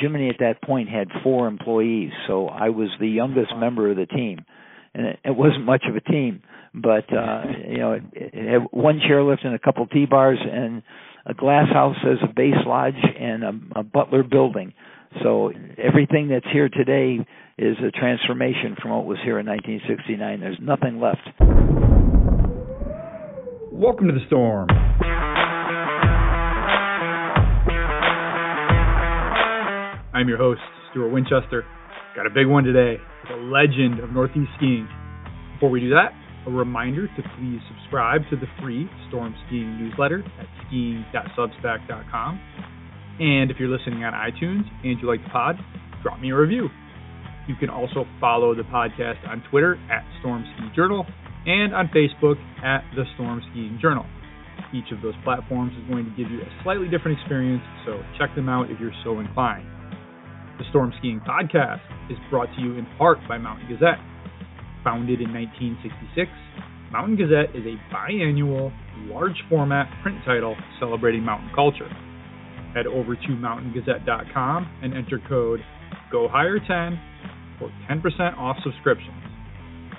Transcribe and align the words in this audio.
Jiminy 0.00 0.28
at 0.28 0.38
that 0.40 0.62
point 0.62 0.88
had 0.88 1.08
four 1.22 1.46
employees, 1.46 2.10
so 2.26 2.48
I 2.48 2.70
was 2.70 2.88
the 3.00 3.08
youngest 3.08 3.52
member 3.56 3.90
of 3.90 3.96
the 3.96 4.06
team, 4.06 4.44
and 4.94 5.06
it, 5.06 5.18
it 5.24 5.36
wasn't 5.36 5.64
much 5.64 5.84
of 5.88 5.96
a 5.96 6.00
team, 6.00 6.42
but 6.74 7.12
uh, 7.12 7.42
you 7.68 7.78
know, 7.78 7.92
it, 7.92 8.02
it 8.12 8.52
had 8.52 8.62
one 8.70 9.00
chairlift 9.00 9.44
and 9.44 9.54
a 9.54 9.58
couple 9.58 9.86
T 9.86 10.06
bars 10.06 10.38
and 10.40 10.82
a 11.26 11.34
glass 11.34 11.68
house 11.72 11.96
as 12.04 12.18
a 12.22 12.32
base 12.32 12.54
lodge 12.66 12.94
and 12.94 13.44
a, 13.44 13.80
a 13.80 13.82
butler 13.82 14.22
building. 14.22 14.72
So 15.22 15.52
everything 15.76 16.28
that's 16.28 16.46
here 16.52 16.68
today 16.68 17.24
is 17.56 17.76
a 17.86 17.90
transformation 17.90 18.76
from 18.80 18.92
what 18.92 19.06
was 19.06 19.18
here 19.24 19.38
in 19.38 19.46
1969. 19.46 20.40
There's 20.40 20.58
nothing 20.60 21.00
left. 21.00 21.26
Welcome 23.72 24.08
to 24.08 24.14
the 24.14 24.26
storm. 24.26 24.68
I'm 30.18 30.26
your 30.26 30.36
host, 30.36 30.58
Stuart 30.90 31.10
Winchester. 31.10 31.64
Got 32.16 32.26
a 32.26 32.30
big 32.34 32.48
one 32.48 32.64
today, 32.64 33.00
the 33.30 33.36
legend 33.36 34.02
of 34.02 34.10
Northeast 34.10 34.50
skiing. 34.56 34.88
Before 35.54 35.70
we 35.70 35.78
do 35.78 35.90
that, 35.90 36.10
a 36.44 36.50
reminder 36.50 37.06
to 37.06 37.22
please 37.38 37.60
subscribe 37.70 38.22
to 38.30 38.34
the 38.34 38.50
free 38.60 38.90
Storm 39.06 39.32
Skiing 39.46 39.78
newsletter 39.78 40.24
at 40.40 40.46
skiing.substack.com. 40.66 42.40
And 43.20 43.52
if 43.52 43.58
you're 43.60 43.70
listening 43.70 44.02
on 44.02 44.12
iTunes 44.12 44.66
and 44.82 44.98
you 44.98 45.06
like 45.06 45.22
the 45.22 45.30
pod, 45.30 45.54
drop 46.02 46.18
me 46.18 46.32
a 46.32 46.36
review. 46.36 46.66
You 47.46 47.54
can 47.54 47.70
also 47.70 48.04
follow 48.18 48.56
the 48.56 48.66
podcast 48.74 49.22
on 49.28 49.44
Twitter 49.52 49.78
at 49.88 50.02
Storm 50.18 50.44
Ski 50.56 50.66
Journal 50.74 51.06
and 51.46 51.72
on 51.72 51.94
Facebook 51.94 52.42
at 52.64 52.82
the 52.96 53.04
Storm 53.14 53.40
Skiing 53.52 53.78
Journal. 53.80 54.04
Each 54.74 54.90
of 54.90 55.00
those 55.00 55.14
platforms 55.22 55.74
is 55.78 55.88
going 55.88 56.06
to 56.06 56.14
give 56.20 56.28
you 56.28 56.40
a 56.40 56.62
slightly 56.64 56.88
different 56.88 57.20
experience, 57.20 57.62
so 57.86 58.02
check 58.18 58.34
them 58.34 58.48
out 58.48 58.68
if 58.68 58.80
you're 58.80 58.90
so 59.04 59.20
inclined. 59.20 59.77
The 60.58 60.64
Storm 60.70 60.92
Skiing 60.98 61.20
Podcast 61.20 61.78
is 62.10 62.18
brought 62.30 62.48
to 62.56 62.60
you 62.60 62.74
in 62.74 62.86
part 62.98 63.18
by 63.28 63.38
Mountain 63.38 63.68
Gazette. 63.68 64.02
Founded 64.82 65.20
in 65.20 65.30
1966, 65.30 66.26
Mountain 66.90 67.14
Gazette 67.14 67.54
is 67.54 67.62
a 67.62 67.78
biannual, 67.94 68.74
large 69.06 69.38
format 69.48 69.86
print 70.02 70.18
title 70.26 70.56
celebrating 70.80 71.22
mountain 71.22 71.50
culture. 71.54 71.86
Head 72.74 72.88
over 72.88 73.14
to 73.14 73.28
mountaingazette.com 73.38 74.80
and 74.82 74.94
enter 74.94 75.20
code 75.28 75.60
GOHIGHER10 76.12 76.98
for 77.60 77.70
10% 77.88 78.36
off 78.36 78.56
subscriptions. 78.64 79.22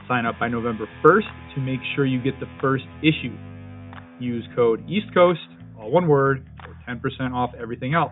Sign 0.10 0.26
up 0.26 0.36
by 0.42 0.50
November 0.50 0.90
1st 1.06 1.56
to 1.56 1.62
make 1.62 1.80
sure 1.96 2.06
you 2.06 2.22
get 2.22 2.38
the 2.42 2.52
first 2.60 2.84
issue. 3.00 3.36
Use 4.20 4.44
code 4.58 4.84
East 4.90 5.08
Coast, 5.14 5.40
all 5.80 5.90
one 5.90 6.10
word, 6.10 6.46
for 6.66 6.76
10% 6.86 7.32
off 7.32 7.52
everything 7.58 7.94
else 7.94 8.12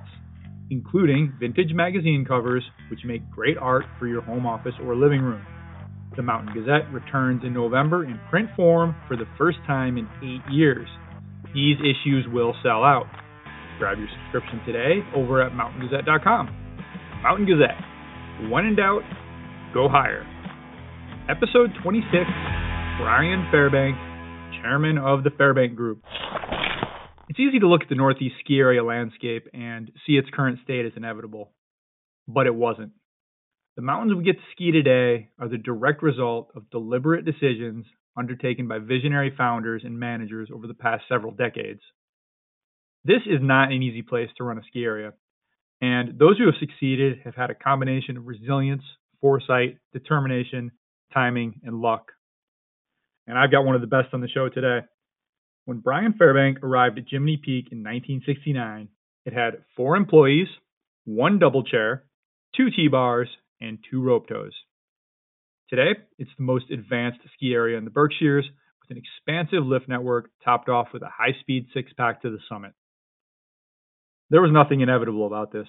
including 0.70 1.34
vintage 1.40 1.74
magazine 1.74 2.26
covers, 2.28 2.64
which 2.90 3.00
make 3.06 3.30
great 3.30 3.58
art 3.58 3.86
for 4.00 4.08
your 4.08 4.22
home 4.22 4.46
office 4.46 4.74
or 4.84 4.96
living 4.96 5.22
room. 5.22 5.46
The 6.16 6.24
Mountain 6.24 6.54
Gazette 6.54 6.92
returns 6.92 7.44
in 7.44 7.54
November 7.54 8.04
in 8.04 8.20
print 8.30 8.50
form 8.56 8.96
for 9.08 9.16
the 9.16 9.28
first 9.38 9.60
time 9.68 9.98
in 9.98 10.08
eight 10.24 10.42
years. 10.52 10.88
These 11.54 11.78
issues 11.80 12.26
will 12.32 12.56
sell 12.64 12.84
out. 12.84 13.06
Grab 13.78 14.00
your 14.00 14.08
subscription 14.24 14.60
today 14.66 15.02
over 15.16 15.42
at 15.42 15.52
mountaingazette.com. 15.52 16.50
Mountain 17.22 17.46
Gazette. 17.46 18.50
When 18.50 18.66
in 18.66 18.76
doubt, 18.76 19.04
go 19.74 19.88
higher. 19.90 20.26
Episode 21.30 21.72
26 21.84 22.10
Brian 23.00 23.48
Fairbank, 23.54 23.96
Chairman 24.62 24.98
of 24.98 25.24
the 25.24 25.30
Fairbank 25.30 25.76
Group. 25.76 26.02
It's 27.38 27.48
easy 27.50 27.60
to 27.60 27.68
look 27.68 27.84
at 27.84 27.90
the 27.90 27.94
Northeast 27.94 28.34
ski 28.40 28.58
area 28.58 28.84
landscape 28.84 29.48
and 29.54 29.92
see 30.08 30.14
its 30.14 30.28
current 30.34 30.58
state 30.64 30.88
as 30.88 30.94
inevitable, 30.96 31.52
but 32.28 32.48
it 32.48 32.56
wasn't. 32.56 32.94
The 33.76 33.84
mountains 33.84 34.18
we 34.18 34.24
get 34.24 34.38
to 34.38 34.46
ski 34.54 34.72
today 34.72 35.30
are 35.40 35.48
the 35.48 35.60
direct 35.60 36.02
result 36.02 36.50
of 36.56 36.68
deliberate 36.72 37.26
decisions 37.26 37.86
undertaken 38.18 38.68
by 38.68 38.80
visionary 38.80 39.32
founders 39.38 39.84
and 39.86 40.00
managers 40.00 40.50
over 40.52 40.66
the 40.66 40.74
past 40.74 41.04
several 41.08 41.32
decades. 41.32 41.82
This 43.06 43.22
is 43.28 43.40
not 43.40 43.72
an 43.72 43.84
easy 43.84 44.02
place 44.02 44.30
to 44.38 44.44
run 44.44 44.58
a 44.58 44.64
ski 44.68 44.84
area, 44.84 45.14
and 45.80 46.18
those 46.18 46.40
who 46.40 46.48
have 46.48 46.56
succeeded 46.60 47.20
have 47.24 47.36
had 47.36 47.52
a 47.52 47.56
combination 47.56 48.18
of 48.18 48.26
resilience, 48.26 48.82
foresight, 49.22 49.78
determination, 49.94 50.72
timing, 51.14 51.62
and 51.64 51.82
luck. 51.82 52.14
And 53.28 53.38
I've 53.38 53.52
got 53.52 53.64
one 53.64 53.76
of 53.76 53.82
the 53.82 53.86
best 53.86 54.08
on 54.14 54.22
the 54.22 54.28
show 54.28 54.50
today. 54.50 54.88
When 55.68 55.80
Brian 55.80 56.14
Fairbank 56.14 56.64
arrived 56.64 56.98
at 56.98 57.10
Jiminy 57.10 57.36
Peak 57.36 57.74
in 57.74 57.80
1969, 57.80 58.88
it 59.26 59.34
had 59.34 59.66
four 59.76 59.98
employees, 59.98 60.48
one 61.04 61.40
double 61.40 61.62
chair, 61.62 62.06
two 62.56 62.70
T-bars, 62.74 63.28
and 63.60 63.78
two 63.92 64.02
rope 64.02 64.30
tows. 64.30 64.54
Today, 65.70 66.00
it's 66.18 66.32
the 66.38 66.46
most 66.46 66.72
advanced 66.72 67.20
ski 67.36 67.52
area 67.54 67.78
in 67.78 67.84
the 67.84 67.92
Berkshires 67.92 68.46
with 68.80 68.96
an 68.96 69.04
expansive 69.04 69.66
lift 69.66 69.90
network 69.90 70.30
topped 70.42 70.70
off 70.70 70.88
with 70.94 71.02
a 71.02 71.10
high-speed 71.10 71.66
six-pack 71.74 72.22
to 72.22 72.30
the 72.30 72.40
summit. 72.48 72.72
There 74.30 74.42
was 74.42 74.54
nothing 74.54 74.80
inevitable 74.80 75.28
about 75.28 75.52
this. 75.52 75.68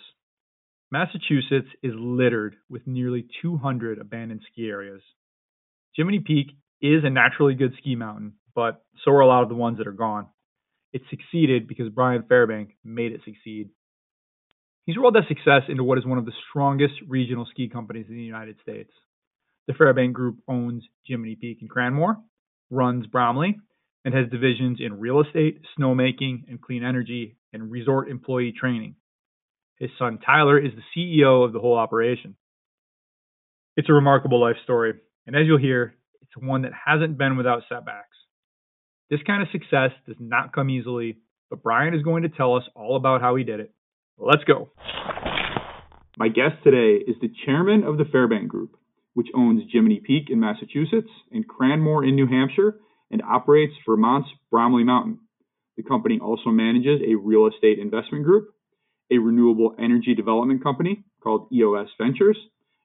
Massachusetts 0.92 1.74
is 1.82 1.92
littered 1.96 2.54
with 2.70 2.86
nearly 2.86 3.26
200 3.42 3.98
abandoned 3.98 4.42
ski 4.52 4.68
areas. 4.68 5.02
Jiminy 5.96 6.20
Peak 6.20 6.52
is 6.80 7.02
a 7.02 7.10
naturally 7.10 7.54
good 7.54 7.72
ski 7.80 7.96
mountain, 7.96 8.34
but 8.54 8.82
so 9.04 9.12
are 9.12 9.20
a 9.20 9.26
lot 9.26 9.42
of 9.42 9.48
the 9.48 9.54
ones 9.54 9.78
that 9.78 9.86
are 9.86 9.92
gone. 9.92 10.26
It 10.92 11.02
succeeded 11.10 11.68
because 11.68 11.88
Brian 11.90 12.22
Fairbank 12.22 12.70
made 12.84 13.12
it 13.12 13.20
succeed. 13.24 13.70
He's 14.84 14.96
rolled 14.96 15.14
that 15.16 15.28
success 15.28 15.62
into 15.68 15.84
what 15.84 15.98
is 15.98 16.06
one 16.06 16.18
of 16.18 16.24
the 16.24 16.32
strongest 16.48 16.94
regional 17.06 17.46
ski 17.50 17.68
companies 17.68 18.06
in 18.08 18.16
the 18.16 18.22
United 18.22 18.56
States. 18.62 18.90
The 19.66 19.74
Fairbank 19.74 20.14
Group 20.14 20.38
owns 20.48 20.82
Jiminy 21.04 21.36
Peak 21.36 21.58
and 21.60 21.70
Cranmore, 21.70 22.16
runs 22.70 23.06
Bromley, 23.06 23.58
and 24.04 24.14
has 24.14 24.30
divisions 24.30 24.78
in 24.80 24.98
real 24.98 25.20
estate, 25.20 25.60
snowmaking, 25.78 26.48
and 26.48 26.60
clean 26.60 26.82
energy, 26.82 27.36
and 27.52 27.70
resort 27.70 28.08
employee 28.08 28.54
training. 28.58 28.94
His 29.78 29.90
son 29.98 30.18
Tyler 30.24 30.58
is 30.58 30.72
the 30.74 30.82
CEO 30.96 31.44
of 31.44 31.52
the 31.52 31.60
whole 31.60 31.76
operation. 31.76 32.34
It's 33.76 33.90
a 33.90 33.92
remarkable 33.92 34.40
life 34.40 34.56
story, 34.64 34.94
and 35.26 35.36
as 35.36 35.42
you'll 35.46 35.58
hear, 35.58 35.94
it's 36.22 36.32
one 36.36 36.62
that 36.62 36.72
hasn't 36.86 37.18
been 37.18 37.36
without 37.36 37.62
setbacks. 37.68 38.07
This 39.10 39.20
kind 39.26 39.42
of 39.42 39.48
success 39.52 39.90
does 40.06 40.16
not 40.20 40.52
come 40.52 40.68
easily, 40.68 41.16
but 41.48 41.62
Brian 41.62 41.94
is 41.94 42.02
going 42.02 42.24
to 42.24 42.28
tell 42.28 42.56
us 42.56 42.64
all 42.74 42.96
about 42.96 43.22
how 43.22 43.36
he 43.36 43.44
did 43.44 43.60
it. 43.60 43.72
Let's 44.18 44.44
go. 44.44 44.68
My 46.18 46.28
guest 46.28 46.56
today 46.62 47.02
is 47.06 47.16
the 47.20 47.32
chairman 47.46 47.84
of 47.84 47.96
the 47.96 48.04
Fairbank 48.04 48.48
Group, 48.48 48.76
which 49.14 49.28
owns 49.34 49.62
Jiminy 49.72 50.00
Peak 50.04 50.28
in 50.28 50.40
Massachusetts 50.40 51.08
and 51.32 51.46
Cranmore 51.48 52.06
in 52.06 52.16
New 52.16 52.26
Hampshire 52.26 52.80
and 53.10 53.22
operates 53.22 53.72
Vermont's 53.86 54.28
Bromley 54.50 54.84
Mountain. 54.84 55.20
The 55.78 55.84
company 55.84 56.18
also 56.20 56.50
manages 56.50 57.00
a 57.00 57.14
real 57.14 57.46
estate 57.46 57.78
investment 57.78 58.24
group, 58.24 58.48
a 59.10 59.16
renewable 59.16 59.74
energy 59.78 60.14
development 60.14 60.62
company 60.62 61.04
called 61.22 61.48
EOS 61.50 61.88
Ventures, 61.98 62.36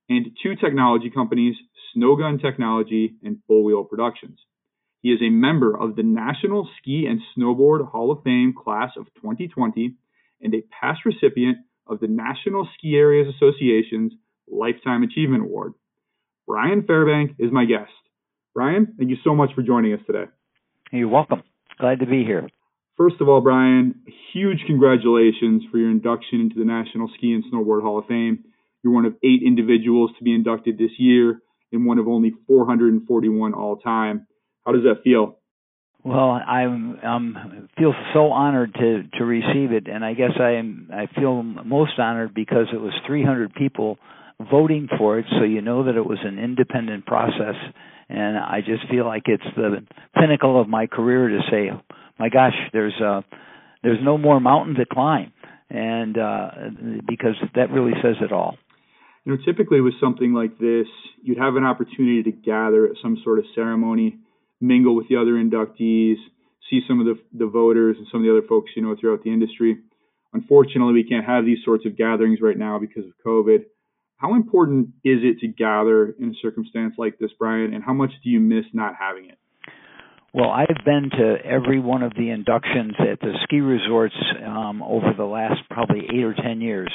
and 0.08 0.28
two 0.42 0.56
technology 0.56 1.10
companies, 1.10 1.56
Snowgun 1.94 2.42
Technology 2.42 3.16
and 3.24 3.40
Full 3.48 3.64
Wheel 3.66 3.84
Productions. 3.84 4.40
He 5.04 5.10
is 5.10 5.22
a 5.22 5.30
member 5.30 5.78
of 5.78 5.98
the 5.98 6.02
National 6.02 6.68
Ski 6.80 7.08
and 7.08 7.20
Snowboard 7.38 7.92
Hall 7.92 8.10
of 8.10 8.24
Fame 8.24 8.54
class 8.58 8.92
of 8.98 9.06
2020 9.22 9.96
and 10.42 10.56
a 10.56 10.64
past 10.80 11.02
recipient 11.06 11.58
of 11.86 12.00
the 12.00 12.08
National 12.08 12.70
Ski 12.78 12.96
Areas 12.96 13.28
Association's 13.36 14.14
Lifetime 14.50 15.04
Achievement 15.04 15.44
Award. 15.44 15.74
Brian 16.48 16.84
Fairbank 16.84 17.36
is 17.38 17.52
my 17.52 17.66
guest. 17.66 17.92
Brian, 18.54 18.96
thank 18.98 19.10
you 19.10 19.18
so 19.26 19.36
much 19.36 19.50
for 19.54 19.62
joining 19.62 19.92
us 19.94 20.00
today. 20.08 20.32
You're 20.94 21.10
welcome. 21.10 21.44
Glad 21.80 22.00
to 22.00 22.06
be 22.06 22.24
here. 22.24 22.48
First 22.96 23.16
of 23.20 23.28
all, 23.28 23.42
Brian, 23.42 24.04
huge 24.32 24.60
congratulations 24.68 25.64
for 25.70 25.80
your 25.80 25.92
induction 25.92 26.40
into 26.40 26.56
the 26.58 26.66
National 26.66 27.10
Ski 27.18 27.34
and 27.34 27.44
Snowboard 27.52 27.82
Hall 27.82 28.00
of 28.00 28.06
Fame. 28.06 28.46
You're 28.82 28.94
one 28.94 29.06
of 29.06 29.16
eight 29.22 29.42
individuals 29.46 30.12
to 30.18 30.24
be 30.24 30.34
inducted 30.34 30.78
this 30.78 30.92
year 30.98 31.42
and 31.74 31.86
one 31.86 32.00
of 32.00 32.08
only 32.08 32.32
441 32.48 33.54
all 33.54 33.76
time. 33.78 34.28
How 34.66 34.72
does 34.72 34.84
that 34.84 35.04
feel? 35.04 35.38
Well, 36.04 36.32
I'm 36.32 37.00
um 37.00 37.70
feel 37.78 37.94
so 38.14 38.32
honored 38.32 38.74
to 38.74 39.04
to 39.18 39.24
receive 39.24 39.72
it, 39.72 39.88
and 39.88 40.04
I 40.04 40.14
guess 40.14 40.32
I 40.40 40.52
am 40.52 40.90
I 40.94 41.08
feel 41.18 41.42
most 41.44 41.98
honored 41.98 42.34
because 42.34 42.68
it 42.74 42.82
was 42.82 42.92
300 43.08 43.54
people 43.56 43.98
voting 44.52 44.90
for 44.98 45.20
it, 45.20 45.26
so 45.38 45.46
you 45.46 45.62
know 45.62 45.86
that 45.86 45.96
it 45.96 46.06
was 46.06 46.20
an 46.24 46.40
independent 46.40 47.06
process, 47.06 47.56
and 48.10 48.38
I 48.38 48.60
just 48.60 48.90
feel 48.92 49.06
like 49.06 49.24
it's 49.28 49.44
the 49.56 49.86
pinnacle 50.14 50.60
of 50.60 50.68
my 50.68 50.88
career 50.88 51.30
to 51.30 51.40
say, 51.50 51.70
my 52.20 52.28
gosh, 52.28 52.56
there's 52.74 53.00
uh 53.02 53.22
there's 53.82 54.00
no 54.04 54.18
more 54.18 54.42
mountain 54.42 54.76
to 54.76 54.86
climb, 54.86 55.32
and 55.70 56.18
uh 56.18 56.50
because 57.08 57.36
that 57.56 57.72
really 57.72 57.94
says 58.02 58.16
it 58.20 58.34
all. 58.34 58.58
You 59.24 59.32
know, 59.32 59.38
typically 59.46 59.80
with 59.80 59.94
something 60.02 60.34
like 60.34 60.58
this, 60.60 60.88
you'd 61.22 61.38
have 61.38 61.56
an 61.56 61.64
opportunity 61.64 62.24
to 62.24 62.32
gather 62.32 62.86
at 62.88 62.98
some 63.02 63.18
sort 63.24 63.40
of 63.40 63.46
ceremony 63.56 64.18
mingle 64.64 64.96
with 64.96 65.08
the 65.10 65.18
other 65.18 65.34
inductees, 65.34 66.16
see 66.70 66.82
some 66.88 67.00
of 67.00 67.06
the, 67.06 67.20
the 67.38 67.46
voters 67.46 67.98
and 67.98 68.08
some 68.12 68.22
of 68.22 68.26
the 68.26 68.32
other 68.32 68.48
folks 68.48 68.72
you 68.76 68.82
know 68.82 68.96
throughout 69.00 69.24
the 69.24 69.32
industry. 69.32 69.78
unfortunately, 70.32 70.94
we 70.94 71.04
can't 71.04 71.26
have 71.26 71.46
these 71.46 71.60
sorts 71.64 71.86
of 71.86 71.98
gatherings 71.98 72.40
right 72.42 72.58
now 72.58 72.80
because 72.80 73.06
of 73.06 73.12
COVID. 73.26 73.66
How 74.18 74.36
important 74.36 74.90
is 75.04 75.20
it 75.22 75.40
to 75.40 75.48
gather 75.48 76.16
in 76.18 76.30
a 76.30 76.34
circumstance 76.42 76.94
like 76.98 77.20
this, 77.20 77.32
Brian, 77.38 77.74
and 77.74 77.84
how 77.84 77.94
much 77.94 78.12
do 78.24 78.30
you 78.30 78.40
miss 78.40 78.64
not 78.74 78.94
having 78.98 79.30
it? 79.30 79.38
Well, 80.34 80.50
I've 80.50 80.84
been 80.84 81.12
to 81.12 81.36
every 81.46 81.80
one 81.80 82.02
of 82.02 82.14
the 82.16 82.32
inductions 82.32 82.94
at 83.00 83.20
the 83.20 83.34
ski 83.44 83.60
resorts 83.60 84.16
um, 84.44 84.82
over 84.82 85.14
the 85.16 85.26
last 85.26 85.62
probably 85.70 86.08
eight 86.12 86.24
or 86.24 86.34
ten 86.34 86.60
years, 86.60 86.92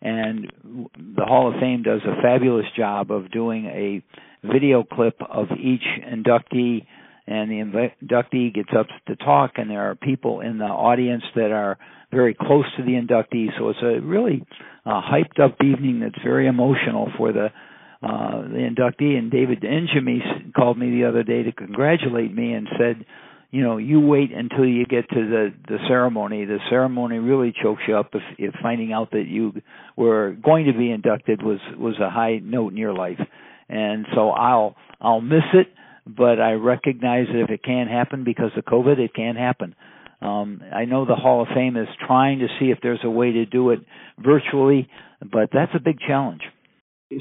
and 0.00 0.52
the 0.94 1.24
Hall 1.24 1.52
of 1.52 1.58
Fame 1.58 1.82
does 1.82 2.02
a 2.04 2.22
fabulous 2.22 2.66
job 2.76 3.10
of 3.10 3.32
doing 3.32 3.66
a 3.66 4.02
video 4.46 4.84
clip 4.84 5.16
of 5.28 5.46
each 5.58 5.82
inductee, 6.06 6.86
and 7.26 7.50
the 7.50 7.90
inductee 8.02 8.54
gets 8.54 8.70
up 8.78 8.86
to 9.08 9.16
talk, 9.16 9.52
and 9.56 9.70
there 9.70 9.90
are 9.90 9.94
people 9.94 10.40
in 10.40 10.58
the 10.58 10.64
audience 10.64 11.24
that 11.34 11.50
are 11.50 11.78
very 12.12 12.34
close 12.34 12.64
to 12.76 12.84
the 12.84 12.92
inductee, 12.92 13.48
so 13.58 13.70
it's 13.70 13.82
a 13.82 14.00
really 14.00 14.46
uh, 14.84 15.00
hyped 15.02 15.40
up 15.42 15.56
evening 15.62 16.00
that's 16.00 16.22
very 16.22 16.46
emotional 16.46 17.10
for 17.16 17.32
the 17.32 17.48
uh, 18.02 18.42
the 18.42 18.58
inductee, 18.58 19.18
and 19.18 19.30
David 19.30 19.62
Njemi 19.62 20.52
called 20.54 20.78
me 20.78 20.90
the 20.90 21.08
other 21.08 21.22
day 21.22 21.42
to 21.42 21.52
congratulate 21.52 22.32
me 22.32 22.52
and 22.52 22.68
said, 22.78 23.04
you 23.50 23.62
know, 23.62 23.78
you 23.78 24.00
wait 24.00 24.32
until 24.32 24.66
you 24.66 24.84
get 24.84 25.08
to 25.08 25.14
the 25.14 25.54
the 25.66 25.78
ceremony. 25.88 26.44
The 26.44 26.58
ceremony 26.68 27.18
really 27.18 27.54
chokes 27.62 27.82
you 27.88 27.96
up 27.96 28.10
if, 28.12 28.22
if 28.38 28.54
finding 28.62 28.92
out 28.92 29.12
that 29.12 29.26
you 29.26 29.54
were 29.96 30.36
going 30.42 30.66
to 30.66 30.72
be 30.72 30.90
inducted 30.90 31.42
was 31.42 31.58
was 31.78 31.98
a 31.98 32.10
high 32.10 32.38
note 32.42 32.72
in 32.72 32.76
your 32.76 32.92
life. 32.92 33.20
And 33.68 34.06
so 34.14 34.30
I'll 34.30 34.76
I'll 35.00 35.20
miss 35.20 35.44
it, 35.54 35.68
but 36.06 36.40
I 36.40 36.52
recognize 36.52 37.26
that 37.32 37.42
if 37.42 37.50
it 37.50 37.64
can't 37.64 37.90
happen 37.90 38.22
because 38.24 38.52
of 38.56 38.64
COVID, 38.64 38.98
it 38.98 39.14
can't 39.14 39.36
happen. 39.36 39.74
Um, 40.22 40.62
I 40.72 40.84
know 40.84 41.04
the 41.04 41.14
Hall 41.14 41.42
of 41.42 41.48
Fame 41.54 41.76
is 41.76 41.88
trying 42.06 42.38
to 42.38 42.46
see 42.58 42.66
if 42.66 42.78
there's 42.82 43.00
a 43.04 43.10
way 43.10 43.32
to 43.32 43.46
do 43.46 43.70
it 43.70 43.80
virtually, 44.18 44.88
but 45.20 45.50
that's 45.52 45.72
a 45.74 45.80
big 45.80 45.98
challenge. 46.06 46.42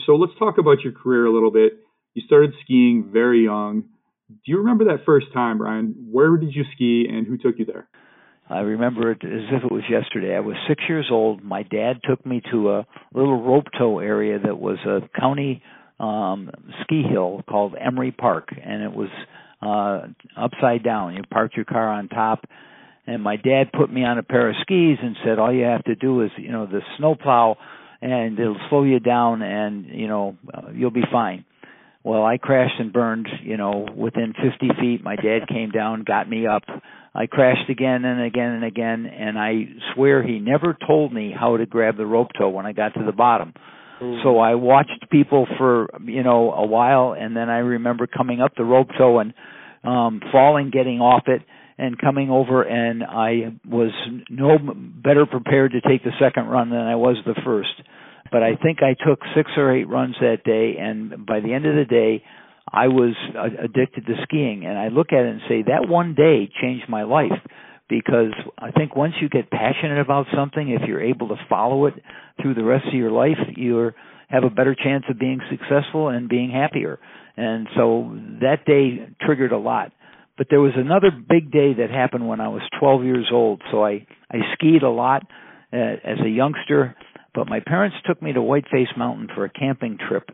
So 0.05 0.13
let's 0.15 0.33
talk 0.39 0.57
about 0.57 0.81
your 0.81 0.93
career 0.93 1.25
a 1.25 1.33
little 1.33 1.51
bit. 1.51 1.73
You 2.13 2.23
started 2.25 2.53
skiing 2.63 3.09
very 3.11 3.43
young. 3.43 3.83
Do 4.29 4.35
you 4.45 4.59
remember 4.59 4.85
that 4.85 5.05
first 5.05 5.27
time, 5.33 5.57
Brian? 5.57 6.07
Where 6.11 6.37
did 6.37 6.55
you 6.55 6.63
ski 6.73 7.07
and 7.09 7.27
who 7.27 7.37
took 7.37 7.59
you 7.59 7.65
there? 7.65 7.87
I 8.49 8.59
remember 8.59 9.11
it 9.11 9.23
as 9.23 9.49
if 9.51 9.63
it 9.63 9.71
was 9.71 9.83
yesterday. 9.89 10.35
I 10.35 10.39
was 10.39 10.55
six 10.67 10.83
years 10.87 11.07
old. 11.11 11.43
My 11.43 11.63
dad 11.63 11.99
took 12.07 12.23
me 12.25 12.41
to 12.51 12.71
a 12.71 12.87
little 13.13 13.41
rope 13.41 13.65
tow 13.77 13.99
area 13.99 14.37
that 14.39 14.59
was 14.59 14.77
a 14.85 15.01
county 15.19 15.63
um 15.99 16.49
ski 16.83 17.03
hill 17.03 17.43
called 17.49 17.75
Emery 17.79 18.11
Park 18.11 18.49
and 18.63 18.83
it 18.83 18.91
was 18.91 19.09
uh 19.61 20.07
upside 20.37 20.83
down. 20.83 21.15
You 21.15 21.23
parked 21.31 21.55
your 21.55 21.65
car 21.65 21.89
on 21.89 22.09
top 22.09 22.45
and 23.07 23.21
my 23.21 23.35
dad 23.35 23.71
put 23.71 23.91
me 23.91 24.03
on 24.03 24.17
a 24.17 24.23
pair 24.23 24.49
of 24.49 24.55
skis 24.61 24.97
and 25.01 25.15
said 25.23 25.39
all 25.39 25.53
you 25.53 25.63
have 25.63 25.83
to 25.85 25.95
do 25.95 26.21
is, 26.23 26.31
you 26.37 26.51
know, 26.51 26.65
the 26.65 26.81
snowplow 26.97 27.55
and 28.01 28.37
it'll 28.39 28.59
slow 28.69 28.83
you 28.83 28.99
down 28.99 29.41
and 29.41 29.85
you 29.85 30.07
know 30.07 30.35
uh, 30.53 30.69
you'll 30.73 30.91
be 30.91 31.03
fine. 31.11 31.45
Well 32.03 32.23
i 32.23 32.37
crashed 32.37 32.79
and 32.79 32.93
burned 32.93 33.27
you 33.43 33.57
know 33.57 33.87
within 33.95 34.33
50 34.33 34.67
feet. 34.79 35.03
My 35.03 35.15
dad 35.15 35.47
came 35.47 35.71
down 35.71 36.03
got 36.03 36.29
me 36.29 36.45
up. 36.47 36.63
I 37.13 37.27
crashed 37.27 37.69
again 37.69 38.03
and 38.03 38.21
again 38.21 38.51
and 38.51 38.63
again 38.63 39.05
and 39.05 39.39
i 39.39 39.63
swear 39.93 40.21
he 40.21 40.39
never 40.39 40.77
told 40.85 41.13
me 41.13 41.33
how 41.37 41.57
to 41.57 41.65
grab 41.65 41.97
the 41.97 42.05
rope 42.05 42.29
tow 42.37 42.49
when 42.49 42.65
i 42.65 42.73
got 42.73 42.93
to 42.95 43.03
the 43.05 43.13
bottom 43.13 43.53
mm. 44.01 44.23
so 44.23 44.39
i 44.39 44.55
watched 44.55 45.09
people 45.11 45.47
for 45.57 45.87
you 46.03 46.23
know 46.23 46.51
a 46.51 46.65
while 46.65 47.15
and 47.17 47.35
then 47.35 47.49
i 47.49 47.57
remember 47.57 48.07
coming 48.07 48.41
up 48.41 48.53
the 48.55 48.63
rope 48.63 48.89
tow 48.97 49.19
and 49.19 49.33
um 49.83 50.21
falling 50.31 50.69
getting 50.71 50.99
off 50.99 51.23
it 51.27 51.41
and 51.77 51.97
coming 51.99 52.29
over 52.29 52.63
and 52.63 53.03
I 53.03 53.53
was 53.67 53.91
no 54.29 54.57
better 54.57 55.25
prepared 55.25 55.73
to 55.73 55.81
take 55.81 56.03
the 56.03 56.11
second 56.19 56.47
run 56.47 56.69
than 56.69 56.79
I 56.79 56.95
was 56.95 57.17
the 57.25 57.35
first. 57.43 57.81
But 58.31 58.43
I 58.43 58.55
think 58.55 58.79
I 58.81 58.95
took 59.07 59.19
six 59.35 59.51
or 59.57 59.75
eight 59.75 59.87
runs 59.87 60.15
that 60.19 60.43
day, 60.43 60.75
and 60.79 61.25
by 61.25 61.41
the 61.41 61.53
end 61.53 61.65
of 61.65 61.75
the 61.75 61.85
day, 61.85 62.23
I 62.71 62.87
was 62.87 63.13
addicted 63.63 64.05
to 64.07 64.13
skiing. 64.23 64.65
And 64.65 64.77
I 64.77 64.87
look 64.87 65.13
at 65.13 65.19
it 65.19 65.27
and 65.27 65.41
say 65.47 65.63
that 65.67 65.87
one 65.87 66.15
day 66.15 66.49
changed 66.61 66.89
my 66.89 67.03
life 67.03 67.37
because 67.89 68.33
I 68.57 68.71
think 68.71 68.95
once 68.95 69.13
you 69.21 69.29
get 69.29 69.49
passionate 69.49 69.99
about 69.99 70.25
something, 70.35 70.69
if 70.69 70.87
you're 70.87 71.03
able 71.03 71.29
to 71.29 71.35
follow 71.49 71.85
it 71.85 71.93
through 72.41 72.55
the 72.55 72.63
rest 72.63 72.87
of 72.87 72.93
your 72.93 73.11
life, 73.11 73.37
you 73.55 73.91
have 74.29 74.43
a 74.43 74.49
better 74.49 74.75
chance 74.75 75.03
of 75.09 75.19
being 75.19 75.39
successful 75.49 76.09
and 76.09 76.27
being 76.27 76.51
happier. 76.51 76.99
And 77.37 77.67
so 77.75 78.17
that 78.41 78.65
day 78.65 79.07
triggered 79.21 79.51
a 79.51 79.57
lot. 79.57 79.91
But 80.37 80.47
there 80.49 80.61
was 80.61 80.73
another 80.75 81.11
big 81.11 81.51
day 81.51 81.73
that 81.75 81.89
happened 81.91 82.27
when 82.27 82.41
I 82.41 82.49
was 82.49 82.61
12 82.79 83.03
years 83.03 83.29
old. 83.31 83.61
So 83.71 83.85
I 83.85 84.05
I 84.29 84.37
skied 84.53 84.83
a 84.83 84.89
lot 84.89 85.23
uh, 85.71 85.77
as 85.77 86.19
a 86.25 86.29
youngster, 86.29 86.95
but 87.33 87.47
my 87.47 87.61
parents 87.65 87.95
took 88.05 88.21
me 88.21 88.33
to 88.33 88.41
Whiteface 88.41 88.97
Mountain 88.97 89.29
for 89.33 89.45
a 89.45 89.49
camping 89.49 89.97
trip 90.09 90.29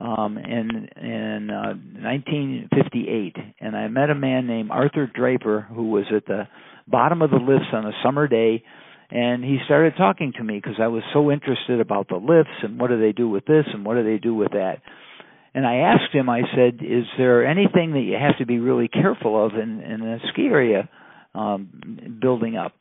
um 0.00 0.38
in 0.38 0.88
in 0.96 1.50
uh, 1.50 1.74
1958 1.74 3.34
and 3.60 3.76
I 3.76 3.88
met 3.88 4.10
a 4.10 4.14
man 4.14 4.46
named 4.46 4.70
Arthur 4.70 5.10
Draper 5.12 5.66
who 5.74 5.90
was 5.90 6.04
at 6.14 6.24
the 6.26 6.46
bottom 6.90 7.22
of 7.22 7.30
the 7.30 7.36
lifts 7.36 7.68
on 7.72 7.86
a 7.86 7.92
summer 8.02 8.28
day 8.28 8.62
and 9.10 9.42
he 9.42 9.58
started 9.64 9.94
talking 9.96 10.32
to 10.36 10.44
me 10.44 10.60
because 10.62 10.78
I 10.80 10.88
was 10.88 11.02
so 11.14 11.30
interested 11.30 11.80
about 11.80 12.08
the 12.08 12.16
lifts 12.16 12.62
and 12.62 12.78
what 12.78 12.90
do 12.90 13.00
they 13.00 13.12
do 13.12 13.28
with 13.28 13.46
this 13.46 13.64
and 13.72 13.84
what 13.84 13.94
do 13.94 14.04
they 14.04 14.18
do 14.18 14.34
with 14.34 14.52
that 14.52 14.82
and 15.54 15.66
I 15.66 15.76
asked 15.76 16.12
him, 16.12 16.28
I 16.28 16.42
said, 16.54 16.80
"Is 16.82 17.04
there 17.16 17.46
anything 17.46 17.92
that 17.92 18.00
you 18.00 18.16
have 18.16 18.38
to 18.38 18.46
be 18.46 18.58
really 18.58 18.88
careful 18.88 19.44
of 19.44 19.54
in 19.54 19.80
in 19.80 20.02
a 20.02 20.18
ski 20.28 20.46
area 20.46 20.88
um, 21.34 22.18
building 22.20 22.56
up?" 22.56 22.74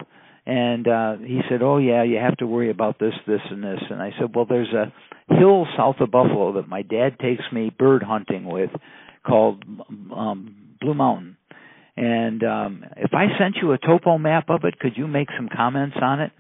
And 0.46 0.88
uh, 0.88 1.18
he 1.18 1.42
said, 1.50 1.62
"Oh 1.62 1.78
yeah, 1.78 2.04
you 2.04 2.18
have 2.18 2.38
to 2.38 2.48
worry 2.48 2.70
about 2.70 3.00
this, 3.00 3.14
this, 3.26 3.42
and 3.50 3.64
this." 3.64 3.80
And 3.90 4.02
I 4.02 4.12
said, 4.20 4.36
"Well, 4.36 4.46
there's 4.46 4.74
a 4.74 4.94
hill 5.34 5.66
south 5.78 5.96
of 6.02 6.12
Buffalo 6.12 6.54
that 6.54 6.68
my 6.68 6.82
dad 6.82 7.20
takes 7.20 7.44
me 7.52 7.72
bird 7.78 8.04
hunting 8.04 8.46
with, 8.46 8.70
called 9.26 9.64
um, 10.16 10.56
Blue 10.80 10.94
Mountain." 10.94 11.37
And 11.98 12.44
um, 12.44 12.86
if 12.96 13.12
I 13.14 13.26
sent 13.40 13.56
you 13.62 13.74
a 13.74 13.78
topo 13.78 14.18
map 14.18 14.50
of 14.50 14.62
it, 14.64 14.80
could 14.80 14.96
you 14.96 15.08
make 15.08 15.28
some 15.36 15.50
comments 15.54 15.98
on 16.02 16.22
it? 16.22 16.32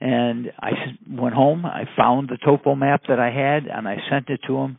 And 0.00 0.52
I 0.60 0.70
went 1.08 1.34
home. 1.34 1.64
I 1.64 1.84
found 1.96 2.28
the 2.28 2.38
topo 2.44 2.74
map 2.74 3.02
that 3.08 3.18
I 3.18 3.30
had, 3.30 3.66
and 3.66 3.88
I 3.88 3.96
sent 4.10 4.28
it 4.28 4.40
to 4.46 4.56
him 4.56 4.78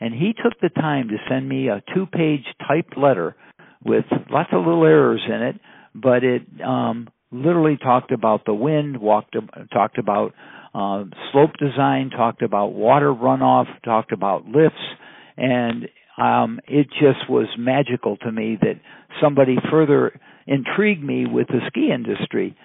and 0.00 0.14
he 0.14 0.32
took 0.32 0.58
the 0.60 0.70
time 0.70 1.08
to 1.08 1.16
send 1.28 1.48
me 1.48 1.68
a 1.68 1.82
two 1.94 2.06
page 2.06 2.44
typed 2.66 2.96
letter 2.96 3.36
with 3.84 4.04
lots 4.30 4.48
of 4.52 4.64
little 4.64 4.84
errors 4.84 5.22
in 5.26 5.42
it 5.42 5.60
but 5.94 6.24
it 6.24 6.42
um 6.64 7.08
literally 7.30 7.76
talked 7.76 8.10
about 8.10 8.44
the 8.44 8.54
wind 8.54 9.00
walked 9.00 9.36
talked 9.72 9.98
about 9.98 10.32
uh 10.74 11.04
slope 11.30 11.52
design 11.58 12.10
talked 12.10 12.42
about 12.42 12.72
water 12.72 13.12
runoff 13.12 13.66
talked 13.84 14.12
about 14.12 14.46
lifts 14.46 14.78
and 15.36 15.88
um 16.18 16.60
it 16.66 16.88
just 16.90 17.28
was 17.28 17.46
magical 17.58 18.16
to 18.16 18.32
me 18.32 18.58
that 18.60 18.80
somebody 19.22 19.56
further 19.70 20.18
intrigued 20.46 21.02
me 21.02 21.26
with 21.26 21.48
the 21.48 21.60
ski 21.68 21.90
industry. 21.92 22.56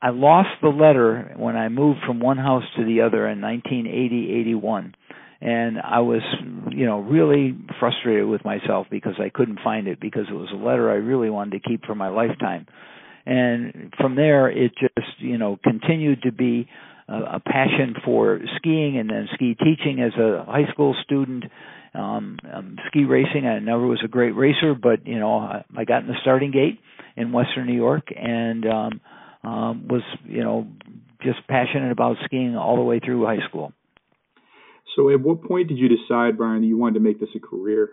I 0.00 0.10
lost 0.10 0.50
the 0.62 0.68
letter 0.68 1.34
when 1.36 1.56
I 1.56 1.68
moved 1.68 2.00
from 2.06 2.20
one 2.20 2.36
house 2.36 2.64
to 2.76 2.84
the 2.84 3.00
other 3.00 3.26
in 3.26 3.40
1980 3.40 4.40
81 4.40 4.94
and 5.40 5.78
I 5.78 6.00
was 6.00 6.22
you 6.70 6.86
know 6.86 7.00
really 7.00 7.56
frustrated 7.78 8.26
with 8.26 8.44
myself 8.44 8.86
because 8.90 9.14
I 9.18 9.28
couldn't 9.28 9.60
find 9.62 9.86
it 9.86 10.00
because 10.00 10.26
it 10.30 10.34
was 10.34 10.48
a 10.52 10.56
letter 10.56 10.90
I 10.90 10.94
really 10.94 11.30
wanted 11.30 11.62
to 11.62 11.68
keep 11.68 11.84
for 11.84 11.94
my 11.94 12.08
lifetime. 12.08 12.66
And 13.24 13.92
from 13.98 14.14
there 14.14 14.48
it 14.50 14.72
just 14.78 15.08
you 15.18 15.38
know 15.38 15.58
continued 15.62 16.22
to 16.22 16.32
be 16.32 16.68
a, 17.08 17.36
a 17.36 17.40
passion 17.40 17.94
for 18.04 18.40
skiing 18.56 18.98
and 18.98 19.10
then 19.10 19.28
ski 19.34 19.54
teaching 19.54 20.00
as 20.00 20.12
a 20.18 20.44
high 20.44 20.70
school 20.72 20.94
student 21.04 21.44
um, 21.96 22.38
um 22.52 22.76
ski 22.88 23.04
racing 23.04 23.46
I 23.46 23.58
never 23.58 23.86
was 23.86 24.02
a 24.04 24.08
great 24.08 24.32
racer 24.32 24.74
but 24.74 25.06
you 25.06 25.18
know 25.18 25.38
I, 25.38 25.64
I 25.76 25.84
got 25.84 26.02
in 26.02 26.08
the 26.08 26.16
starting 26.22 26.50
gate 26.50 26.80
in 27.16 27.32
western 27.32 27.66
New 27.66 27.74
York 27.76 28.08
and 28.16 28.66
um 28.66 29.00
um 29.42 29.88
was 29.88 30.02
you 30.24 30.42
know 30.42 30.68
just 31.22 31.46
passionate 31.48 31.92
about 31.92 32.16
skiing 32.24 32.56
all 32.56 32.76
the 32.76 32.82
way 32.82 33.00
through 33.00 33.24
high 33.24 33.46
school 33.48 33.72
so, 34.96 35.10
at 35.10 35.20
what 35.20 35.42
point 35.42 35.68
did 35.68 35.76
you 35.76 35.88
decide, 35.88 36.38
Brian, 36.38 36.62
that 36.62 36.66
you 36.66 36.78
wanted 36.78 36.94
to 36.94 37.00
make 37.00 37.20
this 37.20 37.28
a 37.36 37.38
career? 37.38 37.90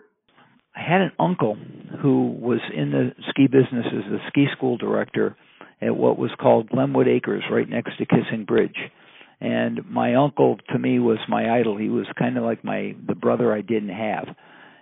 I 0.74 0.80
had 0.80 1.02
an 1.02 1.12
uncle 1.20 1.56
who 2.02 2.34
was 2.40 2.60
in 2.74 2.90
the 2.90 3.10
ski 3.28 3.46
business 3.46 3.86
as 3.86 4.10
a 4.10 4.18
ski 4.28 4.46
school 4.56 4.78
director 4.78 5.36
at 5.82 5.94
what 5.94 6.18
was 6.18 6.30
called 6.40 6.70
Glenwood 6.70 7.06
Acres, 7.06 7.44
right 7.50 7.68
next 7.68 7.98
to 7.98 8.06
Kissing 8.06 8.44
Bridge. 8.46 8.76
And 9.40 9.80
my 9.90 10.14
uncle, 10.14 10.58
to 10.72 10.78
me, 10.78 10.98
was 10.98 11.18
my 11.28 11.58
idol. 11.58 11.76
He 11.76 11.88
was 11.88 12.06
kind 12.18 12.38
of 12.38 12.44
like 12.44 12.64
my 12.64 12.94
the 13.06 13.14
brother 13.14 13.52
I 13.52 13.60
didn't 13.60 13.90
have. 13.90 14.28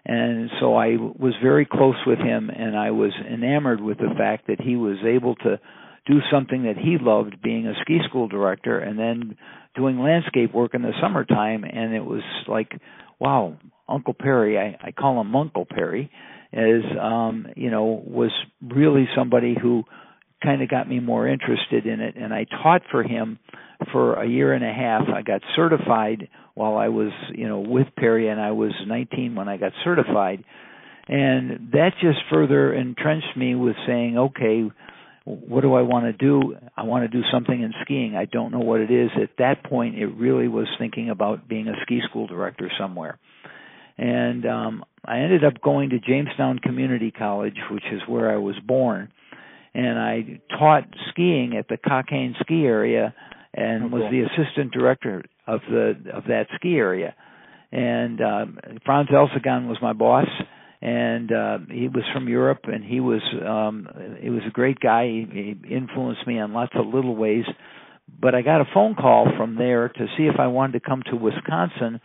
And 0.05 0.51
so 0.61 0.75
I 0.75 0.97
was 0.97 1.35
very 1.43 1.65
close 1.65 1.97
with 2.07 2.19
him, 2.19 2.51
and 2.51 2.77
I 2.77 2.91
was 2.91 3.13
enamored 3.31 3.81
with 3.81 3.99
the 3.99 4.15
fact 4.19 4.49
that 4.49 4.61
he 4.61 4.75
was 4.77 4.97
able 5.07 5.37
to 5.37 5.61
do 6.07 6.19
something 6.31 6.65
that 6.65 6.77
he 6.77 6.97
loved, 7.01 7.41
being 7.41 7.69
a 7.69 7.75
ski 7.83 8.01
school 8.09 8.27
director, 8.27 8.79
and 8.79 8.99
then 8.99 9.37
doing 9.77 10.01
landscape 10.01 10.53
work 10.53 10.75
in 10.75 10.83
the 10.83 10.93
summertime. 11.01 11.63
And 11.65 11.95
it 11.95 12.05
was 12.05 12.23
like, 12.49 12.73
wow, 13.21 13.57
Uncle 13.89 14.15
Perry, 14.15 14.59
I, 14.59 14.89
I 14.89 14.91
call 14.91 15.21
him 15.21 15.35
Uncle 15.37 15.67
Perry, 15.67 16.11
is 16.53 16.85
um, 17.01 17.47
you 17.57 17.71
know 17.71 18.03
was 18.05 18.33
really 18.61 19.09
somebody 19.17 19.57
who 19.61 19.85
kind 20.43 20.63
of 20.63 20.69
got 20.69 20.89
me 20.89 21.01
more 21.01 21.29
interested 21.29 21.87
in 21.87 22.01
it 22.01 22.17
and 22.17 22.33
I 22.33 22.47
taught 22.63 22.83
for 22.91 23.03
him 23.03 23.39
for 23.93 24.15
a 24.15 24.29
year 24.29 24.53
and 24.53 24.65
a 24.65 24.73
half. 24.73 25.03
I 25.15 25.23
got 25.23 25.41
certified 25.57 26.29
while 26.55 26.77
I 26.77 26.89
was, 26.89 27.11
you 27.35 27.49
know, 27.49 27.61
with 27.61 27.89
Perry 27.97 28.29
and 28.29 28.41
I 28.41 28.53
was 28.53 28.73
19 28.87 29.35
when 29.35 29.49
I 29.49 29.57
got 29.57 29.73
certified. 29.85 30.45
And 31.09 31.71
that 31.73 31.93
just 32.01 32.19
further 32.31 32.73
entrenched 32.73 33.37
me 33.37 33.55
with 33.55 33.75
saying, 33.87 34.17
okay, 34.17 34.71
what 35.25 35.63
do 35.63 35.75
I 35.75 35.83
want 35.83 36.07
to 36.07 36.13
do? 36.13 36.57
I 36.77 36.83
want 36.83 37.05
to 37.05 37.09
do 37.09 37.25
something 37.33 37.61
in 37.61 37.73
skiing. 37.83 38.17
I 38.17 38.25
don't 38.25 38.53
know 38.53 38.61
what 38.61 38.81
it 38.81 38.91
is. 38.91 39.11
At 39.21 39.31
that 39.39 39.65
point, 39.65 39.97
it 39.97 40.07
really 40.07 40.49
was 40.49 40.67
thinking 40.79 41.11
about 41.11 41.49
being 41.49 41.69
a 41.69 41.75
ski 41.83 42.01
school 42.09 42.27
director 42.27 42.71
somewhere. 42.79 43.19
And 43.99 44.47
um 44.47 44.85
I 45.05 45.19
ended 45.19 45.45
up 45.45 45.61
going 45.61 45.91
to 45.91 45.99
Jamestown 45.99 46.61
Community 46.61 47.11
College, 47.11 47.57
which 47.71 47.85
is 47.93 48.01
where 48.07 48.31
I 48.31 48.37
was 48.37 48.55
born, 48.65 49.13
and 49.75 49.99
I 49.99 50.41
taught 50.59 50.85
skiing 51.11 51.57
at 51.59 51.69
the 51.69 51.77
Cockaigne 51.77 52.33
ski 52.41 52.65
area 52.65 53.15
and 53.55 53.85
oh, 53.85 53.89
cool. 53.89 53.99
was 54.01 54.11
the 54.11 54.23
assistant 54.23 54.73
director 54.73 55.23
of 55.47 55.61
the 55.69 55.95
of 56.13 56.25
that 56.25 56.47
ski 56.57 56.77
area. 56.77 57.15
And 57.71 58.21
um 58.21 58.59
Franz 58.85 59.09
Elsagon 59.09 59.69
was 59.69 59.79
my 59.81 59.93
boss 59.93 60.29
and 60.81 61.33
uh 61.33 61.59
he 61.71 61.89
was 61.89 62.05
from 62.13 62.29
Europe 62.29 62.61
and 62.65 62.85
he 62.85 63.01
was 63.01 63.23
um 63.47 63.89
he 64.21 64.31
was 64.31 64.43
a 64.47 64.51
great 64.51 64.79
guy 64.81 65.07
he, 65.07 65.57
he 65.65 65.75
influenced 65.75 66.27
me 66.27 66.39
in 66.39 66.53
lots 66.53 66.73
of 66.75 66.87
little 66.87 67.17
ways 67.17 67.45
but 68.21 68.35
I 68.35 68.43
got 68.43 68.61
a 68.61 68.67
phone 68.75 68.95
call 68.95 69.27
from 69.37 69.57
there 69.57 69.89
to 69.89 70.07
see 70.17 70.25
if 70.25 70.39
I 70.39 70.49
wanted 70.49 70.75
to 70.75 70.81
come 70.81 71.03
to 71.11 71.17
Wisconsin 71.17 72.01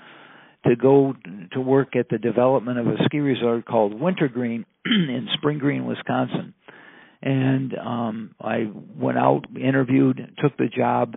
to 0.65 0.75
go 0.75 1.13
to 1.53 1.61
work 1.61 1.95
at 1.95 2.09
the 2.09 2.17
development 2.17 2.79
of 2.79 2.87
a 2.87 2.95
ski 3.05 3.19
resort 3.19 3.65
called 3.65 3.99
Wintergreen 3.99 4.65
in 4.85 5.27
Spring 5.37 5.59
Green, 5.59 5.85
Wisconsin. 5.85 6.53
And 7.21 7.73
um 7.77 8.35
I 8.41 8.71
went 8.95 9.17
out, 9.17 9.45
interviewed, 9.55 10.35
took 10.41 10.55
the 10.57 10.67
job, 10.67 11.15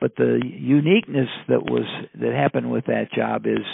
but 0.00 0.16
the 0.16 0.40
uniqueness 0.44 1.28
that 1.48 1.62
was 1.62 1.86
that 2.20 2.32
happened 2.32 2.70
with 2.70 2.86
that 2.86 3.12
job 3.14 3.46
is 3.46 3.64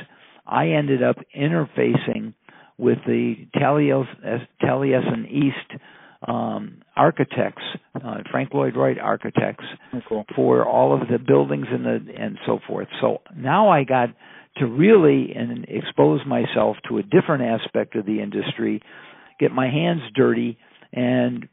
I 0.47 0.68
ended 0.71 1.02
up 1.02 1.16
interfacing 1.37 2.35
with 2.76 2.99
the 3.06 3.47
Taliesin 3.56 5.30
East 5.30 5.80
um, 6.26 6.83
architects, 6.97 7.62
uh, 8.02 8.18
Frank 8.30 8.52
Lloyd 8.54 8.76
Wright 8.76 8.99
architects, 8.99 9.64
oh, 9.92 10.00
cool. 10.09 10.25
for 10.35 10.66
all 10.66 10.94
of 10.94 11.09
the 11.09 11.18
buildings 11.18 11.66
and 11.71 11.85
the 11.85 12.00
and 12.18 12.38
so 12.47 12.59
forth. 12.66 12.88
So 13.00 13.18
now 13.37 13.68
I 13.68 13.85
got 13.85 14.09
to 14.56 14.66
really 14.66 15.33
and 15.35 15.66
expose 15.68 16.21
myself 16.26 16.76
to 16.88 16.99
a 16.99 17.02
different 17.02 17.42
aspect 17.42 17.97
of 17.97 18.06
the 18.06 18.21
industry, 18.21 18.80
get 19.38 19.52
my 19.52 19.68
hands 19.68 20.00
dirty, 20.14 20.59
and 20.94 21.48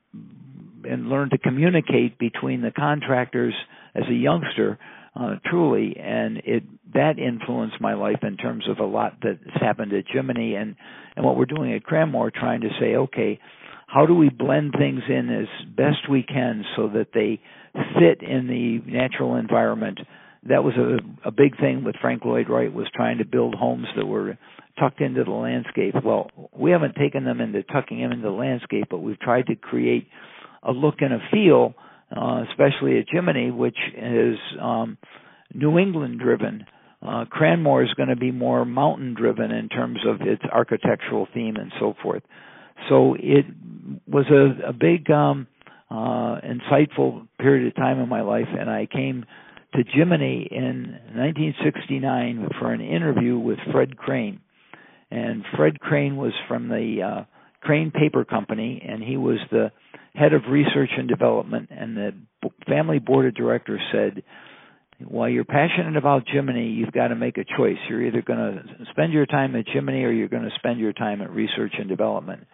and 0.84 1.10
learn 1.10 1.30
to 1.30 1.38
communicate 1.38 2.18
between 2.18 2.62
the 2.62 2.72
contractors 2.72 3.54
as 3.94 4.04
a 4.10 4.14
youngster 4.14 4.80
uh, 5.16 5.36
truly, 5.46 5.98
and 6.00 6.38
it 6.46 6.64
that 6.94 7.20
influenced 7.20 7.82
my 7.82 7.94
life 7.94 8.20
in 8.24 8.38
terms 8.38 8.68
of 8.70 8.80
a 8.80 8.86
lot 8.86 9.18
that's 9.22 9.62
happened 9.62 9.94
at 9.94 10.06
Jiminy 10.08 10.56
and 10.56 10.76
and 11.16 11.26
what 11.26 11.38
we're 11.38 11.46
doing 11.46 11.74
at 11.74 11.84
Cranmore, 11.84 12.34
trying 12.34 12.62
to 12.62 12.70
say, 12.80 12.96
okay, 12.96 13.40
how 13.88 14.06
do 14.06 14.16
we 14.16 14.30
blend 14.30 14.74
things 14.78 15.02
in 15.10 15.30
as 15.30 15.68
best 15.76 16.10
we 16.10 16.24
can 16.24 16.64
so 16.78 16.88
that 16.90 17.08
they 17.14 17.42
fit 18.00 18.22
in 18.22 18.48
the 18.48 18.80
natural 18.90 19.36
environment 19.36 20.00
that 20.48 20.64
was 20.64 20.74
a, 20.76 21.28
a 21.28 21.32
big 21.32 21.60
thing 21.60 21.84
with 21.84 21.96
Frank 22.02 22.26
Lloyd 22.26 22.50
Wright 22.50 22.74
was 22.74 22.88
trying 22.94 23.20
to 23.20 23.26
build 23.26 23.56
homes 23.56 23.88
that 23.96 24.06
were 24.06 24.38
tucked 24.80 25.02
into 25.02 25.24
the 25.24 25.32
landscape. 25.32 25.94
Well, 26.04 26.32
we 26.58 26.72
haven't 26.72 26.96
taken 26.96 27.26
them 27.26 27.42
into 27.42 27.64
tucking 27.64 28.02
them 28.02 28.12
into 28.12 28.24
the 28.24 28.34
landscape, 28.34 28.86
but 28.90 29.00
we've 29.00 29.20
tried 29.20 29.48
to 29.48 29.56
create 29.56 30.08
a 30.64 30.72
look 30.72 30.96
and 31.00 31.14
a 31.14 31.20
feel, 31.32 31.76
uh, 32.16 32.44
especially 32.50 33.00
at 33.00 33.06
Jiminy, 33.12 33.52
which 33.52 33.78
is 33.96 34.38
um, 34.60 34.98
New 35.54 35.78
England 35.78 36.20
driven. 36.20 36.66
Uh, 37.02 37.26
Cranmore 37.26 37.84
is 37.84 37.94
going 37.96 38.10
to 38.10 38.16
be 38.16 38.32
more 38.32 38.64
mountain 38.66 39.14
driven 39.14 39.52
in 39.52 39.70
terms 39.70 40.00
of 40.08 40.22
its 40.22 40.44
architectural 40.52 41.28
theme 41.34 41.56
and 41.56 41.72
so 41.80 41.94
forth. 42.02 42.24
So 42.90 43.16
it 43.20 43.46
was 44.08 44.26
a, 44.32 44.70
a 44.70 44.74
big, 44.74 45.10
um, 45.12 45.48
uh, 45.92 46.40
insightful 46.42 47.28
period 47.38 47.68
of 47.68 47.76
time 47.76 48.00
in 48.00 48.08
my 48.08 48.22
life, 48.22 48.48
and 48.58 48.70
I 48.70 48.88
came 48.88 49.26
to 49.74 49.84
Jiminy 49.94 50.48
in 50.52 51.00
1969 51.16 52.50
for 52.60 52.74
an 52.74 52.82
interview 52.82 53.38
with 53.38 53.58
Fred 53.72 53.98
Crane. 53.98 54.42
And 55.10 55.44
Fred 55.56 55.80
Crane 55.80 56.18
was 56.18 56.34
from 56.48 56.68
the 56.68 57.02
uh, 57.04 57.24
Crane 57.62 57.92
Paper 57.92 58.26
Company, 58.26 58.82
and 58.88 59.04
he 59.04 59.18
was 59.18 59.38
the 59.52 59.72
head 60.14 60.34
of 60.34 60.44
research 60.50 60.90
and 60.98 61.08
development. 61.08 61.70
And 61.72 61.96
the 61.96 62.12
family 62.68 63.00
board 63.00 63.28
of 63.28 63.36
directors 63.36 63.82
said, 63.92 64.24
while 65.08 65.30
you're 65.30 65.46
passionate 65.46 65.98
about 65.98 66.28
Jiminy, 66.28 66.70
you've 66.70 66.92
got 66.92 67.08
to 67.08 67.16
make 67.16 67.38
a 67.38 67.46
choice. 67.58 67.78
You're 67.90 68.06
either 68.06 68.22
going 68.22 68.40
to 68.40 68.64
spend 68.92 69.14
your 69.14 69.26
time 69.26 69.56
at 69.56 69.66
Jiminy 69.68 70.04
or 70.04 70.12
you're 70.12 70.28
going 70.28 70.44
to 70.44 70.56
spend 70.58 70.80
your 70.80 70.94
time 70.94 71.22
at 71.22 71.32
research 71.32 71.74
and 71.80 71.90
development. 71.90 72.46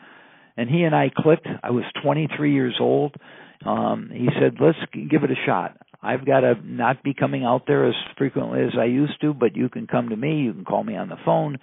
And 0.55 0.69
he 0.69 0.83
and 0.83 0.95
I 0.95 1.11
clicked. 1.15 1.47
I 1.63 1.71
was 1.71 1.83
23 2.03 2.53
years 2.53 2.75
old. 2.79 3.15
Um, 3.65 4.09
he 4.13 4.27
said, 4.39 4.57
let's 4.59 4.77
give 4.93 5.23
it 5.23 5.31
a 5.31 5.45
shot. 5.45 5.77
I've 6.07 6.25
got 6.25 6.41
to 6.41 6.55
not 6.63 7.03
be 7.03 7.13
coming 7.13 7.43
out 7.43 7.63
there 7.67 7.85
as 7.85 7.95
frequently 8.17 8.61
as 8.61 8.73
I 8.79 8.85
used 8.85 9.19
to, 9.21 9.33
but 9.33 9.57
you 9.57 9.67
can 9.67 9.87
come 9.87 10.07
to 10.09 10.15
me, 10.15 10.37
you 10.43 10.53
can 10.53 10.63
call 10.63 10.81
me 10.81 10.95
on 10.95 11.09
the 11.09 11.17
phone, 11.25 11.57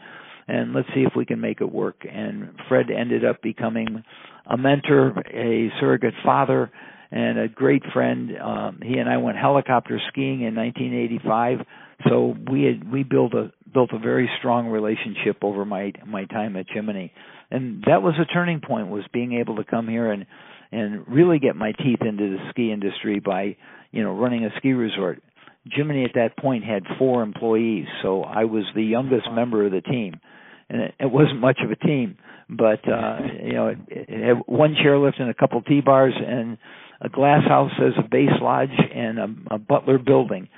and 0.46 0.74
let's 0.74 0.88
see 0.94 1.00
if 1.00 1.12
we 1.16 1.24
can 1.24 1.40
make 1.40 1.62
it 1.62 1.72
work. 1.72 2.04
And 2.10 2.50
Fred 2.68 2.90
ended 2.90 3.24
up 3.24 3.40
becoming 3.40 4.04
a 4.46 4.58
mentor, 4.58 5.14
a 5.32 5.70
surrogate 5.80 6.12
father, 6.22 6.70
and 7.10 7.38
a 7.38 7.48
great 7.48 7.82
friend. 7.94 8.32
Um, 8.38 8.80
he 8.82 8.98
and 8.98 9.08
I 9.08 9.16
went 9.16 9.38
helicopter 9.38 9.98
skiing 10.08 10.42
in 10.42 10.54
1985, 10.54 11.58
so 12.06 12.36
we 12.50 12.64
had 12.64 12.92
we 12.92 13.02
built 13.02 13.32
a 13.32 13.50
built 13.72 13.90
a 13.94 13.98
very 13.98 14.28
strong 14.38 14.68
relationship 14.68 15.38
over 15.42 15.64
my 15.64 15.92
my 16.06 16.26
time 16.26 16.56
at 16.56 16.66
Jiminy, 16.68 17.14
and 17.50 17.82
that 17.86 18.02
was 18.02 18.14
a 18.20 18.26
turning 18.26 18.60
point. 18.60 18.88
Was 18.88 19.04
being 19.10 19.34
able 19.40 19.56
to 19.56 19.64
come 19.64 19.88
here 19.88 20.12
and 20.12 20.26
and 20.74 21.06
really 21.08 21.38
get 21.38 21.56
my 21.56 21.72
teeth 21.72 22.00
into 22.00 22.30
the 22.30 22.38
ski 22.50 22.72
industry 22.72 23.20
by 23.20 23.56
you 23.92 24.02
know 24.02 24.12
running 24.12 24.44
a 24.44 24.50
ski 24.58 24.72
resort. 24.72 25.22
Jiminy 25.70 26.04
at 26.04 26.12
that 26.14 26.36
point 26.36 26.64
had 26.64 26.82
four 26.98 27.22
employees, 27.22 27.86
so 28.02 28.22
I 28.22 28.44
was 28.44 28.64
the 28.74 28.82
youngest 28.82 29.28
member 29.32 29.64
of 29.64 29.72
the 29.72 29.80
team, 29.80 30.20
and 30.68 30.82
it, 30.82 30.94
it 31.00 31.10
wasn't 31.10 31.40
much 31.40 31.58
of 31.64 31.70
a 31.70 31.76
team, 31.76 32.18
but 32.50 32.86
uh, 32.88 33.18
you 33.42 33.52
know 33.52 33.68
it, 33.68 33.78
it 33.88 34.28
had 34.28 34.42
one 34.46 34.74
chairlift 34.74 35.20
and 35.20 35.30
a 35.30 35.34
couple 35.34 35.62
T 35.62 35.80
bars 35.80 36.14
and 36.16 36.58
a 37.00 37.08
glass 37.08 37.46
house 37.46 37.72
as 37.78 37.92
a 37.98 38.08
base 38.08 38.30
lodge 38.40 38.68
and 38.94 39.18
a, 39.18 39.54
a 39.54 39.58
butler 39.58 39.98
building. 39.98 40.48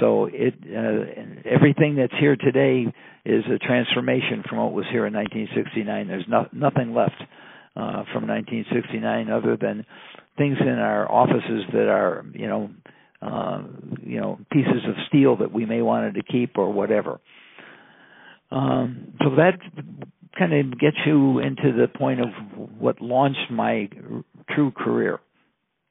So 0.00 0.28
it 0.32 0.54
uh, 0.64 1.48
everything 1.48 1.96
that's 1.96 2.12
here 2.18 2.36
today 2.36 2.92
is 3.24 3.44
a 3.52 3.58
transformation 3.58 4.42
from 4.48 4.58
what 4.58 4.72
was 4.72 4.86
here 4.90 5.06
in 5.06 5.14
1969. 5.14 6.08
There's 6.08 6.24
no, 6.28 6.46
nothing 6.52 6.94
left 6.94 7.22
uh, 7.76 8.04
from 8.12 8.26
1969 8.26 9.30
other 9.30 9.56
than 9.56 9.84
things 10.38 10.56
in 10.60 10.78
our 10.78 11.10
offices 11.10 11.64
that 11.72 11.88
are 11.88 12.24
you 12.32 12.46
know 12.46 12.70
uh, 13.22 13.62
you 14.02 14.20
know 14.20 14.38
pieces 14.50 14.82
of 14.88 14.94
steel 15.08 15.36
that 15.36 15.52
we 15.52 15.66
may 15.66 15.82
wanted 15.82 16.14
to 16.14 16.22
keep 16.22 16.58
or 16.58 16.72
whatever. 16.72 17.20
Um, 18.50 19.14
so 19.22 19.30
that 19.36 19.58
kind 20.38 20.52
of 20.52 20.78
gets 20.78 20.96
you 21.04 21.40
into 21.40 21.72
the 21.72 21.88
point 21.88 22.20
of 22.20 22.28
what 22.78 23.00
launched 23.00 23.50
my 23.50 23.88
true 24.54 24.70
career. 24.70 25.20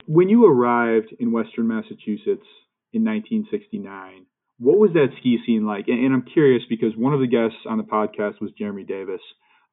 When 0.07 0.29
you 0.29 0.45
arrived 0.45 1.13
in 1.19 1.31
Western 1.31 1.67
Massachusetts 1.67 2.45
in 2.93 3.03
1969, 3.03 4.25
what 4.59 4.77
was 4.77 4.91
that 4.93 5.07
ski 5.19 5.39
scene 5.45 5.65
like? 5.65 5.85
And, 5.87 6.05
and 6.05 6.13
I'm 6.13 6.25
curious 6.31 6.63
because 6.69 6.93
one 6.95 7.13
of 7.13 7.19
the 7.19 7.27
guests 7.27 7.57
on 7.67 7.77
the 7.77 7.83
podcast 7.83 8.39
was 8.39 8.51
Jeremy 8.57 8.83
Davis, 8.83 9.21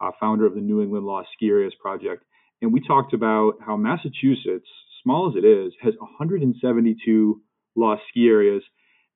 uh, 0.03 0.11
founder 0.19 0.47
of 0.47 0.55
the 0.55 0.61
New 0.61 0.83
England 0.83 1.07
Lost 1.07 1.29
Ski 1.35 1.49
Areas 1.49 1.73
Project. 1.81 2.25
And 2.61 2.73
we 2.73 2.81
talked 2.81 3.15
about 3.15 3.55
how 3.65 3.77
Massachusetts, 3.77 4.69
small 5.03 5.29
as 5.29 5.37
it 5.37 5.47
is, 5.47 5.73
has 5.81 5.95
172 5.99 7.41
lost 7.75 8.03
ski 8.11 8.27
areas. 8.29 8.63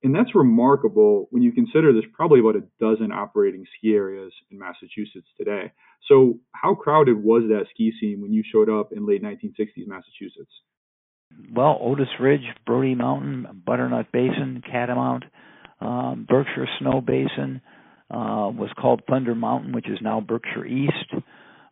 And 0.02 0.14
that's 0.14 0.34
remarkable 0.34 1.26
when 1.30 1.42
you 1.42 1.52
consider 1.52 1.92
there's 1.92 2.04
probably 2.12 2.40
about 2.40 2.56
a 2.56 2.64
dozen 2.80 3.12
operating 3.12 3.64
ski 3.78 3.94
areas 3.94 4.32
in 4.50 4.58
Massachusetts 4.58 5.28
today. 5.38 5.72
So, 6.08 6.38
how 6.52 6.74
crowded 6.74 7.22
was 7.22 7.44
that 7.48 7.66
ski 7.70 7.92
scene 7.98 8.20
when 8.20 8.32
you 8.32 8.42
showed 8.44 8.68
up 8.68 8.92
in 8.92 9.06
late 9.06 9.22
1960s 9.22 9.86
Massachusetts? 9.86 10.52
Well, 11.52 11.78
Otis 11.80 12.08
Ridge, 12.20 12.46
Brodie 12.66 12.94
Mountain, 12.94 13.62
Butternut 13.66 14.12
Basin, 14.12 14.62
Catamount, 14.70 15.24
um, 15.80 16.26
Berkshire 16.28 16.68
Snow 16.78 17.00
Basin, 17.00 17.60
uh, 18.10 18.50
was 18.54 18.70
called 18.78 19.02
Thunder 19.08 19.34
Mountain, 19.34 19.72
which 19.72 19.88
is 19.88 19.98
now 20.00 20.20
Berkshire 20.20 20.66
East. 20.66 21.12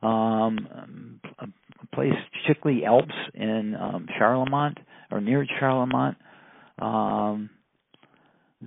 Um, 0.03 1.21
a 1.39 1.47
place, 1.95 2.13
Chickley 2.47 2.85
Alps 2.85 3.15
in 3.33 3.75
um, 3.75 4.07
Charlemont 4.21 4.77
or 5.11 5.21
near 5.21 5.47
Charlemont. 5.61 6.17
Um, 6.79 7.51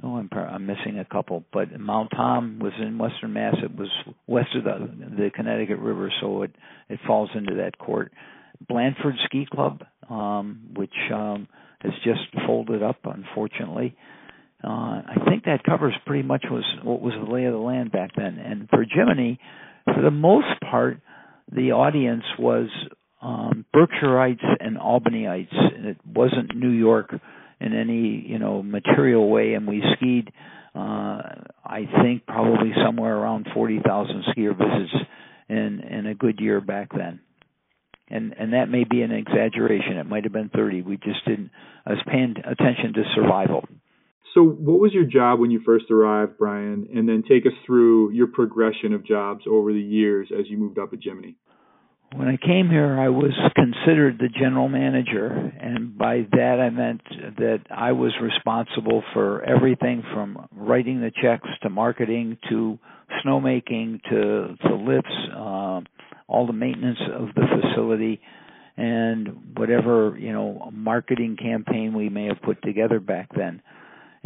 oh, 0.03 0.15
I'm, 0.15 0.29
I'm 0.33 0.65
missing 0.65 0.99
a 0.99 1.05
couple, 1.05 1.43
but 1.53 1.77
Mount 1.79 2.11
Tom 2.15 2.59
was 2.59 2.73
in 2.79 2.97
Western 2.97 3.33
Mass. 3.33 3.55
It 3.61 3.75
was 3.75 3.89
west 4.25 4.55
of 4.55 4.63
the 4.63 4.87
the 5.15 5.29
Connecticut 5.35 5.79
River, 5.79 6.11
so 6.21 6.43
it 6.43 6.51
it 6.89 6.99
falls 7.05 7.29
into 7.35 7.55
that 7.55 7.77
court. 7.77 8.11
Blandford 8.67 9.15
Ski 9.25 9.45
Club, 9.51 9.83
um, 10.09 10.69
which 10.75 10.95
um, 11.13 11.47
has 11.81 11.91
just 12.03 12.21
folded 12.45 12.81
up, 12.81 12.97
unfortunately. 13.03 13.95
Uh, 14.63 14.67
I 15.05 15.15
think 15.29 15.45
that 15.45 15.63
covers 15.63 15.93
pretty 16.05 16.23
much 16.23 16.45
was 16.49 16.63
what 16.83 17.01
was 17.01 17.13
the 17.13 17.31
lay 17.31 17.45
of 17.45 17.53
the 17.53 17.59
land 17.59 17.91
back 17.91 18.11
then. 18.15 18.39
And 18.39 18.67
for 18.69 18.83
Jiminy, 18.83 19.39
for 19.85 20.01
the 20.01 20.11
most 20.11 20.47
part, 20.69 20.99
the 21.51 21.73
audience 21.73 22.23
was 22.39 22.67
um, 23.21 23.65
Berkshirites 23.75 24.43
and 24.59 24.77
Albanyites. 24.77 25.53
It 25.53 25.97
wasn't 26.05 26.55
New 26.55 26.71
York 26.71 27.13
in 27.59 27.73
any 27.73 28.25
you 28.27 28.39
know 28.39 28.63
material 28.63 29.29
way, 29.29 29.53
and 29.53 29.67
we 29.67 29.83
skied. 29.95 30.31
Uh, 30.75 31.21
I 31.65 31.87
think 32.03 32.25
probably 32.25 32.71
somewhere 32.85 33.15
around 33.15 33.47
forty 33.53 33.79
thousand 33.85 34.23
skier 34.29 34.57
visits 34.57 34.93
in 35.49 35.81
in 35.81 36.07
a 36.07 36.15
good 36.15 36.39
year 36.39 36.61
back 36.61 36.89
then. 36.95 37.19
And 38.09 38.33
and 38.37 38.53
that 38.53 38.69
may 38.69 38.85
be 38.85 39.01
an 39.01 39.11
exaggeration. 39.11 39.97
It 39.97 40.05
might 40.05 40.23
have 40.23 40.33
been 40.33 40.49
thirty. 40.49 40.81
We 40.81 40.97
just 40.97 41.25
didn't. 41.25 41.51
I 41.85 41.91
was 41.91 42.03
paying 42.07 42.35
attention 42.37 42.93
to 42.93 43.03
survival. 43.15 43.65
So, 44.37 44.43
what 44.43 44.79
was 44.79 44.93
your 44.93 45.05
job 45.05 45.39
when 45.39 45.49
you 45.49 45.61
first 45.65 45.89
arrived, 45.89 46.37
Brian? 46.37 46.87
And 46.93 47.09
then 47.09 47.23
take 47.27 47.47
us 47.47 47.53
through 47.65 48.11
your 48.11 48.27
progression 48.27 48.93
of 48.93 49.03
jobs 49.03 49.45
over 49.49 49.73
the 49.73 49.81
years 49.81 50.29
as 50.31 50.45
you 50.47 50.57
moved 50.57 50.77
up 50.77 50.93
at 50.93 50.99
Jiminy. 51.01 51.37
When 52.15 52.27
I 52.27 52.37
came 52.37 52.69
here, 52.69 52.99
I 52.99 53.09
was 53.09 53.33
considered 53.55 54.19
the 54.19 54.29
general 54.29 54.69
manager, 54.69 55.25
and 55.25 55.97
by 55.97 56.27
that 56.33 56.59
I 56.59 56.69
meant 56.69 57.01
that 57.37 57.61
I 57.75 57.93
was 57.93 58.13
responsible 58.21 59.03
for 59.11 59.43
everything 59.43 60.03
from 60.13 60.47
writing 60.51 61.01
the 61.01 61.11
checks 61.19 61.49
to 61.63 61.71
marketing 61.71 62.37
to 62.47 62.77
snowmaking 63.25 64.03
to 64.03 64.55
the 64.61 64.75
lifts, 64.75 65.09
uh, 65.35 65.81
all 66.27 66.45
the 66.45 66.53
maintenance 66.53 66.99
of 67.11 67.29
the 67.33 67.47
facility, 67.59 68.21
and 68.77 69.57
whatever 69.57 70.15
you 70.19 70.31
know 70.31 70.69
marketing 70.71 71.37
campaign 71.41 71.95
we 71.95 72.07
may 72.07 72.25
have 72.25 72.39
put 72.43 72.61
together 72.61 72.99
back 72.99 73.29
then. 73.35 73.63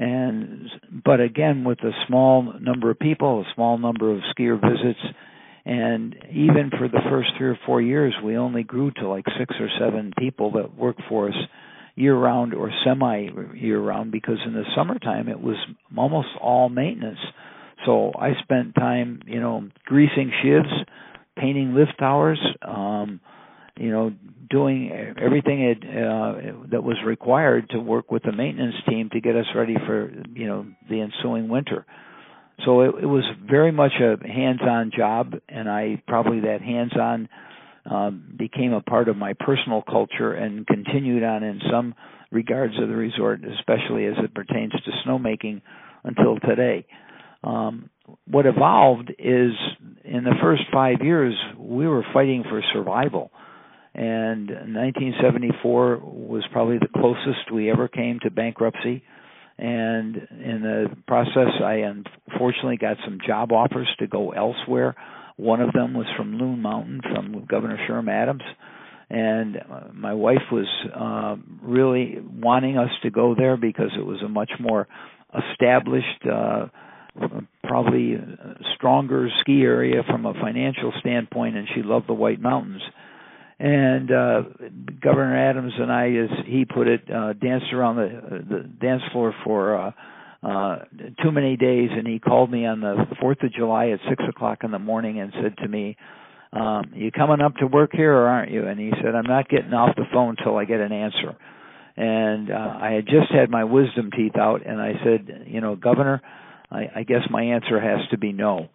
And 0.01 0.69
but 1.05 1.19
again, 1.19 1.63
with 1.63 1.79
a 1.79 1.91
small 2.07 2.53
number 2.59 2.89
of 2.89 2.99
people, 2.99 3.41
a 3.41 3.53
small 3.53 3.77
number 3.77 4.11
of 4.11 4.21
skier 4.35 4.59
visits 4.59 4.99
and 5.65 6.15
even 6.31 6.71
for 6.77 6.87
the 6.87 7.01
first 7.09 7.29
three 7.37 7.49
or 7.49 7.59
four 7.65 7.81
years, 7.81 8.15
we 8.23 8.37
only 8.37 8.63
grew 8.63 8.91
to 8.91 9.07
like 9.07 9.25
six 9.37 9.53
or 9.59 9.69
seven 9.79 10.11
people 10.17 10.51
that 10.53 10.75
worked 10.75 11.01
for 11.07 11.29
us 11.29 11.35
year 11.95 12.15
round 12.15 12.53
or 12.53 12.71
semi 12.83 13.27
year 13.53 13.79
round 13.79 14.11
because 14.11 14.37
in 14.45 14.53
the 14.53 14.63
summertime 14.75 15.27
it 15.27 15.39
was 15.39 15.57
almost 15.95 16.29
all 16.39 16.69
maintenance. 16.69 17.19
So 17.85 18.11
I 18.17 18.31
spent 18.41 18.75
time, 18.75 19.21
you 19.25 19.39
know, 19.39 19.69
greasing 19.85 20.31
sheaves, 20.41 20.69
painting 21.37 21.75
lift 21.75 21.93
towers, 21.99 22.39
um, 22.61 23.19
you 23.77 23.91
know, 23.91 24.13
doing 24.51 24.91
everything 25.19 25.61
it, 25.61 25.77
uh, 25.83 26.67
that 26.71 26.83
was 26.83 26.97
required 27.05 27.69
to 27.69 27.79
work 27.79 28.11
with 28.11 28.23
the 28.23 28.31
maintenance 28.31 28.75
team 28.87 29.09
to 29.13 29.21
get 29.21 29.35
us 29.35 29.45
ready 29.55 29.75
for, 29.87 30.11
you 30.33 30.47
know, 30.47 30.65
the 30.89 31.01
ensuing 31.01 31.47
winter. 31.47 31.85
So 32.65 32.81
it, 32.81 33.03
it 33.03 33.05
was 33.07 33.23
very 33.49 33.71
much 33.71 33.93
a 33.99 34.17
hands-on 34.27 34.91
job, 34.95 35.33
and 35.49 35.69
I 35.69 36.01
probably 36.07 36.41
that 36.41 36.61
hands-on 36.61 37.29
um, 37.89 38.35
became 38.37 38.73
a 38.73 38.81
part 38.81 39.09
of 39.09 39.17
my 39.17 39.33
personal 39.39 39.81
culture 39.81 40.33
and 40.33 40.67
continued 40.67 41.23
on 41.23 41.43
in 41.43 41.59
some 41.71 41.95
regards 42.31 42.73
of 42.79 42.87
the 42.87 42.95
resort, 42.95 43.41
especially 43.43 44.05
as 44.05 44.13
it 44.23 44.35
pertains 44.35 44.73
to 44.73 44.91
snowmaking 45.05 45.61
until 46.03 46.39
today. 46.39 46.85
Um, 47.43 47.89
what 48.27 48.45
evolved 48.45 49.09
is 49.17 49.51
in 50.03 50.23
the 50.23 50.35
first 50.41 50.63
five 50.71 50.97
years 51.01 51.33
we 51.57 51.87
were 51.87 52.05
fighting 52.13 52.43
for 52.47 52.61
survival 52.73 53.31
and 53.93 54.47
1974 54.49 55.99
was 56.01 56.43
probably 56.51 56.77
the 56.77 56.87
closest 56.87 57.51
we 57.53 57.69
ever 57.69 57.87
came 57.87 58.19
to 58.23 58.31
bankruptcy. 58.31 59.03
And 59.57 60.15
in 60.15 60.61
the 60.63 60.85
process 61.07 61.49
i 61.63 61.83
unfortunately 61.83 62.77
got 62.77 62.97
some 63.03 63.19
job 63.25 63.51
offers 63.51 63.89
to 63.99 64.07
go 64.07 64.31
elsewhere. 64.31 64.95
One 65.35 65.61
of 65.61 65.73
them 65.73 65.93
was 65.93 66.07
from 66.15 66.37
loon 66.37 66.61
mountain 66.61 67.01
from 67.01 67.45
governor 67.45 67.77
sherm 67.87 68.09
adams. 68.09 68.43
And 69.09 69.57
my 69.93 70.13
wife 70.13 70.43
was 70.53 70.67
uh, 70.95 71.35
really 71.61 72.19
wanting 72.21 72.77
us 72.77 72.91
to 73.03 73.09
go 73.09 73.35
there 73.35 73.57
because 73.57 73.91
it 73.97 74.05
was 74.05 74.21
a 74.23 74.29
much 74.29 74.51
more 74.57 74.87
established 75.51 76.25
uh, 76.31 76.67
probably 77.63 78.17
stronger 78.75 79.27
ski 79.41 79.63
area 79.63 80.01
from 80.07 80.25
a 80.25 80.33
financial 80.33 80.93
standpoint 81.01 81.57
and 81.57 81.67
she 81.75 81.83
loved 81.83 82.07
the 82.07 82.13
white 82.13 82.39
mountains 82.39 82.81
and 83.61 84.11
uh 84.11 84.41
governor 85.03 85.37
adams 85.37 85.71
and 85.77 85.91
i 85.91 86.07
as 86.07 86.45
he 86.47 86.65
put 86.65 86.87
it 86.87 87.01
uh 87.13 87.33
danced 87.33 87.71
around 87.73 87.97
the 87.97 88.43
the 88.49 88.63
dance 88.81 89.03
floor 89.11 89.35
for 89.43 89.77
uh 89.77 89.91
uh 90.43 90.79
too 91.23 91.31
many 91.31 91.55
days. 91.55 91.89
And 91.95 92.07
he 92.07 92.17
called 92.17 92.49
me 92.51 92.65
on 92.65 92.81
the 92.81 93.05
fourth 93.19 93.43
of 93.43 93.53
july 93.53 93.89
at 93.89 93.99
six 94.09 94.23
o'clock 94.27 94.59
in 94.63 94.71
the 94.71 94.79
morning 94.79 95.19
and 95.19 95.31
said 95.43 95.55
to 95.57 95.67
me 95.67 95.95
um 96.51 96.91
you 96.95 97.11
coming 97.11 97.39
up 97.39 97.55
to 97.57 97.67
work 97.67 97.91
here 97.93 98.11
or 98.11 98.27
aren't 98.27 98.51
you? 98.51 98.65
And 98.65 98.79
he 98.79 98.91
said 99.03 99.13
i'm 99.13 99.27
not 99.27 99.47
getting 99.47 99.73
off 99.73 99.95
the 99.95 100.05
phone 100.11 100.37
till 100.43 100.57
i 100.57 100.65
get 100.65 100.79
an 100.79 100.91
answer. 100.91 101.37
And 101.95 102.49
uh 102.49 102.77
i 102.81 102.93
had 102.93 103.05
just 103.05 103.31
had 103.31 103.51
my 103.51 103.65
wisdom 103.65 104.09
teeth 104.09 104.37
out 104.37 104.65
and 104.65 104.81
i 104.81 104.93
said 105.03 105.45
you 105.45 105.61
know 105.61 105.75
governor 105.75 106.19
i 106.71 106.85
i 106.95 107.03
guess 107.03 107.21
my 107.29 107.43
answer 107.43 107.79
has 107.79 107.99
to 108.09 108.17
be 108.17 108.33
no 108.33 108.69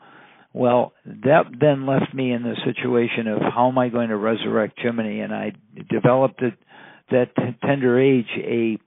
well, 0.56 0.94
that 1.04 1.42
then 1.60 1.86
left 1.86 2.14
me 2.14 2.32
in 2.32 2.42
the 2.42 2.56
situation 2.64 3.28
of 3.28 3.42
how 3.42 3.68
am 3.68 3.76
I 3.76 3.90
going 3.90 4.08
to 4.08 4.16
resurrect 4.16 4.80
Jiminy, 4.80 5.20
and 5.20 5.34
I 5.34 5.52
developed 5.90 6.42
at 6.42 6.54
that 7.10 7.26
tender 7.62 8.00
age 8.00 8.24
a 8.38 8.78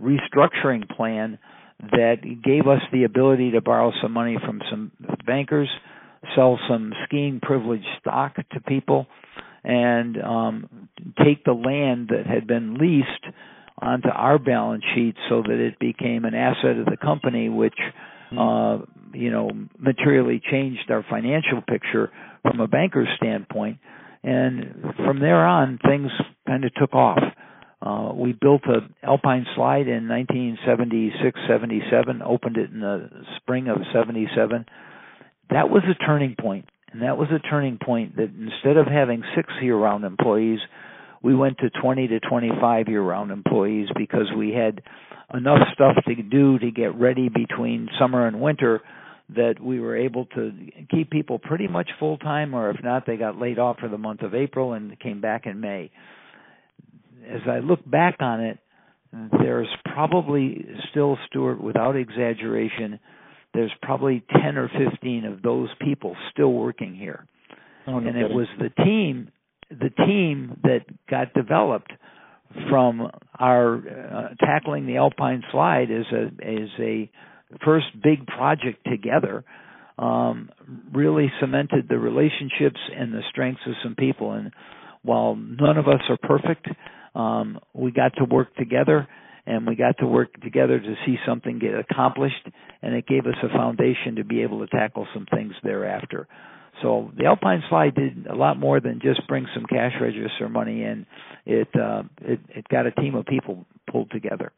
restructuring 0.00 0.88
plan 0.88 1.38
that 1.82 2.22
gave 2.42 2.66
us 2.66 2.80
the 2.92 3.04
ability 3.04 3.50
to 3.50 3.60
borrow 3.60 3.92
some 4.00 4.12
money 4.12 4.38
from 4.42 4.62
some 4.70 4.90
bankers, 5.26 5.68
sell 6.34 6.58
some 6.66 6.94
skiing 7.04 7.40
privilege 7.42 7.84
stock 8.00 8.36
to 8.36 8.60
people, 8.66 9.06
and 9.62 10.16
um, 10.22 10.88
take 11.22 11.44
the 11.44 11.52
land 11.52 12.08
that 12.08 12.26
had 12.26 12.46
been 12.46 12.78
leased 12.78 13.34
onto 13.76 14.08
our 14.08 14.38
balance 14.38 14.82
sheet 14.94 15.14
so 15.28 15.42
that 15.42 15.60
it 15.60 15.78
became 15.78 16.24
an 16.24 16.34
asset 16.34 16.78
of 16.78 16.86
the 16.86 16.96
company, 16.96 17.50
which 17.50 17.78
hmm. 18.30 18.38
uh, 18.38 18.78
you 19.12 19.30
know 19.30 19.50
materially 19.78 20.40
changed 20.50 20.90
our 20.90 21.04
financial 21.08 21.62
picture 21.66 22.10
from 22.42 22.60
a 22.60 22.68
banker's 22.68 23.08
standpoint. 23.16 23.78
And 24.22 24.94
from 24.96 25.20
there 25.20 25.46
on 25.46 25.78
things 25.86 26.10
kind 26.46 26.64
of 26.64 26.74
took 26.74 26.94
off. 26.94 27.22
Uh 27.80 28.12
we 28.14 28.32
built 28.32 28.62
a 28.64 28.80
alpine 29.06 29.46
slide 29.54 29.86
in 29.86 30.08
1976 30.08 31.38
77 31.46 32.22
opened 32.22 32.56
it 32.56 32.70
in 32.70 32.80
the 32.80 33.08
spring 33.36 33.68
of 33.68 33.78
77 33.92 34.66
that 35.50 35.70
was 35.70 35.82
a 35.88 35.94
turning 36.04 36.34
point 36.38 36.68
and 36.92 37.02
that 37.02 37.16
was 37.16 37.28
a 37.30 37.38
turning 37.38 37.78
point 37.78 38.16
that 38.16 38.30
instead 38.38 38.76
of 38.76 38.86
having 38.86 39.22
six 39.36 39.48
year 39.62 39.76
round 39.76 40.04
employees 40.04 40.58
we 41.22 41.34
went 41.34 41.58
to 41.58 41.70
20 41.70 42.08
to 42.08 42.20
25 42.20 42.88
year 42.88 43.02
round 43.02 43.30
employees 43.30 43.88
because 43.96 44.26
we 44.36 44.50
had 44.52 44.82
enough 45.34 45.60
stuff 45.74 45.96
to 46.06 46.14
do 46.22 46.58
to 46.58 46.70
get 46.70 46.94
ready 46.94 47.28
between 47.28 47.88
summer 47.98 48.26
and 48.26 48.40
winter 48.40 48.82
that 49.36 49.60
we 49.60 49.78
were 49.78 49.96
able 49.96 50.24
to 50.24 50.52
keep 50.90 51.10
people 51.10 51.38
pretty 51.38 51.68
much 51.68 51.90
full 51.98 52.16
time, 52.16 52.54
or 52.54 52.70
if 52.70 52.82
not, 52.82 53.04
they 53.06 53.16
got 53.16 53.38
laid 53.38 53.58
off 53.58 53.78
for 53.78 53.88
the 53.88 53.98
month 53.98 54.22
of 54.22 54.34
April 54.34 54.72
and 54.72 54.98
came 55.00 55.20
back 55.20 55.44
in 55.44 55.60
May. 55.60 55.90
As 57.28 57.42
I 57.46 57.58
look 57.58 57.80
back 57.88 58.16
on 58.20 58.40
it, 58.40 58.58
there's 59.42 59.68
probably 59.92 60.64
still, 60.90 61.18
Stuart, 61.26 61.62
without 61.62 61.94
exaggeration, 61.96 62.98
there's 63.52 63.72
probably 63.82 64.24
10 64.42 64.56
or 64.56 64.68
15 64.68 65.24
of 65.24 65.42
those 65.42 65.68
people 65.80 66.16
still 66.32 66.52
working 66.52 66.94
here. 66.94 67.26
Oh, 67.86 67.92
no 67.92 67.96
and 67.98 68.06
kidding. 68.06 68.22
it 68.22 68.34
was 68.34 68.46
the 68.58 68.70
team, 68.82 69.30
the 69.70 69.90
team 69.90 70.60
that 70.62 70.84
got 71.10 71.34
developed 71.34 71.92
from 72.70 73.10
our 73.38 73.76
uh, 73.76 74.28
tackling 74.44 74.86
the 74.86 74.96
Alpine 74.96 75.42
slide 75.52 75.90
as 75.90 76.06
a 76.12 76.24
as 76.44 76.68
a 76.78 77.10
first 77.64 77.86
big 78.02 78.26
project 78.26 78.86
together 78.90 79.44
um, 79.98 80.50
really 80.92 81.30
cemented 81.40 81.88
the 81.88 81.98
relationships 81.98 82.78
and 82.96 83.12
the 83.12 83.22
strengths 83.30 83.62
of 83.66 83.74
some 83.82 83.94
people. 83.96 84.32
And 84.32 84.52
while 85.02 85.34
none 85.34 85.76
of 85.76 85.88
us 85.88 86.00
are 86.08 86.18
perfect, 86.22 86.68
um, 87.14 87.58
we 87.74 87.90
got 87.90 88.12
to 88.18 88.24
work 88.24 88.54
together 88.56 89.08
and 89.46 89.66
we 89.66 89.74
got 89.74 89.98
to 89.98 90.06
work 90.06 90.40
together 90.40 90.78
to 90.78 90.94
see 91.06 91.16
something 91.26 91.58
get 91.58 91.74
accomplished 91.74 92.46
and 92.82 92.94
it 92.94 93.06
gave 93.06 93.26
us 93.26 93.36
a 93.42 93.48
foundation 93.48 94.16
to 94.16 94.24
be 94.24 94.42
able 94.42 94.60
to 94.60 94.66
tackle 94.68 95.06
some 95.14 95.26
things 95.34 95.52
thereafter. 95.64 96.28
So 96.82 97.10
the 97.16 97.26
Alpine 97.26 97.62
Slide 97.68 97.94
did 97.94 98.26
a 98.26 98.34
lot 98.34 98.58
more 98.58 98.80
than 98.80 99.00
just 99.02 99.26
bring 99.26 99.46
some 99.54 99.66
cash 99.66 99.92
register 100.00 100.48
money 100.48 100.82
in. 100.82 101.06
It 101.46 101.68
uh, 101.74 102.02
it, 102.20 102.40
it 102.48 102.68
got 102.68 102.86
a 102.86 102.92
team 102.92 103.14
of 103.14 103.26
people 103.26 103.66
pulled 103.90 104.10
together. 104.10 104.52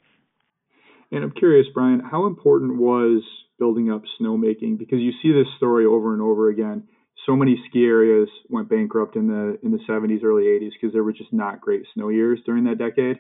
And 1.13 1.25
I'm 1.25 1.33
curious, 1.33 1.67
Brian, 1.75 2.01
how 2.01 2.27
important 2.27 2.77
was 2.77 3.23
building 3.59 3.91
up 3.91 4.03
snowmaking? 4.21 4.79
Because 4.79 5.01
you 5.01 5.13
see 5.23 5.33
this 5.33 5.49
story 5.57 5.85
over 5.85 6.13
and 6.13 6.23
over 6.23 6.49
again. 6.49 6.85
so 7.27 7.35
many 7.37 7.63
ski 7.69 7.85
areas 7.85 8.29
went 8.49 8.69
bankrupt 8.69 9.17
in 9.17 9.27
the 9.27 9.59
in 9.63 9.73
the 9.73 9.81
70s, 9.89 10.23
early 10.23 10.45
80s 10.45 10.71
because 10.81 10.93
there 10.93 11.05
were 11.05 11.13
just 11.13 11.33
not 11.33 11.61
great 11.61 11.83
snow 11.95 12.09
years 12.09 12.41
during 12.47 12.65
that 12.65 12.79
decade. 12.79 13.19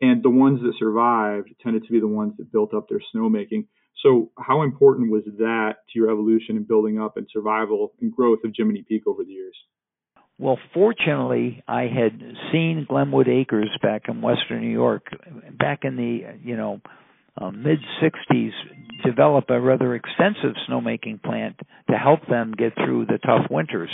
And 0.00 0.22
the 0.22 0.30
ones 0.30 0.60
that 0.62 0.74
survived 0.78 1.50
tended 1.62 1.84
to 1.84 1.92
be 1.92 2.00
the 2.00 2.06
ones 2.08 2.34
that 2.38 2.52
built 2.52 2.74
up 2.74 2.88
their 2.88 3.00
snowmaking. 3.14 3.66
So, 4.02 4.30
how 4.38 4.62
important 4.62 5.10
was 5.10 5.22
that 5.38 5.76
to 5.92 5.98
your 5.98 6.10
evolution 6.10 6.56
and 6.56 6.68
building 6.68 7.00
up 7.00 7.16
and 7.16 7.26
survival 7.32 7.92
and 8.00 8.14
growth 8.14 8.40
of 8.44 8.52
Jiminy 8.56 8.84
Peak 8.86 9.06
over 9.06 9.24
the 9.24 9.32
years? 9.32 9.56
Well, 10.38 10.58
fortunately, 10.72 11.62
I 11.68 11.82
had 11.82 12.20
seen 12.52 12.86
Glenwood 12.88 13.28
Acres 13.28 13.70
back 13.80 14.02
in 14.08 14.20
Western 14.20 14.62
New 14.62 14.72
York 14.72 15.06
back 15.58 15.80
in 15.84 15.96
the 15.96 16.36
you 16.42 16.56
know 16.56 16.80
uh, 17.40 17.50
mid 17.50 17.78
60s 18.02 18.50
develop 19.04 19.44
a 19.50 19.60
rather 19.60 19.94
extensive 19.94 20.54
snowmaking 20.68 21.22
plant 21.22 21.56
to 21.90 21.96
help 21.96 22.26
them 22.28 22.52
get 22.56 22.74
through 22.74 23.06
the 23.06 23.18
tough 23.18 23.46
winters. 23.50 23.90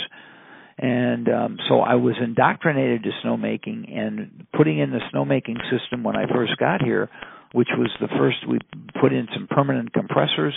And 0.77 1.29
um, 1.29 1.57
so 1.69 1.81
I 1.81 1.95
was 1.95 2.15
indoctrinated 2.21 3.03
to 3.03 3.09
snowmaking 3.23 3.95
and 3.95 4.47
putting 4.55 4.79
in 4.79 4.89
the 4.89 4.99
snowmaking 5.13 5.57
system 5.69 6.03
when 6.03 6.15
I 6.15 6.25
first 6.33 6.57
got 6.57 6.81
here, 6.81 7.09
which 7.53 7.69
was 7.77 7.89
the 7.99 8.07
first 8.17 8.37
we 8.47 8.59
put 8.99 9.13
in 9.13 9.27
some 9.33 9.47
permanent 9.47 9.93
compressors 9.93 10.53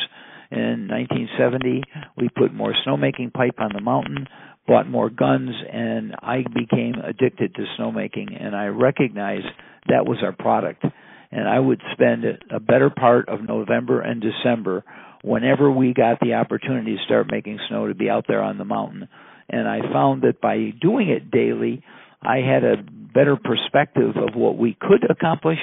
in 0.50 0.88
1970. 0.88 1.82
We 2.16 2.28
put 2.28 2.54
more 2.54 2.74
snowmaking 2.86 3.32
pipe 3.32 3.58
on 3.58 3.70
the 3.74 3.80
mountain, 3.80 4.26
bought 4.66 4.88
more 4.88 5.10
guns, 5.10 5.50
and 5.72 6.14
I 6.20 6.42
became 6.42 6.94
addicted 7.02 7.54
to 7.54 7.64
snowmaking. 7.78 8.40
And 8.40 8.54
I 8.54 8.66
recognized 8.66 9.46
that 9.88 10.06
was 10.06 10.18
our 10.22 10.32
product. 10.32 10.84
And 11.30 11.48
I 11.48 11.58
would 11.58 11.82
spend 11.92 12.24
a 12.50 12.60
better 12.60 12.90
part 12.90 13.28
of 13.28 13.42
November 13.42 14.00
and 14.00 14.22
December 14.22 14.84
whenever 15.24 15.70
we 15.70 15.94
got 15.94 16.20
the 16.20 16.34
opportunity 16.34 16.96
to 16.96 17.04
start 17.04 17.26
making 17.30 17.58
snow 17.68 17.88
to 17.88 17.94
be 17.94 18.08
out 18.08 18.26
there 18.28 18.42
on 18.42 18.58
the 18.58 18.64
mountain. 18.64 19.08
And 19.48 19.66
I 19.66 19.80
found 19.92 20.22
that 20.22 20.40
by 20.40 20.72
doing 20.80 21.08
it 21.08 21.30
daily, 21.30 21.82
I 22.22 22.36
had 22.36 22.62
a 22.62 22.76
better 23.14 23.36
perspective 23.36 24.16
of 24.16 24.34
what 24.34 24.56
we 24.56 24.76
could 24.80 25.10
accomplish 25.10 25.58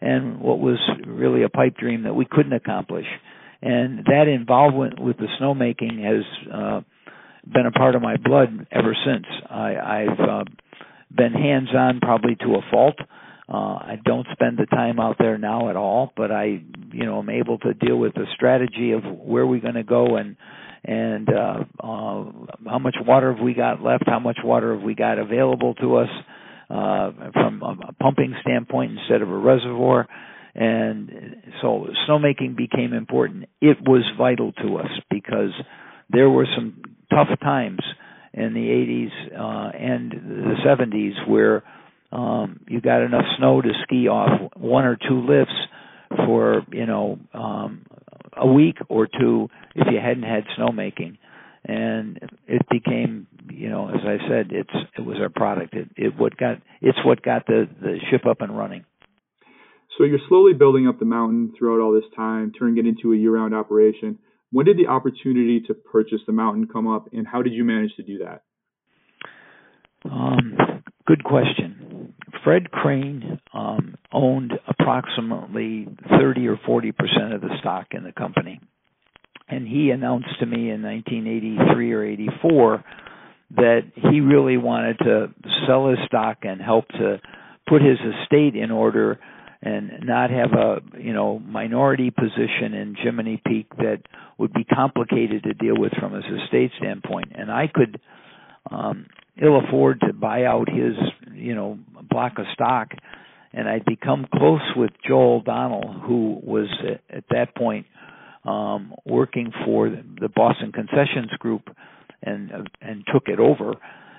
and 0.00 0.40
what 0.40 0.58
was 0.58 0.78
really 1.06 1.42
a 1.42 1.48
pipe 1.48 1.76
dream 1.76 2.04
that 2.04 2.14
we 2.14 2.26
couldn't 2.30 2.52
accomplish. 2.52 3.06
And 3.62 4.04
that 4.04 4.28
involvement 4.28 5.00
with 5.00 5.16
the 5.16 5.28
snowmaking 5.40 6.04
has 6.04 6.52
uh, 6.52 6.80
been 7.52 7.66
a 7.66 7.72
part 7.72 7.94
of 7.94 8.02
my 8.02 8.16
blood 8.16 8.66
ever 8.70 8.94
since. 9.04 9.24
I, 9.48 9.76
I've 9.76 10.20
uh, 10.20 10.44
been 11.14 11.32
hands 11.32 11.68
on 11.74 12.00
probably 12.00 12.36
to 12.36 12.56
a 12.56 12.70
fault. 12.70 12.96
Uh, 13.48 13.78
I 13.78 13.98
don't 14.04 14.26
spend 14.32 14.58
the 14.58 14.66
time 14.66 14.98
out 14.98 15.16
there 15.18 15.38
now 15.38 15.70
at 15.70 15.76
all, 15.76 16.12
but 16.16 16.32
I, 16.32 16.60
you 16.92 17.06
know, 17.06 17.20
am 17.20 17.30
able 17.30 17.58
to 17.58 17.74
deal 17.74 17.96
with 17.96 18.14
the 18.14 18.26
strategy 18.34 18.92
of 18.92 19.04
where 19.04 19.46
we're 19.46 19.60
going 19.60 19.74
to 19.74 19.84
go 19.84 20.16
and 20.16 20.36
and 20.88 21.28
uh, 21.28 21.64
uh, 21.80 22.24
how 22.64 22.78
much 22.78 22.94
water 23.04 23.34
have 23.34 23.42
we 23.42 23.54
got 23.54 23.82
left, 23.82 24.04
how 24.06 24.20
much 24.20 24.38
water 24.44 24.74
have 24.74 24.84
we 24.84 24.94
got 24.94 25.18
available 25.18 25.74
to 25.74 25.96
us 25.96 26.08
uh, 26.08 26.22
from 26.68 27.62
a 27.62 27.92
pumping 27.94 28.34
standpoint 28.42 28.98
instead 28.98 29.22
of 29.22 29.30
a 29.30 29.36
reservoir. 29.36 30.06
And 30.54 31.36
so 31.60 31.88
snowmaking 32.08 32.56
became 32.56 32.92
important. 32.92 33.44
It 33.60 33.76
was 33.82 34.02
vital 34.16 34.52
to 34.52 34.78
us 34.78 34.90
because 35.10 35.50
there 36.10 36.30
were 36.30 36.46
some 36.56 36.82
tough 37.10 37.28
times 37.40 37.80
in 38.32 38.54
the 38.54 38.60
80s 38.60 39.38
uh, 39.38 39.76
and 39.76 40.12
the 40.12 40.54
70s 40.66 41.28
where 41.28 41.62
um, 42.12 42.60
you 42.68 42.80
got 42.80 43.02
enough 43.02 43.24
snow 43.38 43.60
to 43.60 43.68
ski 43.82 44.08
off 44.08 44.52
one 44.56 44.84
or 44.84 44.96
two 44.96 45.26
lifts 45.26 45.54
for 46.24 46.62
you 46.70 46.86
know 46.86 47.18
um, 47.34 47.84
a 48.36 48.46
week 48.46 48.76
or 48.88 49.06
two 49.06 49.48
if 49.74 49.86
you 49.90 49.98
hadn't 49.98 50.22
had 50.22 50.44
snowmaking, 50.58 51.18
and 51.66 52.18
it 52.46 52.62
became 52.70 53.26
you 53.50 53.68
know 53.68 53.88
as 53.88 54.00
I 54.04 54.18
said 54.28 54.48
it's 54.50 54.70
it 54.96 55.02
was 55.02 55.18
our 55.20 55.28
product. 55.28 55.74
It 55.74 55.88
it 55.96 56.16
what 56.16 56.36
got 56.36 56.58
it's 56.80 56.98
what 57.04 57.22
got 57.22 57.46
the 57.46 57.68
the 57.80 57.98
ship 58.10 58.26
up 58.26 58.40
and 58.40 58.56
running. 58.56 58.84
So 59.98 60.04
you're 60.04 60.18
slowly 60.28 60.52
building 60.52 60.86
up 60.86 60.98
the 60.98 61.06
mountain 61.06 61.54
throughout 61.58 61.82
all 61.82 61.92
this 61.92 62.08
time, 62.14 62.52
turning 62.58 62.76
it 62.76 62.86
into 62.86 63.14
a 63.14 63.16
year-round 63.16 63.54
operation. 63.54 64.18
When 64.52 64.66
did 64.66 64.76
the 64.76 64.88
opportunity 64.88 65.60
to 65.68 65.74
purchase 65.74 66.20
the 66.26 66.32
mountain 66.32 66.68
come 66.70 66.86
up, 66.86 67.08
and 67.12 67.26
how 67.26 67.42
did 67.42 67.54
you 67.54 67.64
manage 67.64 67.94
to 67.96 68.02
do 68.02 68.18
that? 68.18 68.42
Um, 70.04 70.82
good 71.06 71.24
question. 71.24 72.14
Fred 72.44 72.70
Crane 72.70 73.40
um, 73.54 73.96
owned 74.12 74.52
approximately 74.68 75.88
30 76.10 76.46
or 76.46 76.60
40 76.64 76.92
percent 76.92 77.32
of 77.32 77.40
the 77.40 77.56
stock 77.60 77.88
in 77.92 78.04
the 78.04 78.12
company, 78.12 78.60
and 79.48 79.66
he 79.66 79.90
announced 79.90 80.38
to 80.40 80.46
me 80.46 80.70
in 80.70 80.82
1983 80.82 81.92
or 81.92 82.04
84 82.04 82.84
that 83.56 83.82
he 83.94 84.20
really 84.20 84.56
wanted 84.56 84.98
to 84.98 85.32
sell 85.66 85.88
his 85.88 85.98
stock 86.06 86.38
and 86.42 86.60
help 86.60 86.88
to 86.88 87.20
put 87.68 87.80
his 87.80 87.98
estate 87.98 88.56
in 88.56 88.70
order 88.70 89.20
and 89.62 90.04
not 90.04 90.30
have 90.30 90.52
a 90.52 90.80
you 90.98 91.12
know 91.12 91.38
minority 91.38 92.10
position 92.10 92.74
in 92.74 92.94
Jiminy 92.94 93.40
Peak 93.46 93.68
that 93.76 94.02
would 94.38 94.52
be 94.52 94.64
complicated 94.64 95.44
to 95.44 95.54
deal 95.54 95.78
with 95.78 95.92
from 95.98 96.12
his 96.12 96.24
estate 96.42 96.72
standpoint. 96.78 97.32
And 97.34 97.50
I 97.50 97.68
could 97.72 98.00
um, 98.70 99.06
ill 99.40 99.58
afford 99.58 100.00
to 100.00 100.12
buy 100.12 100.44
out 100.44 100.68
his 100.68 100.94
you 101.32 101.54
know 101.54 101.78
block 102.10 102.38
of 102.38 102.46
stock, 102.52 102.90
and 103.52 103.68
I'd 103.68 103.84
become 103.84 104.26
close 104.34 104.74
with 104.76 104.90
Joe 105.06 105.36
O'Donnell, 105.36 106.00
who 106.04 106.40
was 106.42 106.68
at, 106.84 107.16
at 107.16 107.24
that 107.30 107.54
point 107.56 107.86
um, 108.46 108.94
working 109.04 109.52
for 109.64 109.88
the 109.88 110.28
Boston 110.28 110.72
Concessions 110.72 111.30
Group, 111.38 111.68
and 112.22 112.50
and 112.80 113.04
took 113.12 113.24
it 113.28 113.40
over. 113.40 113.74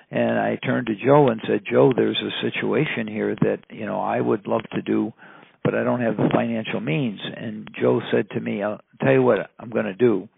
And 0.10 0.40
I 0.40 0.58
turned 0.64 0.88
to 0.88 0.96
Joe 0.96 1.28
and 1.28 1.42
said, 1.46 1.64
Joe, 1.70 1.92
there's 1.94 2.22
a 2.22 2.50
situation 2.50 3.08
here 3.08 3.36
that 3.42 3.60
you 3.70 3.86
know 3.86 4.00
I 4.00 4.22
would 4.22 4.48
love 4.48 4.64
to 4.74 4.82
do, 4.82 5.12
but 5.64 5.76
I 5.76 5.84
don't 5.84 6.02
have 6.02 6.18
the 6.18 6.30
financial 6.34 6.80
means. 6.80 7.20
And 7.36 7.70
Joe 7.80 8.02
said 8.12 8.30
to 8.32 8.40
me, 8.40 8.64
I'll 8.64 8.80
tell 9.02 9.14
you 9.14 9.24
what 9.24 9.52
I'm 9.60 9.70
going 9.70 9.86
to 9.86 9.94
do 9.94 10.30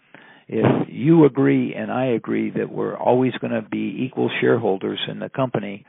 if 0.50 0.88
you 0.90 1.26
agree 1.26 1.76
and 1.76 1.92
I 1.92 2.06
agree 2.08 2.50
that 2.50 2.72
we're 2.72 2.98
always 2.98 3.34
going 3.34 3.54
to 3.54 3.62
be 3.62 4.04
equal 4.04 4.32
shareholders 4.42 5.00
in 5.08 5.20
the 5.20 5.30
company, 5.30 5.86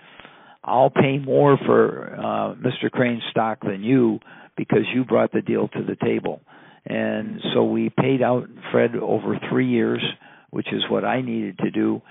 I'll 0.62 0.90
pay 0.90 1.18
more 1.18 1.56
for 1.64 2.14
uh, 2.14 2.54
Mr. 2.56 2.90
Crane's 2.90 3.22
stock 3.30 3.60
than 3.62 3.82
you 3.82 4.20
because 4.58 4.82
you 4.94 5.06
brought 5.06 5.32
the 5.32 5.40
deal 5.40 5.68
to 5.68 5.82
the 5.82 5.96
table. 5.96 6.42
And 6.86 7.40
so 7.54 7.64
we 7.64 7.90
paid 7.90 8.22
out 8.22 8.48
Fred 8.72 8.96
over 8.96 9.38
three 9.50 9.68
years, 9.68 10.02
which 10.50 10.68
is 10.72 10.82
what 10.88 11.04
I 11.04 11.20
needed 11.20 11.58
to 11.58 11.70
do. 11.70 12.02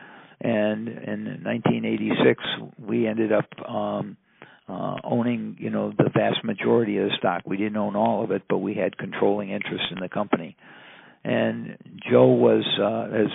And 0.41 0.87
in 0.87 1.43
1986, 1.43 2.43
we 2.79 3.07
ended 3.07 3.31
up 3.33 3.49
um, 3.67 4.17
uh, 4.67 4.95
owning, 5.03 5.57
you 5.59 5.69
know, 5.69 5.91
the 5.97 6.09
vast 6.13 6.43
majority 6.43 6.97
of 6.97 7.09
the 7.09 7.15
stock. 7.17 7.41
We 7.45 7.57
didn't 7.57 7.77
own 7.77 7.95
all 7.95 8.23
of 8.23 8.31
it, 8.31 8.43
but 8.47 8.59
we 8.59 8.75
had 8.75 8.97
controlling 8.97 9.49
interest 9.49 9.85
in 9.91 9.99
the 9.99 10.09
company 10.09 10.55
and 11.23 11.77
Joe 12.09 12.27
was 12.27 12.65
uh, 12.79 13.23
is 13.23 13.31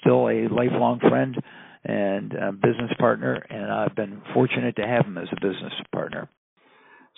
still 0.00 0.28
a 0.28 0.48
lifelong 0.48 1.00
friend 1.00 1.36
and 1.84 2.32
a 2.32 2.52
business 2.52 2.90
partner, 2.98 3.34
and 3.34 3.72
I've 3.72 3.94
been 3.94 4.20
fortunate 4.34 4.76
to 4.76 4.86
have 4.86 5.06
him 5.06 5.16
as 5.16 5.28
a 5.32 5.36
business 5.36 5.72
partner. 5.92 6.28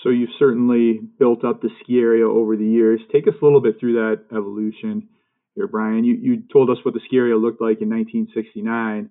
So 0.02 0.10
you've 0.10 0.30
certainly 0.38 1.00
built 1.18 1.44
up 1.44 1.62
the 1.62 1.70
ski 1.82 1.98
area 1.98 2.28
over 2.28 2.56
the 2.56 2.66
years. 2.66 3.00
Take 3.12 3.28
us 3.28 3.34
a 3.40 3.44
little 3.44 3.60
bit 3.60 3.78
through 3.78 3.94
that 3.94 4.36
evolution 4.36 5.08
here, 5.54 5.66
Brian. 5.66 6.04
You 6.04 6.14
you 6.14 6.42
told 6.52 6.70
us 6.70 6.78
what 6.84 6.94
the 6.94 7.00
ski 7.06 7.16
area 7.16 7.36
looked 7.36 7.60
like 7.60 7.80
in 7.80 7.90
1969. 7.90 9.10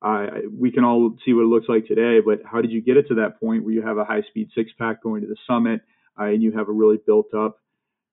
Uh, 0.00 0.26
we 0.58 0.72
can 0.72 0.84
all 0.84 1.16
see 1.24 1.32
what 1.32 1.42
it 1.42 1.46
looks 1.46 1.68
like 1.68 1.86
today, 1.86 2.18
but 2.24 2.40
how 2.44 2.60
did 2.60 2.72
you 2.72 2.82
get 2.82 2.96
it 2.96 3.06
to 3.08 3.14
that 3.16 3.38
point 3.38 3.64
where 3.64 3.72
you 3.72 3.82
have 3.82 3.98
a 3.98 4.04
high 4.04 4.22
speed 4.30 4.48
six 4.54 4.70
pack 4.76 5.02
going 5.02 5.22
to 5.22 5.28
the 5.28 5.36
summit 5.46 5.80
uh, 6.18 6.24
and 6.24 6.42
you 6.42 6.52
have 6.52 6.68
a 6.68 6.72
really 6.72 6.98
built 7.04 7.32
up 7.34 7.58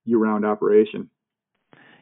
year 0.05 0.19
round 0.19 0.45
operation? 0.45 1.09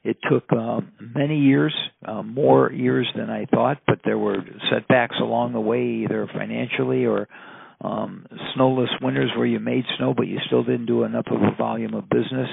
It 0.03 0.17
took 0.29 0.45
uh, 0.51 0.81
many 0.99 1.39
years, 1.39 1.73
uh, 2.05 2.21
more 2.21 2.71
years 2.71 3.07
than 3.15 3.29
I 3.29 3.45
thought, 3.45 3.79
but 3.85 3.99
there 4.05 4.17
were 4.17 4.37
setbacks 4.71 5.15
along 5.21 5.53
the 5.53 5.59
way, 5.59 6.03
either 6.05 6.29
financially 6.31 7.05
or 7.05 7.27
um, 7.81 8.25
snowless 8.55 8.89
winters 9.01 9.31
where 9.37 9.45
you 9.45 9.59
made 9.59 9.83
snow, 9.97 10.13
but 10.15 10.27
you 10.27 10.39
still 10.47 10.63
didn't 10.63 10.87
do 10.87 11.03
enough 11.03 11.27
of 11.29 11.41
a 11.41 11.55
volume 11.55 11.93
of 11.93 12.09
business. 12.09 12.49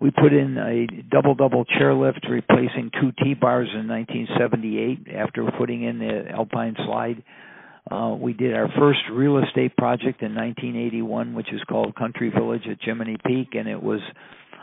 We 0.00 0.10
put 0.10 0.32
in 0.32 0.58
a 0.58 1.02
double 1.10 1.34
double 1.34 1.64
chairlift, 1.64 2.28
replacing 2.28 2.90
two 3.00 3.12
T 3.22 3.34
bars 3.34 3.68
in 3.72 3.88
1978 3.88 5.14
after 5.16 5.50
putting 5.56 5.84
in 5.84 5.98
the 5.98 6.24
Alpine 6.30 6.76
slide. 6.84 7.22
Uh, 7.90 8.16
we 8.18 8.32
did 8.32 8.54
our 8.54 8.68
first 8.78 9.00
real 9.12 9.38
estate 9.38 9.76
project 9.76 10.22
in 10.22 10.34
1981, 10.34 11.34
which 11.34 11.52
is 11.52 11.60
called 11.68 11.94
Country 11.94 12.30
Village 12.30 12.62
at 12.68 12.78
Jiminy 12.80 13.16
Peak, 13.24 13.48
and 13.52 13.68
it 13.68 13.82
was 13.82 14.00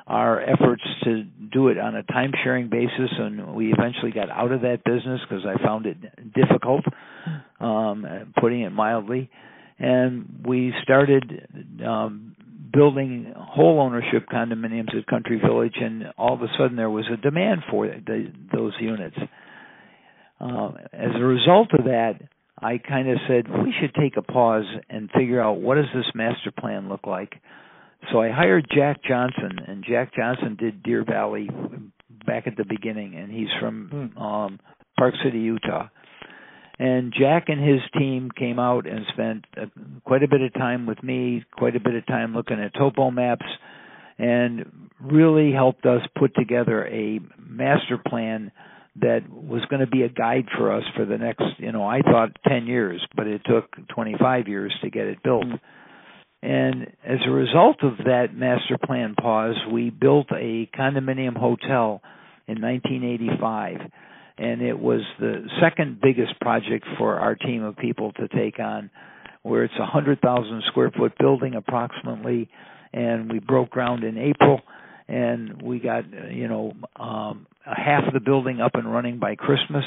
our 0.07 0.41
efforts 0.41 0.83
to 1.03 1.23
do 1.23 1.69
it 1.69 1.77
on 1.77 1.95
a 1.95 2.03
time 2.03 2.31
sharing 2.43 2.69
basis 2.69 3.09
and 3.17 3.53
we 3.53 3.71
eventually 3.71 4.11
got 4.11 4.29
out 4.29 4.51
of 4.51 4.61
that 4.61 4.83
business 4.83 5.21
because 5.29 5.45
I 5.45 5.63
found 5.63 5.85
it 5.85 5.97
difficult 6.33 6.83
um 7.59 8.05
putting 8.39 8.61
it 8.61 8.71
mildly 8.71 9.29
and 9.81 10.43
we 10.45 10.73
started 10.83 11.81
um 11.85 12.35
building 12.71 13.33
whole 13.35 13.81
ownership 13.81 14.27
condominiums 14.31 14.95
at 14.97 15.05
Country 15.07 15.41
Village 15.45 15.75
and 15.81 16.05
all 16.17 16.33
of 16.33 16.41
a 16.41 16.47
sudden 16.57 16.77
there 16.77 16.89
was 16.89 17.05
a 17.11 17.17
demand 17.17 17.63
for 17.69 17.85
the, 17.87 18.31
those 18.53 18.73
units 18.79 19.17
uh, 20.41 20.71
as 20.91 21.11
a 21.15 21.23
result 21.23 21.67
of 21.77 21.85
that, 21.85 22.13
I 22.59 22.79
kind 22.79 23.09
of 23.09 23.17
said 23.27 23.47
we 23.47 23.73
should 23.79 23.93
take 23.93 24.17
a 24.17 24.21
pause 24.21 24.65
and 24.89 25.09
figure 25.11 25.41
out 25.41 25.59
what 25.59 25.75
does 25.75 25.85
this 25.93 26.05
master 26.15 26.51
plan 26.51 26.89
look 26.89 27.05
like. 27.05 27.33
So 28.11 28.21
I 28.21 28.31
hired 28.31 28.67
Jack 28.75 29.03
Johnson, 29.07 29.59
and 29.67 29.85
Jack 29.87 30.13
Johnson 30.15 30.57
did 30.59 30.81
Deer 30.81 31.05
Valley 31.07 31.49
back 32.25 32.47
at 32.47 32.57
the 32.57 32.65
beginning, 32.65 33.15
and 33.15 33.31
he's 33.31 33.49
from 33.59 34.11
hmm. 34.15 34.21
um, 34.21 34.59
Park 34.97 35.13
City, 35.23 35.39
Utah. 35.39 35.89
And 36.79 37.13
Jack 37.17 37.45
and 37.47 37.61
his 37.61 37.81
team 37.97 38.29
came 38.35 38.59
out 38.59 38.87
and 38.87 39.05
spent 39.13 39.45
uh, 39.55 39.65
quite 40.03 40.23
a 40.23 40.27
bit 40.27 40.41
of 40.41 40.53
time 40.53 40.85
with 40.85 41.01
me, 41.03 41.43
quite 41.57 41.75
a 41.75 41.79
bit 41.79 41.95
of 41.95 42.05
time 42.07 42.33
looking 42.33 42.59
at 42.59 42.73
topo 42.73 43.11
maps, 43.11 43.45
and 44.17 44.89
really 44.99 45.51
helped 45.51 45.85
us 45.85 46.01
put 46.17 46.33
together 46.35 46.87
a 46.87 47.19
master 47.37 47.97
plan 47.97 48.51
that 48.99 49.21
was 49.29 49.63
going 49.69 49.79
to 49.79 49.87
be 49.87 50.03
a 50.03 50.09
guide 50.09 50.45
for 50.57 50.75
us 50.75 50.83
for 50.95 51.05
the 51.05 51.17
next, 51.17 51.43
you 51.57 51.71
know, 51.71 51.83
I 51.83 52.01
thought 52.01 52.37
10 52.47 52.67
years, 52.67 53.05
but 53.15 53.25
it 53.27 53.41
took 53.45 53.69
25 53.95 54.47
years 54.47 54.73
to 54.83 54.89
get 54.89 55.05
it 55.05 55.23
built. 55.23 55.45
And 56.43 56.87
as 57.05 57.19
a 57.25 57.31
result 57.31 57.83
of 57.83 57.97
that 58.05 58.33
master 58.33 58.77
plan 58.83 59.15
pause, 59.19 59.55
we 59.71 59.91
built 59.91 60.27
a 60.31 60.67
condominium 60.75 61.37
hotel 61.37 62.01
in 62.47 62.61
1985. 62.61 63.77
And 64.41 64.61
it 64.61 64.79
was 64.79 65.01
the 65.19 65.47
second 65.61 66.01
biggest 66.01 66.39
project 66.39 66.85
for 66.97 67.19
our 67.19 67.35
team 67.35 67.63
of 67.63 67.77
people 67.77 68.11
to 68.13 68.27
take 68.27 68.59
on, 68.59 68.89
where 69.43 69.63
it's 69.63 69.73
a 69.77 69.81
100,000 69.81 70.63
square 70.67 70.91
foot 70.91 71.13
building 71.19 71.55
approximately. 71.55 72.49
And 72.93 73.31
we 73.31 73.39
broke 73.39 73.69
ground 73.69 74.03
in 74.03 74.17
April 74.17 74.61
and 75.11 75.61
we 75.61 75.79
got 75.79 76.05
you 76.31 76.47
know 76.47 76.73
um, 76.95 77.45
half 77.65 78.05
of 78.07 78.13
the 78.13 78.19
building 78.19 78.61
up 78.61 78.71
and 78.75 78.91
running 78.91 79.19
by 79.19 79.35
Christmas. 79.35 79.83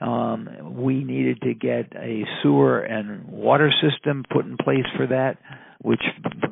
Um, 0.00 0.76
we 0.76 1.02
needed 1.02 1.40
to 1.42 1.54
get 1.54 1.92
a 1.96 2.24
sewer 2.42 2.80
and 2.80 3.26
water 3.28 3.72
system 3.82 4.24
put 4.30 4.44
in 4.44 4.56
place 4.58 4.84
for 4.96 5.06
that, 5.06 5.38
which 5.82 6.02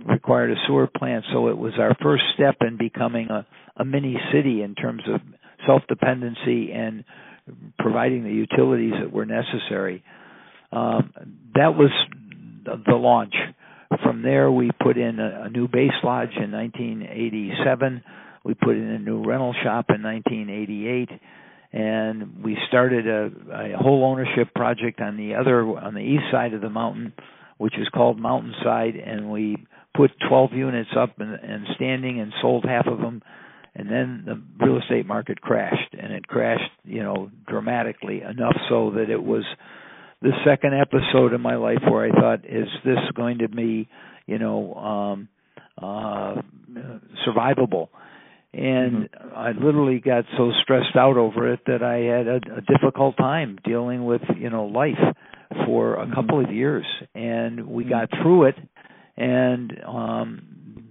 required 0.06 0.50
a 0.50 0.56
sewer 0.66 0.86
plant. 0.86 1.24
So 1.32 1.48
it 1.48 1.58
was 1.58 1.74
our 1.78 1.94
first 2.02 2.24
step 2.34 2.56
in 2.62 2.78
becoming 2.78 3.28
a, 3.30 3.46
a 3.76 3.84
mini 3.84 4.16
city 4.32 4.62
in 4.62 4.74
terms 4.74 5.02
of 5.06 5.20
self 5.66 5.82
dependency 5.88 6.72
and 6.72 7.04
providing 7.78 8.24
the 8.24 8.30
utilities 8.30 8.92
that 9.00 9.12
were 9.12 9.26
necessary. 9.26 10.02
Um, 10.72 11.12
that 11.54 11.74
was 11.76 11.90
the 12.64 12.94
launch. 12.94 13.34
From 14.02 14.22
there, 14.22 14.50
we 14.50 14.70
put 14.82 14.96
in 14.96 15.20
a, 15.20 15.44
a 15.44 15.50
new 15.50 15.68
base 15.68 15.92
lodge 16.02 16.34
in 16.36 16.50
1987. 16.50 18.02
We 18.44 18.54
put 18.54 18.76
in 18.76 18.90
a 18.90 18.98
new 18.98 19.22
rental 19.24 19.54
shop 19.62 19.86
in 19.90 20.02
1988, 20.02 21.08
and 21.72 22.42
we 22.42 22.58
started 22.68 23.06
a, 23.06 23.30
a 23.74 23.76
whole 23.76 24.04
ownership 24.04 24.52
project 24.54 25.00
on 25.00 25.16
the 25.16 25.34
other 25.34 25.62
on 25.62 25.94
the 25.94 26.00
east 26.00 26.24
side 26.32 26.54
of 26.54 26.60
the 26.60 26.70
mountain, 26.70 27.12
which 27.58 27.74
is 27.78 27.88
called 27.94 28.18
Mountainside, 28.18 28.96
and 28.96 29.30
we 29.30 29.56
put 29.96 30.10
12 30.28 30.52
units 30.52 30.90
up 30.98 31.20
and, 31.20 31.34
and 31.34 31.66
standing 31.76 32.20
and 32.20 32.32
sold 32.42 32.64
half 32.64 32.86
of 32.86 32.98
them 32.98 33.22
and 33.74 33.88
then 33.90 34.24
the 34.26 34.64
real 34.64 34.78
estate 34.78 35.06
market 35.06 35.40
crashed 35.40 35.94
and 35.98 36.12
it 36.12 36.26
crashed 36.26 36.70
you 36.84 37.02
know 37.02 37.30
dramatically 37.46 38.22
enough 38.22 38.56
so 38.68 38.92
that 38.92 39.10
it 39.10 39.22
was 39.22 39.44
the 40.24 40.32
second 40.44 40.72
episode 40.72 41.34
in 41.34 41.40
my 41.42 41.56
life 41.56 41.80
where 41.86 42.06
I 42.06 42.10
thought, 42.10 42.46
is 42.46 42.66
this 42.82 42.98
going 43.14 43.38
to 43.38 43.48
be, 43.48 43.88
you 44.26 44.38
know, 44.38 44.74
um, 44.74 45.28
uh, 45.76 46.40
survivable? 47.28 47.88
And 48.54 49.10
mm-hmm. 49.10 49.36
I 49.36 49.50
literally 49.50 50.00
got 50.00 50.24
so 50.38 50.50
stressed 50.62 50.96
out 50.96 51.18
over 51.18 51.52
it 51.52 51.60
that 51.66 51.82
I 51.82 52.16
had 52.16 52.26
a, 52.26 52.56
a 52.56 52.60
difficult 52.62 53.18
time 53.18 53.58
dealing 53.64 54.06
with, 54.06 54.22
you 54.38 54.48
know, 54.48 54.64
life 54.64 54.92
for 55.66 55.96
a 55.96 56.06
mm-hmm. 56.06 56.14
couple 56.14 56.42
of 56.42 56.50
years. 56.50 56.86
And 57.14 57.66
we 57.66 57.84
mm-hmm. 57.84 57.90
got 57.90 58.08
through 58.22 58.44
it. 58.44 58.56
And 59.18 59.78
um, 59.86 60.83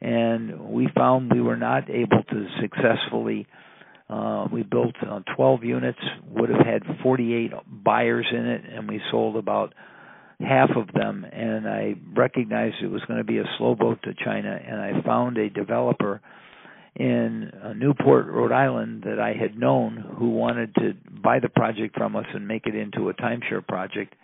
and 0.02 0.70
we 0.70 0.88
found 0.96 1.32
we 1.32 1.42
were 1.42 1.58
not 1.58 1.90
able 1.90 2.24
to 2.24 2.48
successfully. 2.62 3.48
Uh, 4.10 4.48
we 4.52 4.64
built 4.64 4.96
uh, 5.08 5.20
12 5.36 5.64
units, 5.64 6.00
would 6.32 6.50
have 6.50 6.66
had 6.66 6.84
48 7.04 7.52
buyers 7.84 8.26
in 8.32 8.46
it, 8.46 8.64
and 8.66 8.88
we 8.88 9.00
sold 9.12 9.36
about 9.36 9.74
half 10.40 10.70
of 10.76 10.92
them. 10.94 11.26
And 11.32 11.68
I 11.68 11.96
recognized 12.16 12.78
it 12.82 12.88
was 12.88 13.04
going 13.08 13.20
to 13.20 13.24
be 13.24 13.38
a 13.38 13.44
slow 13.58 13.76
boat 13.76 14.00
to 14.04 14.14
China, 14.14 14.58
and 14.66 14.80
I 14.80 15.02
found 15.06 15.38
a 15.38 15.50
developer 15.50 16.22
in 16.95 17.52
uh, 17.63 17.73
Newport, 17.73 18.28
Rhode 18.28 18.52
Island, 18.52 19.04
that 19.06 19.19
I 19.19 19.34
had 19.34 19.58
known 19.58 19.97
who 20.17 20.30
wanted 20.32 20.73
to 20.75 20.93
buy 21.23 21.39
the 21.39 21.49
project 21.49 21.95
from 21.95 22.15
us 22.15 22.25
and 22.34 22.47
make 22.47 22.65
it 22.65 22.75
into 22.75 23.10
a 23.10 23.13
timeshare 23.13 23.65
project. 23.65 24.15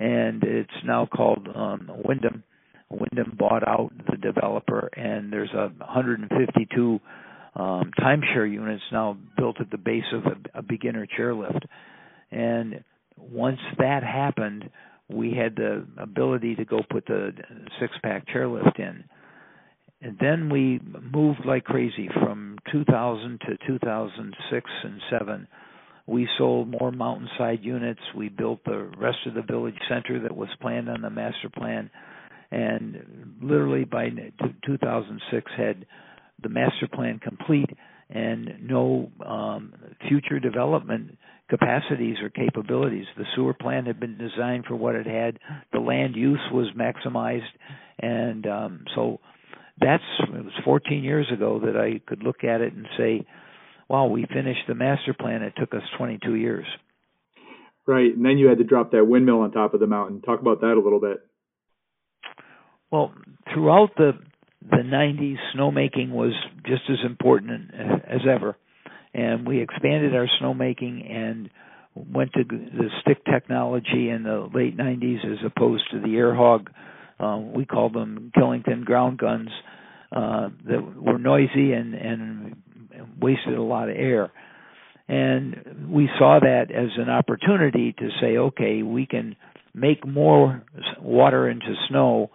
And 0.00 0.42
it's 0.42 0.70
now 0.84 1.06
called 1.06 1.48
um, 1.54 1.90
Wyndham 2.04 2.44
Wyndham 2.90 3.36
bought 3.38 3.66
out 3.66 3.90
the 4.10 4.16
developer, 4.16 4.88
and 4.94 5.32
there's 5.32 5.52
a 5.52 5.70
152 5.78 7.00
um, 7.54 7.90
timeshare 7.98 8.50
units 8.50 8.82
now 8.92 9.16
built 9.36 9.60
at 9.60 9.70
the 9.70 9.76
base 9.76 10.04
of 10.12 10.24
a, 10.24 10.58
a 10.58 10.62
beginner 10.62 11.06
chairlift. 11.18 11.60
And 12.30 12.82
once 13.18 13.58
that 13.78 14.02
happened, 14.02 14.70
we 15.08 15.34
had 15.34 15.56
the 15.56 15.86
ability 15.98 16.56
to 16.56 16.64
go 16.64 16.80
put 16.88 17.06
the 17.06 17.32
six-pack 17.80 18.26
chairlift 18.28 18.78
in. 18.78 19.04
And 20.00 20.16
then 20.20 20.48
we 20.50 20.80
moved 21.12 21.40
like 21.44 21.64
crazy 21.64 22.08
from 22.22 22.58
2000 22.72 23.40
to 23.40 23.56
2006 23.66 24.70
and 24.84 25.00
7. 25.10 25.48
We 26.06 26.28
sold 26.38 26.68
more 26.68 26.92
mountainside 26.92 27.62
units. 27.62 28.00
We 28.16 28.28
built 28.28 28.60
the 28.64 28.90
rest 28.96 29.18
of 29.26 29.34
the 29.34 29.42
village 29.42 29.78
center 29.88 30.20
that 30.22 30.36
was 30.36 30.48
planned 30.60 30.88
on 30.88 31.02
the 31.02 31.10
master 31.10 31.50
plan 31.50 31.90
and 32.50 33.36
literally 33.42 33.84
by 33.84 34.08
2006 34.64 35.52
had 35.56 35.86
the 36.42 36.48
master 36.48 36.88
plan 36.92 37.18
complete 37.18 37.70
and 38.10 38.54
no 38.62 39.10
um, 39.24 39.74
future 40.08 40.40
development 40.40 41.18
capacities 41.50 42.16
or 42.22 42.30
capabilities. 42.30 43.06
The 43.16 43.24
sewer 43.34 43.54
plant 43.54 43.86
had 43.86 44.00
been 44.00 44.16
designed 44.16 44.64
for 44.66 44.76
what 44.76 44.94
it 44.94 45.06
had. 45.06 45.38
The 45.72 45.80
land 45.80 46.16
use 46.16 46.40
was 46.52 46.68
maximized, 46.76 47.42
and 47.98 48.46
um, 48.46 48.84
so 48.94 49.20
that's 49.80 50.02
it 50.20 50.44
was 50.44 50.52
14 50.64 51.04
years 51.04 51.26
ago 51.32 51.60
that 51.64 51.76
I 51.76 52.00
could 52.06 52.22
look 52.22 52.44
at 52.44 52.60
it 52.60 52.72
and 52.72 52.86
say, 52.96 53.26
"Wow, 53.88 54.06
we 54.06 54.26
finished 54.26 54.66
the 54.66 54.74
master 54.74 55.14
plan. 55.14 55.42
It 55.42 55.54
took 55.56 55.74
us 55.74 55.82
22 55.96 56.34
years." 56.34 56.66
Right, 57.86 58.14
and 58.14 58.24
then 58.24 58.36
you 58.36 58.48
had 58.48 58.58
to 58.58 58.64
drop 58.64 58.90
that 58.90 59.06
windmill 59.06 59.40
on 59.40 59.50
top 59.50 59.72
of 59.72 59.80
the 59.80 59.86
mountain. 59.86 60.20
Talk 60.20 60.40
about 60.40 60.60
that 60.60 60.74
a 60.74 60.80
little 60.80 61.00
bit. 61.00 61.20
Well, 62.90 63.12
throughout 63.52 63.96
the 63.96 64.18
the 64.70 64.82
90s, 64.82 65.38
snowmaking 65.54 66.10
was 66.10 66.34
just 66.66 66.82
as 66.90 66.98
important 67.04 67.72
as 67.72 68.20
ever, 68.28 68.56
and 69.14 69.46
we 69.46 69.60
expanded 69.60 70.14
our 70.14 70.28
snowmaking 70.40 71.10
and 71.10 71.48
went 71.94 72.32
to 72.34 72.44
the 72.44 72.90
stick 73.00 73.24
technology 73.24 74.10
in 74.10 74.22
the 74.22 74.48
late 74.52 74.76
90s 74.76 75.24
as 75.24 75.38
opposed 75.44 75.84
to 75.90 76.00
the 76.00 76.16
air 76.16 76.34
hog. 76.34 76.70
Uh, 77.20 77.38
we 77.38 77.64
called 77.64 77.94
them 77.94 78.32
Killington 78.36 78.84
ground 78.84 79.18
guns 79.18 79.48
uh, 80.12 80.48
that 80.66 81.02
were 81.02 81.18
noisy 81.18 81.72
and 81.72 81.94
and 81.94 82.56
wasted 83.20 83.54
a 83.54 83.62
lot 83.62 83.88
of 83.88 83.96
air. 83.96 84.32
And 85.08 85.90
we 85.90 86.08
saw 86.18 86.38
that 86.40 86.70
as 86.70 86.90
an 86.98 87.08
opportunity 87.08 87.94
to 87.98 88.08
say, 88.20 88.36
okay, 88.36 88.82
we 88.82 89.06
can 89.06 89.36
make 89.74 90.06
more 90.06 90.62
water 91.00 91.48
into 91.48 91.74
snow 91.88 92.30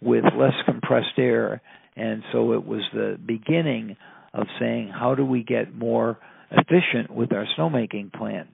with 0.00 0.24
less 0.36 0.54
compressed 0.64 1.18
air. 1.18 1.62
And 1.94 2.22
so 2.32 2.52
it 2.52 2.66
was 2.66 2.82
the 2.92 3.18
beginning 3.24 3.96
of 4.34 4.46
saying, 4.58 4.88
how 4.88 5.14
do 5.14 5.24
we 5.24 5.42
get 5.42 5.74
more 5.74 6.18
efficient 6.50 7.10
with 7.10 7.32
our 7.32 7.46
snowmaking 7.56 8.12
plant? 8.12 8.48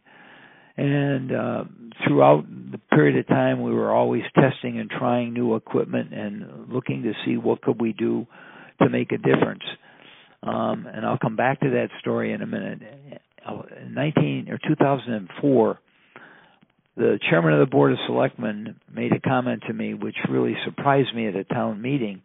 And 0.76 1.32
uh, 1.32 1.64
throughout 2.06 2.44
the 2.48 2.78
period 2.94 3.18
of 3.18 3.26
time, 3.26 3.62
we 3.62 3.72
were 3.72 3.92
always 3.92 4.22
testing 4.34 4.78
and 4.78 4.90
trying 4.90 5.32
new 5.32 5.54
equipment 5.54 6.14
and 6.14 6.72
looking 6.72 7.02
to 7.02 7.12
see 7.24 7.36
what 7.36 7.60
could 7.60 7.80
we 7.80 7.92
do 7.92 8.26
to 8.80 8.88
make 8.88 9.12
a 9.12 9.18
difference. 9.18 9.62
Um, 10.42 10.88
and 10.92 11.06
I'll 11.06 11.18
come 11.18 11.36
back 11.36 11.60
to 11.60 11.70
that 11.70 11.88
story 12.00 12.32
in 12.32 12.42
a 12.42 12.46
minute. 12.46 12.80
In 13.80 13.94
19 13.94 14.48
or 14.50 14.58
2004, 14.66 15.78
the 16.96 17.18
chairman 17.30 17.54
of 17.54 17.60
the 17.60 17.70
board 17.70 17.92
of 17.92 17.98
selectmen 18.06 18.76
made 18.92 19.12
a 19.12 19.20
comment 19.20 19.62
to 19.66 19.72
me 19.72 19.94
which 19.94 20.16
really 20.28 20.54
surprised 20.64 21.14
me 21.14 21.26
at 21.28 21.36
a 21.36 21.44
town 21.44 21.80
meeting. 21.80 22.22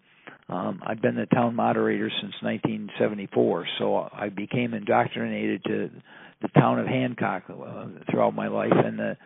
Um, 0.49 0.81
I've 0.85 1.01
been 1.01 1.15
the 1.15 1.25
town 1.25 1.55
moderator 1.55 2.09
since 2.09 2.33
1974, 2.41 3.67
so 3.79 4.09
I 4.11 4.29
became 4.29 4.73
indoctrinated 4.73 5.63
to 5.65 5.89
the 6.41 6.47
town 6.49 6.79
of 6.79 6.87
Hancock 6.87 7.43
uh, 7.49 7.87
throughout 8.09 8.35
my 8.35 8.47
life. 8.47 8.73
And 8.73 8.99
the 8.99 9.17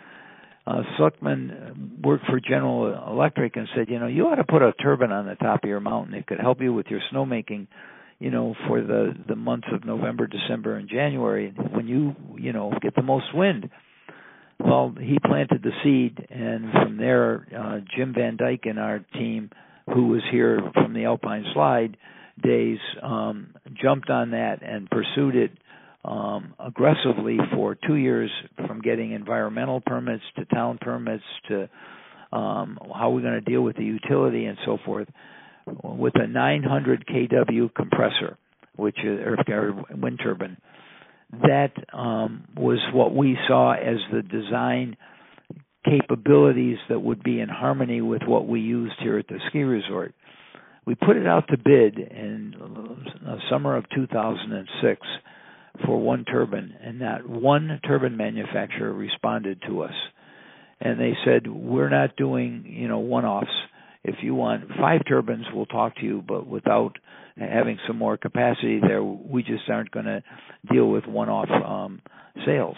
uh, 0.65 0.82
selectman 0.97 2.00
worked 2.04 2.26
for 2.28 2.39
General 2.39 3.10
Electric 3.10 3.56
and 3.56 3.67
said, 3.76 3.89
you 3.89 4.00
know, 4.00 4.08
you 4.08 4.28
ought 4.28 4.36
to 4.36 4.43
put 4.43 4.62
a 4.62 4.74
turbine 4.74 5.12
on 5.12 5.26
the 5.26 5.36
top 5.36 5.63
of 5.63 5.69
your 5.69 5.80
mountain. 5.80 6.13
It 6.13 6.28
could 6.28 6.39
help 6.39 6.62
you 6.62 6.74
with 6.74 6.88
your 6.88 7.02
snowmaking 7.13 7.67
you 8.21 8.30
know, 8.30 8.54
for 8.67 8.82
the 8.82 9.15
the 9.28 9.36
months 9.36 9.67
of 9.74 9.84
November, 9.84 10.28
December, 10.28 10.76
and 10.76 10.88
January 10.88 11.52
when 11.71 11.88
you 11.88 12.15
you 12.38 12.54
know 12.54 12.71
get 12.80 12.93
the 12.93 13.02
most 13.02 13.34
wind. 13.34 13.71
Well, 14.60 14.93
he 14.95 15.17
planted 15.26 15.63
the 15.63 15.71
seed, 15.84 16.28
and 16.30 16.71
from 16.71 16.97
there, 16.97 17.47
uh, 17.58 17.80
Jim 17.97 18.13
Van 18.13 18.38
Dyke 18.38 18.65
and 18.65 18.78
our 18.78 19.00
team, 19.00 19.50
who 19.91 20.10
was 20.10 20.21
here 20.32 20.62
from 20.76 20.93
the 20.93 21.06
Alpine 21.06 21.45
Slide 21.56 21.97
days, 22.43 22.78
um, 23.02 23.56
jumped 23.74 24.12
on 24.12 24.32
that 24.32 24.62
and 24.62 24.88
pursued 24.88 25.36
it 25.36 25.52
um, 26.03 26.53
aggressively 26.59 27.37
for 27.53 27.75
two 27.75 27.95
years, 27.95 28.31
from 28.67 28.81
getting 28.81 29.11
environmental 29.11 29.81
permits 29.81 30.23
to 30.37 30.45
town 30.45 30.79
permits 30.81 31.23
to 31.47 31.69
um, 32.31 32.79
how 32.95 33.09
we're 33.09 33.21
going 33.21 33.33
to 33.33 33.41
deal 33.41 33.61
with 33.61 33.75
the 33.75 33.83
utility 33.83 34.45
and 34.45 34.57
so 34.65 34.77
forth 34.85 35.07
with 35.83 36.13
a 36.15 36.27
900 36.27 37.05
kW 37.05 37.73
compressor, 37.75 38.37
which 38.75 38.97
is 39.03 39.19
or 39.19 39.85
wind 39.95 40.19
turbine. 40.23 40.57
That 41.43 41.71
um, 41.93 42.45
was 42.57 42.79
what 42.93 43.15
we 43.15 43.37
saw 43.47 43.73
as 43.73 43.97
the 44.11 44.21
design 44.21 44.97
capabilities 45.85 46.77
that 46.89 46.99
would 46.99 47.23
be 47.23 47.39
in 47.39 47.49
harmony 47.49 48.01
with 48.01 48.21
what 48.25 48.47
we 48.47 48.59
used 48.59 48.95
here 48.99 49.17
at 49.17 49.27
the 49.27 49.39
ski 49.49 49.59
resort. 49.59 50.13
We 50.85 50.95
put 50.95 51.15
it 51.15 51.27
out 51.27 51.47
to 51.49 51.57
bid 51.57 51.97
in 51.97 52.55
the 53.23 53.37
summer 53.49 53.77
of 53.77 53.85
2006 53.95 55.07
for 55.86 55.99
one 55.99 56.25
turbine, 56.25 56.75
and 56.81 56.99
not 56.99 57.27
one 57.27 57.79
turbine 57.86 58.17
manufacturer 58.17 58.93
responded 58.93 59.62
to 59.67 59.84
us. 59.84 59.93
And 60.79 60.99
they 60.99 61.15
said, 61.25 61.47
"We're 61.47 61.89
not 61.89 62.15
doing, 62.15 62.65
you 62.67 62.88
know, 62.88 62.99
one-offs 62.99 63.51
if 64.03 64.15
you 64.21 64.34
want 64.34 64.63
five 64.79 65.01
turbines, 65.07 65.45
we'll 65.53 65.67
talk 65.67 65.95
to 65.97 66.03
you, 66.03 66.23
but 66.27 66.47
without 66.47 66.97
having 67.38 67.77
some 67.88 67.97
more 67.97 68.17
capacity 68.17 68.79
there, 68.79 69.03
we 69.03 69.43
just 69.43 69.69
aren't 69.69 69.91
going 69.91 70.05
to 70.05 70.23
deal 70.71 70.88
with 70.89 71.05
one-off 71.05 71.49
um, 71.49 72.01
sales. 72.45 72.77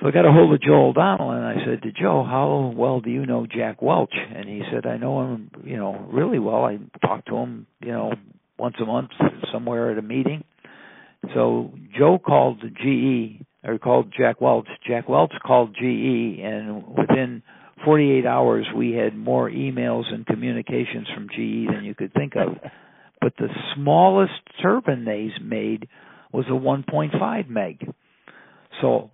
So 0.00 0.06
I 0.06 0.10
got 0.10 0.24
a 0.24 0.32
hold 0.32 0.54
of 0.54 0.62
Joe 0.62 0.88
O'Donnell 0.88 1.32
and 1.32 1.44
I 1.44 1.56
said 1.66 1.82
to 1.82 1.92
Joe, 1.92 2.24
"How 2.24 2.72
well 2.74 3.00
do 3.00 3.10
you 3.10 3.26
know 3.26 3.46
Jack 3.46 3.82
Welch?" 3.82 4.14
And 4.34 4.48
he 4.48 4.62
said, 4.72 4.86
"I 4.86 4.96
know 4.96 5.20
him, 5.20 5.50
you 5.64 5.76
know, 5.76 6.08
really 6.10 6.38
well. 6.38 6.64
I 6.64 6.78
talk 7.02 7.26
to 7.26 7.36
him, 7.36 7.66
you 7.80 7.92
know, 7.92 8.14
once 8.58 8.76
a 8.80 8.86
month 8.86 9.10
somewhere 9.52 9.90
at 9.90 9.98
a 9.98 10.02
meeting." 10.02 10.44
So 11.34 11.72
Joe 11.96 12.18
called 12.18 12.60
GE 12.60 13.44
or 13.64 13.78
called 13.78 14.12
Jack 14.16 14.40
Welch. 14.40 14.68
Jack 14.86 15.08
Welch 15.08 15.32
called 15.44 15.74
GE, 15.74 16.40
and 16.40 16.84
within 16.96 17.42
48 17.84 18.26
hours, 18.26 18.66
we 18.76 18.92
had 18.92 19.16
more 19.16 19.50
emails 19.50 20.12
and 20.12 20.26
communications 20.26 21.08
from 21.14 21.28
GE 21.28 21.70
than 21.72 21.82
you 21.84 21.94
could 21.94 22.12
think 22.14 22.34
of. 22.36 22.56
But 23.22 23.34
the 23.36 23.48
smallest 23.74 24.32
turbine 24.62 25.04
they 25.04 25.28
made 25.44 25.88
was 26.32 26.46
a 26.46 26.52
1.5 26.52 27.48
meg. 27.50 27.86
So 28.80 29.10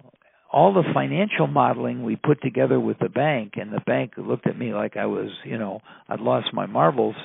all 0.53 0.73
the 0.73 0.85
financial 0.95 1.49
modeling 1.49 2.05
we 2.05 2.15
put 2.15 2.41
together 2.41 2.79
with 2.79 3.01
the 3.01 3.09
bank, 3.09 3.55
and 3.57 3.73
the 3.73 3.81
bank 3.85 4.13
looked 4.17 4.47
at 4.47 4.57
me 4.57 4.73
like 4.73 4.97
I 4.97 5.07
was, 5.07 5.31
you 5.45 5.59
know, 5.59 5.81
I'd 6.09 6.21
lost 6.21 6.55
my 6.55 6.67
marbles, 6.67 7.17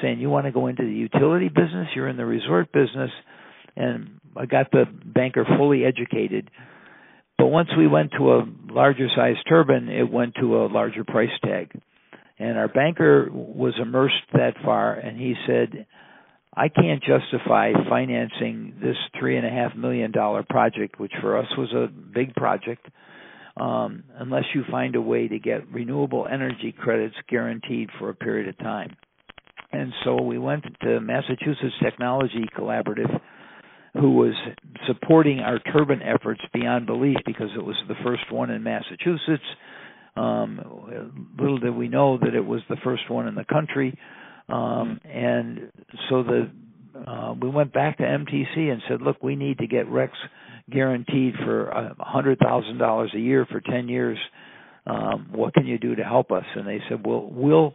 saying, 0.00 0.18
"You 0.18 0.30
want 0.30 0.46
to 0.46 0.50
go 0.50 0.66
into 0.66 0.82
the 0.82 0.90
utility 0.90 1.48
business? 1.48 1.88
You're 1.94 2.08
in 2.08 2.16
the 2.16 2.24
resort 2.24 2.72
business." 2.72 3.10
And 3.76 4.20
I 4.36 4.46
got 4.46 4.70
the 4.70 4.84
banker 5.04 5.44
fully 5.58 5.84
educated 5.84 6.50
but 7.40 7.46
once 7.46 7.70
we 7.74 7.86
went 7.86 8.12
to 8.18 8.34
a 8.34 8.46
larger 8.70 9.08
size 9.16 9.36
turbine, 9.48 9.88
it 9.88 10.12
went 10.12 10.34
to 10.34 10.58
a 10.58 10.66
larger 10.66 11.04
price 11.04 11.30
tag. 11.42 11.72
And 12.38 12.58
our 12.58 12.68
banker 12.68 13.30
was 13.32 13.72
immersed 13.80 14.14
that 14.34 14.56
far, 14.62 14.92
and 14.92 15.18
he 15.18 15.34
said, 15.46 15.86
I 16.54 16.68
can't 16.68 17.02
justify 17.02 17.72
financing 17.88 18.74
this 18.82 18.96
three 19.18 19.38
and 19.38 19.46
a 19.46 19.50
half 19.50 19.74
million 19.74 20.12
dollar 20.12 20.44
project, 20.50 21.00
which 21.00 21.12
for 21.22 21.38
us 21.38 21.46
was 21.56 21.72
a 21.72 21.86
big 21.86 22.34
project, 22.34 22.86
um, 23.58 24.04
unless 24.18 24.44
you 24.54 24.62
find 24.70 24.94
a 24.94 25.00
way 25.00 25.26
to 25.26 25.38
get 25.38 25.66
renewable 25.72 26.26
energy 26.30 26.74
credits 26.78 27.16
guaranteed 27.26 27.88
for 27.98 28.10
a 28.10 28.14
period 28.14 28.48
of 28.48 28.58
time. 28.58 28.94
And 29.72 29.94
so 30.04 30.20
we 30.20 30.36
went 30.36 30.64
to 30.82 31.00
Massachusetts 31.00 31.76
Technology 31.82 32.44
Collaborative 32.54 33.18
who 33.94 34.12
was 34.12 34.34
supporting 34.86 35.40
our 35.40 35.58
turbine 35.58 36.02
efforts 36.02 36.40
beyond 36.52 36.86
belief 36.86 37.16
because 37.26 37.50
it 37.56 37.64
was 37.64 37.76
the 37.88 37.94
first 38.04 38.30
one 38.30 38.50
in 38.50 38.62
Massachusetts. 38.62 39.42
Um, 40.16 41.18
little 41.38 41.58
did 41.58 41.74
we 41.74 41.88
know 41.88 42.18
that 42.18 42.34
it 42.34 42.44
was 42.44 42.60
the 42.68 42.76
first 42.84 43.10
one 43.10 43.28
in 43.28 43.34
the 43.34 43.44
country, 43.44 43.96
um, 44.48 45.00
and 45.04 45.70
so 46.08 46.22
the 46.22 46.50
uh, 47.06 47.34
we 47.40 47.48
went 47.48 47.72
back 47.72 47.98
to 47.98 48.02
MTC 48.02 48.56
and 48.56 48.82
said, 48.88 49.00
"Look, 49.00 49.22
we 49.22 49.36
need 49.36 49.58
to 49.58 49.66
get 49.66 49.86
RECs 49.86 50.10
guaranteed 50.70 51.34
for 51.44 51.68
a 51.68 51.94
hundred 52.00 52.38
thousand 52.40 52.78
dollars 52.78 53.12
a 53.14 53.20
year 53.20 53.46
for 53.46 53.60
ten 53.60 53.88
years. 53.88 54.18
Um, 54.86 55.28
what 55.30 55.54
can 55.54 55.66
you 55.66 55.78
do 55.78 55.94
to 55.94 56.02
help 56.02 56.32
us?" 56.32 56.44
And 56.56 56.66
they 56.66 56.80
said, 56.88 57.06
"Well, 57.06 57.28
we'll 57.30 57.74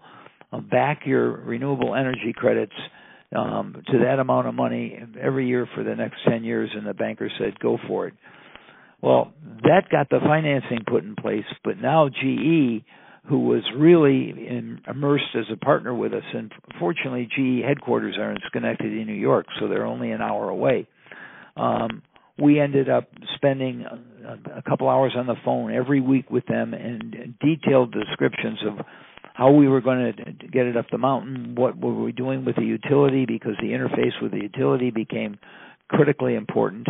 back 0.69 1.01
your 1.05 1.31
renewable 1.31 1.95
energy 1.95 2.33
credits." 2.35 2.75
Um, 3.35 3.81
to 3.87 3.99
that 3.99 4.19
amount 4.19 4.47
of 4.47 4.55
money 4.55 4.97
every 5.21 5.47
year 5.47 5.67
for 5.75 5.83
the 5.83 5.95
next 5.95 6.17
10 6.27 6.43
years, 6.43 6.69
and 6.75 6.85
the 6.85 6.93
banker 6.93 7.29
said, 7.39 7.59
go 7.59 7.77
for 7.87 8.07
it. 8.07 8.13
Well, 9.01 9.33
that 9.63 9.89
got 9.91 10.09
the 10.09 10.19
financing 10.19 10.79
put 10.87 11.03
in 11.03 11.15
place, 11.15 11.45
but 11.63 11.77
now 11.79 12.09
GE, 12.09 12.83
who 13.27 13.39
was 13.39 13.63
really 13.75 14.29
in, 14.29 14.81
immersed 14.87 15.35
as 15.35 15.45
a 15.51 15.57
partner 15.57 15.93
with 15.93 16.13
us, 16.13 16.23
and 16.33 16.51
fortunately, 16.79 17.27
GE 17.27 17.63
headquarters 17.65 18.15
are 18.17 18.31
in 18.31 18.37
Schenectady, 18.47 19.03
New 19.03 19.13
York, 19.13 19.47
so 19.59 19.67
they're 19.67 19.85
only 19.85 20.11
an 20.11 20.21
hour 20.21 20.49
away. 20.49 20.87
Um, 21.57 22.01
we 22.37 22.59
ended 22.59 22.89
up 22.89 23.09
spending 23.35 23.85
a, 23.85 24.57
a 24.57 24.61
couple 24.61 24.89
hours 24.89 25.13
on 25.15 25.25
the 25.25 25.35
phone 25.45 25.73
every 25.73 26.01
week 26.01 26.29
with 26.29 26.45
them 26.47 26.73
and 26.73 27.35
detailed 27.39 27.93
descriptions 27.93 28.59
of 28.67 28.85
how 29.33 29.51
we 29.51 29.67
were 29.67 29.81
going 29.81 30.13
to 30.13 30.47
get 30.47 30.65
it 30.65 30.77
up 30.77 30.85
the 30.91 30.97
mountain, 30.97 31.55
what 31.55 31.77
were 31.77 31.93
we 31.93 32.11
doing 32.11 32.45
with 32.45 32.55
the 32.55 32.63
utility 32.63 33.25
because 33.25 33.55
the 33.61 33.69
interface 33.69 34.21
with 34.21 34.31
the 34.31 34.41
utility 34.41 34.91
became 34.91 35.37
critically 35.89 36.35
important, 36.35 36.87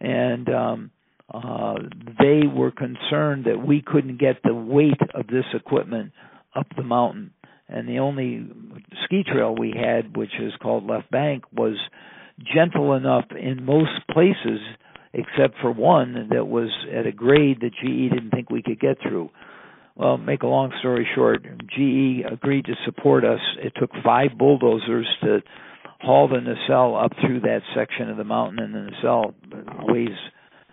and 0.00 0.48
um, 0.48 0.90
uh, 1.32 1.74
they 2.18 2.42
were 2.46 2.70
concerned 2.70 3.44
that 3.46 3.64
we 3.64 3.82
couldn't 3.84 4.18
get 4.18 4.36
the 4.42 4.54
weight 4.54 5.00
of 5.14 5.26
this 5.26 5.44
equipment 5.54 6.12
up 6.54 6.66
the 6.76 6.82
mountain. 6.82 7.32
And 7.68 7.88
the 7.88 8.00
only 8.00 8.46
ski 9.04 9.22
trail 9.24 9.54
we 9.58 9.72
had, 9.74 10.16
which 10.16 10.32
is 10.40 10.52
called 10.60 10.84
Left 10.84 11.10
Bank, 11.10 11.44
was 11.52 11.78
gentle 12.54 12.94
enough 12.94 13.26
in 13.30 13.64
most 13.64 14.06
places 14.10 14.60
except 15.14 15.58
for 15.60 15.70
one 15.70 16.28
that 16.30 16.46
was 16.46 16.70
at 16.92 17.06
a 17.06 17.12
grade 17.12 17.60
that 17.60 17.72
GE 17.72 18.12
didn't 18.12 18.30
think 18.30 18.50
we 18.50 18.62
could 18.62 18.80
get 18.80 18.98
through. 19.02 19.30
Well, 19.94 20.16
make 20.16 20.42
a 20.42 20.46
long 20.46 20.72
story 20.80 21.06
short, 21.14 21.42
GE 21.42 22.24
agreed 22.30 22.64
to 22.64 22.74
support 22.86 23.24
us. 23.24 23.40
It 23.58 23.74
took 23.78 23.90
five 24.02 24.30
bulldozers 24.38 25.06
to 25.22 25.40
haul 26.00 26.28
the 26.28 26.40
nacelle 26.40 26.96
up 26.96 27.12
through 27.20 27.40
that 27.40 27.60
section 27.76 28.10
of 28.10 28.16
the 28.16 28.24
mountain, 28.24 28.58
and 28.58 28.74
the 28.74 28.90
nacelle 28.90 29.34
weighs 29.80 30.16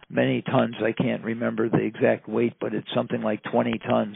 many 0.10 0.42
tons. 0.42 0.76
I 0.84 0.92
can't 0.92 1.24
remember 1.24 1.70
the 1.70 1.84
exact 1.84 2.28
weight, 2.28 2.54
but 2.60 2.74
it's 2.74 2.88
something 2.96 3.22
like 3.22 3.42
20 3.52 3.80
tons. 3.88 4.16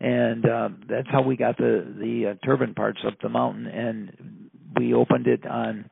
And 0.00 0.46
uh, 0.46 0.68
that's 0.88 1.08
how 1.12 1.22
we 1.22 1.36
got 1.36 1.58
the 1.58 1.84
the 1.98 2.30
uh, 2.30 2.46
turbine 2.46 2.72
parts 2.72 3.00
up 3.06 3.14
the 3.22 3.28
mountain, 3.28 3.66
and 3.66 4.50
we 4.74 4.94
opened 4.94 5.26
it 5.26 5.46
on 5.46 5.90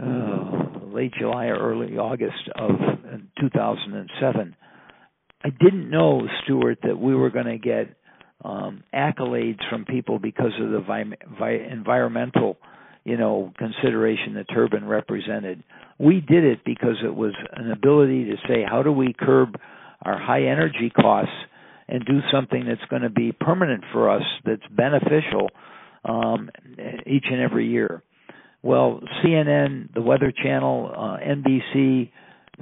uh, 0.00 0.86
late 0.86 1.12
July 1.18 1.46
or 1.46 1.56
early 1.56 1.98
August 1.98 2.48
of 2.56 2.70
2007. 3.40 4.56
I 5.42 5.50
didn't 5.50 5.90
know, 5.90 6.22
Stuart, 6.44 6.78
that 6.82 6.98
we 6.98 7.14
were 7.14 7.30
going 7.30 7.46
to 7.46 7.58
get 7.58 7.88
um, 8.44 8.84
accolades 8.94 9.60
from 9.68 9.84
people 9.84 10.18
because 10.18 10.52
of 10.60 10.70
the 10.70 10.80
vi- 10.80 11.16
vi- 11.38 11.66
environmental 11.70 12.56
you 13.04 13.16
know 13.16 13.52
consideration 13.58 14.34
the 14.34 14.44
turbine 14.44 14.84
represented. 14.84 15.62
We 15.98 16.20
did 16.20 16.44
it 16.44 16.60
because 16.64 16.96
it 17.04 17.14
was 17.14 17.34
an 17.54 17.70
ability 17.70 18.26
to 18.26 18.36
say 18.48 18.64
how 18.68 18.82
do 18.82 18.92
we 18.92 19.14
curb 19.18 19.56
our 20.02 20.18
high 20.18 20.44
energy 20.44 20.90
costs 20.90 21.32
and 21.88 22.04
do 22.04 22.20
something 22.32 22.64
that's 22.66 22.84
going 22.88 23.02
to 23.02 23.10
be 23.10 23.32
permanent 23.32 23.84
for 23.92 24.10
us 24.10 24.22
that's 24.44 24.62
beneficial 24.70 25.50
um, 26.04 26.50
each 27.06 27.24
and 27.30 27.40
every 27.40 27.68
year. 27.68 28.02
Well, 28.62 29.00
CNN, 29.24 29.92
the 29.94 30.00
Weather 30.02 30.32
Channel, 30.32 30.92
uh, 30.94 31.16
NBC, 31.18 32.10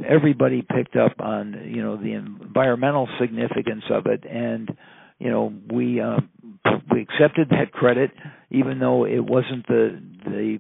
everybody 0.07 0.63
picked 0.63 0.97
up 0.97 1.21
on 1.21 1.71
you 1.75 1.83
know 1.83 1.97
the 1.97 2.13
environmental 2.13 3.09
significance 3.21 3.85
of 3.91 4.07
it, 4.07 4.25
and 4.29 4.71
you 5.19 5.31
know 5.31 5.53
we 5.73 6.01
uh, 6.01 6.19
we 6.91 7.03
accepted 7.03 7.51
that 7.51 7.73
credit 7.73 8.11
even 8.51 8.79
though 8.79 9.05
it 9.05 9.21
wasn't 9.21 9.67
the 9.67 10.01
the 10.25 10.59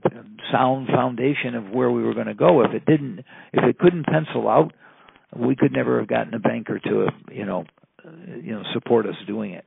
sound 0.53 0.89
foundation 0.89 1.55
of 1.55 1.70
where 1.70 1.91
we 1.91 2.03
were 2.03 2.14
going 2.14 2.26
to 2.26 2.34
go. 2.34 2.62
If 2.62 2.72
it 2.72 2.86
didn't 2.86 3.20
if 3.53 3.64
it 3.64 3.78
couldn't 3.78 4.07
pencil 4.07 4.49
out 4.49 4.72
we 5.36 5.57
could 5.57 5.72
never 5.72 5.99
have 5.99 6.09
gotten 6.09 6.34
a 6.34 6.39
banker 6.39 6.78
to 6.78 7.09
you 7.32 7.45
know 7.45 7.64
you 8.43 8.53
know 8.53 8.62
support 8.72 9.07
us 9.07 9.14
doing 9.26 9.53
it. 9.53 9.64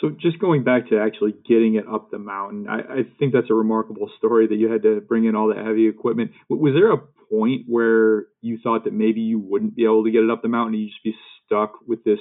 So 0.00 0.10
just 0.10 0.38
going 0.38 0.62
back 0.62 0.90
to 0.90 1.00
actually 1.00 1.34
getting 1.48 1.76
it 1.76 1.84
up 1.90 2.10
the 2.10 2.18
mountain, 2.18 2.68
I, 2.68 2.80
I, 2.80 3.02
think 3.18 3.32
that's 3.32 3.48
a 3.48 3.54
remarkable 3.54 4.10
story 4.18 4.46
that 4.46 4.54
you 4.54 4.70
had 4.70 4.82
to 4.82 5.00
bring 5.00 5.24
in 5.24 5.34
all 5.34 5.48
that 5.48 5.64
heavy 5.64 5.88
equipment. 5.88 6.32
Was 6.50 6.74
there 6.74 6.92
a 6.92 6.98
point 7.30 7.62
where 7.66 8.26
you 8.40 8.58
thought 8.62 8.84
that 8.84 8.92
maybe 8.92 9.20
you 9.20 9.38
wouldn't 9.38 9.76
be 9.76 9.84
able 9.84 10.04
to 10.04 10.10
get 10.10 10.22
it 10.22 10.30
up 10.30 10.42
the 10.42 10.48
mountain 10.48 10.74
and 10.74 10.82
you'd 10.82 10.90
just 10.90 11.04
be 11.04 11.14
stuck 11.46 11.74
with 11.86 12.04
this 12.04 12.20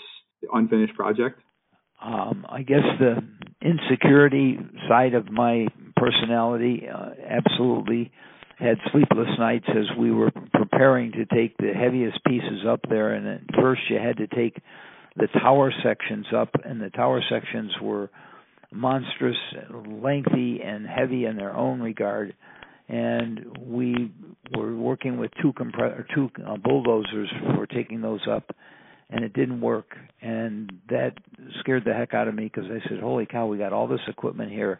unfinished 0.53 0.95
project? 0.95 1.41
um, 2.01 2.45
I 2.47 2.61
guess 2.61 2.83
the 2.99 3.17
insecurity 3.61 4.59
side 4.87 5.13
of 5.13 5.31
my 5.31 5.67
personality 5.95 6.87
uh, 6.93 7.11
absolutely 7.27 8.11
had 8.59 8.77
sleepless 8.91 9.27
nights 9.37 9.65
as 9.69 9.97
we 9.97 10.11
were 10.11 10.31
preparing 10.53 11.11
to 11.13 11.25
take 11.25 11.57
the 11.57 11.73
heaviest 11.73 12.23
pieces 12.25 12.63
up 12.67 12.81
there. 12.87 13.13
And 13.13 13.27
at 13.27 13.41
first, 13.59 13.81
you 13.89 13.97
had 13.97 14.17
to 14.17 14.27
take 14.27 14.61
the 15.17 15.27
tower 15.27 15.73
sections 15.83 16.27
up, 16.35 16.49
and 16.63 16.79
the 16.81 16.89
tower 16.89 17.21
sections 17.29 17.71
were 17.81 18.09
monstrous, 18.71 19.37
lengthy, 19.87 20.61
and 20.61 20.85
heavy 20.85 21.25
in 21.25 21.37
their 21.37 21.55
own 21.55 21.81
regard. 21.81 22.35
And 22.87 23.57
we 23.59 24.11
were 24.55 24.75
working 24.75 25.17
with 25.17 25.31
two 25.41 25.53
compre- 25.53 26.05
two 26.13 26.29
uh, 26.45 26.57
bulldozers 26.57 27.31
for 27.55 27.65
taking 27.65 28.01
those 28.01 28.21
up 28.29 28.55
and 29.09 29.23
it 29.23 29.33
didn't 29.33 29.61
work. 29.61 29.95
And 30.21 30.71
that 30.89 31.13
scared 31.59 31.83
the 31.85 31.93
heck 31.93 32.13
out 32.13 32.27
of 32.27 32.35
me 32.35 32.45
because 32.45 32.69
I 32.69 32.87
said 32.89 32.99
holy 32.99 33.25
cow 33.25 33.47
we 33.47 33.57
got 33.57 33.73
all 33.73 33.87
this 33.87 33.99
equipment 34.07 34.51
here. 34.51 34.79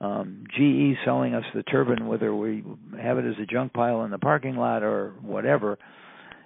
Um 0.00 0.44
GE 0.56 0.96
selling 1.04 1.34
us 1.34 1.44
the 1.54 1.64
turbine 1.64 2.06
whether 2.06 2.34
we 2.34 2.64
have 3.00 3.18
it 3.18 3.24
as 3.24 3.34
a 3.42 3.46
junk 3.46 3.72
pile 3.72 4.04
in 4.04 4.10
the 4.10 4.18
parking 4.18 4.56
lot 4.56 4.82
or 4.82 5.14
whatever. 5.22 5.78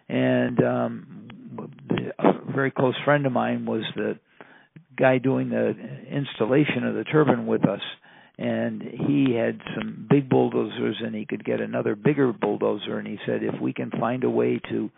And 0.09 0.62
um 0.64 1.28
a 2.18 2.53
very 2.53 2.70
close 2.70 2.95
friend 3.05 3.26
of 3.26 3.32
mine 3.32 3.66
was 3.66 3.82
the 3.95 4.18
guy 4.97 5.18
doing 5.18 5.51
the 5.51 5.74
installation 6.11 6.84
of 6.84 6.95
the 6.95 7.05
turbine 7.05 7.47
with 7.47 7.66
us 7.68 7.80
and 8.39 8.83
he 8.83 9.35
had 9.35 9.61
some 9.76 10.07
big 10.09 10.28
bulldozers 10.28 10.97
and 11.01 11.14
he 11.14 11.26
could 11.26 11.45
get 11.45 11.61
another 11.61 11.95
bigger 11.95 12.33
bulldozer. 12.33 12.99
And 12.99 13.07
he 13.07 13.18
said 13.26 13.43
if 13.43 13.61
we 13.61 13.72
can 13.72 13.91
find 13.91 14.24
a 14.24 14.30
way 14.30 14.61
to 14.70 14.91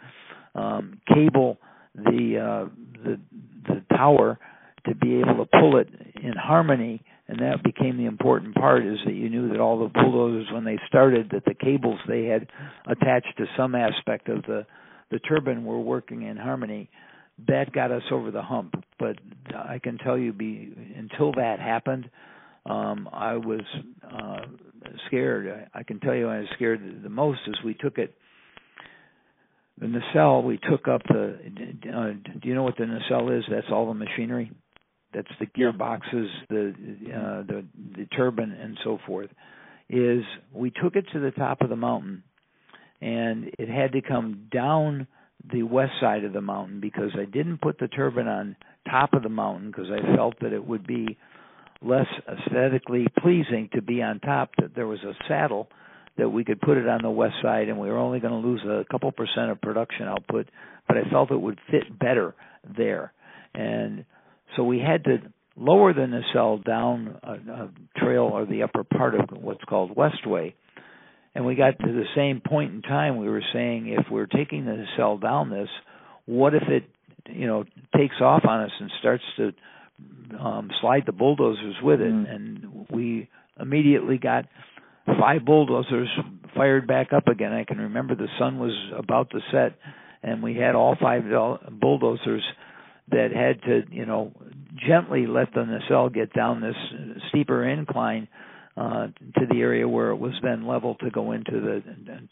um 0.55 1.01
cable 1.13 1.59
the 1.95 2.39
uh, 2.39 2.69
the 3.03 3.21
the 3.69 3.97
tower 3.97 4.39
to 4.87 4.95
be 4.95 5.21
able 5.21 5.45
to 5.45 5.59
pull 5.59 5.79
it 5.79 5.89
in 6.23 6.33
harmony 6.33 7.03
and 7.27 7.39
that 7.39 7.63
became 7.63 7.97
the 7.97 8.05
important 8.05 8.55
part 8.55 8.85
is 8.85 8.99
that 9.07 9.15
you 9.15 9.31
knew 9.31 9.49
that 9.49 9.61
all 9.61 9.79
the 9.79 9.89
bulldozers 9.89 10.49
when 10.53 10.65
they 10.65 10.79
started 10.87 11.31
that 11.33 11.45
the 11.47 11.55
cables 11.55 11.99
they 12.07 12.25
had 12.25 12.49
attached 12.87 13.37
to 13.39 13.47
some 13.57 13.75
aspect 13.75 14.29
of 14.29 14.43
the 14.43 14.67
the 15.11 15.19
turbine 15.21 15.65
were 15.65 15.81
working 15.81 16.23
in 16.23 16.37
harmony. 16.37 16.91
That 17.47 17.73
got 17.73 17.91
us 17.91 18.03
over 18.11 18.31
the 18.31 18.43
hump. 18.43 18.75
But 18.99 19.17
i 19.55 19.79
can 19.79 19.99
tell 19.99 20.19
you 20.19 20.33
be 20.33 20.75
until 20.97 21.33
that 21.33 21.61
happened 21.61 22.11
um 22.67 23.09
i 23.13 23.35
was 23.37 23.63
uh 24.11 24.41
scared. 25.07 25.69
I, 25.75 25.81
I 25.81 25.83
can 25.83 26.01
tell 26.01 26.15
you 26.15 26.29
i 26.29 26.39
was 26.39 26.49
scared 26.55 26.81
the 27.03 27.09
most 27.09 27.41
is 27.47 27.55
we 27.65 27.75
took 27.75 27.99
it 27.99 28.15
the 29.79 29.89
nacelle 29.89 30.43
we 30.43 30.59
took 30.71 30.87
up 30.89 31.03
the 31.09 31.39
uh, 31.93 32.13
do 32.41 32.49
you 32.49 32.55
know 32.55 32.63
what 32.63 32.77
the 32.77 32.87
nacelle 32.87 33.31
is? 33.31 33.45
That's 33.51 33.67
all 33.73 33.87
the 33.89 33.95
machinery? 33.95 34.53
That's 35.13 35.29
the 35.41 35.47
gearboxes 35.47 36.29
the 36.49 36.75
uh 37.13 37.43
the 37.43 37.65
the 37.97 38.07
turbine 38.07 38.53
and 38.53 38.79
so 38.85 38.99
forth 39.07 39.31
is 39.89 40.23
we 40.53 40.71
took 40.71 40.97
it 40.97 41.07
to 41.13 41.21
the 41.21 41.31
top 41.31 41.61
of 41.61 41.69
the 41.69 41.77
mountain 41.77 42.23
and 43.01 43.51
it 43.59 43.69
had 43.69 43.93
to 43.93 44.01
come 44.01 44.49
down 44.51 45.07
the 45.53 45.63
west 45.63 45.93
side 46.01 46.25
of 46.25 46.33
the 46.33 46.41
mountain 46.41 46.81
because 46.81 47.11
I 47.15 47.27
didn't 47.27 47.61
put 47.61 47.79
the 47.79 47.89
turbine 47.89 48.29
on 48.29 48.57
top 48.89 49.13
of 49.13 49.23
the 49.23 49.29
mountain 49.29 49.71
because 49.71 49.91
I 49.91 50.17
felt 50.17 50.41
that 50.41 50.53
it 50.53 50.67
would 50.67 50.87
be 50.87 51.19
less 51.83 52.07
aesthetically 52.29 53.07
pleasing 53.19 53.69
to 53.75 53.83
be 53.83 54.03
on 54.03 54.21
top 54.21 54.51
that 54.59 54.75
there 54.75 54.87
was 54.87 55.01
a 55.01 55.13
saddle 55.29 55.69
that 56.17 56.29
we 56.29 56.45
could 56.45 56.61
put 56.61 56.77
it 56.77 56.89
on 56.89 57.01
the 57.03 57.11
west 57.11 57.35
side 57.43 57.69
and 57.69 57.79
we 57.79 57.89
were 57.89 57.99
only 57.99 58.21
going 58.21 58.41
to 58.41 58.49
lose 58.49 58.63
a 58.65 58.85
couple 58.91 59.11
percent 59.13 59.51
of 59.51 59.61
production 59.61 60.07
output, 60.07 60.49
but 60.87 60.97
I 60.97 61.09
felt 61.11 61.31
it 61.31 61.41
would 61.41 61.59
fit 61.71 61.99
better 61.99 62.35
there. 62.77 63.13
And 63.55 64.05
so 64.57 64.63
we 64.63 64.79
had 64.79 65.05
to 65.05 65.19
lower 65.57 65.93
the 65.93 66.07
nacelle 66.07 66.59
down 66.59 67.19
a, 67.23 67.33
a 67.33 67.71
trail 67.97 68.23
or 68.33 68.47
the 68.47 68.63
upper 68.63 68.85
part 68.85 69.15
of 69.15 69.29
what's 69.31 69.65
called 69.65 69.97
Westway. 69.97 70.55
And 71.35 71.45
we 71.45 71.57
got 71.57 71.79
to 71.81 71.93
the 71.93 72.05
same 72.15 72.41
point 72.41 72.73
in 72.75 72.83
time 72.83 73.19
we 73.19 73.29
were 73.29 73.43
saying 73.53 73.89
if 73.89 74.07
we're 74.11 74.27
taking 74.27 74.67
the 74.67 74.73
nacelle 74.73 75.19
down 75.19 75.51
this, 75.51 75.69
what 76.27 76.55
if 76.55 76.63
it 76.69 76.85
you 77.27 77.47
know 77.47 77.65
takes 77.97 78.17
off 78.21 78.45
on 78.47 78.65
us 78.65 78.71
and 78.79 78.91
starts 79.01 79.25
to 79.37 79.53
um 80.41 80.71
slide 80.81 81.03
the 81.07 81.13
bulldozers 81.13 81.77
with 81.83 82.01
it 82.01 82.13
mm. 82.13 82.35
and 82.35 82.87
we 82.91 83.29
immediately 83.61 84.19
got 84.19 84.47
five 85.07 85.45
bulldozers 85.45 86.09
fired 86.55 86.87
back 86.87 87.13
up 87.13 87.29
again. 87.29 87.53
I 87.53 87.65
can 87.65 87.79
remember 87.79 88.15
the 88.15 88.29
sun 88.39 88.59
was 88.59 88.73
about 88.97 89.31
to 89.31 89.41
set, 89.53 89.77
and 90.23 90.43
we 90.43 90.57
had 90.57 90.75
all 90.75 90.97
five 91.01 91.23
bulldozers 91.71 92.43
that 93.11 93.29
had 93.33 93.63
to, 93.63 93.83
you 93.91 94.07
know, 94.07 94.33
gently 94.89 95.27
let 95.27 95.53
the 95.55 95.65
nacelle 95.65 96.09
get 96.09 96.33
down 96.33 96.61
this 96.61 96.77
steeper 97.29 97.69
incline 97.69 98.29
uh, 98.77 99.09
to 99.39 99.47
the 99.49 99.61
area 99.61 99.87
where 99.87 100.11
it 100.11 100.17
was 100.17 100.33
then 100.43 100.67
level 100.67 100.95
to 100.97 101.11
go 101.11 101.33
into 101.33 101.53
the, 101.53 101.83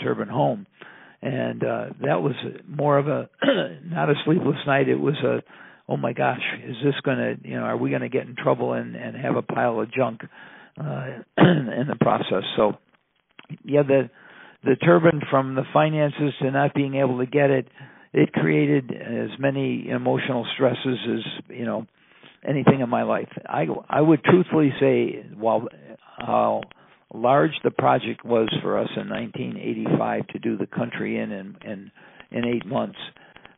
turbine 0.03 0.29
home. 0.29 0.67
And 1.21 1.63
uh, 1.63 1.87
that 2.01 2.21
was 2.21 2.35
more 2.67 2.99
of 2.99 3.07
a 3.07 3.29
not 3.85 4.09
a 4.09 4.15
sleepless 4.25 4.57
night. 4.67 4.89
It 4.89 4.97
was 4.97 5.15
a 5.23 5.43
oh 5.89 5.97
my 5.97 6.13
gosh, 6.13 6.43
is 6.65 6.77
this 6.85 6.95
going 7.05 7.19
to, 7.19 7.49
you 7.49 7.57
know, 7.57 7.65
are 7.65 7.77
we 7.77 7.91
going 7.91 8.03
to 8.03 8.09
get 8.09 8.27
in 8.27 8.37
trouble 8.37 8.73
and, 8.73 8.95
and 8.97 9.17
have 9.17 9.37
a 9.37 9.43
pile 9.43 9.81
of 9.81 9.93
junk 9.93 10.21
uh, 10.81 11.07
in 11.39 11.87
the 11.89 11.97
process. 12.01 12.45
So, 12.57 12.73
yeah, 13.65 13.83
the 13.83 14.11
the 14.65 14.77
turbine 14.77 15.21
from 15.31 15.55
the 15.55 15.65
finances 15.73 16.33
to 16.41 16.51
not 16.51 16.73
being 16.73 16.95
able 16.95 17.19
to 17.19 17.27
get 17.27 17.51
it, 17.51 17.67
it 18.13 18.33
created 18.33 18.93
as 18.93 19.31
many 19.39 19.89
emotional 19.89 20.47
stresses 20.55 20.99
as 21.05 21.57
you 21.57 21.65
know 21.65 21.87
anything 22.47 22.81
in 22.81 22.89
my 22.89 23.03
life. 23.03 23.29
I 23.47 23.67
I 23.89 24.01
would 24.01 24.25
truthfully 24.25 24.73
say 24.81 25.27
while 25.37 25.69
how 26.19 26.63
large 27.13 27.53
the 27.65 27.71
project 27.71 28.25
was 28.25 28.49
for 28.63 28.79
us 28.79 28.89
in 28.97 29.09
1985 29.11 30.29
to 30.29 30.39
do 30.39 30.57
the 30.57 30.67
Country 30.67 31.21
Inn 31.21 31.33
in 31.33 31.57
in, 31.65 31.91
in 32.31 32.45
eight 32.47 32.67
months. 32.67 32.99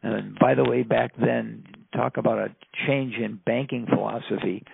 And 0.02 0.38
by 0.38 0.54
the 0.54 0.64
way, 0.64 0.82
back 0.82 1.12
then, 1.18 1.64
talk 1.96 2.16
about 2.16 2.38
a 2.38 2.54
change 2.86 3.14
in 3.14 3.40
banking 3.46 3.86
philosophy 3.86 4.64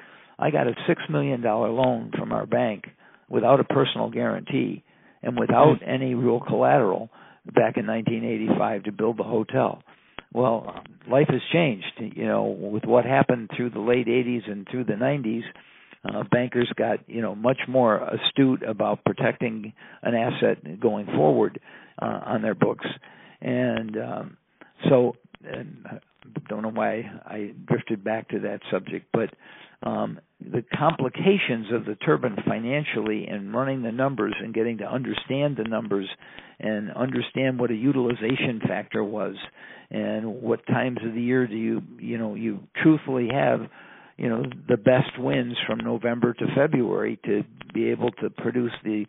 I 0.41 0.51
got 0.51 0.66
a 0.66 0.75
six 0.89 1.03
million 1.11 1.43
dollar 1.43 1.68
loan 1.68 2.12
from 2.18 2.33
our 2.33 2.47
bank 2.47 2.87
without 3.29 3.61
a 3.61 3.64
personal 3.64 4.11
guarantee 4.11 4.83
and 5.23 5.39
without 5.39 5.77
any 5.87 6.14
real 6.14 6.41
collateral 6.41 7.11
back 7.45 7.77
in 7.77 7.87
1985 7.87 8.85
to 8.85 8.93
build 8.93 9.18
the 9.18 9.23
hotel. 9.23 9.83
Well, 10.33 10.83
life 11.11 11.27
has 11.29 11.43
changed. 11.53 11.93
You 11.99 12.27
know, 12.27 12.45
with 12.45 12.85
what 12.85 13.05
happened 13.05 13.51
through 13.55 13.71
the 13.71 13.81
late 13.81 14.07
80s 14.07 14.51
and 14.51 14.66
through 14.71 14.85
the 14.85 14.95
90s, 14.95 15.43
uh, 16.09 16.25
bankers 16.31 16.73
got 16.77 17.01
you 17.07 17.21
know 17.21 17.35
much 17.35 17.59
more 17.68 17.97
astute 17.99 18.62
about 18.62 19.05
protecting 19.05 19.75
an 20.03 20.14
asset 20.14 20.81
going 20.81 21.05
forward 21.05 21.61
uh, 22.01 22.21
on 22.25 22.41
their 22.41 22.55
books, 22.55 22.87
and 23.43 23.99
um, 23.99 24.37
so 24.89 25.14
and 25.45 25.84
I 25.91 25.99
don't 26.49 26.62
know 26.62 26.70
why 26.70 27.11
I 27.24 27.53
drifted 27.66 28.05
back 28.05 28.28
to 28.30 28.41
that 28.41 28.61
subject, 28.70 29.07
but 29.12 29.30
um, 29.82 30.20
the 30.41 30.62
complications 30.76 31.72
of 31.72 31.86
the 31.86 31.95
turbine 31.95 32.36
financially 32.47 33.26
and 33.26 33.55
running 33.55 33.82
the 33.82 33.93
numbers 33.93 34.34
and 34.38 34.53
getting 34.53 34.78
to 34.78 34.84
understand 34.84 35.57
the 35.57 35.64
numbers 35.64 36.09
and 36.59 36.91
understand 36.93 37.59
what 37.59 37.70
a 37.70 37.74
utilization 37.74 38.61
factor 38.66 39.03
was 39.03 39.34
and 39.91 40.43
what 40.43 40.66
times 40.66 40.99
of 41.05 41.14
the 41.14 41.20
year 41.20 41.47
do 41.47 41.57
you 41.57 41.82
you 41.99 42.18
know 42.18 42.34
you 42.34 42.61
truthfully 42.82 43.28
have 43.32 43.61
you 44.18 44.28
know 44.28 44.43
the 44.68 44.76
best 44.76 45.18
winds 45.18 45.57
from 45.66 45.78
November 45.78 46.34
to 46.34 46.47
February 46.55 47.18
to 47.24 47.43
be 47.72 47.88
able 47.91 48.11
to 48.11 48.28
produce 48.28 48.72
the 48.84 49.07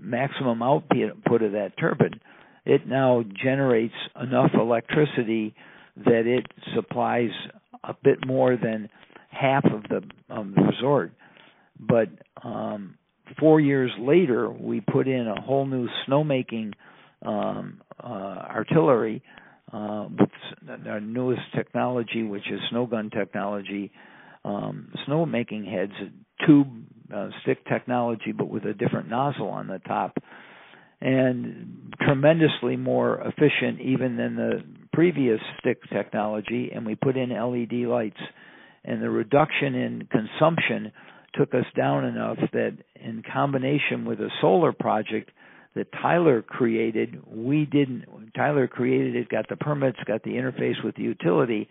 maximum 0.00 0.62
output 0.62 1.42
of 1.42 1.52
that 1.52 1.72
turbine. 1.78 2.20
It 2.64 2.86
now 2.86 3.22
generates 3.42 3.94
enough 4.20 4.50
electricity 4.54 5.54
that 5.96 6.26
it 6.26 6.46
supplies 6.74 7.30
a 7.82 7.94
bit 8.02 8.26
more 8.26 8.56
than 8.56 8.88
half 9.30 9.64
of 9.64 9.82
the, 9.84 10.02
um, 10.34 10.54
resort. 10.54 11.12
But 11.78 12.08
um, 12.42 12.96
four 13.38 13.60
years 13.60 13.90
later, 13.98 14.50
we 14.50 14.80
put 14.80 15.08
in 15.08 15.26
a 15.26 15.40
whole 15.40 15.66
new 15.66 15.88
snowmaking 16.06 16.72
um, 17.22 17.80
uh, 18.02 18.06
artillery 18.06 19.22
uh, 19.72 20.08
with 20.18 20.86
our 20.86 21.00
newest 21.00 21.42
technology, 21.54 22.22
which 22.22 22.50
is 22.50 22.60
snow 22.70 22.86
gun 22.86 23.10
technology, 23.10 23.90
um, 24.44 24.92
snowmaking 25.08 25.70
heads, 25.70 25.92
tube 26.46 26.68
uh, 27.14 27.28
stick 27.42 27.66
technology, 27.66 28.32
but 28.32 28.48
with 28.48 28.64
a 28.64 28.74
different 28.74 29.08
nozzle 29.08 29.48
on 29.48 29.66
the 29.66 29.78
top, 29.80 30.16
and 31.04 31.94
tremendously 32.00 32.76
more 32.76 33.20
efficient 33.20 33.80
even 33.80 34.16
than 34.16 34.36
the 34.36 34.64
previous 34.92 35.38
stick 35.60 35.78
technology. 35.92 36.70
And 36.74 36.86
we 36.86 36.94
put 36.94 37.16
in 37.16 37.28
LED 37.28 37.86
lights, 37.86 38.20
and 38.84 39.02
the 39.02 39.10
reduction 39.10 39.74
in 39.74 40.08
consumption 40.10 40.92
took 41.34 41.52
us 41.52 41.66
down 41.76 42.06
enough 42.06 42.38
that, 42.52 42.78
in 42.96 43.22
combination 43.30 44.06
with 44.06 44.18
a 44.20 44.30
solar 44.40 44.72
project 44.72 45.30
that 45.76 45.88
Tyler 45.92 46.40
created, 46.40 47.20
we 47.26 47.66
didn't. 47.66 48.04
Tyler 48.34 48.66
created 48.66 49.14
it, 49.14 49.28
got 49.28 49.48
the 49.48 49.56
permits, 49.56 49.98
got 50.06 50.22
the 50.22 50.30
interface 50.30 50.82
with 50.82 50.94
the 50.94 51.02
utility 51.02 51.68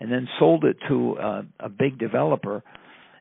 and 0.00 0.10
then 0.10 0.26
sold 0.40 0.64
it 0.64 0.76
to 0.88 1.16
uh, 1.18 1.42
a 1.60 1.68
big 1.68 1.98
developer. 1.98 2.64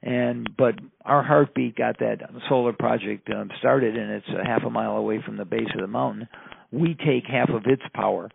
And 0.04 0.50
but 0.58 0.76
our 1.06 1.22
heartbeat 1.24 1.76
got 1.76 2.00
that 2.00 2.22
solar 2.50 2.74
project 2.74 3.30
um, 3.30 3.52
started, 3.60 3.96
and 3.96 4.12
it's 4.12 4.28
a 4.30 4.46
half 4.46 4.64
a 4.66 4.70
mile 4.70 4.98
away 4.98 5.22
from 5.24 5.38
the 5.38 5.46
base 5.46 5.70
of 5.76 5.82
the 5.82 5.88
mountain. 5.88 6.28
We 6.72 6.96
take 6.96 7.26
half 7.32 7.50
of 7.50 7.64
its 7.66 7.84
power, 7.94 8.30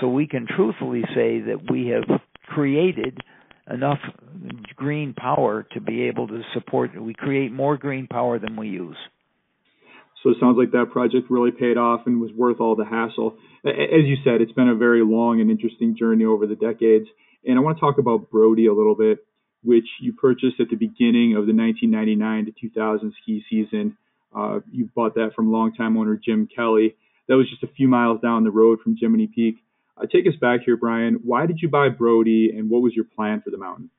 so 0.00 0.08
we 0.08 0.26
can 0.26 0.46
truthfully 0.46 1.02
say 1.14 1.40
that 1.40 1.70
we 1.70 1.88
have 1.88 2.20
created 2.46 3.20
enough 3.70 3.98
green 4.76 5.12
power 5.12 5.66
to 5.72 5.80
be 5.80 6.04
able 6.04 6.26
to 6.28 6.42
support. 6.54 7.00
We 7.00 7.14
create 7.14 7.52
more 7.52 7.76
green 7.76 8.06
power 8.06 8.38
than 8.38 8.56
we 8.56 8.68
use. 8.68 8.96
So 10.22 10.30
it 10.30 10.36
sounds 10.40 10.58
like 10.58 10.72
that 10.72 10.90
project 10.92 11.30
really 11.30 11.50
paid 11.50 11.78
off 11.78 12.02
and 12.06 12.20
was 12.20 12.30
worth 12.36 12.60
all 12.60 12.76
the 12.76 12.84
hassle. 12.84 13.36
As 13.64 14.04
you 14.04 14.16
said, 14.24 14.40
it's 14.40 14.52
been 14.52 14.68
a 14.68 14.74
very 14.74 15.02
long 15.02 15.40
and 15.40 15.50
interesting 15.50 15.96
journey 15.98 16.24
over 16.24 16.46
the 16.46 16.56
decades. 16.56 17.06
And 17.44 17.58
I 17.58 17.62
want 17.62 17.78
to 17.78 17.80
talk 17.80 17.98
about 17.98 18.30
Brodie 18.30 18.66
a 18.66 18.74
little 18.74 18.94
bit, 18.94 19.24
which 19.62 19.86
you 20.00 20.12
purchased 20.12 20.60
at 20.60 20.68
the 20.70 20.76
beginning 20.76 21.36
of 21.36 21.46
the 21.46 21.54
1999 21.54 22.46
to 22.46 22.52
2000 22.60 23.14
ski 23.22 23.44
season. 23.50 23.96
Uh, 24.34 24.60
you 24.70 24.88
bought 24.94 25.14
that 25.14 25.32
from 25.34 25.52
longtime 25.52 25.96
owner 25.96 26.16
Jim 26.22 26.48
Kelly. 26.54 26.96
That 27.28 27.36
was 27.36 27.48
just 27.48 27.62
a 27.62 27.74
few 27.74 27.88
miles 27.88 28.20
down 28.20 28.44
the 28.44 28.50
road 28.50 28.80
from 28.82 28.96
Jiminy 28.96 29.26
Peak. 29.26 29.56
Uh, 29.96 30.06
take 30.10 30.26
us 30.26 30.34
back 30.40 30.60
here, 30.64 30.76
Brian. 30.76 31.20
Why 31.24 31.46
did 31.46 31.58
you 31.60 31.68
buy 31.68 31.88
Brodie, 31.88 32.52
and 32.56 32.70
what 32.70 32.82
was 32.82 32.94
your 32.94 33.04
plan 33.04 33.42
for 33.42 33.50
the 33.50 33.58
mountain? 33.58 33.90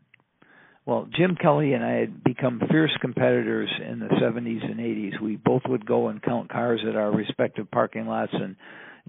Well, 0.85 1.07
Jim 1.15 1.37
Kelly 1.39 1.73
and 1.73 1.83
I 1.83 1.91
had 1.91 2.23
become 2.23 2.59
fierce 2.71 2.91
competitors 3.01 3.69
in 3.87 3.99
the 3.99 4.07
70s 4.07 4.65
and 4.65 4.79
80s. 4.79 5.21
We 5.21 5.35
both 5.35 5.61
would 5.67 5.85
go 5.85 6.07
and 6.07 6.21
count 6.21 6.49
cars 6.49 6.81
at 6.87 6.95
our 6.95 7.11
respective 7.11 7.69
parking 7.69 8.07
lots 8.07 8.33
and 8.33 8.55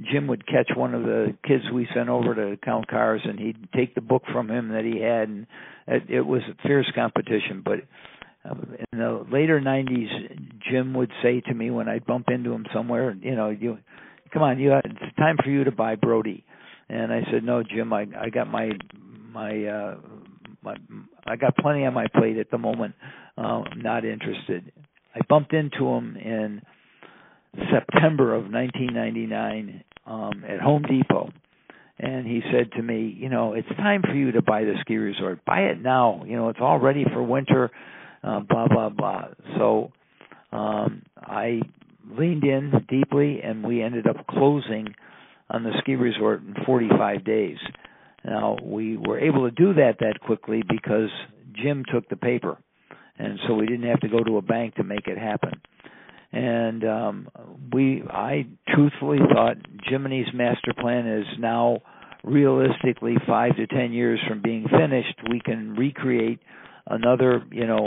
Jim 0.01 0.27
would 0.27 0.47
catch 0.47 0.71
one 0.75 0.95
of 0.95 1.03
the 1.03 1.37
kids 1.47 1.65
we 1.73 1.87
sent 1.95 2.09
over 2.09 2.35
to 2.35 2.57
count 2.59 2.89
cars, 2.89 3.21
and 3.25 3.39
he'd 3.39 3.69
take 3.75 3.95
the 3.95 4.01
book 4.01 4.23
from 4.33 4.51
him 4.51 4.69
that 4.71 4.85
he 4.85 5.01
had, 5.01 5.29
and 5.29 5.47
it, 5.87 6.03
it 6.09 6.21
was 6.23 6.43
a 6.51 6.67
fierce 6.67 6.91
competition. 6.95 7.63
But 7.65 7.81
uh, 8.49 8.55
in 8.93 8.99
the 8.99 9.27
later 9.31 9.61
'90s, 9.61 10.61
Jim 10.71 10.95
would 10.95 11.13
say 11.23 11.41
to 11.41 11.55
me 11.55 11.71
when 11.71 11.89
I'd 11.89 12.07
bump 12.07 12.29
into 12.29 12.53
him 12.53 12.67
somewhere, 12.73 13.15
you 13.21 13.37
know, 13.37 13.51
you 13.51 13.79
come 14.33 14.43
on, 14.43 14.59
you 14.59 14.73
it's 14.73 15.17
time 15.17 15.37
for 15.43 15.51
you 15.51 15.65
to 15.65 15.73
buy 15.73 15.97
Brodie. 15.97 16.45
And 16.89 17.13
I 17.13 17.21
said, 17.31 17.45
no, 17.45 17.63
Jim, 17.63 17.93
I 17.93 18.07
I 18.19 18.31
got 18.31 18.51
my 18.51 18.71
my 19.33 19.65
uh 19.65 19.97
my 20.63 20.77
I 21.27 21.37
got 21.37 21.57
plenty 21.57 21.85
on 21.85 21.95
my 21.95 22.07
plate 22.15 22.39
at 22.39 22.51
the 22.51 22.59
moment. 22.59 22.95
Uh, 23.37 23.63
not 23.77 24.05
interested. 24.05 24.73
I 25.15 25.21
bumped 25.29 25.53
into 25.53 25.87
him 25.87 26.17
in 26.17 26.63
September 27.55 28.35
of 28.35 28.51
1999 28.51 29.85
um, 30.07 30.45
at 30.49 30.61
Home 30.61 30.83
Depot, 30.83 31.31
and 31.99 32.27
he 32.27 32.41
said 32.51 32.73
to 32.73 32.83
me, 32.83 33.15
"You 33.19 33.29
know, 33.29 33.53
it's 33.53 33.69
time 33.77 34.03
for 34.03 34.15
you 34.15 34.33
to 34.33 34.43
buy 34.43 34.65
the 34.65 34.75
ski 34.81 34.97
resort. 34.97 35.45
Buy 35.45 35.65
it 35.65 35.81
now. 35.81 36.25
You 36.27 36.37
know, 36.37 36.49
it's 36.49 36.61
all 36.61 36.79
ready 36.79 37.05
for 37.05 37.23
winter." 37.23 37.71
Uh, 38.25 38.39
blah 38.39 38.69
blah 38.69 38.89
blah. 38.89 39.25
So 39.59 39.91
um, 40.53 41.03
I 41.17 41.61
leaned 42.09 42.45
in 42.45 42.73
deeply, 42.89 43.41
and 43.43 43.65
we 43.65 43.83
ended 43.83 44.07
up 44.07 44.27
closing 44.29 44.95
on 45.51 45.65
the 45.65 45.73
ski 45.81 45.97
resort 45.97 46.41
in 46.41 46.55
45 46.65 47.25
days. 47.25 47.59
Now 48.25 48.57
we 48.63 48.97
were 48.97 49.19
able 49.19 49.51
to 49.51 49.55
do 49.55 49.75
that 49.75 49.97
that 49.99 50.21
quickly 50.21 50.63
because 50.67 51.11
Jim 51.53 51.85
took 51.93 52.09
the 52.09 52.17
paper, 52.17 52.57
and 53.19 53.41
so 53.47 53.55
we 53.55 53.67
didn't 53.67 53.91
have 53.91 54.01
to 54.01 54.09
go 54.09 54.23
to 54.23 54.39
a 54.39 54.43
bank 54.43 54.77
to 54.77 54.85
make 54.85 55.09
it 55.09 55.19
happen 55.19 55.61
and 56.33 56.85
um, 56.85 57.29
we 57.73 58.03
I 58.09 58.47
truthfully 58.75 59.19
thought 59.33 59.57
Jiminy's 59.91 60.33
master 60.35 60.73
plan 60.79 61.07
is 61.07 61.27
now 61.39 61.81
realistically 62.25 63.17
five 63.27 63.57
to 63.57 63.67
ten 63.67 63.93
years 63.93 64.19
from 64.27 64.41
being 64.43 64.67
finished. 64.69 65.15
We 65.31 65.41
can 65.41 65.75
recreate 65.75 66.41
another 66.87 67.43
you 67.51 67.67
know 67.67 67.87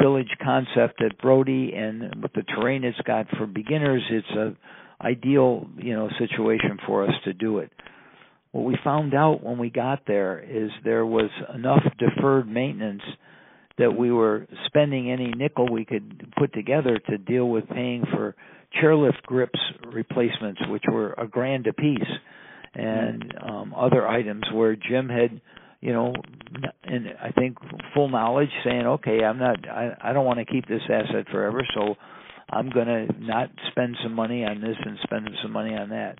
village 0.00 0.30
concept 0.42 1.00
at 1.02 1.18
Brodie, 1.18 1.72
and 1.74 2.22
with 2.22 2.32
the 2.32 2.42
terrain 2.42 2.84
it's 2.84 3.00
got 3.02 3.26
for 3.36 3.46
beginners, 3.46 4.02
it's 4.10 4.30
a 4.30 4.56
ideal 5.04 5.68
you 5.76 5.94
know 5.94 6.08
situation 6.18 6.78
for 6.86 7.04
us 7.04 7.14
to 7.24 7.32
do 7.32 7.58
it. 7.58 7.70
What 8.50 8.64
we 8.64 8.76
found 8.82 9.14
out 9.14 9.44
when 9.44 9.58
we 9.58 9.70
got 9.70 10.02
there 10.06 10.40
is 10.40 10.70
there 10.82 11.06
was 11.06 11.30
enough 11.54 11.82
deferred 11.98 12.48
maintenance 12.48 13.02
that 13.78 13.96
we 13.96 14.10
were 14.10 14.46
spending 14.66 15.10
any 15.10 15.32
nickel 15.36 15.70
we 15.70 15.84
could 15.84 16.32
put 16.36 16.52
together 16.52 16.98
to 17.08 17.18
deal 17.18 17.48
with 17.48 17.68
paying 17.68 18.04
for 18.12 18.34
chairlift 18.82 19.22
grips 19.24 19.58
replacements, 19.86 20.60
which 20.68 20.84
were 20.90 21.14
a 21.16 21.26
grand 21.26 21.66
a 21.66 21.72
piece, 21.72 22.00
and 22.74 23.34
um, 23.42 23.74
other 23.76 24.06
items 24.06 24.44
where 24.52 24.76
Jim 24.76 25.08
had, 25.08 25.40
you 25.80 25.92
know, 25.92 26.12
and 26.84 27.08
I 27.22 27.30
think 27.30 27.56
full 27.94 28.08
knowledge, 28.08 28.50
saying, 28.64 28.86
okay, 28.86 29.24
I'm 29.24 29.38
not, 29.38 29.68
I, 29.68 29.96
I 30.02 30.12
don't 30.12 30.26
want 30.26 30.38
to 30.40 30.44
keep 30.44 30.66
this 30.66 30.82
asset 30.84 31.26
forever, 31.30 31.62
so 31.74 31.94
I'm 32.50 32.70
going 32.70 32.86
to 32.86 33.06
not 33.20 33.50
spend 33.70 33.96
some 34.02 34.14
money 34.14 34.44
on 34.44 34.60
this 34.60 34.76
and 34.84 34.98
spend 35.04 35.28
some 35.42 35.52
money 35.52 35.74
on 35.74 35.90
that. 35.90 36.18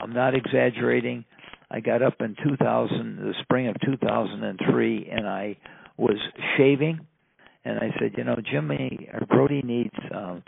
I'm 0.00 0.12
not 0.12 0.34
exaggerating. 0.34 1.24
I 1.70 1.80
got 1.80 2.02
up 2.02 2.20
in 2.20 2.36
2000, 2.44 3.16
the 3.16 3.32
spring 3.42 3.68
of 3.68 3.76
2003, 3.84 5.08
and 5.10 5.26
I 5.26 5.56
was 5.96 6.16
shaving, 6.56 7.00
and 7.64 7.78
I 7.78 7.90
said, 7.98 8.12
you 8.16 8.24
know, 8.24 8.36
Jimmy 8.50 9.08
or 9.12 9.26
Brodie 9.26 9.62
needs 9.62 9.94
um, 10.14 10.42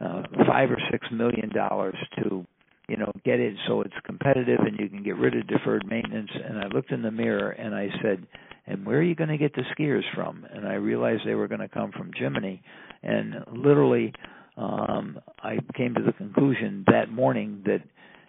uh, 0.00 0.22
five 0.46 0.70
or 0.70 0.78
six 0.90 1.06
million 1.10 1.50
dollars 1.54 1.96
to, 2.18 2.44
you 2.88 2.96
know, 2.96 3.10
get 3.24 3.40
it 3.40 3.54
so 3.66 3.80
it's 3.80 3.94
competitive 4.04 4.60
and 4.60 4.78
you 4.78 4.88
can 4.88 5.02
get 5.02 5.16
rid 5.16 5.36
of 5.36 5.46
deferred 5.48 5.86
maintenance. 5.88 6.30
And 6.32 6.58
I 6.58 6.66
looked 6.68 6.92
in 6.92 7.02
the 7.02 7.10
mirror 7.10 7.50
and 7.50 7.74
I 7.74 7.88
said, 8.02 8.26
and 8.66 8.84
where 8.84 8.98
are 8.98 9.02
you 9.02 9.14
going 9.14 9.30
to 9.30 9.38
get 9.38 9.54
the 9.54 9.62
skiers 9.76 10.02
from? 10.14 10.46
And 10.52 10.66
I 10.66 10.74
realized 10.74 11.22
they 11.24 11.34
were 11.34 11.48
going 11.48 11.60
to 11.60 11.68
come 11.68 11.92
from 11.92 12.10
Jiminy, 12.12 12.62
and 13.02 13.36
literally, 13.52 14.12
um, 14.56 15.20
I 15.42 15.58
came 15.76 15.94
to 15.94 16.02
the 16.02 16.12
conclusion 16.12 16.84
that 16.90 17.10
morning 17.10 17.62
that 17.66 17.82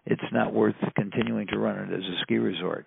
it's 0.05 0.21
not 0.31 0.53
worth 0.53 0.75
continuing 0.95 1.47
to 1.47 1.57
run 1.57 1.79
it 1.79 1.93
as 1.93 2.03
a 2.03 2.21
ski 2.21 2.37
resort 2.37 2.85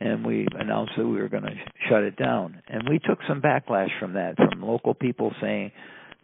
and 0.00 0.24
we 0.24 0.46
announced 0.58 0.92
that 0.96 1.06
we 1.06 1.18
were 1.20 1.28
going 1.28 1.44
to 1.44 1.54
sh- 1.54 1.88
shut 1.88 2.02
it 2.02 2.16
down. 2.16 2.62
And 2.68 2.88
we 2.88 2.98
took 2.98 3.18
some 3.28 3.40
backlash 3.42 3.90
from 4.00 4.14
that, 4.14 4.36
from 4.36 4.62
local 4.62 4.94
people 4.94 5.32
saying 5.40 5.72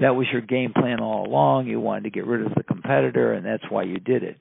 that 0.01 0.17
was 0.17 0.27
your 0.33 0.41
game 0.43 0.73
plan 0.73 1.01
all 1.01 1.27
along. 1.27 1.67
You 1.67 1.81
wanted 1.81 2.05
to 2.05 2.11
get 2.11 2.27
rid 2.27 2.45
of 2.45 2.55
the 2.55 2.63
competitor, 2.65 3.33
and 3.35 3.45
that's 3.45 3.65
why 3.71 3.83
you 3.85 3.99
did 3.99 4.23
it. 4.23 4.37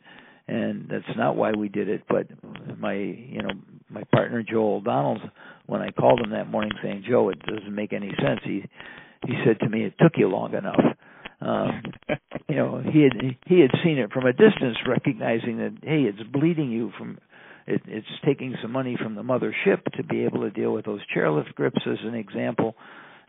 and 0.48 0.88
that's 0.90 1.18
not 1.18 1.36
why 1.36 1.52
we 1.52 1.70
did 1.70 1.90
it. 1.90 2.04
But 2.08 2.28
my 2.78 2.94
you 2.94 3.42
know 3.42 3.52
my 3.90 4.04
partner 4.14 4.44
Joe 4.44 4.76
O'Donnell, 4.76 5.20
when 5.66 5.82
I 5.82 5.92
called 5.92 6.20
him 6.22 6.32
that 6.32 6.50
morning 6.50 6.72
saying, 6.84 7.04
Joe, 7.10 7.30
it 7.30 7.40
doesn't 7.46 7.74
make 7.74 7.94
any 7.94 8.10
sense. 8.22 8.42
He 8.44 8.64
he 9.28 9.34
said 9.46 9.60
to 9.60 9.70
me, 9.70 9.86
it 9.86 9.94
took 10.00 10.14
you 10.18 10.28
long 10.28 10.54
enough. 10.54 10.82
Um, 11.42 11.84
you 12.50 12.56
know, 12.56 12.82
he 12.82 13.04
had 13.04 13.38
he 13.48 13.60
had 13.62 13.72
seen 13.84 13.98
it 13.98 14.12
from 14.12 14.26
a 14.26 14.34
distance, 14.34 14.78
recognizing 14.88 15.58
that 15.58 15.78
hey, 15.84 16.02
it's 16.04 16.22
bleeding 16.32 16.72
you 16.72 16.92
from. 16.98 17.18
It, 17.68 17.82
it's 17.88 18.08
taking 18.26 18.56
some 18.62 18.72
money 18.72 18.98
from 19.02 19.16
the 19.16 19.24
mother 19.24 19.56
ship 19.64 19.84
to 19.98 20.04
be 20.04 20.24
able 20.24 20.42
to 20.42 20.52
deal 20.52 20.72
with 20.72 20.86
those 20.86 21.02
chairlift 21.16 21.56
grips, 21.56 21.82
as 21.86 21.98
an 22.04 22.14
example, 22.14 22.76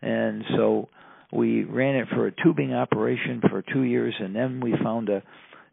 and 0.01 0.43
so 0.55 0.89
we 1.31 1.63
ran 1.63 1.95
it 1.95 2.07
for 2.09 2.27
a 2.27 2.31
tubing 2.43 2.73
operation 2.73 3.41
for 3.49 3.61
two 3.61 3.83
years, 3.83 4.15
and 4.19 4.35
then 4.35 4.61
we 4.61 4.73
found 4.83 5.09
a 5.09 5.23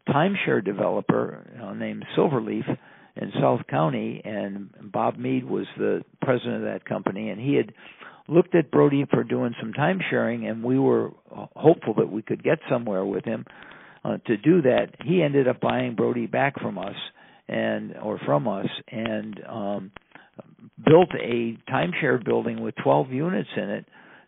timeshare 0.09 0.63
developer 0.63 1.45
know, 1.57 1.73
named 1.73 2.05
Silverleaf 2.17 2.65
in 3.15 3.31
South 3.39 3.61
County, 3.69 4.21
and 4.25 4.69
Bob 4.91 5.17
Mead 5.17 5.45
was 5.45 5.65
the 5.77 6.03
president 6.21 6.57
of 6.57 6.63
that 6.63 6.85
company, 6.85 7.29
and 7.29 7.39
he 7.39 7.55
had 7.55 7.71
looked 8.27 8.55
at 8.55 8.71
Brodie 8.71 9.05
for 9.09 9.23
doing 9.23 9.53
some 9.61 9.73
time 9.73 9.99
sharing, 10.09 10.47
and 10.47 10.63
we 10.63 10.77
were 10.77 11.11
hopeful 11.55 11.93
that 11.95 12.11
we 12.11 12.21
could 12.21 12.43
get 12.43 12.59
somewhere 12.69 13.05
with 13.05 13.23
him 13.23 13.45
uh, 14.03 14.17
to 14.25 14.37
do 14.37 14.63
that. 14.63 14.87
He 15.05 15.21
ended 15.21 15.47
up 15.47 15.61
buying 15.61 15.95
Brodie 15.95 16.27
back 16.27 16.59
from 16.59 16.77
us 16.77 16.95
and 17.47 17.95
or 17.97 18.19
from 18.25 18.47
us, 18.47 18.67
and 18.87 19.39
um, 19.47 19.91
built 20.83 21.09
a 21.13 21.57
timeshare 21.69 22.23
building 22.23 22.61
with 22.61 22.75
12 22.83 23.11
units 23.11 23.49
in 23.55 23.69
it 23.69 23.85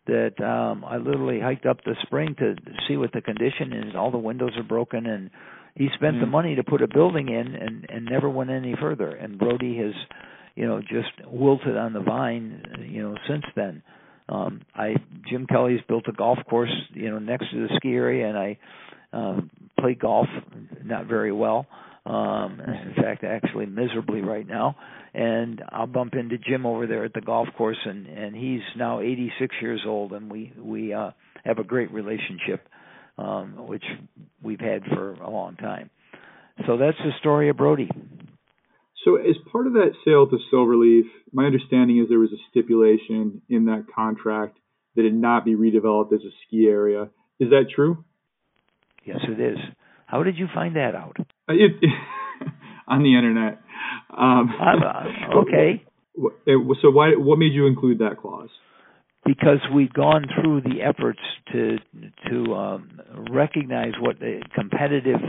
that 0.07 0.41
um 0.43 0.83
I 0.85 0.97
literally 0.97 1.39
hiked 1.39 1.65
up 1.65 1.83
the 1.83 1.95
spring 2.03 2.35
to 2.39 2.55
see 2.87 2.97
what 2.97 3.11
the 3.13 3.21
condition 3.21 3.73
is. 3.73 3.95
All 3.95 4.11
the 4.11 4.17
windows 4.17 4.51
are 4.57 4.63
broken 4.63 5.05
and 5.05 5.29
he 5.75 5.89
spent 5.95 6.15
mm-hmm. 6.15 6.21
the 6.21 6.27
money 6.27 6.55
to 6.55 6.63
put 6.63 6.81
a 6.81 6.87
building 6.87 7.29
in 7.29 7.55
and 7.55 7.85
and 7.89 8.05
never 8.05 8.29
went 8.29 8.49
any 8.49 8.75
further. 8.79 9.09
And 9.09 9.37
Brodie 9.37 9.77
has, 9.77 9.93
you 10.55 10.65
know, 10.65 10.79
just 10.79 11.11
wilted 11.29 11.77
on 11.77 11.93
the 11.93 11.99
vine, 11.99 12.87
you 12.89 13.03
know, 13.03 13.15
since 13.29 13.43
then. 13.55 13.83
Um 14.29 14.61
I 14.73 14.95
Jim 15.29 15.45
Kelly's 15.45 15.81
built 15.87 16.05
a 16.07 16.13
golf 16.13 16.39
course, 16.49 16.73
you 16.93 17.09
know, 17.11 17.19
next 17.19 17.51
to 17.51 17.67
the 17.67 17.75
ski 17.75 17.89
area 17.93 18.27
and 18.29 18.37
I 18.37 18.57
um 19.11 19.49
play 19.79 19.93
golf 19.93 20.27
not 20.83 21.07
very 21.07 21.33
well. 21.33 21.67
Um 22.07 22.59
in 22.59 22.93
fact 22.95 23.23
actually 23.23 23.65
miserably 23.65 24.21
right 24.21 24.47
now. 24.47 24.75
And 25.13 25.63
I'll 25.69 25.87
bump 25.87 26.13
into 26.13 26.37
Jim 26.37 26.65
over 26.65 26.87
there 26.87 27.03
at 27.03 27.13
the 27.13 27.21
golf 27.21 27.47
course 27.57 27.79
and 27.85 28.07
and 28.07 28.35
he's 28.35 28.61
now 28.75 29.01
86 29.01 29.55
years 29.61 29.81
old 29.85 30.13
and 30.13 30.31
we 30.31 30.53
we 30.57 30.93
uh 30.93 31.11
have 31.43 31.59
a 31.59 31.63
great 31.63 31.91
relationship 31.91 32.67
um, 33.17 33.67
which 33.67 33.83
we've 34.41 34.59
had 34.59 34.83
for 34.85 35.13
a 35.13 35.29
long 35.29 35.55
time. 35.55 35.89
So 36.65 36.77
that's 36.77 36.97
the 36.97 37.11
story 37.19 37.49
of 37.49 37.57
Brodie. 37.57 37.89
So, 39.05 39.15
as 39.15 39.35
part 39.51 39.67
of 39.67 39.73
that 39.73 39.91
sale 40.03 40.27
to 40.27 40.37
Silverleaf, 40.51 41.03
my 41.31 41.45
understanding 41.45 41.99
is 41.99 42.09
there 42.09 42.19
was 42.19 42.33
a 42.33 42.41
stipulation 42.49 43.41
in 43.47 43.65
that 43.65 43.85
contract 43.95 44.57
that 44.95 45.05
it 45.05 45.13
not 45.13 45.45
be 45.45 45.55
redeveloped 45.55 46.13
as 46.13 46.21
a 46.21 46.31
ski 46.45 46.67
area. 46.67 47.09
Is 47.39 47.51
that 47.51 47.67
true? 47.73 48.03
Yes, 49.05 49.19
it 49.23 49.39
is. 49.39 49.57
How 50.07 50.23
did 50.23 50.37
you 50.37 50.47
find 50.53 50.75
that 50.75 50.95
out? 50.95 51.15
Uh, 51.49 51.53
it, 51.53 51.71
on 52.87 53.03
the 53.03 53.15
internet. 53.15 53.61
Um, 54.15 54.53
uh, 54.59 55.39
okay. 55.41 55.83
So, 56.81 56.89
why? 56.89 57.11
What 57.15 57.37
made 57.37 57.53
you 57.53 57.67
include 57.67 57.99
that 57.99 58.17
clause? 58.19 58.49
because 59.27 59.59
we'd 59.73 59.93
gone 59.93 60.25
through 60.33 60.61
the 60.61 60.81
efforts 60.81 61.19
to 61.51 61.77
to 62.29 62.53
um, 62.53 63.01
recognize 63.29 63.91
what 63.99 64.15
a 64.23 64.39
competitive 64.55 65.19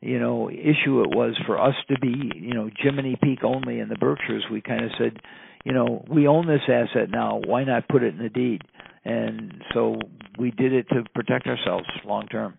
you 0.00 0.18
know 0.18 0.48
issue 0.48 1.02
it 1.02 1.10
was 1.10 1.36
for 1.44 1.60
us 1.60 1.74
to 1.88 1.98
be 1.98 2.30
you 2.36 2.54
know 2.54 2.70
Jiminy 2.78 3.16
Peak 3.22 3.40
only 3.42 3.80
in 3.80 3.88
the 3.88 3.96
Berkshires. 3.96 4.44
We 4.50 4.60
kind 4.60 4.84
of 4.84 4.92
said, 4.96 5.20
you 5.64 5.72
know, 5.72 6.04
we 6.08 6.28
own 6.28 6.46
this 6.46 6.62
asset 6.68 7.10
now. 7.10 7.40
Why 7.44 7.64
not 7.64 7.88
put 7.88 8.02
it 8.02 8.14
in 8.14 8.22
the 8.22 8.28
deed? 8.28 8.62
And 9.04 9.62
so 9.74 9.98
we 10.38 10.52
did 10.52 10.72
it 10.72 10.88
to 10.90 11.02
protect 11.12 11.48
ourselves 11.48 11.86
long 12.04 12.28
term. 12.28 12.56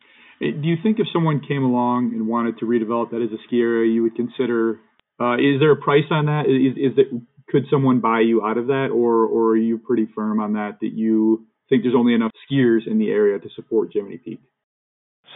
Do 0.52 0.68
you 0.68 0.78
think 0.82 1.00
if 1.00 1.08
someone 1.14 1.42
came 1.48 1.64
along 1.64 2.12
and 2.14 2.28
wanted 2.28 2.60
to 2.60 2.66
redevelop 2.66 3.12
that 3.12 3.22
as 3.22 3.32
a 3.32 3.42
ski 3.46 3.62
area, 3.62 3.92
you 3.92 4.04
would 4.04 4.16
consider? 4.16 4.80
Uh, 5.20 5.36
is 5.36 5.60
there 5.60 5.72
a 5.72 5.78
price 5.78 6.10
on 6.12 6.26
that? 6.26 6.46
Is, 6.48 6.92
is 6.92 6.98
it 6.98 7.08
could 7.50 7.66
someone 7.70 8.00
buy 8.00 8.22
you 8.22 8.44
out 8.44 8.58
of 8.58 8.68
that, 8.68 8.90
or 8.94 9.26
or 9.26 9.52
are 9.52 9.58
you 9.58 9.78
pretty 9.78 10.08
firm 10.16 10.40
on 10.40 10.54
that 10.54 10.80
that 10.82 10.94
you 10.94 11.46
think 11.70 11.84
there's 11.84 11.96
only 11.96 12.14
enough 12.14 12.32
skiers 12.50 12.88
in 12.88 13.00
the 13.00 13.10
area 13.10 13.40
to 13.40 13.50
support 13.56 13.90
Jiminy 13.94 14.18
Peak? 14.18 14.42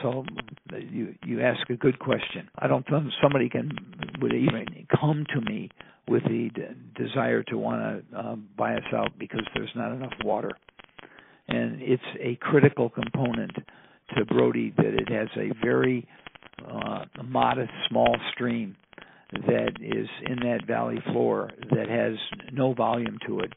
So 0.02 0.26
you 0.74 1.16
you 1.26 1.42
ask 1.42 1.70
a 1.70 1.76
good 1.76 2.00
question. 2.00 2.50
I 2.58 2.68
don't 2.68 2.86
think 2.88 3.04
somebody 3.22 3.50
can 3.50 3.72
would 4.22 4.34
even 4.34 4.88
come 5.00 5.26
to 5.34 5.42
me 5.42 5.70
with 6.08 6.24
the 6.24 6.50
de- 6.54 7.06
desire 7.06 7.44
to 7.44 7.58
want 7.58 8.06
to 8.12 8.18
uh, 8.18 8.36
buy 8.36 8.76
us 8.76 8.94
out 8.94 9.18
because 9.18 9.46
there's 9.54 9.72
not 9.76 9.92
enough 9.92 10.14
water, 10.24 10.52
and 11.48 11.82
it's 11.82 12.04
a 12.20 12.36
critical 12.36 12.90
component 12.90 13.52
to 14.16 14.26
Brodie 14.26 14.74
that 14.78 14.94
it 14.94 15.10
has 15.10 15.28
a 15.38 15.54
very 15.64 16.08
uh, 16.66 17.06
modest 17.24 17.72
small 17.90 18.16
stream 18.34 18.76
that 19.32 19.74
is 19.82 20.08
in 20.26 20.38
that 20.40 20.66
valley 20.66 21.00
floor 21.12 21.52
that 21.72 21.90
has 21.90 22.16
no 22.54 22.74
volume 22.74 23.18
to 23.28 23.40
it. 23.40 23.54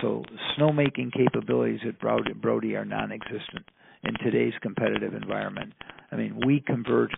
So 0.00 0.24
snowmaking 0.58 1.12
capabilities 1.12 1.80
at 1.86 1.98
Brodie 1.98 2.76
are 2.76 2.84
non-existent 2.84 3.66
in 4.04 4.14
today's 4.24 4.54
competitive 4.62 5.14
environment. 5.14 5.74
I 6.10 6.16
mean, 6.16 6.40
we 6.46 6.60
convert 6.60 7.10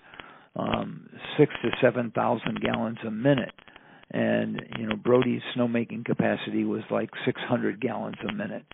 um, 0.56 1.08
six 1.38 1.52
to 1.62 1.70
seven 1.80 2.10
thousand 2.10 2.60
gallons 2.60 2.98
a 3.06 3.10
minute, 3.10 3.54
and 4.10 4.60
you 4.78 4.86
know 4.86 4.96
Brodie's 4.96 5.42
snowmaking 5.56 6.04
capacity 6.04 6.64
was 6.64 6.82
like 6.90 7.10
600 7.24 7.80
gallons 7.80 8.16
a 8.28 8.32
minute. 8.32 8.64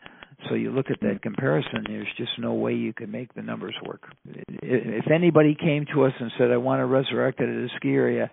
So 0.48 0.54
you 0.54 0.70
look 0.70 0.86
at 0.90 1.00
that 1.00 1.22
comparison, 1.22 1.84
there's 1.86 2.08
just 2.16 2.32
no 2.38 2.54
way 2.54 2.74
you 2.74 2.92
can 2.92 3.10
make 3.10 3.34
the 3.34 3.42
numbers 3.42 3.74
work. 3.86 4.02
If 4.24 5.10
anybody 5.10 5.56
came 5.58 5.86
to 5.94 6.04
us 6.04 6.12
and 6.18 6.30
said, 6.38 6.50
"I 6.50 6.56
want 6.56 6.80
to 6.80 6.86
resurrect 6.86 7.40
it 7.40 7.48
at 7.48 7.70
a 7.70 7.76
ski 7.76 7.90
area," 7.90 8.30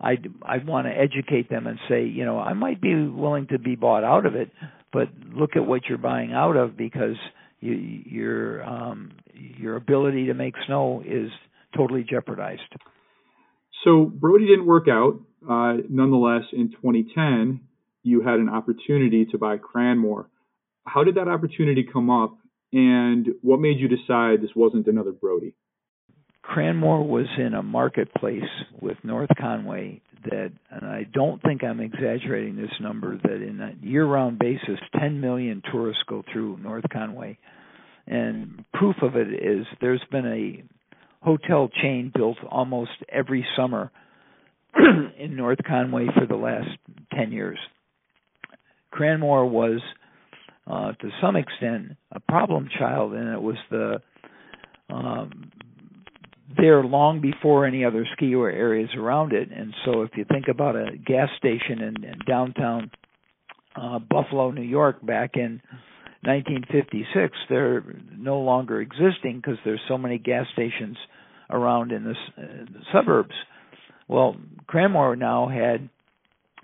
I'd 0.00 0.28
I'd 0.42 0.66
want 0.66 0.86
to 0.86 0.92
educate 0.92 1.48
them 1.48 1.66
and 1.66 1.78
say, 1.88 2.04
you 2.04 2.24
know, 2.24 2.38
I 2.38 2.52
might 2.52 2.80
be 2.80 2.94
willing 2.94 3.46
to 3.48 3.58
be 3.58 3.76
bought 3.76 4.04
out 4.04 4.26
of 4.26 4.34
it, 4.34 4.50
but 4.92 5.08
look 5.32 5.56
at 5.56 5.64
what 5.64 5.86
you're 5.88 5.98
buying 5.98 6.32
out 6.32 6.56
of 6.56 6.76
because 6.76 7.16
you, 7.60 7.72
your 7.72 8.64
um, 8.64 9.12
your 9.32 9.76
ability 9.76 10.26
to 10.26 10.34
make 10.34 10.54
snow 10.66 11.02
is 11.06 11.30
totally 11.76 12.04
jeopardized. 12.08 12.62
So 13.84 14.04
Brodie 14.04 14.46
didn't 14.46 14.66
work 14.66 14.88
out. 14.88 15.20
Uh, 15.48 15.78
nonetheless, 15.88 16.44
in 16.52 16.70
2010, 16.70 17.60
you 18.02 18.22
had 18.22 18.38
an 18.38 18.48
opportunity 18.48 19.26
to 19.26 19.38
buy 19.38 19.58
Cranmore. 19.58 20.26
How 20.84 21.04
did 21.04 21.16
that 21.16 21.28
opportunity 21.28 21.86
come 21.90 22.10
up, 22.10 22.36
and 22.72 23.28
what 23.42 23.60
made 23.60 23.78
you 23.78 23.88
decide 23.88 24.42
this 24.42 24.54
wasn't 24.54 24.86
another 24.86 25.12
Brodie? 25.12 25.54
Cranmore 26.44 27.06
was 27.06 27.26
in 27.38 27.54
a 27.54 27.62
marketplace 27.62 28.42
with 28.80 28.98
North 29.02 29.30
Conway 29.40 30.02
that, 30.24 30.52
and 30.70 30.86
I 30.86 31.04
don't 31.04 31.42
think 31.42 31.64
I'm 31.64 31.80
exaggerating 31.80 32.56
this 32.56 32.70
number, 32.80 33.18
that 33.22 33.42
in 33.42 33.60
a 33.60 33.74
year 33.86 34.04
round 34.04 34.38
basis, 34.38 34.78
10 34.98 35.20
million 35.20 35.62
tourists 35.70 36.02
go 36.06 36.22
through 36.32 36.58
North 36.58 36.84
Conway. 36.92 37.38
And 38.06 38.64
proof 38.74 38.96
of 39.02 39.16
it 39.16 39.28
is 39.28 39.66
there's 39.80 40.04
been 40.10 40.26
a 40.26 40.64
hotel 41.24 41.70
chain 41.82 42.12
built 42.14 42.36
almost 42.50 42.90
every 43.10 43.46
summer 43.56 43.90
in 45.18 45.36
North 45.36 45.60
Conway 45.66 46.06
for 46.18 46.26
the 46.26 46.36
last 46.36 46.68
10 47.14 47.32
years. 47.32 47.58
Cranmore 48.92 49.48
was, 49.48 49.80
uh, 50.66 50.92
to 50.92 51.10
some 51.20 51.36
extent, 51.36 51.96
a 52.12 52.20
problem 52.20 52.68
child, 52.78 53.12
and 53.12 53.28
it 53.28 53.40
was 53.40 53.56
the 53.70 54.00
um, 54.90 55.50
there 56.56 56.84
long 56.84 57.20
before 57.20 57.66
any 57.66 57.84
other 57.84 58.06
ski 58.14 58.32
areas 58.32 58.90
around 58.96 59.32
it. 59.32 59.50
And 59.50 59.74
so, 59.84 60.02
if 60.02 60.10
you 60.16 60.24
think 60.24 60.46
about 60.48 60.76
a 60.76 60.96
gas 60.96 61.28
station 61.38 61.80
in, 61.80 62.04
in 62.04 62.18
downtown 62.26 62.90
uh, 63.76 63.98
Buffalo, 63.98 64.50
New 64.50 64.62
York, 64.62 65.04
back 65.04 65.32
in 65.34 65.60
1956, 66.22 67.36
they're 67.48 67.84
no 68.16 68.40
longer 68.40 68.80
existing 68.80 69.36
because 69.36 69.58
there's 69.64 69.80
so 69.88 69.98
many 69.98 70.18
gas 70.18 70.46
stations 70.52 70.96
around 71.50 71.92
in 71.92 72.04
the, 72.04 72.10
uh, 72.10 72.64
the 72.72 72.80
suburbs. 72.92 73.34
Well, 74.08 74.36
Cranmore 74.66 75.18
now 75.18 75.48
had 75.48 75.88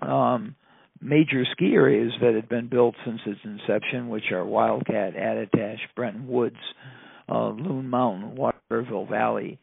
um, 0.01 0.55
major 1.01 1.43
ski 1.51 1.73
areas 1.73 2.13
that 2.21 2.35
had 2.35 2.47
been 2.47 2.67
built 2.67 2.95
since 3.05 3.19
its 3.25 3.39
inception, 3.43 4.09
which 4.09 4.31
are 4.31 4.45
Wildcat, 4.45 5.15
Attitash, 5.15 5.79
Bretton 5.95 6.27
Woods, 6.27 6.57
uh, 7.29 7.49
Loon 7.49 7.89
Mountain, 7.89 8.35
Waterville 8.35 9.07
Valley, 9.07 9.59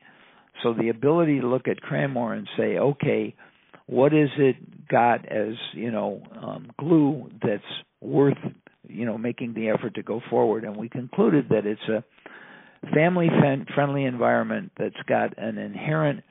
so 0.62 0.74
the 0.74 0.88
ability 0.88 1.40
to 1.40 1.46
look 1.46 1.68
at 1.68 1.80
Cranmore 1.80 2.36
and 2.36 2.48
say, 2.56 2.78
okay, 2.78 3.34
what 3.86 4.12
is 4.12 4.28
it 4.38 4.88
got 4.88 5.26
as 5.26 5.54
you 5.72 5.90
know 5.90 6.22
um, 6.42 6.70
glue 6.78 7.30
that's 7.42 7.62
worth 8.00 8.36
you 8.86 9.06
know 9.06 9.18
making 9.18 9.54
the 9.54 9.68
effort 9.68 9.94
to 9.94 10.02
go 10.02 10.20
forward? 10.28 10.64
And 10.64 10.76
we 10.76 10.88
concluded 10.88 11.48
that 11.50 11.66
it's 11.66 11.80
a 11.88 12.04
family 12.94 13.28
friendly 13.74 14.04
environment 14.04 14.72
that's 14.78 15.00
got 15.08 15.38
an 15.38 15.58
inherent 15.58 16.22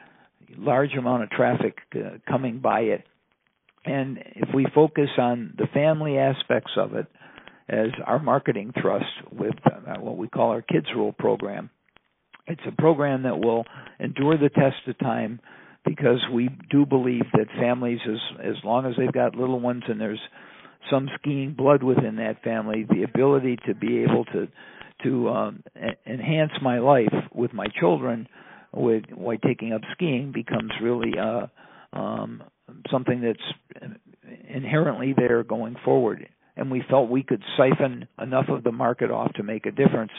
large 0.58 0.94
amount 0.98 1.24
of 1.24 1.30
traffic 1.30 1.78
uh, 1.96 2.18
coming 2.30 2.60
by 2.60 2.82
it. 2.82 3.06
And 3.88 4.20
if 4.36 4.50
we 4.54 4.66
focus 4.76 5.10
on 5.18 5.54
the 5.58 5.68
family 5.74 6.18
aspects 6.18 6.72
of 6.78 6.94
it 6.94 7.08
as 7.70 7.88
our 8.06 8.20
marketing 8.20 8.74
thrust 8.82 9.06
with 9.32 9.56
uh, 9.66 10.00
what 10.00 10.18
we 10.18 10.28
call 10.28 10.52
our 10.52 10.62
Kids 10.62 10.88
Rule 10.96 11.14
program, 11.14 11.70
it's 12.48 12.62
a 12.68 12.72
program 12.72 13.24
that 13.24 13.40
will 13.40 13.66
endure 14.00 14.38
the 14.38 14.50
test 14.50 14.88
of 14.88 14.98
time 15.00 15.40
because 15.86 16.20
we 16.34 16.50
do 16.70 16.86
believe 16.86 17.24
that 17.34 17.48
families, 17.60 18.00
as 18.06 18.20
as 18.44 18.56
long 18.64 18.86
as 18.86 18.94
they've 18.98 19.12
got 19.12 19.36
little 19.36 19.60
ones 19.60 19.84
and 19.88 20.00
there's 20.00 20.20
some 20.92 21.10
skiing 21.20 21.54
blood 21.54 21.84
within 21.84 22.18
that 22.18 22.44
family, 22.44 22.86
the 22.90 23.04
ability 23.04 23.58
to 23.68 23.74
be 23.74 24.04
able 24.04 24.26
to 24.26 24.48
to 25.04 25.30
um, 25.30 25.64
enhance 26.06 26.52
my 26.62 26.80
life 26.80 27.14
with 27.34 27.54
my 27.54 27.68
children 27.80 28.28
with 28.74 29.04
while 29.14 29.38
taking 29.38 29.74
up 29.74 29.82
skiing 29.94 30.32
becomes 30.34 30.72
really 30.82 31.14
uh, 31.20 31.48
um, 31.94 32.44
something 32.92 33.22
that's 33.22 33.94
inherently 34.50 35.14
there 35.18 35.44
going 35.44 35.76
forward. 35.84 36.28
And 36.56 36.72
we 36.72 36.84
felt 36.90 37.10
we 37.10 37.24
could 37.24 37.44
siphon 37.56 38.08
enough 38.22 38.46
of 38.50 38.64
the 38.64 38.72
market 38.72 39.12
off 39.12 39.34
to 39.34 39.44
make 39.44 39.66
a 39.66 39.72
difference. 39.72 40.12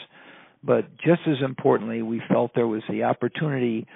But 0.63 0.97
just 0.97 1.21
as 1.27 1.37
importantly, 1.43 2.01
we 2.01 2.21
felt 2.29 2.51
there 2.55 2.67
was 2.67 2.83
the 2.89 3.03
opportunity 3.03 3.87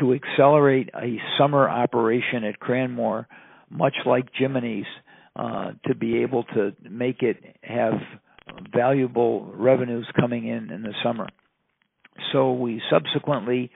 to 0.00 0.14
accelerate 0.14 0.90
a 0.94 1.18
summer 1.38 1.68
operation 1.68 2.44
at 2.44 2.58
Cranmore, 2.58 3.26
much 3.70 3.94
like 4.04 4.26
Jiminy's, 4.38 4.86
uh, 5.36 5.72
to 5.86 5.94
be 5.94 6.22
able 6.22 6.44
to 6.44 6.72
make 6.88 7.22
it 7.22 7.36
have 7.62 7.94
valuable 8.74 9.50
revenues 9.54 10.06
coming 10.18 10.46
in 10.46 10.70
in 10.70 10.82
the 10.82 10.94
summer. 11.02 11.28
So 12.32 12.52
we 12.52 12.80
subsequently 12.90 13.70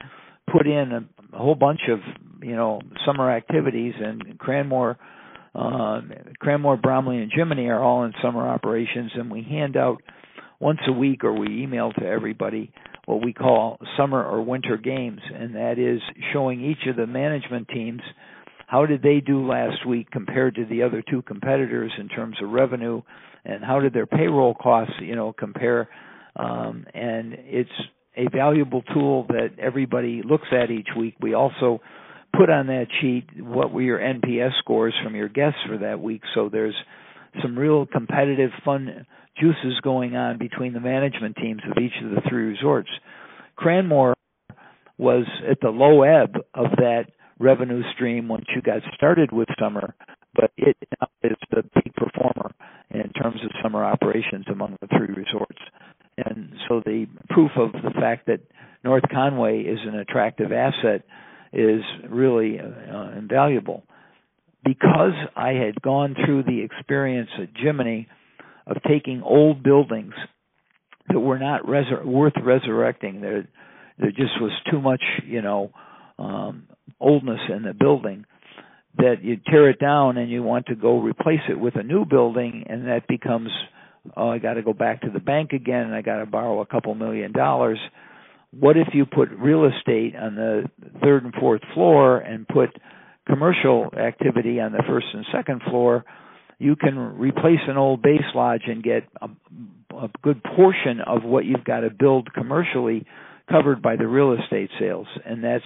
put 0.53 0.67
in 0.67 0.93
a, 0.93 1.37
a 1.37 1.39
whole 1.39 1.55
bunch 1.55 1.81
of 1.91 1.99
you 2.41 2.57
know 2.57 2.81
summer 3.07 3.31
activities, 3.31 3.95
and 3.99 4.39
Cranmore, 4.39 4.97
uh, 5.55 6.01
Cranmore, 6.43 6.81
Bromley, 6.81 7.19
and 7.19 7.33
Jiminy 7.35 7.67
are 7.67 7.83
all 7.83 8.05
in 8.05 8.13
summer 8.23 8.47
operations, 8.47 9.13
and 9.15 9.31
we 9.31 9.43
hand 9.43 9.77
out 9.77 10.03
once 10.61 10.81
a 10.89 10.93
week 10.93 11.25
or 11.25 11.33
we 11.33 11.63
email 11.63 11.93
to 11.93 12.05
everybody 12.05 12.73
what 13.07 13.25
we 13.25 13.33
call 13.33 13.79
summer 13.97 14.23
or 14.23 14.43
winter 14.43 14.77
games, 14.77 15.21
and 15.35 15.55
that 15.55 15.79
is 15.79 16.01
showing 16.33 16.63
each 16.63 16.87
of 16.89 16.97
the 16.97 17.07
management 17.07 17.67
teams 17.69 18.03
how 18.67 18.85
did 18.85 19.01
they 19.01 19.21
do 19.21 19.49
last 19.49 19.87
week 19.87 20.11
compared 20.11 20.55
to 20.57 20.67
the 20.67 20.83
other 20.83 21.03
two 21.11 21.23
competitors 21.23 21.91
in 21.99 22.09
terms 22.09 22.37
of 22.43 22.51
revenue, 22.51 23.01
and 23.47 23.65
how 23.65 23.81
did 23.81 23.95
their 23.95 24.05
payroll 24.05 24.55
costs, 24.55 24.93
you 25.01 25.17
know, 25.17 25.33
compare? 25.33 25.89
Um, 26.37 26.85
and 26.93 27.35
it's 27.39 27.71
a 28.15 28.29
valuable 28.29 28.83
tool 28.93 29.25
that 29.29 29.53
everybody 29.59 30.21
looks 30.23 30.49
at 30.53 30.71
each 30.71 30.89
week. 30.99 31.15
We 31.19 31.33
also 31.33 31.81
put 32.37 32.51
on 32.51 32.67
that 32.69 32.87
sheet 33.01 33.27
what 33.41 33.73
were 33.73 33.83
your 33.83 33.99
NPS 33.99 34.59
scores 34.59 34.95
from 35.03 35.15
your 35.15 35.29
guests 35.29 35.59
for 35.67 35.79
that 35.79 36.01
week, 36.01 36.23
so 36.35 36.49
there's 36.49 36.77
some 37.43 37.59
real 37.59 37.87
competitive 37.87 38.51
fun 38.65 39.07
juices 39.39 39.81
going 39.83 40.17
on 40.17 40.39
between 40.39 40.73
the 40.73 40.81
management 40.81 41.37
teams 41.37 41.63
of 41.71 41.83
each 41.83 41.93
of 42.03 42.11
the 42.11 42.23
three 42.29 42.45
resorts. 42.45 42.91
Cranmore 43.59 44.15
was 44.97 45.27
at 45.49 45.61
the 45.61 45.71
low 45.71 46.03
ebb 46.03 46.37
of 46.55 46.71
that 46.77 47.07
revenue 47.39 47.83
stream 47.95 48.29
once 48.29 48.47
you 48.55 48.61
got 48.63 48.83
started 48.95 49.31
with 49.33 49.49
summer, 49.61 49.95
but 50.35 50.51
it 50.57 50.77
is 51.23 51.37
the 51.51 51.63
peak 51.83 51.95
performer 51.95 52.53
in 52.91 53.13
terms 53.13 53.41
of 53.45 53.51
summer 53.63 53.85
operations 53.85 54.47
among 54.51 54.77
the 54.81 54.89
three 54.89 55.15
resorts. 55.15 55.61
And 56.17 56.55
so 56.69 56.81
the 56.85 57.07
proof 57.29 57.53
of 57.57 57.73
the 57.73 57.93
fact 57.93 58.27
that 58.27 58.41
North 58.83 59.05
Conway 59.13 59.61
is 59.61 59.79
an 59.87 59.97
attractive 59.99 60.51
asset 60.53 61.05
is 61.53 61.83
really 62.09 62.59
uh, 62.61 63.11
invaluable. 63.17 63.85
Because 64.65 65.15
I 65.37 65.51
had 65.53 65.81
gone 65.81 66.15
through 66.15 66.43
the 66.43 66.63
experience 66.63 67.31
at 67.41 67.49
Jiminy 67.57 68.09
of 68.67 68.77
taking 68.87 69.23
old 69.23 69.63
buildings 69.63 70.15
that 71.09 71.21
were 71.21 71.39
not 71.39 71.65
resur- 71.65 72.05
worth 72.05 72.35
resurrecting, 72.43 73.21
there 73.21 73.49
there 73.99 74.11
just 74.11 74.41
was 74.41 74.53
too 74.71 74.81
much, 74.81 75.03
you 75.27 75.43
know, 75.43 75.73
um, 76.19 76.69
oldness 77.01 77.41
in 77.49 77.63
the 77.63 77.73
building 77.73 78.25
that 78.97 79.23
you 79.23 79.37
tear 79.37 79.71
it 79.71 79.79
down 79.79 80.17
and 80.19 80.31
you 80.31 80.43
want 80.43 80.67
to 80.67 80.75
go 80.75 81.01
replace 81.01 81.41
it 81.49 81.59
with 81.59 81.77
a 81.77 81.83
new 81.83 82.05
building 82.05 82.65
and 82.69 82.87
that 82.87 83.07
becomes 83.07 83.51
oh 84.17 84.29
I 84.29 84.39
got 84.39 84.55
to 84.55 84.63
go 84.63 84.73
back 84.73 85.03
to 85.03 85.11
the 85.11 85.21
bank 85.21 85.53
again 85.53 85.83
and 85.87 85.95
I 85.95 86.03
got 86.03 86.19
to 86.19 86.27
borrow 86.27 86.61
a 86.61 86.67
couple 86.67 86.95
million 86.95 87.33
dollars 87.33 87.79
what 88.51 88.77
if 88.77 88.89
you 88.93 89.07
put 89.07 89.31
real 89.31 89.65
estate 89.65 90.15
on 90.17 90.35
the 90.35 90.65
third 91.03 91.25
and 91.25 91.35
fourth 91.35 91.63
floor 91.75 92.19
and 92.19 92.47
put 92.49 92.71
commercial 93.27 93.91
activity 93.97 94.61
on 94.61 94.73
the 94.73 94.83
first 94.89 95.07
and 95.13 95.27
second 95.33 95.61
floor 95.69 96.05
you 96.61 96.75
can 96.75 96.99
replace 96.99 97.61
an 97.69 97.77
old 97.77 98.03
base 98.03 98.21
lodge 98.35 98.63
and 98.67 98.83
get 98.83 99.05
a, 99.21 99.29
a 99.97 100.11
good 100.23 100.43
portion 100.43 101.01
of 101.07 101.23
what 101.23 101.45
you've 101.45 101.65
got 101.65 101.81
to 101.81 101.91
build 101.91 102.33
commercially 102.33 103.07
covered 103.51 103.81
by 103.83 103.97
the 103.97 104.07
real 104.07 104.33
estate 104.33 104.71
sales 104.79 105.07
and 105.25 105.45
that's 105.45 105.65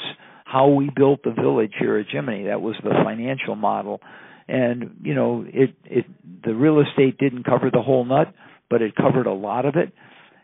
how 0.53 0.69
we 0.69 0.91
built 0.95 1.23
the 1.23 1.31
village 1.31 1.73
here 1.79 1.97
at 1.97 2.07
Jiminy. 2.11 2.45
That 2.45 2.61
was 2.61 2.75
the 2.85 2.91
financial 3.05 3.57
model. 3.57 4.01
And, 4.49 4.99
you 5.03 5.15
know, 5.15 5.47
it, 5.49 5.75
it, 5.85 6.05
the 6.45 6.55
real 6.55 6.81
estate 6.81 7.17
didn't 7.17 7.45
cover 7.45 7.71
the 7.73 7.81
whole 7.81 8.05
nut, 8.05 8.35
but 8.69 8.83
it 8.83 8.95
covered 8.95 9.27
a 9.27 9.33
lot 9.33 9.65
of 9.65 9.77
it. 9.77 9.95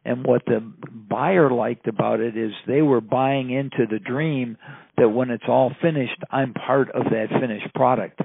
And 0.09 0.25
what 0.25 0.43
the 0.47 0.61
buyer 1.09 1.51
liked 1.51 1.87
about 1.87 2.21
it 2.21 2.37
is 2.37 2.53
they 2.67 2.83
were 2.83 3.01
buying 3.01 3.51
into 3.51 3.87
the 3.91 3.99
dream 3.99 4.57
that 4.97 5.09
when 5.09 5.31
it's 5.31 5.45
all 5.49 5.73
finished, 5.83 6.21
I'm 6.31 6.55
part 6.55 6.91
of 6.91 7.05
that 7.05 7.27
finished 7.41 7.73
product. 7.75 8.21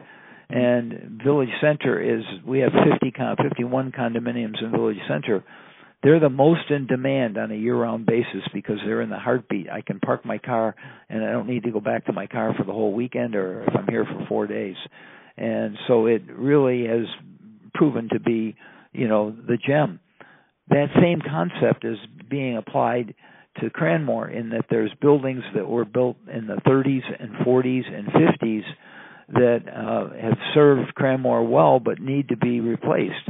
And 0.50 1.22
Village 1.24 1.50
Center 1.62 2.00
is 2.00 2.24
we 2.46 2.60
have 2.60 2.72
50 2.72 3.14
51 3.42 3.92
condominiums 3.92 4.64
in 4.64 4.72
Village 4.72 4.98
Center 5.08 5.44
they're 6.04 6.20
the 6.20 6.30
most 6.30 6.70
in 6.70 6.86
demand 6.86 7.38
on 7.38 7.52
a 7.52 7.56
year-round 7.56 8.06
basis 8.06 8.44
because 8.54 8.76
they're 8.86 9.02
in 9.02 9.10
the 9.10 9.18
heartbeat. 9.18 9.70
I 9.70 9.82
can 9.82 10.02
park 10.02 10.26
my 10.26 10.38
car 10.38 10.76
and 11.10 11.24
I 11.24 11.32
don't 11.32 11.48
need 11.48 11.64
to 11.64 11.72
go 11.72 11.80
back 11.80 12.06
to 12.08 12.14
my 12.14 12.28
car 12.28 12.54
for 12.58 12.66
the 12.66 12.74
whole 12.74 12.92
weekend 12.92 13.36
or 13.36 13.64
if 13.64 13.74
I'm 13.74 13.88
here 13.88 14.06
for 14.06 14.26
4 14.28 14.48
days. 14.48 14.76
And 15.38 15.78
so 15.88 16.06
it 16.08 16.24
really 16.28 16.86
has 16.88 17.06
proven 17.74 18.10
to 18.12 18.20
be, 18.20 18.56
you 18.92 19.08
know, 19.08 19.32
the 19.32 19.58
gem. 19.58 20.02
That 20.74 20.88
same 20.99 21.21
concept 21.21 21.86
is 21.86 21.97
being 22.30 22.57
applied 22.57 23.13
to 23.61 23.69
Cranmore 23.69 24.36
in 24.36 24.49
that 24.49 24.65
there's 24.71 24.91
buildings 24.99 25.43
that 25.55 25.67
were 25.67 25.86
built 25.86 26.17
in 26.34 26.47
the 26.47 26.55
30s 26.67 27.03
and 27.19 27.36
40s 27.45 27.84
and 27.93 28.07
50s 28.07 28.63
that 29.30 29.61
uh, 29.71 30.09
have 30.19 30.38
served 30.55 30.95
Cranmore 30.95 31.47
well 31.47 31.80
but 31.80 31.99
need 31.99 32.30
to 32.30 32.38
be 32.38 32.59
replaced. 32.59 33.30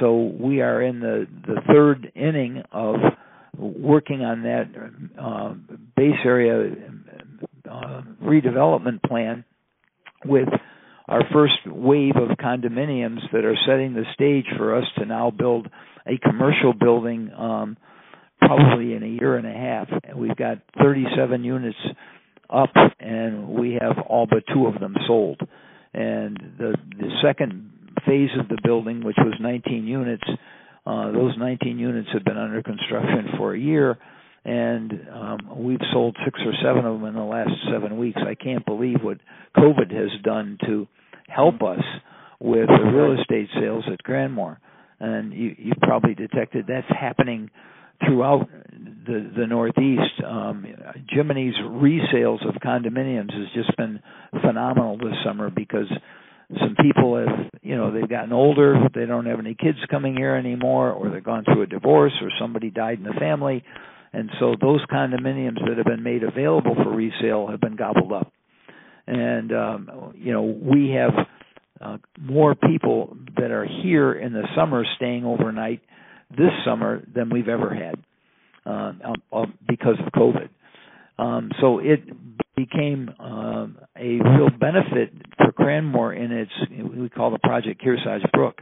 So 0.00 0.32
we 0.38 0.60
are 0.60 0.82
in 0.82 1.00
the 1.00 1.26
the 1.46 1.60
third 1.72 2.10
inning 2.16 2.62
of 2.72 2.96
working 3.56 4.24
on 4.24 4.42
that 4.42 4.68
uh, 5.20 5.54
base 5.96 6.18
area 6.24 6.74
uh, 7.70 8.02
redevelopment 8.22 9.02
plan 9.02 9.44
with 10.24 10.48
our 11.12 11.22
first 11.30 11.52
wave 11.66 12.16
of 12.16 12.38
condominiums 12.38 13.20
that 13.32 13.44
are 13.44 13.56
setting 13.66 13.92
the 13.92 14.04
stage 14.14 14.46
for 14.56 14.74
us 14.74 14.84
to 14.96 15.04
now 15.04 15.30
build 15.30 15.68
a 16.06 16.16
commercial 16.18 16.72
building 16.72 17.30
um, 17.36 17.76
probably 18.40 18.94
in 18.94 19.02
a 19.02 19.06
year 19.06 19.36
and 19.36 19.46
a 19.46 19.52
half. 19.52 19.88
And 20.04 20.18
we've 20.18 20.34
got 20.34 20.58
37 20.82 21.44
units 21.44 21.76
up, 22.48 22.72
and 22.98 23.48
we 23.48 23.78
have 23.78 23.98
all 24.08 24.26
but 24.26 24.44
two 24.54 24.66
of 24.66 24.80
them 24.80 24.96
sold. 25.06 25.38
And 25.92 26.38
the 26.58 26.76
the 26.98 27.10
second 27.22 27.70
phase 28.06 28.30
of 28.40 28.48
the 28.48 28.56
building, 28.64 29.04
which 29.04 29.18
was 29.18 29.34
19 29.38 29.86
units. 29.86 30.24
Uh, 30.86 31.12
those 31.12 31.36
19 31.38 31.78
units 31.78 32.08
have 32.14 32.24
been 32.24 32.38
under 32.38 32.62
construction 32.62 33.36
for 33.36 33.54
a 33.54 33.58
year, 33.58 33.98
and 34.46 34.92
um, 35.12 35.38
we've 35.56 35.78
sold 35.92 36.16
six 36.24 36.40
or 36.44 36.54
seven 36.64 36.86
of 36.86 36.98
them 36.98 37.04
in 37.04 37.14
the 37.14 37.20
last 37.20 37.50
seven 37.70 37.98
weeks. 37.98 38.18
I 38.26 38.34
can't 38.34 38.64
believe 38.64 38.96
what 39.02 39.18
COVID 39.58 39.92
has 39.92 40.10
done 40.24 40.56
to 40.64 40.88
help 41.28 41.62
us 41.62 41.82
with 42.40 42.68
the 42.68 42.90
real 42.92 43.18
estate 43.20 43.48
sales 43.58 43.84
at 43.92 44.02
Cranmore. 44.04 44.56
And 45.00 45.32
you, 45.32 45.54
you 45.58 45.72
probably 45.80 46.14
detected 46.14 46.66
that's 46.68 46.86
happening 46.88 47.50
throughout 48.04 48.48
the 49.06 49.30
the 49.36 49.46
Northeast. 49.46 50.22
Um, 50.24 50.66
Jiminy's 51.14 51.54
resales 51.64 52.46
of 52.48 52.54
condominiums 52.62 53.32
has 53.32 53.48
just 53.54 53.76
been 53.76 54.00
phenomenal 54.40 54.96
this 54.98 55.14
summer 55.24 55.50
because 55.50 55.90
some 56.60 56.76
people 56.80 57.16
have 57.16 57.50
you 57.62 57.76
know 57.76 57.92
they've 57.92 58.08
gotten 58.08 58.32
older 58.32 58.76
they 58.94 59.06
don't 59.06 59.26
have 59.26 59.38
any 59.38 59.54
kids 59.54 59.78
coming 59.90 60.16
here 60.16 60.34
anymore 60.34 60.90
or 60.92 61.10
they've 61.10 61.24
gone 61.24 61.44
through 61.44 61.62
a 61.62 61.66
divorce 61.66 62.12
or 62.20 62.28
somebody 62.38 62.70
died 62.70 62.98
in 62.98 63.04
the 63.04 63.14
family 63.18 63.64
and 64.12 64.30
so 64.38 64.54
those 64.60 64.84
condominiums 64.86 65.66
that 65.66 65.78
have 65.78 65.86
been 65.86 66.02
made 66.02 66.22
available 66.22 66.74
for 66.74 66.90
resale 66.90 67.46
have 67.48 67.60
been 67.60 67.76
gobbled 67.76 68.12
up 68.12 68.32
and 69.12 69.52
um 69.52 70.12
you 70.16 70.32
know 70.32 70.42
we 70.42 70.90
have 70.90 71.12
uh, 71.80 71.98
more 72.20 72.54
people 72.54 73.16
that 73.36 73.50
are 73.50 73.66
here 73.82 74.12
in 74.12 74.32
the 74.32 74.44
summer 74.56 74.84
staying 74.96 75.24
overnight 75.24 75.80
this 76.30 76.52
summer 76.64 77.02
than 77.14 77.30
we've 77.30 77.48
ever 77.48 77.74
had 77.74 77.96
uh, 78.66 78.92
uh, 79.32 79.46
because 79.68 79.96
of 80.06 80.12
covid 80.12 80.48
Um, 81.18 81.50
so 81.60 81.78
it 81.78 82.00
became 82.56 83.10
um, 83.20 83.78
a 83.96 84.18
real 84.20 84.50
benefit 84.50 85.12
for 85.38 85.52
Cranmore 85.52 86.16
in 86.16 86.32
its 86.32 86.52
we 86.98 87.08
call 87.08 87.30
the 87.30 87.38
project 87.38 87.82
Kearsarge 87.82 88.30
Brook. 88.32 88.60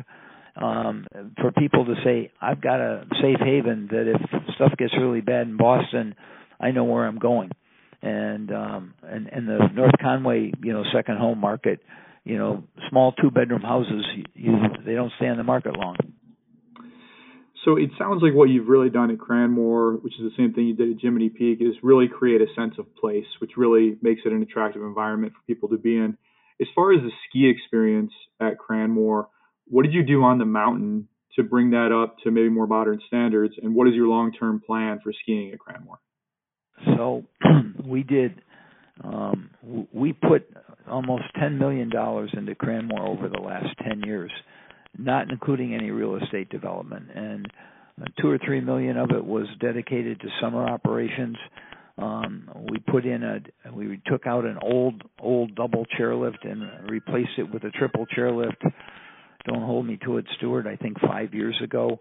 Um, 0.56 1.06
for 1.40 1.52
people 1.52 1.84
to 1.86 1.94
say, 2.04 2.30
I've 2.40 2.60
got 2.60 2.80
a 2.80 3.06
safe 3.22 3.38
haven 3.40 3.88
that 3.92 4.12
if 4.14 4.20
stuff 4.56 4.72
gets 4.76 4.92
really 4.98 5.20
bad 5.22 5.46
in 5.46 5.56
Boston, 5.56 6.14
I 6.60 6.72
know 6.72 6.84
where 6.84 7.06
I'm 7.06 7.18
going. 7.18 7.50
And 8.02 8.50
um, 8.50 8.94
and 9.02 9.26
and 9.26 9.46
the 9.46 9.58
North 9.74 9.92
Conway, 10.00 10.52
you 10.62 10.72
know, 10.72 10.84
second 10.94 11.18
home 11.18 11.38
market, 11.38 11.80
you 12.24 12.38
know, 12.38 12.64
small 12.88 13.12
two 13.12 13.30
bedroom 13.30 13.60
houses, 13.60 14.04
you, 14.34 14.52
they 14.86 14.94
don't 14.94 15.12
stay 15.16 15.26
on 15.26 15.36
the 15.36 15.44
market 15.44 15.76
long. 15.76 15.96
So 17.64 17.76
it 17.76 17.90
sounds 17.98 18.22
like 18.22 18.32
what 18.32 18.48
you've 18.48 18.68
really 18.68 18.88
done 18.88 19.10
at 19.10 19.18
Cranmore, 19.18 20.02
which 20.02 20.14
is 20.14 20.20
the 20.20 20.32
same 20.36 20.54
thing 20.54 20.66
you 20.66 20.74
did 20.74 20.92
at 20.92 20.96
Jiminy 21.00 21.28
Peak, 21.28 21.58
is 21.60 21.74
really 21.82 22.08
create 22.08 22.40
a 22.40 22.46
sense 22.56 22.74
of 22.78 22.86
place, 22.96 23.26
which 23.38 23.52
really 23.56 23.98
makes 24.00 24.22
it 24.24 24.32
an 24.32 24.40
attractive 24.40 24.80
environment 24.82 25.34
for 25.34 25.40
people 25.46 25.68
to 25.68 25.76
be 25.76 25.96
in. 25.96 26.16
As 26.60 26.68
far 26.74 26.92
as 26.92 27.00
the 27.00 27.10
ski 27.28 27.50
experience 27.50 28.12
at 28.40 28.54
Cranmore, 28.58 29.26
what 29.66 29.82
did 29.82 29.92
you 29.92 30.02
do 30.02 30.22
on 30.22 30.38
the 30.38 30.46
mountain 30.46 31.08
to 31.36 31.42
bring 31.42 31.70
that 31.70 31.92
up 31.92 32.16
to 32.24 32.30
maybe 32.30 32.48
more 32.48 32.66
modern 32.66 33.00
standards? 33.06 33.54
And 33.62 33.74
what 33.74 33.88
is 33.88 33.94
your 33.94 34.08
long 34.08 34.32
term 34.32 34.62
plan 34.66 35.00
for 35.02 35.12
skiing 35.12 35.52
at 35.52 35.58
Cranmore? 35.58 35.98
So 36.84 37.24
we 37.84 38.02
did, 38.02 38.40
um, 39.02 39.50
we 39.92 40.12
put 40.12 40.48
almost 40.88 41.24
$10 41.40 41.58
million 41.58 41.88
into 41.88 42.54
Cranmore 42.54 43.08
over 43.08 43.28
the 43.28 43.40
last 43.40 43.68
10 43.86 44.02
years 44.02 44.30
not 44.98 45.30
including 45.30 45.74
any 45.74 45.90
real 45.90 46.16
estate 46.16 46.48
development. 46.50 47.08
And 47.14 47.46
uh, 48.00 48.06
two 48.20 48.28
or 48.28 48.38
three 48.44 48.60
million 48.60 48.96
of 48.96 49.10
it 49.10 49.24
was 49.24 49.46
dedicated 49.60 50.20
to 50.20 50.28
summer 50.40 50.66
operations. 50.66 51.36
Um, 51.98 52.48
we 52.70 52.78
put 52.78 53.04
in 53.04 53.22
a, 53.22 53.72
we 53.72 54.00
took 54.06 54.26
out 54.26 54.44
an 54.44 54.58
old, 54.62 55.02
old 55.20 55.54
double 55.54 55.84
chairlift 55.98 56.48
and 56.48 56.90
replaced 56.90 57.38
it 57.38 57.52
with 57.52 57.64
a 57.64 57.70
triple 57.70 58.06
chairlift. 58.06 58.56
Don't 59.46 59.62
hold 59.62 59.86
me 59.86 59.98
to 60.04 60.18
it, 60.18 60.26
Stuart. 60.36 60.66
I 60.66 60.76
think 60.76 60.98
five 61.00 61.34
years 61.34 61.58
ago, 61.62 62.00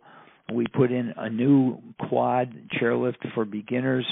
we 0.53 0.65
put 0.67 0.91
in 0.91 1.13
a 1.15 1.29
new 1.29 1.79
quad 2.07 2.53
chairlift 2.81 3.33
for 3.33 3.45
beginners 3.45 4.05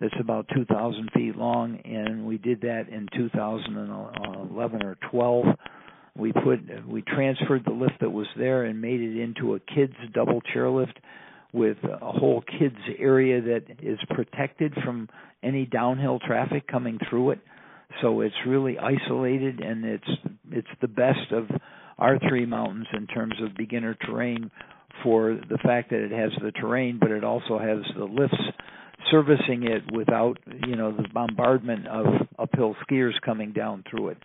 that's 0.00 0.14
about 0.20 0.46
2,000 0.54 1.10
feet 1.14 1.36
long, 1.36 1.78
and 1.84 2.26
we 2.26 2.38
did 2.38 2.60
that 2.62 2.88
in 2.88 3.08
2011 3.16 4.82
or 4.82 4.96
12 5.10 5.44
we 6.18 6.32
put 6.32 6.60
we 6.88 7.02
transferred 7.02 7.62
the 7.64 7.72
lift 7.72 8.00
that 8.00 8.10
was 8.10 8.26
there 8.36 8.64
and 8.64 8.80
made 8.80 9.00
it 9.00 9.20
into 9.20 9.54
a 9.54 9.60
kids 9.60 9.92
double 10.14 10.40
chairlift 10.54 10.94
with 11.52 11.76
a 11.84 12.12
whole 12.12 12.42
kids 12.58 12.76
area 12.98 13.40
that 13.40 13.62
is 13.82 13.98
protected 14.10 14.74
from 14.84 15.08
any 15.42 15.64
downhill 15.66 16.18
traffic 16.18 16.66
coming 16.66 16.98
through 17.08 17.30
it. 17.30 17.38
So 18.02 18.20
it's 18.20 18.34
really 18.46 18.78
isolated 18.78 19.60
and 19.60 19.84
it's 19.84 20.10
it's 20.50 20.68
the 20.80 20.88
best 20.88 21.32
of 21.32 21.48
our 21.98 22.18
three 22.28 22.46
mountains 22.46 22.86
in 22.92 23.06
terms 23.06 23.34
of 23.42 23.54
beginner 23.56 23.94
terrain 23.94 24.50
for 25.02 25.38
the 25.48 25.58
fact 25.58 25.90
that 25.90 26.00
it 26.00 26.12
has 26.12 26.30
the 26.42 26.52
terrain 26.52 26.98
but 27.00 27.10
it 27.10 27.24
also 27.24 27.58
has 27.58 27.78
the 27.96 28.04
lifts 28.04 28.36
servicing 29.10 29.64
it 29.64 29.82
without 29.94 30.38
you 30.66 30.76
know 30.76 30.92
the 30.92 31.06
bombardment 31.12 31.86
of 31.86 32.06
uphill 32.38 32.74
skiers 32.88 33.12
coming 33.24 33.52
down 33.52 33.84
through 33.90 34.08
it 34.08 34.18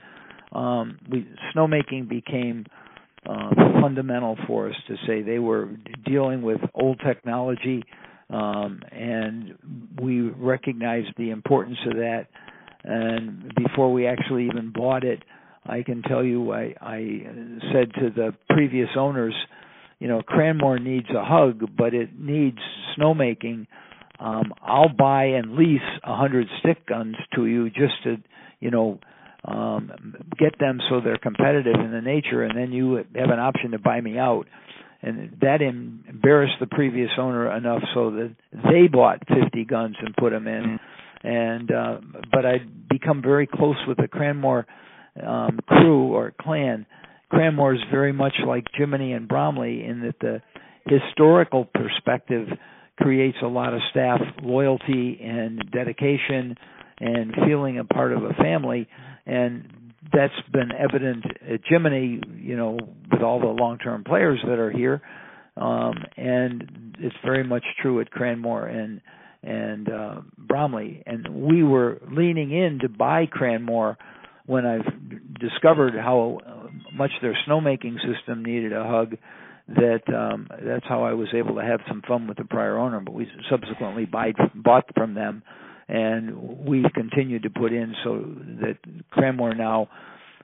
um, 0.51 0.99
we 1.09 1.27
snowmaking 1.55 2.09
became 2.09 2.65
uh, 3.25 3.49
fundamental 3.82 4.38
for 4.47 4.69
us 4.69 4.75
to 4.88 4.95
say 5.07 5.21
they 5.21 5.39
were 5.39 5.69
dealing 6.05 6.41
with 6.41 6.59
old 6.73 6.99
technology, 7.05 7.84
um, 8.29 8.82
and 8.91 9.57
we 10.01 10.21
recognized 10.21 11.09
the 11.17 11.29
importance 11.29 11.77
of 11.88 11.97
that. 11.97 12.27
And 12.84 13.53
before 13.55 13.93
we 13.93 14.07
actually 14.07 14.45
even 14.47 14.73
bought 14.73 15.03
it, 15.03 15.23
I 15.65 15.84
can 15.84 16.01
tell 16.01 16.23
you, 16.23 16.51
I, 16.51 16.73
I 16.82 17.21
said 17.71 17.93
to 17.99 18.09
the 18.09 18.34
previous 18.49 18.89
owners, 18.97 19.36
you 19.99 20.07
know, 20.07 20.21
Cranmore 20.27 20.82
needs 20.82 21.07
a 21.15 21.23
hug, 21.23 21.63
but 21.77 21.93
it 21.93 22.19
needs 22.19 22.57
snowmaking. 22.97 23.67
Um, 24.22 24.53
I'll 24.61 24.93
buy 24.95 25.26
and 25.26 25.55
lease 25.55 25.82
a 26.03 26.15
hundred 26.15 26.47
stick 26.59 26.86
guns 26.86 27.15
to 27.36 27.47
you 27.47 27.72
just 27.72 28.03
to, 28.03 28.17
you 28.59 28.69
know, 28.69 28.99
um, 29.43 29.91
get 30.38 30.59
them 30.59 30.80
so 30.89 31.01
they're 31.01 31.17
competitive 31.17 31.74
in 31.74 31.91
the 31.91 32.01
nature, 32.01 32.43
and 32.43 32.55
then 32.55 32.72
you 32.72 32.97
have 32.97 33.32
an 33.32 33.39
option 33.39 33.72
to 33.72 33.80
buy 33.80 33.99
me 33.99 34.19
out. 34.19 34.45
And 35.01 35.38
that 35.41 35.63
embarrassed 35.63 36.57
the 36.59 36.67
previous 36.67 37.09
owner 37.17 37.51
enough 37.57 37.82
so 37.95 38.11
that 38.11 38.36
they 38.72 38.88
bought 38.88 39.24
50 39.28 39.65
guns 39.65 39.95
and 39.99 40.15
put 40.15 40.30
them 40.30 40.47
in. 40.47 40.80
And 41.24 41.72
uh, 41.72 41.97
but 42.32 42.45
I'd 42.45 42.88
become 42.88 43.24
very 43.24 43.47
close 43.47 43.78
with 43.88 43.97
the 43.97 44.07
Cranmore 44.07 44.65
um, 45.26 45.59
crew 45.65 46.13
or 46.13 46.34
clan. 46.39 46.86
Cranmore 47.34 47.76
is 47.76 47.82
very 47.89 48.13
much 48.13 48.34
like 48.45 48.65
Jiminy 48.76 49.13
and 49.13 49.28
Bromley 49.28 49.84
in 49.84 50.01
that 50.01 50.19
the 50.19 50.41
historical 50.86 51.65
perspective 51.65 52.47
creates 53.02 53.38
a 53.43 53.47
lot 53.47 53.74
of 53.74 53.82
staff 53.91 54.20
loyalty 54.41 55.20
and 55.24 55.64
dedication 55.72 56.56
and 56.99 57.34
feeling 57.47 57.80
a 57.80 57.84
part 57.84 58.14
of 58.14 58.24
a 58.24 58.34
family 58.34 58.88
and 59.26 59.82
that's 60.14 60.34
been 60.52 60.72
evident 60.72 61.26
at 61.41 61.62
Jiminy, 61.68 62.22
you 62.38 62.58
know, 62.58 62.78
with 63.12 63.22
all 63.22 63.39
the 63.39 63.47
long-term 63.47 64.04
players 64.04 64.39
that 64.45 64.60
are 64.60 64.72
here, 64.72 65.02
um, 65.58 65.93
and 66.18 66.95
it's 66.99 67.16
very 67.24 67.43
much 67.43 67.64
true 67.82 68.02
at 68.02 68.12
Cranmore 68.12 68.68
and 68.68 69.02
and 69.43 69.89
uh, 69.89 70.22
Bromley. 70.38 71.02
And 71.06 71.28
we 71.47 71.64
were 71.64 71.99
leaning 72.12 72.52
in 72.52 72.80
to 72.82 72.89
buy 72.89 73.26
Cranmore 73.26 73.97
when 74.45 74.66
I've 74.66 75.39
discovered 75.39 75.93
how 75.95 76.39
much 76.93 77.12
their 77.22 77.36
snowmaking 77.47 77.95
system 77.95 78.43
needed 78.43 78.72
a 78.74 78.84
hug. 78.84 79.16
That 79.76 80.13
um, 80.13 80.47
that's 80.63 80.86
how 80.88 81.03
I 81.03 81.13
was 81.13 81.30
able 81.34 81.55
to 81.55 81.61
have 81.63 81.80
some 81.88 82.01
fun 82.07 82.28
with 82.28 82.38
the 82.38 82.45
prior 82.45 82.78
owner. 82.78 82.99
But 82.99 83.13
we 83.13 83.28
subsequently 83.49 84.05
buy, 84.05 84.34
bought 84.55 84.86
from 84.95 85.13
them 85.13 85.43
and 85.91 86.65
we've 86.65 86.91
continued 86.93 87.43
to 87.43 87.49
put 87.49 87.74
in 87.74 87.93
so 88.03 88.24
that 88.61 88.78
Cranmore 89.11 89.55
now 89.55 89.89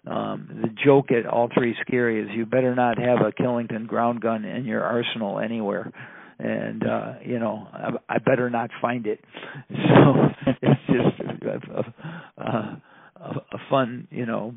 um, 0.06 0.62
the 0.62 0.70
joke 0.86 1.12
at 1.12 1.26
all 1.26 1.50
three 1.54 1.76
scary 1.82 2.22
is 2.22 2.30
you 2.36 2.46
better 2.46 2.76
not 2.76 2.98
have 3.00 3.20
a 3.26 3.32
Killington 3.32 3.88
ground 3.88 4.22
gun 4.22 4.46
in 4.46 4.66
your 4.66 4.84
arsenal 4.84 5.40
anywhere 5.40 5.92
and 6.40 6.86
uh 6.86 7.14
you 7.26 7.40
know 7.40 7.68
I, 7.74 8.16
I 8.16 8.18
better 8.20 8.50
not 8.50 8.70
find 8.82 9.08
it 9.08 9.20
so 9.70 10.30
it's 10.62 10.82
just 10.88 11.20
a, 11.20 12.42
a, 12.42 12.82
a, 13.28 13.58
fun 13.70 14.08
you 14.12 14.26
know 14.26 14.54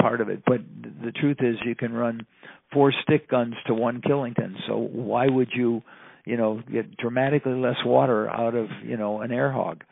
part 0.00 0.20
of 0.20 0.28
it 0.28 0.42
but 0.46 0.60
the 1.04 1.12
truth 1.12 1.38
is 1.40 1.56
you 1.64 1.74
can 1.74 1.92
run 1.92 2.26
four 2.72 2.92
stick 3.02 3.28
guns 3.28 3.54
to 3.66 3.74
one 3.74 4.00
Killington 4.00 4.54
so 4.66 4.76
why 4.76 5.26
would 5.26 5.48
you 5.54 5.82
you 6.24 6.36
know 6.36 6.62
get 6.70 6.96
dramatically 6.96 7.54
less 7.54 7.76
water 7.84 8.28
out 8.28 8.54
of 8.54 8.68
you 8.84 8.96
know 8.96 9.20
an 9.20 9.32
air 9.32 9.50
hog 9.52 9.82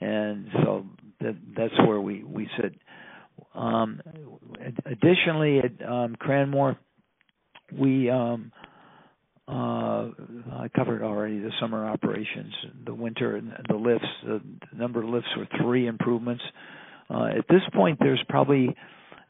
and 0.00 0.48
so 0.62 0.86
that 1.20 1.36
that's 1.56 1.76
where 1.86 2.00
we 2.00 2.22
we 2.22 2.48
sit. 2.60 2.74
Um, 3.54 4.00
additionally, 4.84 5.58
at 5.58 5.88
um, 5.88 6.16
Cranmore, 6.16 6.76
we 7.76 8.10
um, 8.10 8.52
uh, 9.46 10.10
I 10.52 10.68
covered 10.74 11.02
already 11.02 11.40
the 11.40 11.50
summer 11.60 11.86
operations, 11.86 12.52
the 12.84 12.94
winter, 12.94 13.36
and 13.36 13.52
the 13.68 13.76
lifts. 13.76 14.06
The 14.24 14.40
number 14.76 15.02
of 15.02 15.08
lifts 15.08 15.30
were 15.36 15.48
three 15.62 15.86
improvements. 15.86 16.42
Uh, 17.10 17.26
at 17.38 17.48
this 17.48 17.62
point, 17.74 17.98
there's 18.00 18.22
probably 18.28 18.74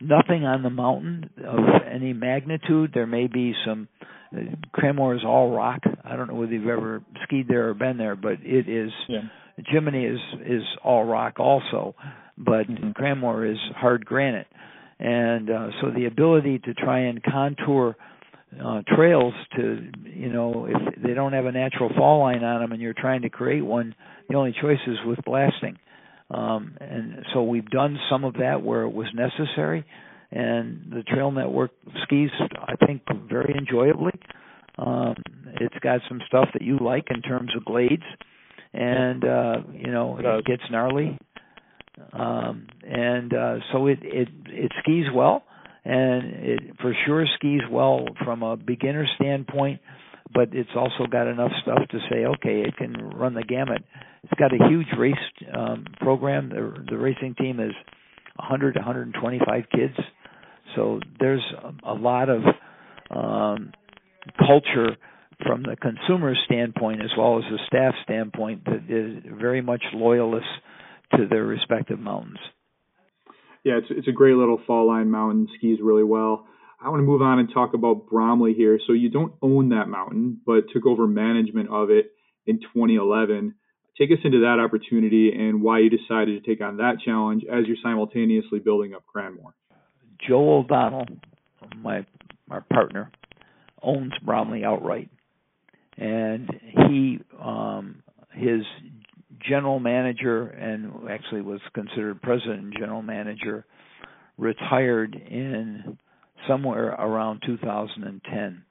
nothing 0.00 0.44
on 0.44 0.62
the 0.62 0.70
mountain 0.70 1.30
of 1.44 1.58
any 1.90 2.12
magnitude. 2.12 2.90
There 2.94 3.06
may 3.06 3.26
be 3.26 3.54
some. 3.66 3.88
Uh, 4.34 4.40
Cranmore 4.76 5.16
is 5.16 5.24
all 5.24 5.50
rock. 5.50 5.80
I 6.04 6.16
don't 6.16 6.28
know 6.28 6.34
whether 6.34 6.52
you've 6.52 6.68
ever 6.68 7.02
skied 7.24 7.48
there 7.48 7.68
or 7.68 7.74
been 7.74 7.98
there, 7.98 8.16
but 8.16 8.38
it 8.42 8.68
is. 8.68 8.90
Yeah 9.08 9.20
Jiminy 9.66 10.04
is 10.04 10.20
is 10.46 10.62
all 10.84 11.04
rock 11.04 11.40
also, 11.40 11.94
but 12.36 12.68
mm-hmm. 12.68 12.90
Cranmore 12.90 13.50
is 13.50 13.58
hard 13.76 14.04
granite, 14.04 14.46
and 14.98 15.50
uh, 15.50 15.68
so 15.80 15.90
the 15.90 16.06
ability 16.06 16.60
to 16.60 16.74
try 16.74 17.00
and 17.00 17.22
contour 17.22 17.96
uh, 18.64 18.82
trails 18.94 19.34
to 19.56 19.90
you 20.04 20.32
know 20.32 20.66
if 20.68 21.02
they 21.02 21.14
don't 21.14 21.32
have 21.32 21.46
a 21.46 21.52
natural 21.52 21.90
fall 21.96 22.20
line 22.20 22.44
on 22.44 22.60
them 22.60 22.72
and 22.72 22.80
you're 22.80 22.94
trying 22.94 23.22
to 23.22 23.30
create 23.30 23.62
one, 23.62 23.94
the 24.28 24.36
only 24.36 24.54
choice 24.60 24.78
is 24.86 24.98
with 25.04 25.18
blasting, 25.24 25.78
um, 26.30 26.76
and 26.80 27.24
so 27.32 27.42
we've 27.42 27.68
done 27.70 27.98
some 28.10 28.24
of 28.24 28.34
that 28.34 28.62
where 28.62 28.82
it 28.82 28.92
was 28.92 29.06
necessary, 29.14 29.84
and 30.30 30.90
the 30.90 31.02
Trail 31.02 31.30
Network 31.30 31.70
skis 32.04 32.30
I 32.56 32.76
think 32.84 33.02
very 33.28 33.54
enjoyably. 33.56 34.12
Um, 34.78 35.14
it's 35.60 35.78
got 35.82 36.00
some 36.08 36.20
stuff 36.28 36.48
that 36.52 36.62
you 36.62 36.78
like 36.78 37.06
in 37.10 37.22
terms 37.22 37.50
of 37.56 37.64
glades 37.64 38.04
and 38.72 39.24
uh, 39.24 39.56
you 39.72 39.90
know 39.90 40.18
it 40.18 40.44
gets 40.44 40.62
gnarly. 40.70 41.18
Um, 42.12 42.68
and 42.84 43.34
uh, 43.34 43.56
so 43.72 43.86
it 43.86 43.98
it 44.02 44.28
it 44.46 44.72
skis 44.82 45.06
well, 45.14 45.44
and 45.84 46.24
it 46.24 46.60
for 46.80 46.94
sure 47.06 47.26
skis 47.36 47.62
well 47.70 48.06
from 48.24 48.42
a 48.42 48.56
beginner 48.56 49.06
standpoint. 49.16 49.80
But 50.32 50.50
it's 50.52 50.70
also 50.76 51.10
got 51.10 51.26
enough 51.26 51.52
stuff 51.62 51.88
to 51.90 51.98
say, 52.10 52.26
okay, 52.26 52.60
it 52.60 52.76
can 52.76 52.92
run 52.92 53.32
the 53.32 53.42
gamut 53.42 53.82
it's 54.22 54.38
got 54.38 54.52
a 54.52 54.68
huge 54.68 54.88
race 54.98 55.14
um, 55.54 55.84
program. 56.00 56.50
The, 56.50 56.84
the 56.90 56.98
racing 56.98 57.34
team 57.34 57.60
is 57.60 57.72
100 58.36 58.76
125 58.76 59.64
kids, 59.70 59.94
so 60.76 61.00
there's 61.18 61.44
a, 61.62 61.92
a 61.92 61.94
lot 61.94 62.28
of 62.28 62.42
um, 63.10 63.72
culture 64.38 64.96
from 65.44 65.62
the 65.62 65.76
consumer 65.76 66.34
standpoint 66.46 67.00
as 67.00 67.10
well 67.16 67.38
as 67.38 67.44
the 67.50 67.58
staff 67.66 67.94
standpoint 68.04 68.64
that 68.64 68.84
is 68.88 69.22
very 69.38 69.60
much 69.60 69.82
loyalist 69.94 70.46
to 71.16 71.26
their 71.28 71.44
respective 71.44 71.98
mountains. 71.98 72.38
Yeah, 73.64 73.78
it's 73.78 73.86
it's 73.90 74.08
a 74.08 74.12
great 74.12 74.34
little 74.34 74.60
fall 74.66 74.86
line 74.86 75.10
mountain, 75.10 75.48
skis 75.58 75.78
really 75.82 76.04
well. 76.04 76.46
I 76.80 76.90
want 76.90 77.00
to 77.00 77.06
move 77.06 77.22
on 77.22 77.40
and 77.40 77.48
talk 77.52 77.74
about 77.74 78.06
Bromley 78.08 78.54
here. 78.54 78.78
So 78.86 78.92
you 78.92 79.10
don't 79.10 79.34
own 79.42 79.70
that 79.70 79.88
mountain, 79.88 80.40
but 80.46 80.70
took 80.72 80.86
over 80.86 81.08
management 81.08 81.70
of 81.70 81.90
it 81.90 82.12
in 82.46 82.60
2011. 82.60 83.54
Take 83.98 84.12
us 84.12 84.18
into 84.24 84.40
that 84.40 84.60
opportunity 84.64 85.32
and 85.32 85.60
why 85.60 85.80
you 85.80 85.90
decided 85.90 86.42
to 86.42 86.48
take 86.48 86.62
on 86.62 86.76
that 86.76 86.98
challenge 87.04 87.42
as 87.44 87.66
you're 87.66 87.76
simultaneously 87.82 88.60
building 88.60 88.94
up 88.94 89.02
Cranmore. 89.12 89.52
Joe 90.26 90.58
O'Donnell, 90.58 91.06
my 91.76 92.06
our 92.50 92.64
partner, 92.72 93.10
owns 93.82 94.12
Bromley 94.24 94.64
outright, 94.64 95.10
and 95.96 96.48
he 96.88 97.18
um, 97.42 98.02
his 98.32 98.62
general 99.48 99.80
manager 99.80 100.46
and 100.46 101.08
actually 101.10 101.42
was 101.42 101.60
considered 101.74 102.22
president 102.22 102.60
and 102.60 102.74
general 102.78 103.02
manager 103.02 103.64
retired 104.36 105.14
in 105.14 105.98
somewhere 106.46 106.88
around 106.88 107.42
2010 107.44 108.62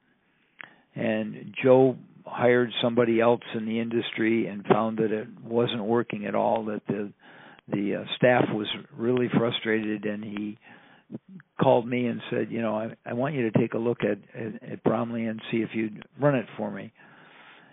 and 0.95 1.53
Joe 1.63 1.95
hired 2.27 2.71
somebody 2.81 3.19
else 3.19 3.41
in 3.55 3.65
the 3.65 3.79
industry 3.79 4.47
and 4.47 4.65
found 4.65 4.97
that 4.97 5.11
it 5.11 5.27
wasn't 5.43 5.83
working 5.83 6.25
at 6.25 6.35
all 6.35 6.65
that 6.65 6.81
the 6.87 7.11
the 7.69 7.95
uh, 7.95 8.03
staff 8.15 8.45
was 8.53 8.67
really 8.95 9.29
frustrated 9.37 10.05
and 10.05 10.23
he 10.23 10.57
called 11.61 11.87
me 11.87 12.05
and 12.05 12.21
said, 12.29 12.49
you 12.49 12.61
know, 12.61 12.77
I, 12.77 12.95
I 13.05 13.13
want 13.13 13.35
you 13.35 13.49
to 13.49 13.59
take 13.59 13.73
a 13.73 13.77
look 13.77 13.99
at, 14.03 14.19
at 14.39 14.71
at 14.71 14.83
Bromley 14.83 15.25
and 15.25 15.41
see 15.51 15.57
if 15.57 15.69
you'd 15.73 16.05
run 16.19 16.35
it 16.35 16.45
for 16.57 16.71
me. 16.71 16.93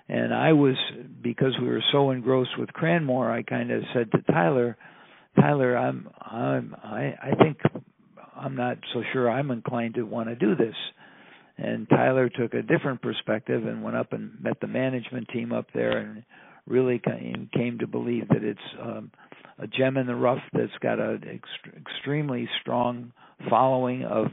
And 0.08 0.34
I 0.34 0.52
was 0.52 0.76
because 1.22 1.54
we 1.60 1.68
were 1.68 1.82
so 1.92 2.10
engrossed 2.10 2.58
with 2.58 2.70
Cranmore, 2.70 3.30
I 3.30 3.42
kind 3.42 3.70
of 3.70 3.82
said 3.94 4.10
to 4.12 4.22
Tyler, 4.32 4.76
Tyler, 5.40 5.76
I'm 5.76 6.08
I'm 6.20 6.74
I 6.82 7.14
I 7.22 7.34
think 7.40 7.58
I'm 8.36 8.56
not 8.56 8.78
so 8.92 9.02
sure 9.12 9.30
I'm 9.30 9.50
inclined 9.50 9.94
to 9.94 10.02
want 10.02 10.28
to 10.28 10.36
do 10.36 10.54
this. 10.54 10.74
And 11.56 11.88
Tyler 11.88 12.28
took 12.28 12.54
a 12.54 12.62
different 12.62 13.00
perspective 13.00 13.66
and 13.66 13.82
went 13.82 13.96
up 13.96 14.12
and 14.12 14.32
met 14.42 14.60
the 14.60 14.66
management 14.66 15.28
team 15.28 15.52
up 15.52 15.66
there 15.72 15.98
and 15.98 16.24
really 16.66 17.00
came, 17.52 17.78
to 17.78 17.86
believe 17.86 18.28
that 18.28 18.42
it's 18.42 18.58
um, 18.80 19.10
a 19.58 19.66
gem 19.66 19.96
in 19.96 20.06
the 20.06 20.14
rough 20.14 20.42
that's 20.52 20.72
got 20.80 20.98
an 20.98 21.20
ext- 21.20 21.76
extremely 21.76 22.48
strong 22.60 23.12
following 23.48 24.04
of, 24.04 24.26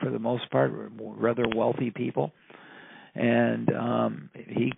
for 0.00 0.10
the 0.10 0.18
most 0.18 0.50
part, 0.50 0.72
rather 0.98 1.44
wealthy 1.54 1.90
people. 1.90 2.32
And 3.14 3.74
um 3.74 4.30
he 4.34 4.72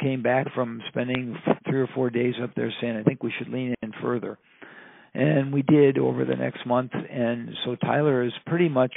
came 0.00 0.20
back 0.20 0.52
from 0.54 0.82
spending 0.88 1.36
three 1.68 1.80
or 1.80 1.88
four 1.94 2.10
days 2.10 2.34
up 2.42 2.50
there 2.56 2.72
saying 2.80 2.96
i 2.96 3.04
think 3.04 3.22
we 3.22 3.32
should 3.38 3.48
lean 3.48 3.76
in 3.80 3.92
further. 4.02 4.38
And 5.14 5.52
we 5.52 5.62
did 5.62 5.96
over 5.96 6.24
the 6.24 6.34
next 6.34 6.66
month. 6.66 6.90
And 6.92 7.50
so 7.64 7.76
tyler 7.76 8.24
is 8.24 8.32
pretty 8.44 8.68
much 8.68 8.92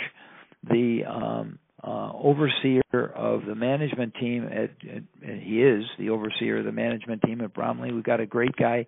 the 0.68 1.04
um 1.08 1.60
uh 1.84 2.11
overseer 2.13 2.82
of 3.15 3.45
the 3.45 3.55
management 3.55 4.13
team 4.19 4.45
at, 4.45 4.71
at, 4.88 5.03
at 5.27 5.39
he 5.41 5.61
is 5.61 5.84
the 5.97 6.09
overseer 6.09 6.59
of 6.59 6.65
the 6.65 6.71
management 6.71 7.21
team 7.21 7.41
at 7.41 7.53
bromley 7.53 7.91
we've 7.91 8.03
got 8.03 8.19
a 8.19 8.25
great 8.25 8.55
guy 8.55 8.86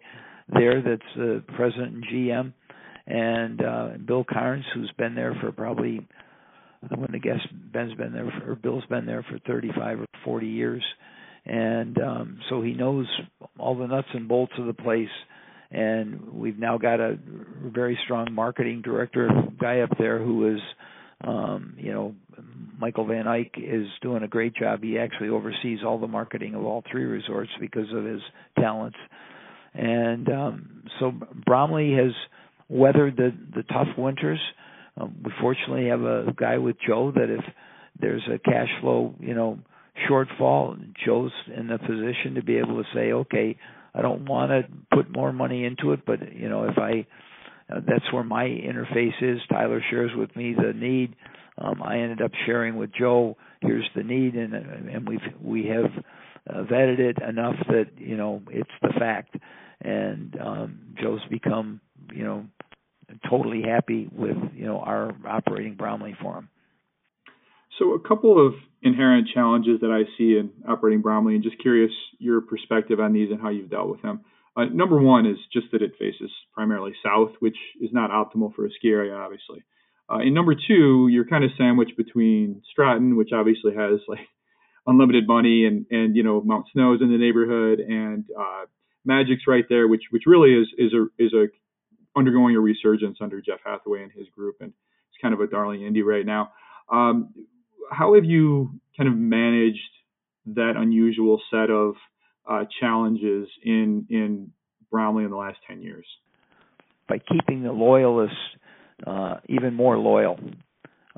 there 0.50 0.82
that's 0.82 1.02
the 1.16 1.44
president 1.56 1.94
and 1.94 2.06
gm 2.06 2.54
and 3.08 3.62
uh 3.64 3.90
bill 4.06 4.24
Cairns 4.24 4.66
who's 4.74 4.92
been 4.98 5.16
there 5.16 5.36
for 5.42 5.52
probably 5.52 6.06
I 6.90 6.96
wouldn't 6.96 7.14
have 7.14 7.22
guessed 7.24 7.48
Ben's 7.72 7.94
been 7.94 8.14
there 8.14 8.32
for, 8.40 8.52
or 8.52 8.56
Bill's 8.56 8.86
been 8.86 9.06
there 9.06 9.24
for 9.24 9.38
35 9.46 10.02
or 10.02 10.06
40 10.26 10.48
years, 10.48 10.84
and 11.46 11.98
um, 12.02 12.40
so 12.50 12.62
he 12.62 12.74
knows 12.74 13.08
all 13.60 13.78
the 13.78 13.88
nuts 13.88 14.08
and 14.14 14.28
bolts 14.28 14.54
of 14.58 14.66
the 14.66 14.74
place. 14.74 15.10
And 15.70 16.34
we've 16.34 16.60
now 16.60 16.78
got 16.78 17.00
a 17.00 17.18
very 17.64 17.98
strong 18.04 18.34
marketing 18.34 18.82
director 18.82 19.30
guy 19.60 19.80
up 19.80 19.92
there 19.98 20.20
who 20.20 20.54
is, 20.56 20.60
um, 21.24 21.76
you 21.78 21.92
know, 21.92 22.16
Michael 22.80 23.06
Van 23.06 23.28
Eyck 23.28 23.52
is 23.58 23.88
doing 24.02 24.24
a 24.24 24.28
great 24.28 24.56
job. 24.56 24.82
He 24.82 24.98
actually 24.98 25.30
oversees 25.30 25.80
all 25.86 26.00
the 26.00 26.08
marketing 26.08 26.56
of 26.56 26.64
all 26.66 26.84
three 26.92 27.06
resorts 27.06 27.52
because 27.60 27.88
of 27.94 28.06
his 28.06 28.22
talents. 28.60 28.98
And 29.74 30.28
um, 30.30 30.84
so 31.00 31.12
Bromley 31.46 31.94
has 31.94 32.12
weathered 32.70 33.18
the 33.18 33.32
the 33.56 33.64
tough 33.64 33.88
winters 33.98 34.40
um, 34.98 35.16
we 35.24 35.32
fortunately 35.40 35.88
have 35.88 36.02
a 36.02 36.34
guy 36.36 36.58
with 36.58 36.76
Joe 36.86 37.12
that 37.16 37.30
if 37.30 37.44
there's 38.00 38.24
a 38.34 38.40
cash 38.40 38.70
flow, 38.82 39.16
you 39.20 39.34
know, 39.34 39.60
shortfall, 40.10 40.78
Joe's 41.06 41.32
in 41.56 41.68
the 41.68 41.78
position 41.78 42.36
to 42.36 42.44
be 42.44 42.58
able 42.58 42.82
to 42.82 42.90
say, 42.94 43.12
okay, 43.12 43.58
I 43.94 44.02
don't 44.02 44.26
want 44.26 44.52
to 44.52 44.96
put 44.96 45.12
more 45.12 45.32
money 45.32 45.66
into 45.66 45.92
it, 45.94 46.06
but 46.06 46.34
you 46.34 46.50
know, 46.50 46.66
if 46.66 46.78
I 46.78 47.06
uh, 47.72 47.80
that's 47.88 48.12
where 48.12 48.24
my 48.24 48.46
interface 48.46 49.22
is. 49.22 49.40
Tyler 49.50 49.82
shares 49.90 50.12
with 50.16 50.36
me 50.36 50.54
the 50.54 50.74
need. 50.74 51.16
Um, 51.58 51.82
I 51.84 52.00
ended 52.00 52.22
up 52.22 52.32
sharing 52.46 52.76
with 52.76 52.92
Joe. 52.98 53.38
Here's 53.62 53.88
the 53.96 54.04
need, 54.04 54.36
and 54.36 54.54
and 54.54 55.08
we've 55.08 55.20
we 55.42 55.68
have 55.68 55.92
uh, 56.50 56.64
vetted 56.64 57.00
it 57.00 57.18
enough 57.22 57.56
that 57.68 57.88
you 57.98 58.18
know 58.18 58.42
it's 58.50 58.70
the 58.82 58.94
fact. 58.98 59.36
And 59.82 60.38
um, 60.40 60.80
Joe's 61.02 61.22
become 61.30 61.82
you 62.14 62.24
know 62.24 62.46
totally 63.30 63.62
happy 63.64 64.10
with 64.12 64.38
you 64.56 64.66
know 64.66 64.80
our 64.80 65.12
operating 65.28 65.76
Bromley 65.76 66.16
for 66.22 66.36
them. 66.36 66.50
So 67.80 67.94
a 67.94 68.00
couple 68.00 68.46
of 68.46 68.54
inherent 68.82 69.28
challenges 69.34 69.82
that 69.82 69.92
I 69.92 70.10
see 70.18 70.38
in 70.38 70.52
operating 70.68 71.02
Bromley, 71.02 71.36
and 71.36 71.44
just 71.44 71.60
curious 71.60 71.92
your 72.20 72.42
perspective 72.42 73.00
on 73.00 73.14
these 73.14 73.32
and 73.32 73.42
how 73.42 73.50
you've 73.50 73.70
dealt 73.70 73.90
with 73.90 74.02
them. 74.02 74.22
Uh, 74.56 74.66
number 74.66 75.00
one 75.00 75.26
is 75.26 75.38
just 75.54 75.68
that 75.72 75.82
it 75.82 75.94
faces 75.98 76.32
primarily 76.54 76.94
south, 77.04 77.32
which 77.40 77.58
is 77.80 77.90
not 77.94 78.12
optimal 78.12 78.54
for 78.54 78.66
a 78.66 78.70
ski 78.72 78.90
area, 78.90 79.14
obviously. 79.14 79.64
Uh, 80.10 80.18
and 80.18 80.34
number 80.34 80.54
two, 80.56 81.08
you're 81.10 81.26
kind 81.26 81.44
of 81.44 81.52
sandwiched 81.58 81.96
between 81.96 82.62
Stratton, 82.70 83.16
which 83.16 83.30
obviously 83.34 83.74
has 83.74 84.00
like 84.10 84.28
unlimited 84.88 85.26
money, 85.26 85.66
and 85.66 85.86
and 85.90 86.16
you 86.16 86.24
know 86.24 86.42
Mount 86.42 86.66
Snow's 86.74 87.02
in 87.02 87.10
the 87.10 87.18
neighborhood, 87.18 87.80
and 87.80 88.26
uh, 88.38 88.66
Magic's 89.06 89.48
right 89.48 89.66
there, 89.70 89.88
which 89.88 90.04
which 90.10 90.24
really 90.26 90.54
is 90.54 90.68
is 90.78 90.94
a 90.94 91.06
is 91.24 91.34
a 91.34 91.48
undergoing 92.18 92.58
a 92.58 92.60
resurgence 92.60 93.20
under 93.22 93.40
Geoff 93.40 93.62
Hathaway 93.66 94.04
and 94.04 94.12
his 94.12 94.28
group, 94.36 94.58
and 94.60 94.70
it's 94.70 95.22
kind 95.22 95.34
of 95.34 95.40
a 95.40 95.48
darling 95.48 95.82
indie 95.82 96.04
right 96.04 96.26
now. 96.26 96.52
Um, 96.92 97.34
how 97.90 98.16
have 98.16 98.26
you 98.26 98.82
kind 98.98 99.08
of 99.08 99.16
managed 99.16 99.80
that 100.46 100.74
unusual 100.76 101.42
set 101.50 101.70
of 101.70 101.96
uh, 102.50 102.66
challenges 102.80 103.48
in 103.64 104.06
in 104.10 104.52
Bromley 104.90 105.24
in 105.24 105.30
the 105.32 105.38
last 105.38 105.58
ten 105.68 105.82
years? 105.82 106.06
By 107.08 107.20
keeping 107.20 107.64
the 107.64 107.72
loyalists 107.72 108.38
uh, 109.06 109.36
even 109.50 109.74
more 109.74 109.98
loyal. 109.98 110.40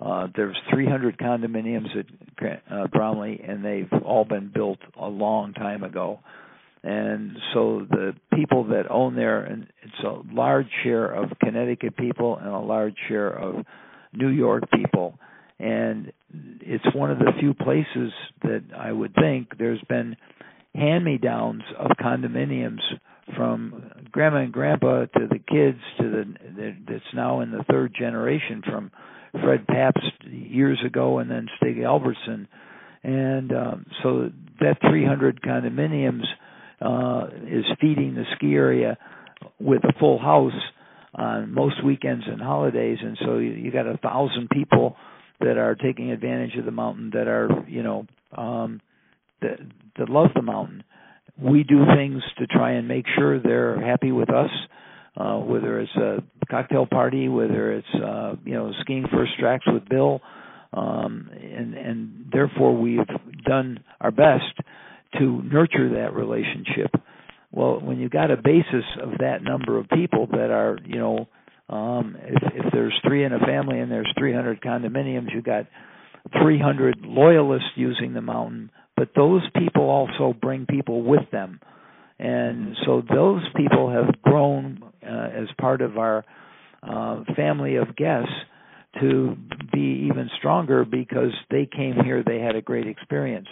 Uh, 0.02 0.28
there's 0.36 0.58
300 0.72 1.20
condominiums 1.20 1.96
at 1.96 2.64
uh, 2.72 2.88
Bromley, 2.88 3.40
and 3.48 3.64
they've 3.64 4.02
all 4.04 4.26
been 4.26 4.52
built 4.52 4.80
a 5.00 5.08
long 5.08 5.54
time 5.54 5.84
ago 5.84 6.20
and 6.84 7.38
so 7.54 7.88
the 7.90 8.14
people 8.34 8.66
that 8.66 8.90
own 8.90 9.16
there 9.16 9.44
and 9.44 9.68
it's 9.82 10.04
a 10.04 10.22
large 10.34 10.68
share 10.84 11.06
of 11.06 11.32
Connecticut 11.42 11.96
people 11.96 12.38
and 12.38 12.50
a 12.50 12.60
large 12.60 12.96
share 13.08 13.30
of 13.30 13.66
New 14.12 14.30
York 14.30 14.64
people 14.72 15.18
and 15.60 16.12
it's 16.62 16.84
one 16.94 17.10
of 17.10 17.20
the 17.20 17.32
few 17.40 17.54
places 17.54 18.12
that 18.42 18.64
I 18.78 18.92
would 18.92 19.16
think 19.16 19.58
there's 19.58 19.82
been 19.88 20.18
hand 20.76 21.04
me 21.06 21.18
downs 21.18 21.64
of 21.78 21.92
condominiums 22.00 22.82
from 23.36 23.92
grandma 24.12 24.38
and 24.38 24.52
grandpa 24.52 25.06
to 25.06 25.28
the 25.30 25.40
kids 25.40 25.80
to 26.00 26.10
the 26.10 26.76
that's 26.88 27.14
now 27.14 27.42
in 27.42 27.52
the 27.52 27.64
third 27.70 27.94
generation 27.98 28.62
from 28.66 28.92
Fred 29.44 29.66
Pabst 29.68 30.24
years 30.26 30.80
ago 30.86 31.20
and 31.20 31.30
then 31.32 31.48
Stig 31.58 31.78
Albertsson. 31.78 32.48
And 33.04 33.52
um, 33.52 33.86
so 34.02 34.30
that 34.60 34.78
300 34.88 35.42
condominiums 35.42 36.24
uh, 36.82 37.28
is 37.48 37.66
feeding 37.82 38.16
the 38.16 38.24
ski 38.36 38.54
area 38.54 38.98
with 39.60 39.84
a 39.84 39.94
full 40.00 40.20
house 40.20 40.52
on 41.16 41.54
most 41.54 41.84
weekends 41.84 42.26
and 42.28 42.42
holidays, 42.42 42.98
and 43.02 43.18
so 43.24 43.38
you, 43.38 43.52
you 43.52 43.72
got 43.72 43.86
a 43.86 43.98
thousand 43.98 44.50
people 44.50 44.96
that 45.40 45.58
are 45.58 45.76
taking 45.76 46.12
advantage 46.12 46.56
of 46.58 46.66
the 46.66 46.72
mountain 46.72 47.12
that 47.14 47.28
are 47.28 47.50
you 47.68 47.84
know 47.84 48.06
um, 48.36 48.82
that 49.42 49.60
that 49.98 50.10
love 50.10 50.30
the 50.36 50.42
mountain. 50.42 50.84
We 51.42 51.64
do 51.64 51.86
things 51.96 52.22
to 52.38 52.48
try 52.48 52.72
and 52.74 52.88
make 52.88 53.06
sure 53.18 53.40
they're 53.40 53.82
happy 53.82 54.12
with 54.12 54.30
us, 54.30 54.52
uh, 55.18 55.38
whether 55.38 55.80
it's 55.80 55.96
a 55.96 56.24
cocktail 56.50 56.86
party, 56.86 57.28
whether 57.28 57.74
it's 57.74 57.88
uh, 57.96 58.36
you 58.46 58.54
know 58.54 58.72
skiing 58.82 59.06
first 59.12 59.32
tracks 59.40 59.66
with 59.68 59.88
Bill, 59.90 60.22
um, 60.74 61.30
and 61.32 61.74
and 61.74 62.26
therefore 62.32 62.76
we've 62.76 63.00
done 63.46 63.84
our 64.00 64.12
best 64.12 64.60
to 65.20 65.42
nurture 65.44 65.90
that 65.96 66.14
relationship. 66.14 66.92
Well, 67.52 67.80
when 67.80 68.00
you've 68.00 68.12
got 68.12 68.32
a 68.32 68.38
basis 68.38 68.86
of 69.02 69.20
that 69.20 69.44
number 69.44 69.78
of 69.78 69.88
people 69.90 70.28
that 70.32 70.50
are, 70.50 70.80
you 70.86 70.98
know, 70.98 71.28
um, 71.70 72.18
if, 72.20 72.66
if 72.66 72.74
there's 72.74 73.00
three 73.06 73.24
in 73.24 73.32
a 73.32 73.40
family 73.40 73.80
and 73.80 73.92
there's 73.92 74.12
300 74.18 74.60
condominiums, 74.62 75.28
you've 75.34 75.44
got 75.44 75.68
300 76.42 77.02
loyalists 77.02 77.70
using 77.76 78.14
the 78.14 78.22
mountain, 78.22 78.72
but 78.96 79.10
those 79.16 79.42
people 79.58 79.90
also 79.90 80.34
bring 80.40 80.66
people 80.66 81.04
with 81.04 81.30
them. 81.32 81.60
And 82.20 82.76
so 82.86 83.02
those 83.02 83.42
people 83.56 83.92
have 83.92 84.22
grown 84.22 84.84
uh, 85.06 85.30
as 85.34 85.48
part 85.60 85.82
of 85.82 85.98
our 85.98 86.24
uh, 86.84 87.24
family 87.36 87.76
of 87.76 87.96
guests 87.96 88.32
to 89.02 89.36
be 89.72 90.08
even 90.10 90.30
stronger 90.38 90.86
because 90.86 91.34
they 91.50 91.66
came 91.66 91.96
here, 92.04 92.24
they 92.24 92.40
had 92.40 92.56
a 92.56 92.62
great 92.62 92.88
experience. 92.88 93.48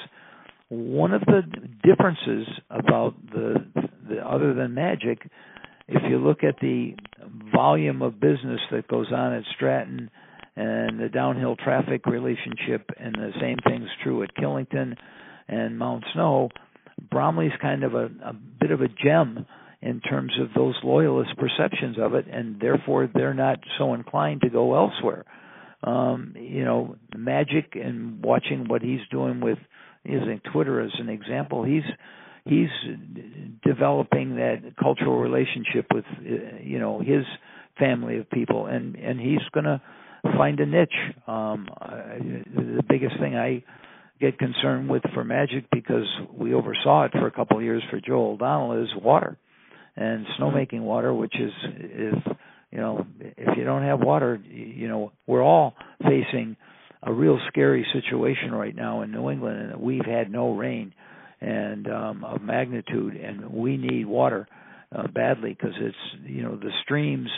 One 0.69 1.13
of 1.13 1.21
the 1.21 1.41
differences 1.83 2.47
about 2.69 3.15
the, 3.31 3.65
the 4.07 4.17
other 4.25 4.53
than 4.53 4.73
magic, 4.73 5.27
if 5.87 6.01
you 6.09 6.19
look 6.19 6.43
at 6.43 6.55
the 6.61 6.93
volume 7.53 8.01
of 8.01 8.19
business 8.19 8.61
that 8.71 8.87
goes 8.87 9.07
on 9.11 9.33
at 9.33 9.43
Stratton 9.55 10.09
and 10.55 10.99
the 10.99 11.09
downhill 11.09 11.55
traffic 11.55 12.05
relationship, 12.05 12.89
and 12.97 13.15
the 13.15 13.31
same 13.41 13.57
thing's 13.67 13.89
true 14.03 14.21
at 14.23 14.33
Killington 14.35 14.95
and 15.47 15.77
Mount 15.77 16.03
Snow, 16.13 16.49
Bromley's 17.09 17.51
kind 17.61 17.83
of 17.83 17.93
a, 17.93 18.05
a 18.23 18.33
bit 18.59 18.71
of 18.71 18.81
a 18.81 18.87
gem 18.87 19.45
in 19.81 19.99
terms 19.99 20.33
of 20.39 20.49
those 20.55 20.75
loyalist 20.83 21.31
perceptions 21.37 21.97
of 21.99 22.13
it, 22.13 22.25
and 22.31 22.59
therefore 22.59 23.09
they're 23.11 23.33
not 23.33 23.59
so 23.77 23.93
inclined 23.93 24.41
to 24.41 24.49
go 24.49 24.75
elsewhere. 24.75 25.25
Um, 25.83 26.35
you 26.37 26.63
know, 26.63 26.95
Magic 27.15 27.75
and 27.75 28.23
watching 28.23 28.67
what 28.67 28.83
he's 28.83 28.99
doing 29.09 29.41
with 29.41 29.57
using 30.03 30.39
Twitter 30.53 30.81
as 30.81 30.91
an 30.99 31.09
example, 31.09 31.63
he's 31.63 31.83
he's 32.45 32.69
developing 33.63 34.35
that 34.35 34.75
cultural 34.79 35.17
relationship 35.17 35.87
with 35.93 36.05
you 36.21 36.77
know 36.77 36.99
his 36.99 37.25
family 37.79 38.19
of 38.19 38.29
people, 38.29 38.67
and 38.67 38.95
and 38.95 39.19
he's 39.19 39.41
going 39.51 39.65
to 39.65 39.81
find 40.37 40.59
a 40.59 40.65
niche. 40.65 40.89
Um, 41.27 41.67
the 41.79 42.83
biggest 42.87 43.19
thing 43.19 43.35
I 43.35 43.63
get 44.21 44.37
concerned 44.37 44.87
with 44.87 45.01
for 45.13 45.23
Magic 45.23 45.65
because 45.71 46.07
we 46.31 46.53
oversaw 46.53 47.05
it 47.05 47.11
for 47.11 47.27
a 47.27 47.31
couple 47.31 47.57
of 47.57 47.63
years 47.63 47.83
for 47.89 47.99
Joe 47.99 48.33
O'Donnell 48.33 48.83
is 48.83 48.89
water 48.95 49.37
and 49.95 50.25
snowmaking 50.39 50.81
water, 50.81 51.13
which 51.13 51.33
is 51.35 51.51
is 51.81 52.13
you 52.71 52.77
know 52.77 53.05
if 53.19 53.57
you 53.57 53.63
don't 53.63 53.83
have 53.83 53.99
water, 53.99 54.39
you 54.47 54.87
know 54.87 55.11
we're 55.27 55.43
all 55.43 55.73
facing 56.03 56.55
a 57.03 57.11
real 57.11 57.39
scary 57.47 57.85
situation 57.93 58.53
right 58.53 58.75
now 58.75 59.01
in 59.01 59.11
New 59.11 59.29
England, 59.29 59.71
and 59.71 59.81
we've 59.81 60.05
had 60.05 60.31
no 60.31 60.53
rain 60.53 60.93
and 61.41 61.87
um, 61.87 62.23
of 62.23 62.41
magnitude, 62.41 63.15
and 63.15 63.51
we 63.51 63.75
need 63.75 64.05
water 64.05 64.47
uh, 64.95 65.07
badly 65.07 65.49
because 65.49 65.75
it's 65.79 65.97
you 66.25 66.43
know 66.43 66.55
the 66.55 66.71
streams 66.83 67.29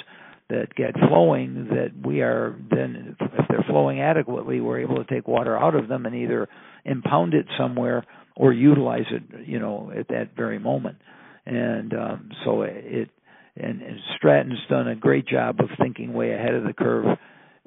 that 0.50 0.76
get 0.76 0.94
flowing 1.10 1.68
that 1.70 1.92
we 2.06 2.22
are 2.22 2.56
then 2.70 3.16
if 3.20 3.48
they're 3.50 3.66
flowing 3.70 4.02
adequately 4.02 4.60
we're 4.60 4.82
able 4.82 4.98
to 4.98 5.06
take 5.06 5.26
water 5.26 5.58
out 5.58 5.74
of 5.74 5.88
them 5.88 6.06
and 6.06 6.14
either 6.16 6.50
impound 6.86 7.34
it 7.34 7.46
somewhere 7.58 8.06
or 8.36 8.52
utilize 8.54 9.06
it 9.12 9.48
you 9.48 9.60
know 9.60 9.92
at 9.98 10.08
that 10.10 10.36
very 10.36 10.60
moment 10.60 10.98
and 11.46 11.94
um, 11.94 12.30
so 12.46 12.64
it 12.64 13.10
and, 13.56 13.82
and 13.84 14.00
Stratton's 14.18 14.60
done 14.68 14.88
a 14.88 14.96
great 14.96 15.28
job 15.28 15.60
of 15.60 15.70
thinking 15.80 16.14
way 16.14 16.32
ahead 16.32 16.56
of 16.56 16.64
the 16.64 16.74
curve 16.74 17.18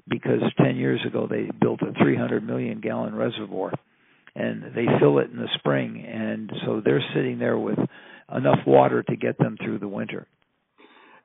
because 0.08 0.40
10 0.60 0.76
years 0.76 1.00
ago 1.06 1.28
they 1.30 1.48
built 1.60 1.80
a 1.82 1.92
300 2.02 2.44
million 2.44 2.80
gallon 2.80 3.14
reservoir 3.14 3.72
and 4.34 4.74
they 4.74 4.86
fill 5.00 5.18
it 5.18 5.30
in 5.30 5.36
the 5.36 5.48
spring 5.58 6.04
and 6.04 6.52
so 6.64 6.80
they're 6.84 7.04
sitting 7.14 7.38
there 7.38 7.58
with 7.58 7.78
enough 8.34 8.58
water 8.66 9.02
to 9.02 9.16
get 9.16 9.38
them 9.38 9.56
through 9.62 9.78
the 9.78 9.88
winter. 9.88 10.26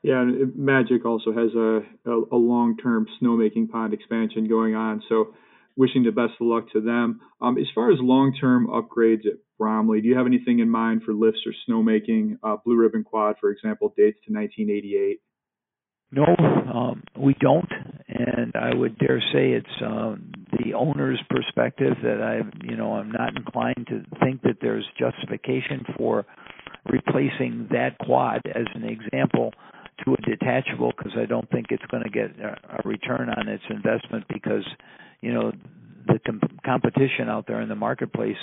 Yeah, 0.03 0.21
and 0.21 0.55
Magic 0.55 1.05
also 1.05 1.31
has 1.31 1.53
a, 1.55 1.81
a, 2.09 2.21
a 2.31 2.37
long-term 2.37 3.07
snowmaking 3.21 3.69
pond 3.69 3.93
expansion 3.93 4.49
going 4.49 4.73
on. 4.73 5.03
So, 5.07 5.35
wishing 5.75 6.03
the 6.03 6.11
best 6.11 6.33
of 6.39 6.47
luck 6.47 6.71
to 6.73 6.81
them. 6.81 7.21
Um, 7.41 7.57
as 7.57 7.67
far 7.73 7.91
as 7.91 7.97
long-term 7.99 8.67
upgrades 8.67 9.25
at 9.25 9.37
Bromley. 9.61 10.01
Do 10.01 10.07
you 10.07 10.17
have 10.17 10.25
anything 10.25 10.57
in 10.57 10.71
mind 10.71 11.03
for 11.03 11.13
lifts 11.13 11.41
or 11.45 11.53
snowmaking? 11.69 12.39
Uh, 12.41 12.57
Blue 12.65 12.75
Ribbon 12.75 13.03
Quad, 13.03 13.35
for 13.39 13.51
example, 13.51 13.93
dates 13.95 14.17
to 14.25 14.33
1988. 14.33 15.19
No, 16.13 16.25
um, 16.73 17.03
we 17.15 17.35
don't, 17.39 17.71
and 18.07 18.53
I 18.55 18.73
would 18.73 18.97
dare 18.97 19.21
say 19.31 19.51
it's 19.51 19.81
um, 19.85 20.31
the 20.51 20.73
owner's 20.73 21.21
perspective 21.29 21.93
that 22.01 22.21
I, 22.23 22.41
you 22.67 22.75
know, 22.75 22.93
I'm 22.93 23.11
not 23.11 23.37
inclined 23.37 23.85
to 23.89 24.03
think 24.19 24.41
that 24.41 24.57
there's 24.61 24.85
justification 24.97 25.85
for 25.95 26.25
replacing 26.89 27.67
that 27.69 27.99
quad 27.99 28.41
as 28.47 28.65
an 28.73 28.83
example 28.83 29.53
to 30.05 30.13
a 30.13 30.17
detachable 30.17 30.93
because 30.97 31.13
I 31.17 31.25
don't 31.25 31.49
think 31.49 31.67
it's 31.69 31.85
going 31.91 32.03
to 32.03 32.09
get 32.09 32.31
a, 32.39 32.87
return 32.87 33.29
on 33.29 33.47
its 33.47 33.63
investment 33.69 34.25
because, 34.27 34.65
you 35.21 35.33
know, 35.33 35.51
the 36.07 36.19
com- 36.25 36.41
competition 36.65 37.29
out 37.29 37.45
there 37.47 37.61
in 37.61 37.69
the 37.69 37.75
marketplace 37.75 38.37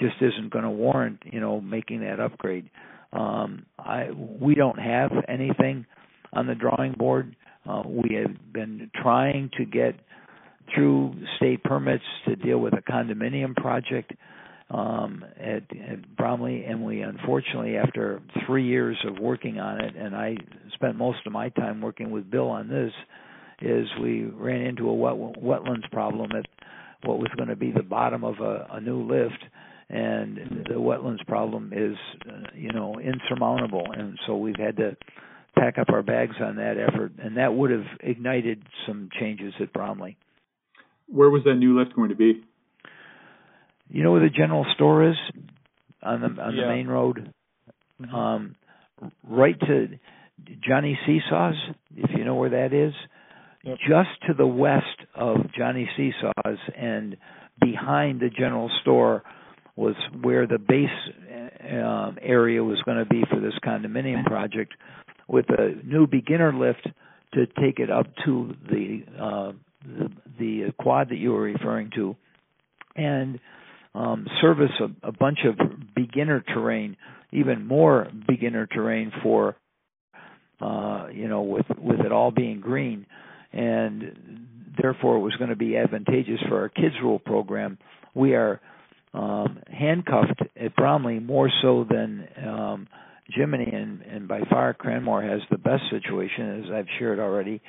just 0.00 0.16
isn't 0.20 0.50
going 0.50 0.64
to 0.64 0.70
warrant 0.70 1.22
you 1.24 1.40
know 1.40 1.60
making 1.60 2.00
that 2.00 2.20
upgrade. 2.20 2.70
Um, 3.12 3.66
I 3.78 4.10
we 4.10 4.54
don't 4.54 4.78
have 4.78 5.12
anything 5.28 5.86
on 6.32 6.46
the 6.46 6.54
drawing 6.54 6.92
board. 6.92 7.36
Uh, 7.68 7.82
we 7.86 8.14
have 8.16 8.52
been 8.52 8.90
trying 9.00 9.50
to 9.56 9.64
get 9.64 9.94
through 10.74 11.14
state 11.36 11.62
permits 11.62 12.04
to 12.26 12.36
deal 12.36 12.58
with 12.58 12.72
a 12.72 12.82
condominium 12.90 13.54
project 13.54 14.12
um, 14.70 15.24
at, 15.38 15.64
at 15.76 16.16
Bromley, 16.16 16.64
and 16.64 16.84
we 16.84 17.02
unfortunately, 17.02 17.76
after 17.76 18.22
three 18.46 18.66
years 18.66 18.96
of 19.06 19.18
working 19.18 19.58
on 19.58 19.80
it, 19.80 19.94
and 19.96 20.14
I 20.14 20.36
spent 20.74 20.96
most 20.96 21.18
of 21.26 21.32
my 21.32 21.50
time 21.50 21.80
working 21.80 22.10
with 22.10 22.30
Bill 22.30 22.48
on 22.48 22.68
this, 22.68 22.92
is 23.60 23.86
we 24.00 24.24
ran 24.24 24.62
into 24.62 24.88
a 24.88 24.94
wet, 24.94 25.14
wetlands 25.14 25.90
problem 25.90 26.32
at 26.32 26.46
what 27.04 27.18
was 27.18 27.28
going 27.36 27.48
to 27.48 27.56
be 27.56 27.70
the 27.72 27.82
bottom 27.82 28.24
of 28.24 28.40
a, 28.40 28.66
a 28.72 28.80
new 28.80 29.02
lift 29.02 29.44
and 29.88 30.64
the 30.68 30.74
wetlands 30.74 31.24
problem 31.26 31.72
is 31.74 31.96
uh, 32.28 32.48
you 32.54 32.72
know 32.72 32.98
insurmountable 32.98 33.84
and 33.92 34.18
so 34.26 34.36
we've 34.36 34.58
had 34.58 34.76
to 34.76 34.96
pack 35.54 35.78
up 35.78 35.90
our 35.90 36.02
bags 36.02 36.36
on 36.40 36.56
that 36.56 36.76
effort 36.78 37.12
and 37.18 37.36
that 37.36 37.52
would 37.52 37.70
have 37.70 37.84
ignited 38.00 38.62
some 38.86 39.10
changes 39.20 39.52
at 39.60 39.72
Bromley. 39.72 40.16
Where 41.08 41.28
was 41.28 41.42
that 41.44 41.54
new 41.56 41.78
lift 41.78 41.94
going 41.94 42.08
to 42.08 42.14
be? 42.14 42.42
You 43.92 44.02
know 44.02 44.12
where 44.12 44.20
the 44.22 44.30
general 44.30 44.66
store 44.74 45.08
is 45.10 45.16
on 46.02 46.20
the 46.20 46.42
on 46.42 46.56
yeah. 46.56 46.62
the 46.62 46.68
main 46.68 46.88
road? 46.88 47.32
Mm-hmm. 48.00 48.14
Um 48.14 48.56
right 49.28 49.58
to 49.60 49.88
Johnny 50.66 50.98
Seesaws, 51.06 51.54
if 51.96 52.10
you 52.16 52.24
know 52.24 52.36
where 52.36 52.50
that 52.50 52.72
is 52.72 52.94
yep. 53.62 53.78
just 53.78 54.10
to 54.26 54.34
the 54.34 54.46
west 54.46 54.86
of 55.14 55.36
Johnny 55.56 55.88
Seesaws 55.96 56.58
and 56.76 57.16
behind 57.60 58.20
the 58.20 58.30
general 58.30 58.70
store 58.80 59.22
was 59.76 59.94
where 60.20 60.46
the 60.46 60.58
base 60.58 60.88
uh, 61.62 62.12
area 62.20 62.62
was 62.62 62.80
going 62.82 62.98
to 62.98 63.06
be 63.06 63.22
for 63.30 63.40
this 63.40 63.54
condominium 63.64 64.24
project 64.24 64.74
with 65.28 65.46
a 65.48 65.74
new 65.84 66.06
beginner 66.06 66.52
lift 66.52 66.88
to 67.34 67.46
take 67.46 67.78
it 67.78 67.90
up 67.90 68.06
to 68.24 68.54
the 68.68 69.02
uh, 69.18 69.52
the, 69.84 70.10
the 70.38 70.74
quad 70.78 71.08
that 71.08 71.16
you 71.16 71.32
were 71.32 71.42
referring 71.42 71.90
to 71.94 72.14
and 72.94 73.40
um, 73.94 74.26
service 74.40 74.72
a, 74.80 75.08
a 75.08 75.12
bunch 75.12 75.40
of 75.44 75.58
beginner 75.94 76.40
terrain, 76.40 76.96
even 77.32 77.66
more 77.66 78.08
beginner 78.26 78.66
terrain 78.66 79.12
for 79.22 79.56
uh, 80.60 81.08
you 81.12 81.28
know 81.28 81.42
with 81.42 81.66
with 81.78 82.00
it 82.00 82.12
all 82.12 82.30
being 82.30 82.60
green 82.60 83.06
and 83.52 84.46
therefore 84.80 85.16
it 85.16 85.20
was 85.20 85.34
going 85.36 85.50
to 85.50 85.56
be 85.56 85.76
advantageous 85.76 86.40
for 86.48 86.60
our 86.60 86.68
kids 86.68 86.94
rule 87.02 87.18
program. 87.18 87.78
We 88.14 88.34
are 88.34 88.60
um, 89.14 89.58
handcuffed 89.66 90.42
at 90.56 90.74
Bromley 90.76 91.18
more 91.20 91.50
so 91.60 91.86
than 91.88 92.28
um, 92.46 92.88
Jiminy, 93.28 93.70
and, 93.72 94.02
and 94.02 94.28
by 94.28 94.40
far 94.50 94.74
Cranmore 94.74 95.28
has 95.28 95.40
the 95.50 95.58
best 95.58 95.82
situation, 95.90 96.64
as 96.64 96.70
I've 96.72 96.86
shared 96.98 97.18
already, 97.18 97.60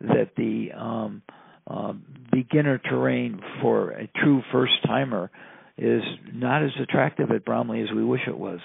that 0.00 0.30
the 0.36 0.70
um, 0.76 1.22
uh, 1.68 1.92
beginner 2.32 2.78
terrain 2.78 3.40
for 3.62 3.90
a 3.90 4.08
true 4.22 4.42
first 4.52 4.72
timer 4.86 5.30
is 5.78 6.02
not 6.32 6.62
as 6.62 6.70
attractive 6.82 7.30
at 7.30 7.44
Bromley 7.44 7.82
as 7.82 7.88
we 7.94 8.04
wish 8.04 8.22
it 8.26 8.38
was. 8.38 8.60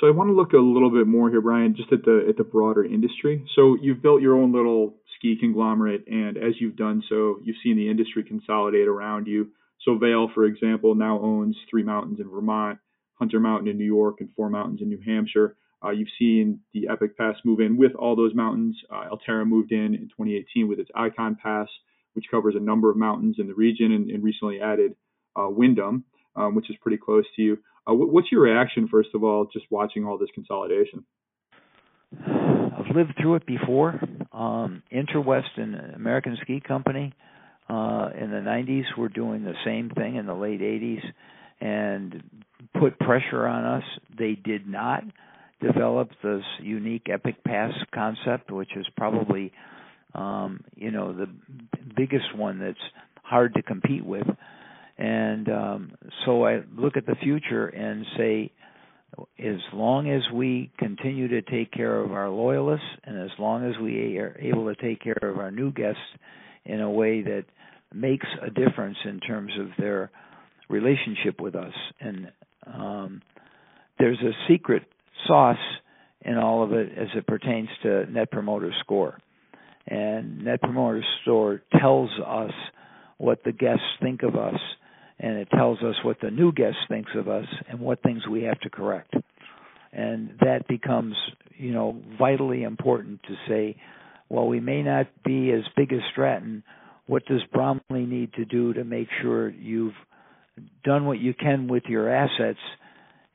So 0.00 0.06
I 0.06 0.10
want 0.12 0.30
to 0.30 0.34
look 0.34 0.54
a 0.54 0.56
little 0.56 0.90
bit 0.90 1.06
more 1.06 1.28
here, 1.28 1.42
Brian, 1.42 1.76
just 1.76 1.92
at 1.92 2.04
the 2.04 2.24
at 2.28 2.38
the 2.38 2.44
broader 2.44 2.82
industry. 2.82 3.44
So 3.54 3.76
you've 3.80 4.00
built 4.00 4.22
your 4.22 4.34
own 4.34 4.50
little 4.50 4.94
ski 5.16 5.36
conglomerate, 5.38 6.04
and 6.06 6.38
as 6.38 6.54
you've 6.58 6.76
done 6.76 7.02
so, 7.08 7.38
you've 7.44 7.56
seen 7.62 7.76
the 7.76 7.90
industry 7.90 8.24
consolidate 8.24 8.88
around 8.88 9.26
you. 9.26 9.48
So 9.84 9.98
Vail, 9.98 10.30
for 10.34 10.44
example, 10.46 10.94
now 10.94 11.20
owns 11.20 11.56
three 11.68 11.82
mountains 11.82 12.18
in 12.18 12.30
Vermont, 12.30 12.78
Hunter 13.14 13.40
Mountain 13.40 13.68
in 13.68 13.76
New 13.76 13.84
York, 13.84 14.16
and 14.20 14.30
four 14.34 14.48
mountains 14.48 14.80
in 14.80 14.88
New 14.88 15.00
Hampshire. 15.04 15.56
Uh, 15.84 15.90
you've 15.90 16.08
seen 16.18 16.60
the 16.72 16.88
Epic 16.88 17.16
Pass 17.18 17.36
move 17.44 17.60
in 17.60 17.76
with 17.76 17.94
all 17.94 18.16
those 18.16 18.34
mountains. 18.34 18.76
Uh, 18.90 19.08
Alterra 19.10 19.46
moved 19.46 19.72
in 19.72 19.94
in 19.94 20.08
2018 20.08 20.66
with 20.66 20.78
its 20.78 20.90
Icon 20.94 21.36
Pass, 21.42 21.68
which 22.14 22.26
covers 22.30 22.54
a 22.56 22.60
number 22.60 22.90
of 22.90 22.96
mountains 22.96 23.36
in 23.38 23.46
the 23.46 23.54
region, 23.54 23.92
and, 23.92 24.10
and 24.10 24.22
recently 24.24 24.60
added 24.60 24.94
uh, 25.36 25.48
Windham, 25.48 26.04
um, 26.36 26.54
which 26.54 26.70
is 26.70 26.76
pretty 26.80 26.98
close 26.98 27.24
to 27.36 27.42
you. 27.42 27.58
Uh, 27.86 27.94
what's 27.94 28.30
your 28.30 28.42
reaction, 28.42 28.88
first 28.88 29.10
of 29.14 29.24
all, 29.24 29.46
just 29.52 29.66
watching 29.70 30.04
all 30.04 30.18
this 30.18 30.28
consolidation? 30.34 31.04
I've 32.26 32.94
lived 32.94 33.14
through 33.20 33.36
it 33.36 33.46
before. 33.46 34.00
Um, 34.32 34.82
Intrawest 34.92 35.56
and 35.56 35.74
American 35.94 36.36
Ski 36.42 36.60
Company 36.60 37.14
uh, 37.68 38.10
in 38.18 38.30
the 38.30 38.42
90s 38.44 38.96
were 38.98 39.08
doing 39.08 39.44
the 39.44 39.54
same 39.64 39.90
thing 39.90 40.16
in 40.16 40.26
the 40.26 40.34
late 40.34 40.60
80s 40.60 41.02
and 41.60 42.22
put 42.78 42.98
pressure 42.98 43.46
on 43.46 43.64
us. 43.64 43.84
They 44.18 44.32
did 44.32 44.66
not 44.66 45.04
develop 45.60 46.10
this 46.22 46.42
unique 46.60 47.08
Epic 47.10 47.44
Pass 47.44 47.72
concept, 47.94 48.50
which 48.50 48.76
is 48.76 48.86
probably 48.96 49.52
um, 50.14 50.64
you 50.74 50.90
know 50.90 51.12
the 51.12 51.28
biggest 51.96 52.34
one 52.34 52.58
that's 52.58 52.78
hard 53.22 53.54
to 53.54 53.62
compete 53.62 54.04
with. 54.04 54.26
And 55.00 55.48
um, 55.48 55.92
so 56.26 56.44
I 56.44 56.60
look 56.76 56.98
at 56.98 57.06
the 57.06 57.14
future 57.22 57.68
and 57.68 58.04
say, 58.18 58.52
as 59.38 59.56
long 59.72 60.10
as 60.10 60.20
we 60.32 60.70
continue 60.78 61.26
to 61.28 61.42
take 61.42 61.72
care 61.72 62.00
of 62.00 62.12
our 62.12 62.28
loyalists 62.28 62.86
and 63.04 63.18
as 63.18 63.30
long 63.38 63.68
as 63.68 63.80
we 63.80 64.18
are 64.18 64.36
able 64.38 64.72
to 64.72 64.80
take 64.80 65.02
care 65.02 65.18
of 65.22 65.38
our 65.38 65.50
new 65.50 65.72
guests 65.72 66.00
in 66.66 66.82
a 66.82 66.90
way 66.90 67.22
that 67.22 67.44
makes 67.94 68.26
a 68.42 68.50
difference 68.50 68.98
in 69.06 69.20
terms 69.20 69.50
of 69.58 69.68
their 69.78 70.10
relationship 70.68 71.40
with 71.40 71.54
us. 71.54 71.72
And 71.98 72.30
um, 72.66 73.22
there's 73.98 74.20
a 74.20 74.32
secret 74.52 74.82
sauce 75.26 75.56
in 76.20 76.36
all 76.36 76.62
of 76.62 76.72
it 76.74 76.92
as 76.96 77.08
it 77.16 77.26
pertains 77.26 77.70
to 77.84 78.04
net 78.12 78.30
promoter 78.30 78.70
score. 78.80 79.18
And 79.86 80.44
net 80.44 80.60
promoter 80.60 81.02
score 81.22 81.62
tells 81.80 82.10
us 82.24 82.52
what 83.16 83.42
the 83.44 83.52
guests 83.52 83.82
think 84.02 84.22
of 84.22 84.36
us 84.36 84.60
and 85.20 85.36
it 85.36 85.48
tells 85.50 85.82
us 85.82 85.94
what 86.02 86.16
the 86.22 86.30
new 86.30 86.50
guest 86.50 86.78
thinks 86.88 87.10
of 87.14 87.28
us 87.28 87.44
and 87.68 87.78
what 87.78 88.02
things 88.02 88.26
we 88.26 88.44
have 88.44 88.58
to 88.60 88.70
correct. 88.70 89.14
And 89.92 90.30
that 90.40 90.66
becomes, 90.66 91.14
you 91.56 91.72
know, 91.72 92.00
vitally 92.18 92.62
important 92.62 93.22
to 93.24 93.34
say, 93.46 93.76
well, 94.30 94.46
we 94.46 94.60
may 94.60 94.82
not 94.82 95.08
be 95.22 95.50
as 95.50 95.62
big 95.76 95.92
as 95.92 96.00
Stratton. 96.10 96.62
What 97.06 97.26
does 97.26 97.42
Bromley 97.52 98.06
need 98.06 98.32
to 98.34 98.46
do 98.46 98.72
to 98.72 98.84
make 98.84 99.08
sure 99.20 99.50
you've 99.50 99.94
done 100.84 101.04
what 101.04 101.18
you 101.18 101.34
can 101.34 101.68
with 101.68 101.84
your 101.86 102.08
assets 102.08 102.60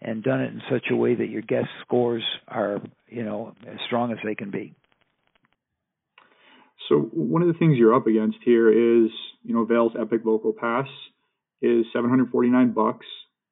and 0.01 0.23
done 0.23 0.41
it 0.41 0.53
in 0.53 0.61
such 0.71 0.85
a 0.89 0.95
way 0.95 1.13
that 1.13 1.29
your 1.29 1.41
guest 1.43 1.67
scores 1.81 2.23
are, 2.47 2.81
you 3.09 3.23
know, 3.23 3.53
as 3.67 3.77
strong 3.85 4.11
as 4.11 4.17
they 4.23 4.33
can 4.33 4.49
be? 4.49 4.73
So 6.89 7.09
one 7.13 7.41
of 7.41 7.47
the 7.47 7.55
things 7.55 7.77
you're 7.77 7.95
up 7.95 8.07
against 8.07 8.37
here 8.43 8.69
is, 8.69 9.11
you 9.43 9.53
know, 9.53 9.65
Vail's 9.65 9.93
Epic 9.99 10.21
Local 10.23 10.53
Pass 10.53 10.87
is 11.65 11.85
749 11.93 12.71
bucks. 12.71 13.05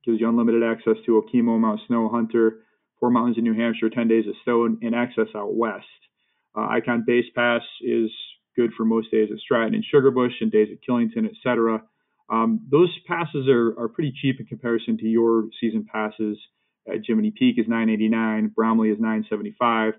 Gives 0.05 0.19
you 0.19 0.27
unlimited 0.27 0.63
access 0.63 0.95
to 1.05 1.21
Okemo, 1.21 1.59
Mount 1.59 1.79
Snow, 1.87 2.09
Hunter, 2.09 2.59
Four 2.99 3.09
Mountains 3.09 3.37
in 3.37 3.43
New 3.43 3.53
Hampshire, 3.53 3.89
10 3.89 4.07
days 4.07 4.27
of 4.27 4.35
snow, 4.43 4.65
and 4.65 4.95
access 4.95 5.27
out 5.35 5.55
west. 5.55 5.85
Uh, 6.55 6.67
Icon 6.69 7.03
Base 7.07 7.25
Pass 7.35 7.61
is 7.81 8.11
good 8.55 8.71
for 8.77 8.85
most 8.85 9.11
days 9.11 9.29
at 9.31 9.39
Stratton 9.39 9.73
and 9.73 9.83
Sugarbush 9.93 10.33
and 10.41 10.51
days 10.51 10.67
at 10.71 10.79
Killington, 10.87 11.27
etc. 11.29 11.83
Um, 12.29 12.61
those 12.69 12.89
passes 13.07 13.47
are, 13.47 13.77
are 13.79 13.87
pretty 13.87 14.13
cheap 14.21 14.39
in 14.39 14.45
comparison 14.45 14.97
to 14.99 15.05
your 15.05 15.45
season 15.59 15.85
passes. 15.91 16.37
At 16.87 17.05
Jiminy 17.05 17.31
Peak 17.31 17.57
is 17.57 17.65
989, 17.67 18.51
Bromley 18.55 18.89
is 18.89 18.97
975. 18.99 19.93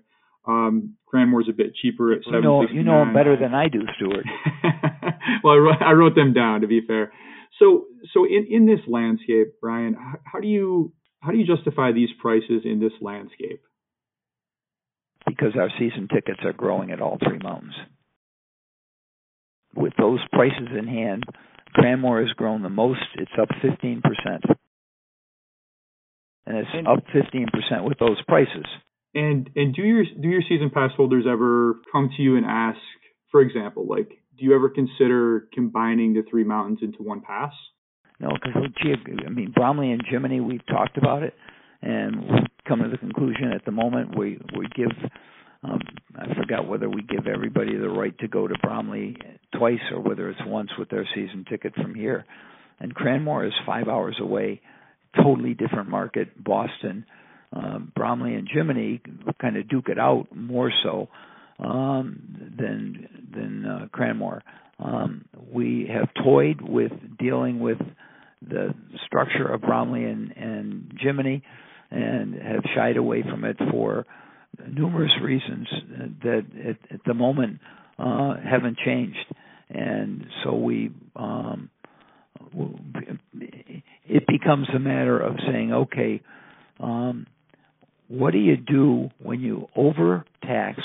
Um, 0.47 0.95
Cranmore's 1.07 1.49
a 1.49 1.53
bit 1.53 1.73
cheaper 1.75 2.13
at 2.13 2.23
seven. 2.23 2.35
You 2.35 2.41
know, 2.43 2.61
you 2.71 2.83
know 2.83 2.99
them 2.99 3.13
better 3.13 3.35
than 3.35 3.55
I 3.55 3.67
do, 3.67 3.81
Stuart. 3.95 4.25
well, 5.43 5.53
I 5.53 5.57
wrote, 5.57 5.81
I 5.81 5.91
wrote 5.93 6.15
them 6.15 6.33
down 6.33 6.61
to 6.61 6.67
be 6.67 6.81
fair. 6.85 7.11
So, 7.59 7.85
so 8.13 8.25
in, 8.25 8.47
in 8.49 8.65
this 8.65 8.81
landscape, 8.87 9.53
Brian, 9.61 9.93
how, 9.93 10.19
how 10.25 10.39
do 10.39 10.47
you 10.47 10.93
how 11.21 11.31
do 11.31 11.37
you 11.37 11.45
justify 11.45 11.91
these 11.91 12.09
prices 12.21 12.61
in 12.63 12.79
this 12.79 12.91
landscape? 13.01 13.61
Because 15.25 15.55
our 15.59 15.69
season 15.79 16.07
tickets 16.13 16.41
are 16.43 16.53
growing 16.53 16.91
at 16.91 17.01
all 17.01 17.17
three 17.17 17.39
mountains. 17.39 17.73
With 19.75 19.93
those 19.97 20.19
prices 20.31 20.69
in 20.77 20.87
hand, 20.87 21.23
Cranmore 21.75 22.21
has 22.21 22.31
grown 22.33 22.61
the 22.61 22.69
most. 22.69 23.01
It's 23.15 23.31
up 23.41 23.49
15%. 23.63 24.01
And 26.45 26.57
it's 26.57 26.87
up 26.87 27.03
15% 27.13 27.83
with 27.83 27.97
those 27.97 28.21
prices. 28.27 28.65
And 29.15 29.49
and 29.55 29.73
do 29.73 29.81
your 29.81 30.03
do 30.03 30.27
your 30.27 30.43
season 30.47 30.69
pass 30.69 30.91
holders 30.95 31.25
ever 31.27 31.77
come 31.91 32.11
to 32.15 32.21
you 32.21 32.35
and 32.35 32.45
ask, 32.45 32.77
for 33.31 33.41
example, 33.41 33.87
like 33.87 34.11
do 34.37 34.45
you 34.45 34.55
ever 34.55 34.69
consider 34.69 35.47
combining 35.53 36.13
the 36.13 36.23
three 36.29 36.43
mountains 36.43 36.79
into 36.81 37.03
one 37.03 37.21
pass? 37.21 37.53
No, 38.19 38.29
because 38.33 38.63
I 39.25 39.29
mean 39.29 39.51
Bromley 39.53 39.91
and 39.91 40.01
Jiminy, 40.09 40.39
we've 40.39 40.65
talked 40.67 40.97
about 40.97 41.23
it, 41.23 41.33
and 41.81 42.21
we've 42.21 42.47
come 42.67 42.81
to 42.81 42.89
the 42.89 42.97
conclusion 42.97 43.51
at 43.53 43.65
the 43.65 43.71
moment 43.71 44.17
we 44.17 44.39
we 44.57 44.67
give. 44.75 44.91
Um, 45.63 45.79
I 46.15 46.33
forgot 46.35 46.67
whether 46.67 46.87
we 46.87 47.01
give 47.01 47.27
everybody 47.27 47.75
the 47.75 47.89
right 47.89 48.15
to 48.19 48.27
go 48.27 48.47
to 48.47 48.53
Bromley 48.61 49.17
twice 49.57 49.79
or 49.91 49.99
whether 49.99 50.29
it's 50.29 50.39
once 50.45 50.69
with 50.77 50.89
their 50.89 51.07
season 51.15 51.43
ticket 51.49 51.73
from 51.73 51.95
here. 51.95 52.23
And 52.79 52.93
Cranmore 52.93 53.47
is 53.47 53.53
five 53.65 53.87
hours 53.87 54.17
away, 54.19 54.61
totally 55.15 55.55
different 55.55 55.89
market. 55.89 56.41
Boston, 56.41 57.05
um, 57.51 57.91
Bromley, 57.95 58.35
and 58.35 58.47
Jiminy 58.51 59.01
kind 59.41 59.57
of 59.57 59.67
duke 59.67 59.89
it 59.89 59.97
out 59.97 60.27
more 60.35 60.71
so 60.83 61.09
um, 61.59 62.53
than 62.57 63.07
than 63.33 63.65
uh, 63.65 63.87
Cranmore. 63.93 64.41
Um, 64.79 65.25
we 65.51 65.89
have 65.91 66.09
toyed 66.23 66.61
with 66.61 66.91
dealing 67.17 67.59
with 67.59 67.77
the 68.41 68.73
structure 69.05 69.47
of 69.47 69.61
Bromley 69.61 70.03
and, 70.03 70.31
and 70.35 70.97
Jiminy, 70.99 71.43
and 71.91 72.35
have 72.35 72.63
shied 72.75 72.97
away 72.97 73.23
from 73.23 73.45
it 73.45 73.57
for 73.71 74.05
numerous 74.69 75.11
reasons 75.21 75.67
that 76.23 76.45
at, 76.67 76.93
at 76.93 77.01
the 77.05 77.13
moment 77.13 77.59
uh, 77.97 78.35
haven't 78.37 78.77
changed. 78.85 79.25
And 79.69 80.25
so 80.43 80.55
we, 80.55 80.91
um, 81.15 81.69
it 84.05 84.27
becomes 84.27 84.67
a 84.73 84.79
matter 84.79 85.19
of 85.19 85.35
saying, 85.47 85.73
okay, 85.73 86.21
um, 86.79 87.25
what 88.07 88.31
do 88.31 88.37
you 88.37 88.57
do 88.57 89.09
when 89.19 89.39
you 89.39 89.67
overtax 89.75 90.79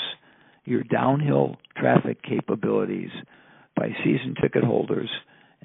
your 0.65 0.83
downhill 0.83 1.57
traffic 1.77 2.21
capabilities 2.21 3.09
by 3.75 3.89
season 4.03 4.35
ticket 4.41 4.63
holders 4.63 5.09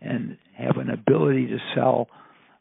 and 0.00 0.38
have 0.56 0.76
an 0.76 0.90
ability 0.90 1.46
to 1.48 1.58
sell 1.74 2.08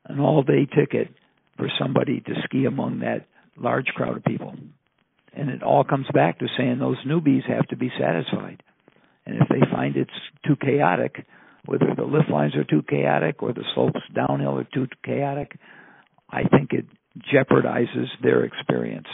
an 0.05 0.19
all 0.19 0.43
day 0.43 0.65
ticket 0.65 1.09
for 1.57 1.69
somebody 1.79 2.21
to 2.21 2.33
ski 2.43 2.65
among 2.65 2.99
that 2.99 3.25
large 3.57 3.87
crowd 3.87 4.17
of 4.17 4.23
people. 4.23 4.53
And 5.33 5.49
it 5.49 5.63
all 5.63 5.83
comes 5.83 6.07
back 6.13 6.39
to 6.39 6.47
saying 6.57 6.79
those 6.79 7.03
newbies 7.05 7.47
have 7.47 7.67
to 7.67 7.77
be 7.77 7.91
satisfied. 7.99 8.63
And 9.25 9.41
if 9.41 9.47
they 9.49 9.61
find 9.71 9.95
it's 9.95 10.11
too 10.45 10.55
chaotic, 10.55 11.25
whether 11.65 11.93
the 11.95 12.03
lift 12.03 12.29
lines 12.29 12.55
are 12.55 12.63
too 12.63 12.83
chaotic 12.87 13.41
or 13.41 13.53
the 13.53 13.65
slopes 13.73 13.99
downhill 14.13 14.59
are 14.59 14.67
too 14.73 14.87
chaotic, 15.03 15.57
I 16.29 16.43
think 16.43 16.71
it 16.71 16.85
jeopardizes 17.33 18.07
their 18.21 18.43
experience. 18.43 19.07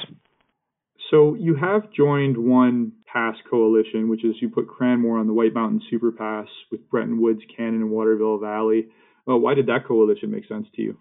So 1.11 1.35
you 1.35 1.55
have 1.55 1.91
joined 1.91 2.37
one 2.37 2.93
pass 3.05 3.35
coalition, 3.49 4.09
which 4.09 4.23
is 4.23 4.35
you 4.39 4.49
put 4.49 4.67
Cranmore 4.67 5.19
on 5.19 5.27
the 5.27 5.33
White 5.33 5.53
Mountain 5.53 5.81
Super 5.89 6.11
Pass 6.11 6.47
with 6.71 6.89
Bretton 6.89 7.21
Woods, 7.21 7.41
Cannon, 7.55 7.81
and 7.81 7.91
Waterville 7.91 8.39
Valley. 8.39 8.87
Well, 9.25 9.37
why 9.37 9.53
did 9.53 9.67
that 9.67 9.85
coalition 9.85 10.31
make 10.31 10.47
sense 10.47 10.67
to 10.75 10.81
you? 10.81 10.97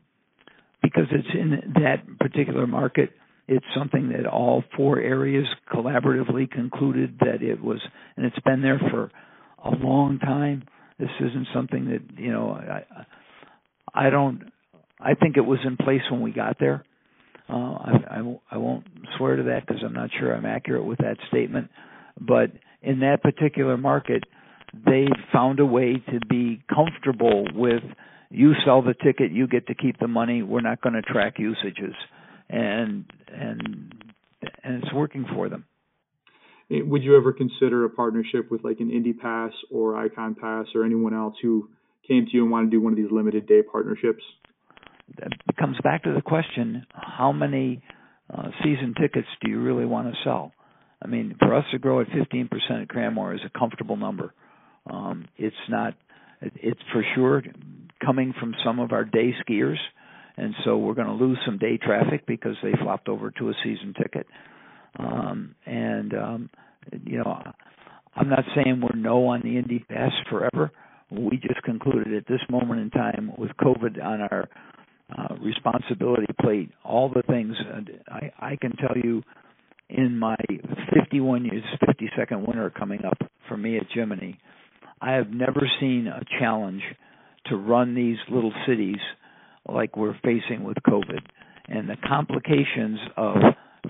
Because 0.83 1.05
it's 1.13 1.29
in 1.33 1.75
that 1.75 2.19
particular 2.19 2.67
market. 2.67 3.11
It's 3.47 3.65
something 3.77 4.11
that 4.11 4.27
all 4.27 4.65
four 4.77 4.99
areas 4.99 5.47
collaboratively 5.73 6.51
concluded 6.51 7.19
that 7.21 7.43
it 7.43 7.63
was, 7.63 7.81
and 8.17 8.27
it's 8.27 8.39
been 8.41 8.63
there 8.63 8.81
for 8.91 9.11
a 9.65 9.71
long 9.71 10.19
time. 10.19 10.65
This 10.99 11.11
isn't 11.21 11.47
something 11.55 11.87
that 11.87 12.21
you 12.21 12.33
know. 12.33 12.51
I, 12.51 12.85
I 13.95 14.11
don't. 14.11 14.53
I 14.99 15.15
think 15.15 15.37
it 15.37 15.41
was 15.41 15.59
in 15.65 15.77
place 15.77 16.03
when 16.11 16.21
we 16.21 16.33
got 16.33 16.59
there. 16.59 16.85
Uh, 17.51 17.55
I, 17.55 17.93
I, 18.11 18.39
I 18.53 18.57
won't 18.59 18.87
swear 19.17 19.37
to 19.37 19.43
that 19.45 19.67
because 19.67 19.83
I'm 19.85 19.93
not 19.93 20.11
sure 20.19 20.35
I'm 20.35 20.47
accurate 20.47 20.85
with 20.85 20.99
that 20.99 21.17
statement. 21.29 21.71
But 22.21 22.53
in 22.83 23.01
that 23.01 23.23
particular 23.23 23.77
market, 23.77 24.25
they 24.73 25.07
found 25.33 25.59
a 25.59 25.67
way 25.67 25.95
to 25.95 26.21
be 26.29 26.63
comfortable 26.73 27.47
with 27.55 27.83
you 28.31 28.53
sell 28.65 28.83
the 28.83 28.95
ticket, 28.95 29.33
you 29.33 29.49
get 29.49 29.67
to 29.67 29.75
keep 29.75 29.99
the 29.99 30.07
money. 30.07 30.43
We're 30.43 30.61
not 30.61 30.81
going 30.81 30.95
to 30.95 31.03
track 31.03 31.39
usages, 31.39 31.95
and 32.49 33.05
and 33.29 33.93
and 34.63 34.85
it's 34.85 34.93
working 34.95 35.27
for 35.35 35.49
them. 35.49 35.65
Would 36.71 37.03
you 37.03 37.17
ever 37.17 37.33
consider 37.33 37.85
a 37.85 37.91
partnership 37.91 38.49
with 38.49 38.63
like 38.63 38.79
an 38.79 38.93
Indy 38.93 39.13
Pass 39.13 39.51
or 39.73 39.97
Icon 39.97 40.37
Pass 40.37 40.67
or 40.77 40.85
anyone 40.85 41.13
else 41.13 41.35
who 41.43 41.69
came 42.07 42.27
to 42.27 42.31
you 42.33 42.43
and 42.43 42.53
wanted 42.53 42.67
to 42.67 42.71
do 42.71 42.81
one 42.81 42.93
of 42.93 42.97
these 42.97 43.11
limited 43.11 43.49
day 43.49 43.63
partnerships? 43.63 44.23
It 45.19 45.57
comes 45.57 45.77
back 45.83 46.05
to 46.05 46.13
the 46.15 46.23
question: 46.23 46.87
How 46.93 47.33
many 47.33 47.83
uh, 48.33 48.51
season 48.63 48.95
tickets 49.01 49.29
do 49.43 49.51
you 49.51 49.61
really 49.61 49.87
want 49.87 50.13
to 50.13 50.19
sell? 50.25 50.53
I 51.03 51.07
mean, 51.07 51.37
for 51.39 51.55
us 51.55 51.65
to 51.73 51.79
grow 51.79 52.01
at 52.01 52.09
15% 52.09 52.51
at 52.83 52.89
Cranmore 52.89 53.35
is 53.35 53.41
a 53.45 53.59
comfortable 53.59 53.97
number. 53.97 54.35
Um, 54.91 55.27
it's 55.37 55.57
not. 55.69 55.95
It's 56.41 56.81
for 56.93 57.05
sure 57.15 57.43
coming 58.05 58.35
from 58.39 58.55
some 58.65 58.81
of 58.81 58.93
our 58.93 59.05
day 59.05 59.35
skiers 59.47 59.77
and 60.41 60.55
so 60.65 60.79
we're 60.79 60.95
going 60.95 61.07
to 61.07 61.13
lose 61.13 61.39
some 61.45 61.59
day 61.59 61.77
traffic 61.77 62.27
because 62.27 62.57
they 62.63 62.73
flopped 62.83 63.11
over 63.11 63.31
to 63.33 63.51
a 63.51 63.53
season 63.63 63.95
ticket. 64.01 64.27
Um, 64.99 65.55
and 65.67 66.15
um, 66.15 66.51
you 67.05 67.19
know, 67.19 67.43
I'm 68.17 68.31
not 68.31 68.45
saying 68.55 68.81
we're 68.81 68.99
no 68.99 69.27
on 69.27 69.43
the 69.43 69.59
Indy 69.59 69.81
Pass 69.81 70.13
forever. 70.31 70.73
We 71.11 71.37
just 71.37 71.63
concluded 71.65 72.15
at 72.15 72.27
this 72.27 72.41
moment 72.49 72.81
in 72.81 72.91
time 72.91 73.33
with 73.37 73.51
COVID 73.61 74.03
on 74.03 74.23
our 74.23 74.49
uh, 75.17 75.35
responsibility 75.43 76.27
plate, 76.41 76.71
all 76.85 77.09
the 77.09 77.23
things. 77.23 77.55
I, 78.09 78.33
I 78.39 78.57
can 78.57 78.73
tell 78.77 78.97
you 78.97 79.23
in 79.89 80.19
my 80.19 80.37
51 80.95 81.45
years, 81.45 81.65
52nd 81.83 82.47
winter 82.47 82.71
coming 82.71 83.05
up 83.05 83.19
for 83.49 83.57
me 83.57 83.77
at 83.77 83.85
Jiminy, 83.93 84.39
I 85.01 85.13
have 85.13 85.31
never 85.31 85.69
seen 85.81 86.07
a 86.07 86.21
challenge 86.39 86.83
to 87.47 87.57
run 87.57 87.95
these 87.95 88.19
little 88.31 88.53
cities 88.67 89.01
like 89.69 89.97
we're 89.97 90.17
facing 90.23 90.63
with 90.63 90.77
COVID. 90.87 91.21
And 91.69 91.89
the 91.89 91.97
complications 92.07 92.99
of 93.17 93.37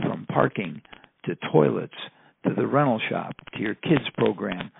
from 0.02 0.26
parking 0.26 0.82
to 1.24 1.36
toilets 1.52 1.94
to 2.46 2.54
the 2.54 2.66
rental 2.66 3.00
shop 3.10 3.32
to 3.54 3.60
your 3.60 3.74
kids 3.74 4.04
program 4.16 4.70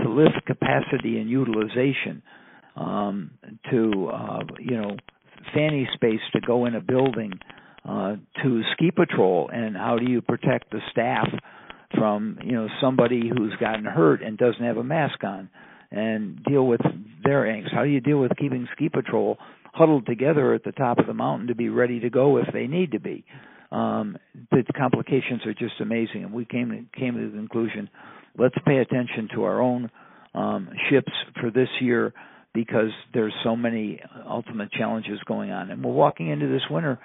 to 0.00 0.08
lift 0.08 0.44
capacity 0.46 1.18
and 1.18 1.30
utilization 1.30 2.22
um, 2.76 3.30
to 3.70 4.10
uh, 4.12 4.40
you 4.58 4.76
know 4.76 4.96
fanny 5.54 5.88
space 5.94 6.20
to 6.32 6.40
go 6.40 6.66
in 6.66 6.74
a 6.74 6.80
building 6.80 7.32
uh, 7.88 8.16
to 8.42 8.62
ski 8.72 8.90
patrol? 8.90 9.50
And 9.52 9.76
how 9.76 9.98
do 9.98 10.10
you 10.10 10.20
protect 10.20 10.70
the 10.70 10.80
staff 10.90 11.28
from 11.96 12.38
you 12.42 12.52
know 12.52 12.68
somebody 12.80 13.28
who's 13.28 13.54
gotten 13.60 13.84
hurt 13.84 14.22
and 14.22 14.36
doesn't 14.36 14.64
have 14.64 14.76
a 14.76 14.84
mask 14.84 15.22
on 15.22 15.48
and 15.90 16.42
deal 16.44 16.66
with 16.66 16.80
their 17.24 17.42
angst? 17.42 17.72
How 17.72 17.84
do 17.84 17.90
you 17.90 18.00
deal 18.00 18.18
with 18.18 18.32
keeping 18.36 18.68
ski 18.74 18.88
patrol 18.88 19.38
huddled 19.72 20.06
together 20.06 20.54
at 20.54 20.64
the 20.64 20.72
top 20.72 20.98
of 20.98 21.06
the 21.06 21.14
mountain 21.14 21.48
to 21.48 21.54
be 21.54 21.68
ready 21.68 22.00
to 22.00 22.10
go 22.10 22.38
if 22.38 22.46
they 22.52 22.66
need 22.66 22.92
to 22.92 23.00
be? 23.00 23.24
Um, 23.70 24.18
the 24.50 24.62
complications 24.76 25.44
are 25.46 25.54
just 25.54 25.80
amazing. 25.80 26.24
And 26.24 26.32
we 26.32 26.44
came 26.44 26.88
came 26.96 27.14
to 27.14 27.30
the 27.30 27.36
conclusion, 27.36 27.90
let's 28.38 28.54
pay 28.66 28.78
attention 28.78 29.28
to 29.34 29.44
our 29.44 29.60
own 29.60 29.90
um, 30.34 30.68
ships 30.90 31.12
for 31.40 31.50
this 31.50 31.68
year 31.80 32.12
because 32.54 32.90
there's 33.12 33.34
so 33.42 33.56
many 33.56 34.00
ultimate 34.28 34.70
challenges 34.72 35.18
going 35.26 35.50
on. 35.50 35.70
And 35.70 35.84
we're 35.84 35.92
walking 35.92 36.30
into 36.30 36.46
this 36.46 36.62
winter 36.70 36.98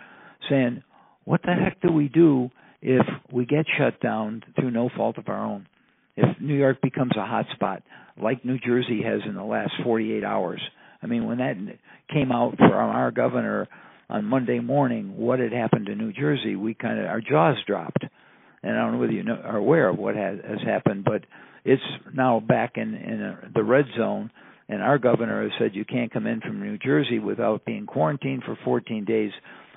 saying, 0.50 0.84
what 1.26 1.42
the 1.42 1.54
heck 1.54 1.82
do 1.82 1.92
we 1.92 2.08
do 2.08 2.50
if 2.82 3.06
we 3.32 3.46
get 3.46 3.66
shut 3.78 4.00
down 4.00 4.44
through 4.56 4.72
no 4.72 4.90
fault 4.96 5.18
of 5.18 5.28
our 5.28 5.44
own? 5.44 5.68
If 6.16 6.40
New 6.40 6.56
York 6.56 6.82
becomes 6.82 7.12
a 7.18 7.26
hot 7.26 7.46
spot 7.54 7.84
like 8.22 8.46
New 8.46 8.60
Jersey 8.60 9.02
has 9.04 9.22
in 9.28 9.36
the 9.36 9.44
last 9.44 9.72
48 9.84 10.24
hours. 10.24 10.62
I 11.02 11.08
mean, 11.08 11.26
when 11.26 11.38
that 11.38 11.56
came 12.14 12.32
out 12.32 12.58
from 12.58 12.72
our 12.72 13.12
governor 13.12 13.68
on 14.10 14.26
Monday 14.26 14.60
morning 14.60 15.16
what 15.18 15.40
had 15.40 15.54
happened 15.54 15.86
to 15.86 15.96
New 15.96 16.12
Jersey, 16.12 16.56
we 16.56 16.74
kind 16.74 17.00
of 17.00 17.06
our 17.06 17.22
jaws 17.22 17.56
dropped. 17.66 18.04
And 18.62 18.78
I 18.78 18.82
don't 18.82 18.94
know 18.94 18.98
whether 19.00 19.14
you 19.14 19.24
know, 19.24 19.36
are 19.36 19.58
aware 19.58 19.88
of 19.88 19.98
what 19.98 20.16
has, 20.16 20.40
has 20.46 20.60
happened, 20.66 21.06
but 21.06 21.24
it's 21.64 21.82
now 22.14 22.40
back 22.40 22.74
in 22.76 22.94
in 22.94 23.22
a, 23.22 23.52
the 23.54 23.64
red 23.64 23.86
zone. 23.98 24.32
And 24.70 24.82
our 24.82 24.98
governor 24.98 25.44
has 25.44 25.52
said 25.60 25.76
you 25.76 25.84
can't 25.84 26.12
come 26.14 26.28
in 26.28 26.42
from 26.42 26.62
New 26.62 26.78
Jersey 26.78 27.20
without 27.20 27.66
being 27.66 27.86
quarantined 27.86 28.44
for 28.44 28.58
14 28.64 29.04
days 29.04 29.32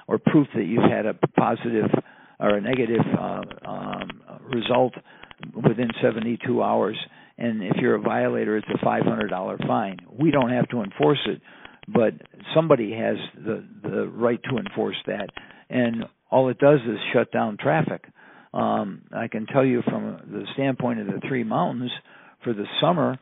or 0.06 0.18
proof 0.18 0.46
that 0.54 0.64
you've 0.64 0.90
had 0.90 1.06
a 1.06 1.14
positive 1.14 1.90
or 2.38 2.56
a 2.56 2.60
negative 2.60 3.04
uh, 3.18 3.42
um, 3.66 4.08
result 4.54 4.92
within 5.54 5.88
72 6.02 6.62
hours. 6.62 6.98
And 7.38 7.62
if 7.62 7.76
you're 7.80 7.94
a 7.94 8.00
violator, 8.00 8.56
it's 8.56 8.68
a 8.68 8.84
$500 8.84 9.66
fine. 9.66 9.96
We 10.10 10.30
don't 10.30 10.50
have 10.50 10.68
to 10.68 10.82
enforce 10.82 11.20
it 11.26 11.40
but 11.88 12.14
somebody 12.54 12.92
has 12.92 13.16
the 13.34 13.64
the 13.82 14.06
right 14.08 14.40
to 14.44 14.56
enforce 14.58 14.96
that 15.06 15.28
and 15.68 16.04
all 16.30 16.48
it 16.48 16.58
does 16.58 16.80
is 16.80 16.98
shut 17.12 17.30
down 17.32 17.56
traffic 17.56 18.04
um 18.54 19.02
i 19.12 19.26
can 19.28 19.46
tell 19.46 19.64
you 19.64 19.82
from 19.82 20.18
the 20.30 20.44
standpoint 20.54 21.00
of 21.00 21.06
the 21.06 21.20
three 21.26 21.44
mountains 21.44 21.90
for 22.44 22.52
the 22.52 22.64
summer 22.80 23.18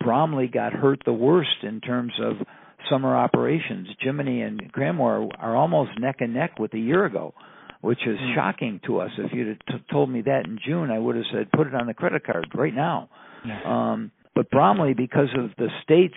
bromley 0.00 0.48
got 0.48 0.72
hurt 0.72 1.00
the 1.04 1.12
worst 1.12 1.62
in 1.62 1.80
terms 1.80 2.12
of 2.22 2.46
summer 2.88 3.16
operations. 3.16 3.88
Jiminy 4.00 4.42
and 4.42 4.72
cranmore 4.72 5.28
are 5.38 5.56
almost 5.56 5.90
neck 5.98 6.16
and 6.20 6.32
neck 6.32 6.58
with 6.58 6.72
a 6.74 6.78
year 6.78 7.04
ago 7.04 7.34
which 7.80 8.00
is 8.06 8.18
mm. 8.18 8.34
shocking 8.34 8.80
to 8.86 8.98
us. 8.98 9.10
If 9.18 9.32
you'd 9.32 9.62
t- 9.68 9.74
told 9.90 10.10
me 10.10 10.22
that 10.22 10.46
in 10.46 10.58
june 10.66 10.90
i 10.90 10.98
would 10.98 11.16
have 11.16 11.24
said 11.32 11.50
put 11.52 11.66
it 11.66 11.74
on 11.74 11.86
the 11.86 11.94
credit 11.94 12.24
card 12.24 12.48
right 12.54 12.74
now. 12.74 13.08
Yeah. 13.46 13.60
um 13.64 14.10
but 14.34 14.50
bromley 14.50 14.94
because 14.94 15.28
of 15.36 15.50
the 15.56 15.68
state's 15.82 16.14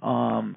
um 0.00 0.56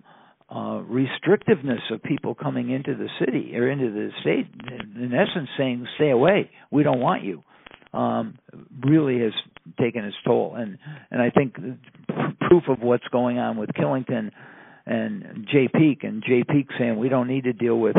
uh, 0.49 0.83
restrictiveness 0.83 1.91
of 1.91 2.03
people 2.03 2.35
coming 2.35 2.69
into 2.69 2.95
the 2.95 3.07
city 3.19 3.57
or 3.57 3.69
into 3.69 3.89
the 3.91 4.09
state, 4.21 4.47
in 4.95 5.11
essence, 5.11 5.49
saying 5.57 5.87
"Stay 5.95 6.11
away, 6.11 6.51
we 6.71 6.83
don't 6.83 6.99
want 6.99 7.23
you," 7.23 7.43
um, 7.93 8.37
really 8.85 9.19
has 9.21 9.33
taken 9.79 10.05
its 10.05 10.15
toll. 10.25 10.55
And 10.55 10.77
and 11.11 11.21
I 11.21 11.29
think 11.29 11.55
proof 12.41 12.63
of 12.69 12.79
what's 12.79 13.07
going 13.11 13.37
on 13.39 13.57
with 13.57 13.69
Killington 13.69 14.31
and 14.85 15.47
Jay 15.51 15.67
Peak 15.73 16.03
and 16.03 16.23
Jay 16.23 16.43
Peak 16.47 16.67
saying 16.77 16.97
we 16.97 17.09
don't 17.09 17.27
need 17.27 17.45
to 17.45 17.53
deal 17.53 17.79
with 17.79 17.95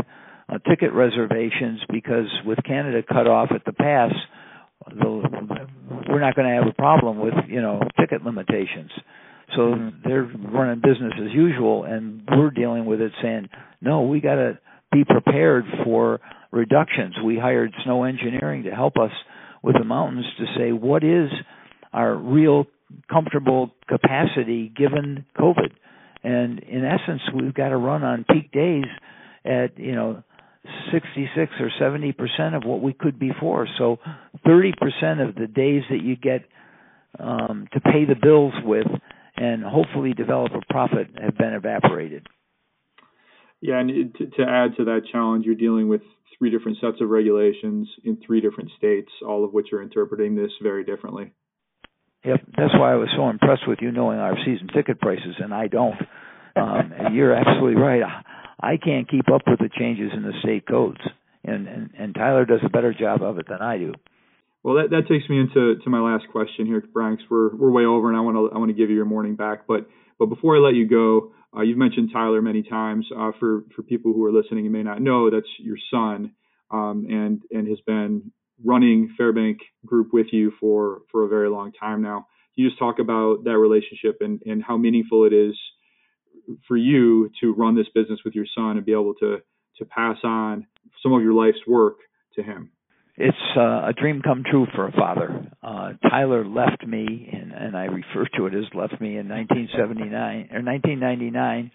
uh, 0.48 0.58
ticket 0.68 0.92
reservations 0.92 1.80
because 1.90 2.28
with 2.44 2.58
Canada 2.64 3.02
cut 3.02 3.26
off 3.26 3.50
at 3.52 3.64
the 3.64 3.72
pass, 3.72 4.12
the, 4.88 5.22
we're 6.08 6.20
not 6.20 6.36
going 6.36 6.48
to 6.48 6.54
have 6.54 6.68
a 6.68 6.74
problem 6.74 7.18
with 7.18 7.34
you 7.48 7.60
know 7.60 7.80
ticket 7.98 8.24
limitations. 8.24 8.90
So 9.54 9.62
mm-hmm. 9.62 10.08
they're 10.08 10.24
running 10.24 10.80
business 10.82 11.12
as 11.20 11.32
usual, 11.32 11.84
and 11.84 12.22
we're 12.30 12.50
dealing 12.50 12.84
with 12.84 13.00
it 13.00 13.12
saying, 13.22 13.48
no, 13.80 14.02
we 14.02 14.20
got 14.20 14.34
to 14.34 14.58
be 14.92 15.04
prepared 15.04 15.64
for 15.84 16.20
reductions. 16.50 17.14
We 17.24 17.38
hired 17.38 17.72
Snow 17.84 18.04
Engineering 18.04 18.64
to 18.64 18.70
help 18.70 18.96
us 18.96 19.12
with 19.62 19.76
the 19.78 19.84
mountains 19.84 20.26
to 20.38 20.44
say 20.56 20.72
what 20.72 21.04
is 21.04 21.28
our 21.96 22.14
real 22.14 22.66
comfortable 23.10 23.70
capacity 23.88 24.70
given 24.76 25.24
COVID. 25.36 25.72
And 26.22 26.60
in 26.60 26.84
essence, 26.84 27.22
we've 27.34 27.54
got 27.54 27.70
to 27.70 27.76
run 27.76 28.04
on 28.04 28.24
peak 28.30 28.52
days 28.52 28.84
at 29.44 29.78
you 29.78 29.94
know 29.94 30.22
66 30.92 31.52
or 31.60 31.70
70 31.78 32.12
percent 32.12 32.54
of 32.54 32.64
what 32.64 32.82
we 32.82 32.92
could 32.92 33.18
before. 33.18 33.66
So 33.78 33.98
30 34.44 34.74
percent 34.78 35.20
of 35.20 35.34
the 35.34 35.46
days 35.46 35.82
that 35.90 36.02
you 36.02 36.16
get 36.16 36.44
um, 37.18 37.66
to 37.72 37.80
pay 37.80 38.04
the 38.04 38.16
bills 38.20 38.52
with 38.62 38.86
and 39.36 39.62
hopefully 39.64 40.12
develop 40.12 40.52
a 40.52 40.72
profit 40.72 41.08
have 41.20 41.36
been 41.38 41.54
evaporated. 41.54 42.26
Yeah, 43.60 43.80
and 43.80 44.14
to, 44.14 44.26
to 44.26 44.42
add 44.42 44.76
to 44.76 44.84
that 44.84 45.02
challenge, 45.10 45.46
you're 45.46 45.54
dealing 45.54 45.88
with 45.88 46.02
three 46.38 46.50
different 46.50 46.78
sets 46.80 47.00
of 47.00 47.08
regulations 47.08 47.88
in 48.04 48.18
three 48.26 48.40
different 48.40 48.70
states, 48.76 49.10
all 49.26 49.44
of 49.44 49.52
which 49.52 49.72
are 49.72 49.82
interpreting 49.82 50.34
this 50.34 50.50
very 50.62 50.84
differently. 50.84 51.32
Yep, 52.24 52.40
that's 52.56 52.74
why 52.74 52.92
I 52.92 52.96
was 52.96 53.08
so 53.16 53.28
impressed 53.28 53.68
with 53.68 53.78
you 53.80 53.92
knowing 53.92 54.18
our 54.18 54.36
season 54.44 54.68
ticket 54.74 55.00
prices, 55.00 55.36
and 55.38 55.54
I 55.54 55.68
don't. 55.68 56.00
Um, 56.56 56.92
you're 57.12 57.34
absolutely 57.34 57.80
right. 57.80 58.02
I 58.60 58.76
can't 58.78 59.08
keep 59.08 59.30
up 59.32 59.42
with 59.46 59.60
the 59.60 59.68
changes 59.68 60.10
in 60.14 60.22
the 60.22 60.32
state 60.42 60.66
codes, 60.66 61.00
and, 61.44 61.68
and 61.68 61.90
and 61.98 62.14
Tyler 62.14 62.44
does 62.44 62.60
a 62.64 62.70
better 62.70 62.94
job 62.94 63.22
of 63.22 63.38
it 63.38 63.46
than 63.48 63.60
I 63.60 63.78
do. 63.78 63.92
Well, 64.62 64.76
that, 64.76 64.90
that 64.90 65.06
takes 65.08 65.28
me 65.30 65.38
into 65.38 65.76
to 65.84 65.90
my 65.90 66.00
last 66.00 66.24
question 66.32 66.66
here, 66.66 66.82
Branks. 66.92 67.22
We're 67.30 67.54
we're 67.54 67.70
way 67.70 67.84
over, 67.84 68.08
and 68.08 68.16
I 68.16 68.20
want 68.20 68.36
to 68.36 68.50
I 68.52 68.58
want 68.58 68.70
to 68.70 68.74
give 68.74 68.90
you 68.90 68.96
your 68.96 69.04
morning 69.04 69.36
back. 69.36 69.66
But 69.68 69.86
but 70.18 70.26
before 70.26 70.56
I 70.56 70.60
let 70.60 70.74
you 70.74 70.88
go, 70.88 71.32
uh, 71.56 71.62
you've 71.62 71.78
mentioned 71.78 72.10
Tyler 72.12 72.42
many 72.42 72.64
times. 72.64 73.06
Uh, 73.16 73.30
for 73.38 73.62
for 73.76 73.82
people 73.82 74.12
who 74.12 74.24
are 74.24 74.32
listening 74.32 74.64
and 74.64 74.72
may 74.72 74.82
not 74.82 75.00
know, 75.00 75.30
that's 75.30 75.46
your 75.60 75.76
son, 75.90 76.32
um, 76.72 77.06
and 77.08 77.42
and 77.52 77.68
has 77.68 77.78
been 77.86 78.32
running 78.64 79.14
Fairbank 79.18 79.58
Group 79.84 80.08
with 80.12 80.26
you 80.32 80.52
for 80.60 81.02
for 81.10 81.24
a 81.24 81.28
very 81.28 81.48
long 81.48 81.72
time 81.72 82.02
now. 82.02 82.26
Can 82.54 82.64
you 82.64 82.68
just 82.68 82.78
talk 82.78 82.98
about 82.98 83.44
that 83.44 83.58
relationship 83.58 84.18
and 84.20 84.40
and 84.46 84.62
how 84.62 84.76
meaningful 84.76 85.24
it 85.24 85.32
is 85.32 85.56
for 86.68 86.76
you 86.76 87.30
to 87.40 87.52
run 87.54 87.74
this 87.74 87.88
business 87.94 88.20
with 88.24 88.34
your 88.34 88.46
son 88.56 88.76
and 88.76 88.86
be 88.86 88.92
able 88.92 89.14
to 89.20 89.38
to 89.78 89.84
pass 89.84 90.16
on 90.24 90.66
some 91.02 91.12
of 91.12 91.22
your 91.22 91.34
life's 91.34 91.66
work 91.66 91.96
to 92.34 92.42
him? 92.42 92.70
it's 93.16 93.36
uh, 93.56 93.88
a 93.88 93.92
dream 93.96 94.20
come 94.22 94.44
true 94.48 94.66
for 94.74 94.86
a 94.86 94.92
father. 94.92 95.50
Uh, 95.62 95.92
Tyler 96.08 96.46
left 96.46 96.86
me, 96.86 97.28
and, 97.32 97.52
and 97.52 97.76
I 97.76 97.84
refer 97.84 98.26
to 98.36 98.46
it 98.46 98.54
as 98.54 98.64
left 98.74 99.00
me 99.00 99.16
in 99.16 99.28
1979 99.28 100.48
or 100.52 100.62
1999, 100.62 101.70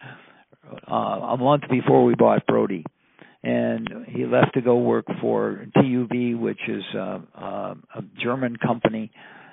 uh, 0.87 0.93
a 0.93 1.37
month 1.37 1.63
before 1.69 2.05
we 2.05 2.13
bought 2.13 2.45
Brodie, 2.45 2.85
and 3.43 3.89
he 4.07 4.25
left 4.25 4.53
to 4.53 4.61
go 4.61 4.77
work 4.77 5.05
for 5.19 5.65
TUV, 5.77 6.39
which 6.39 6.59
is 6.67 6.83
uh, 6.95 7.19
uh, 7.35 7.75
a 7.95 8.01
German 8.21 8.55
company 8.57 9.11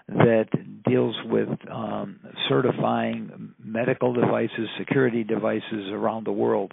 that 0.08 0.48
deals 0.86 1.16
with 1.26 1.48
um, 1.70 2.18
certifying 2.48 3.54
medical 3.62 4.12
devices, 4.12 4.68
security 4.78 5.24
devices 5.24 5.90
around 5.92 6.26
the 6.26 6.32
world 6.32 6.72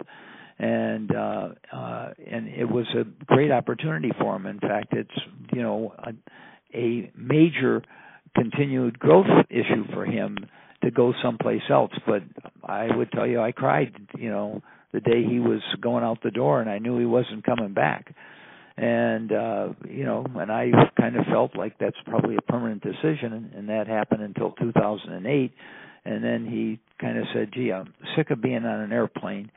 and 0.58 1.14
uh, 1.14 1.48
uh, 1.72 2.10
and 2.30 2.48
it 2.48 2.64
was 2.64 2.86
a 2.94 3.04
great 3.26 3.50
opportunity 3.50 4.10
for 4.18 4.36
him. 4.36 4.46
In 4.46 4.58
fact, 4.58 4.92
it's 4.92 5.10
you 5.52 5.62
know 5.62 5.94
a, 5.98 6.12
a 6.76 7.12
major 7.16 7.82
continued 8.34 8.98
growth 8.98 9.26
issue 9.50 9.84
for 9.92 10.06
him 10.06 10.38
to 10.82 10.90
go 10.90 11.12
someplace 11.22 11.62
else. 11.70 11.92
But 12.06 12.22
I 12.64 12.94
would 12.94 13.12
tell 13.12 13.26
you, 13.26 13.40
I 13.40 13.52
cried, 13.52 13.92
you 14.18 14.30
know, 14.30 14.62
the 14.92 15.00
day 15.00 15.24
he 15.28 15.38
was 15.38 15.60
going 15.80 16.04
out 16.04 16.18
the 16.22 16.30
door, 16.30 16.60
and 16.60 16.70
I 16.70 16.78
knew 16.78 16.98
he 16.98 17.06
wasn't 17.06 17.44
coming 17.44 17.74
back. 17.74 18.14
And 18.76 19.32
uh, 19.32 19.68
you 19.88 20.04
know, 20.04 20.26
and 20.34 20.52
I 20.52 20.70
kind 21.00 21.16
of 21.16 21.24
felt 21.26 21.56
like 21.56 21.78
that's 21.78 21.96
probably 22.04 22.36
a 22.36 22.42
permanent 22.42 22.82
decision, 22.82 23.32
and, 23.32 23.52
and 23.54 23.68
that 23.70 23.86
happened 23.86 24.22
until 24.22 24.52
2008. 24.52 25.52
And 26.04 26.22
then 26.22 26.46
he 26.46 26.78
kind 27.00 27.18
of 27.18 27.24
said, 27.34 27.50
"Gee, 27.54 27.72
I'm 27.72 27.94
sick 28.16 28.30
of 28.30 28.42
being 28.42 28.64
on 28.64 28.80
an 28.80 28.92
airplane." 28.92 29.50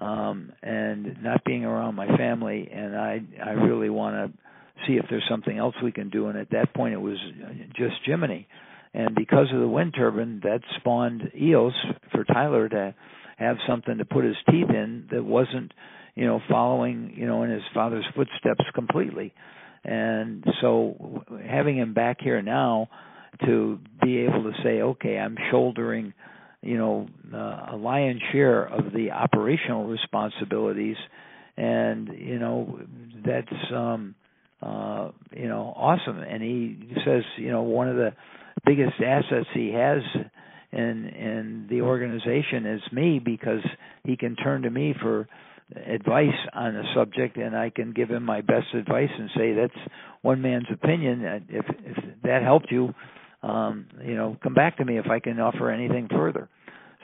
um 0.00 0.52
and 0.62 1.22
not 1.22 1.44
being 1.44 1.64
around 1.64 1.94
my 1.94 2.06
family 2.16 2.68
and 2.72 2.96
i 2.96 3.20
i 3.44 3.50
really 3.50 3.90
want 3.90 4.14
to 4.14 4.38
see 4.86 4.94
if 4.94 5.04
there's 5.10 5.24
something 5.28 5.58
else 5.58 5.74
we 5.82 5.92
can 5.92 6.08
do 6.10 6.28
and 6.28 6.38
at 6.38 6.50
that 6.50 6.72
point 6.74 6.94
it 6.94 7.00
was 7.00 7.18
just 7.74 7.94
jiminy 8.04 8.46
and 8.94 9.14
because 9.14 9.46
of 9.52 9.60
the 9.60 9.68
wind 9.68 9.94
turbine 9.94 10.40
that 10.42 10.60
spawned 10.78 11.30
eos 11.38 11.74
for 12.12 12.24
tyler 12.24 12.68
to 12.68 12.94
have 13.40 13.56
something 13.68 13.98
to 13.98 14.04
put 14.04 14.24
his 14.24 14.36
teeth 14.50 14.70
in 14.70 15.08
that 15.10 15.24
wasn't 15.24 15.72
you 16.14 16.26
know 16.26 16.40
following 16.48 17.14
you 17.16 17.26
know 17.26 17.42
in 17.42 17.50
his 17.50 17.62
father's 17.74 18.06
footsteps 18.14 18.64
completely. 18.74 19.34
And 19.82 20.44
so 20.60 21.24
having 21.48 21.78
him 21.78 21.94
back 21.94 22.18
here 22.20 22.42
now 22.42 22.88
to 23.46 23.78
be 24.02 24.18
able 24.18 24.42
to 24.42 24.52
say 24.62 24.82
okay 24.82 25.16
i'm 25.16 25.36
shouldering 25.50 26.12
you 26.62 26.76
know 26.76 27.08
uh, 27.32 27.68
a 27.72 27.76
lion's 27.76 28.20
share 28.32 28.64
of 28.64 28.92
the 28.92 29.12
operational 29.12 29.86
responsibilities 29.86 30.96
and 31.56 32.08
you 32.18 32.38
know 32.38 32.80
that's 33.24 33.72
um 33.74 34.14
uh 34.62 35.10
you 35.34 35.48
know 35.48 35.72
awesome. 35.76 36.18
And 36.18 36.42
he 36.42 36.94
says 37.04 37.22
you 37.36 37.50
know 37.50 37.62
one 37.62 37.88
of 37.88 37.96
the 37.96 38.12
biggest 38.64 38.94
assets 39.04 39.46
he 39.54 39.72
has 39.72 40.02
in 40.72 41.06
and 41.06 41.68
the 41.68 41.82
organization 41.82 42.66
is 42.66 42.80
me 42.92 43.20
because 43.24 43.62
he 44.04 44.16
can 44.16 44.36
turn 44.36 44.62
to 44.62 44.70
me 44.70 44.94
for 45.00 45.28
advice 45.86 46.34
on 46.52 46.76
a 46.76 46.82
subject 46.94 47.36
and 47.36 47.56
I 47.56 47.70
can 47.70 47.92
give 47.92 48.08
him 48.08 48.24
my 48.24 48.40
best 48.40 48.66
advice 48.74 49.10
and 49.16 49.30
say 49.36 49.52
that's 49.54 49.88
one 50.22 50.42
man's 50.42 50.66
opinion. 50.72 51.46
If 51.48 51.64
if 51.84 52.22
that 52.22 52.42
helped 52.42 52.70
you 52.70 52.94
um 53.42 53.86
you 54.04 54.14
know 54.14 54.36
come 54.42 54.54
back 54.54 54.76
to 54.78 54.84
me 54.84 54.98
if 54.98 55.06
I 55.06 55.20
can 55.20 55.40
offer 55.40 55.70
anything 55.70 56.08
further. 56.10 56.48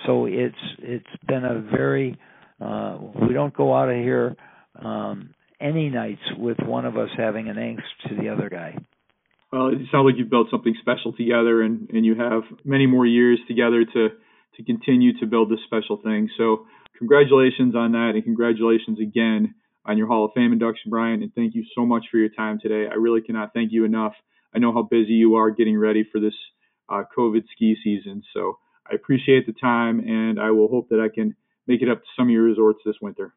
So 0.07 0.27
it's 0.27 0.57
it's 0.79 1.25
been 1.27 1.45
a 1.45 1.61
very 1.61 2.19
uh 2.61 2.99
we 3.27 3.35
don't 3.35 3.55
go 3.55 3.75
out 3.75 3.89
of 3.89 3.97
here 3.97 4.37
um 4.81 5.31
any 5.61 5.89
nights 5.89 6.21
with 6.37 6.59
one 6.61 6.85
of 6.85 6.97
us 6.97 7.09
having 7.17 7.49
an 7.49 7.57
angst 7.57 8.09
to 8.09 8.17
the 8.17 8.29
other 8.29 8.49
guy 8.51 8.77
well 9.53 9.69
it 9.69 9.79
sounds 9.91 10.05
like 10.05 10.15
you've 10.17 10.31
built 10.31 10.49
something 10.51 10.75
special 10.81 11.13
together 11.13 11.63
and 11.63 11.91
and 11.91 12.05
you 12.05 12.15
have 12.15 12.43
many 12.65 12.87
more 12.87 13.07
years 13.07 13.39
together 13.49 13.85
to 13.85 14.09
to 14.57 14.65
continue 14.65 15.19
to 15.19 15.27
build 15.27 15.51
this 15.51 15.61
special 15.67 15.97
thing 16.03 16.29
so 16.37 16.67
congratulations 16.99 17.75
on 17.75 17.93
that 17.93 18.13
and 18.15 18.25
congratulations 18.25 18.99
again 19.01 19.55
on 19.85 19.99
your 19.99 20.07
hall 20.07 20.25
of 20.25 20.31
fame 20.35 20.53
induction 20.53 20.91
brian 20.91 21.23
and 21.23 21.35
thank 21.35 21.55
you 21.55 21.65
so 21.75 21.85
much 21.85 22.05
for 22.11 22.19
your 22.19 22.31
time 22.31 22.59
today 22.61 22.87
i 22.91 22.95
really 22.95 23.21
cannot 23.21 23.53
thank 23.53 23.73
you 23.73 23.85
enough 23.85 24.15
i 24.55 24.59
know 24.59 24.73
how 24.73 24.83
busy 24.83 25.13
you 25.13 25.35
are 25.35 25.51
getting 25.51 25.79
ready 25.79 26.05
for 26.11 26.21
this 26.21 26.35
uh, 26.89 27.03
covid 27.17 27.43
ski 27.55 27.77
season 27.83 28.23
so 28.33 28.59
I 28.91 28.95
appreciate 28.95 29.47
the 29.47 29.53
time, 29.53 30.01
and 30.01 30.41
I 30.41 30.51
will 30.51 30.69
hope 30.69 30.89
that 30.91 31.01
I 31.01 31.13
can 31.13 31.35
make 31.67 31.83
it 31.83 31.89
up 31.89 32.01
to 32.01 32.09
some 32.17 32.27
of 32.27 32.31
your 32.31 32.45
resorts 32.45 32.81
this 32.85 32.97
winter. 33.03 33.35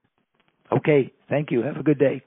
Okay, 0.72 1.12
thank 1.30 1.52
you. 1.52 1.64
Have 1.64 1.78
a 1.78 1.84
good 1.84 2.00
day. 2.00 2.22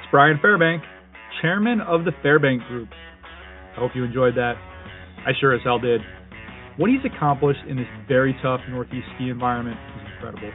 That's 0.00 0.10
Brian 0.10 0.40
Fairbank, 0.42 0.80
chairman 1.42 1.82
of 1.82 2.06
the 2.06 2.12
Fairbank 2.24 2.66
Group. 2.68 2.88
I 3.76 3.80
hope 3.80 3.90
you 3.94 4.02
enjoyed 4.02 4.34
that. 4.36 4.54
I 5.26 5.32
sure 5.38 5.54
as 5.54 5.60
hell 5.62 5.78
did. 5.78 6.00
What 6.78 6.88
he's 6.88 7.04
accomplished 7.04 7.60
in 7.68 7.76
this 7.76 7.86
very 8.08 8.34
tough 8.42 8.60
Northeast 8.70 9.04
ski 9.16 9.28
environment 9.28 9.76
is 9.76 10.08
incredible. 10.14 10.52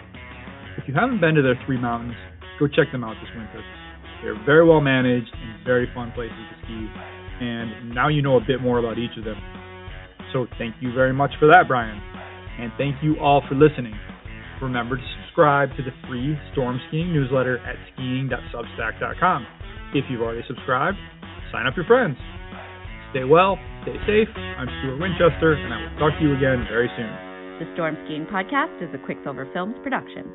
If 0.80 0.88
you 0.88 0.95
haven't 0.95 1.22
been 1.22 1.35
to 1.35 1.43
their 1.43 1.61
three 1.67 1.80
mountains, 1.80 2.15
go 2.59 2.65
check 2.65 2.91
them 2.91 3.03
out 3.03 3.13
this 3.22 3.30
winter. 3.38 3.61
They're 4.23 4.43
very 4.45 4.67
well 4.67 4.81
managed 4.81 5.30
and 5.30 5.63
very 5.63 5.85
fun 5.93 6.11
places 6.15 6.34
to 6.34 6.65
ski. 6.65 6.89
And 7.45 7.93
now 7.93 8.07
you 8.07 8.23
know 8.23 8.38
a 8.38 8.41
bit 8.41 8.61
more 8.61 8.80
about 8.80 8.97
each 8.97 9.13
of 9.15 9.26
them. 9.26 9.38
So 10.34 10.47
thank 10.57 10.73
you 10.81 10.91
very 10.91 11.13
much 11.13 11.31
for 11.39 11.45
that, 11.53 11.67
Brian. 11.67 12.01
And 12.57 12.72
thank 12.80 12.95
you 13.03 13.19
all 13.22 13.43
for 13.47 13.53
listening. 13.53 13.93
Remember 14.59 14.97
to 14.97 15.03
subscribe 15.35 15.67
to 15.75 15.83
the 15.83 15.91
free 16.07 16.37
Storm 16.53 16.79
Skiing 16.87 17.11
newsletter 17.11 17.59
at 17.59 17.75
skiing.substack.com. 17.91 19.45
If 19.93 20.05
you've 20.09 20.21
already 20.21 20.43
subscribed, 20.47 20.95
sign 21.51 21.67
up 21.67 21.75
your 21.75 21.85
friends. 21.85 22.15
Stay 23.11 23.25
well, 23.25 23.59
stay 23.83 23.99
safe. 24.07 24.31
I'm 24.31 24.67
Stuart 24.79 24.95
Winchester, 24.95 25.59
and 25.59 25.73
I 25.73 25.91
will 25.91 25.99
talk 25.99 26.19
to 26.19 26.23
you 26.23 26.37
again 26.37 26.63
very 26.71 26.87
soon. 26.95 27.11
The 27.59 27.67
Storm 27.75 27.97
Skiing 28.05 28.25
Podcast 28.31 28.79
is 28.79 28.87
a 28.95 29.05
Quicksilver 29.05 29.49
Films 29.51 29.75
production. 29.83 30.31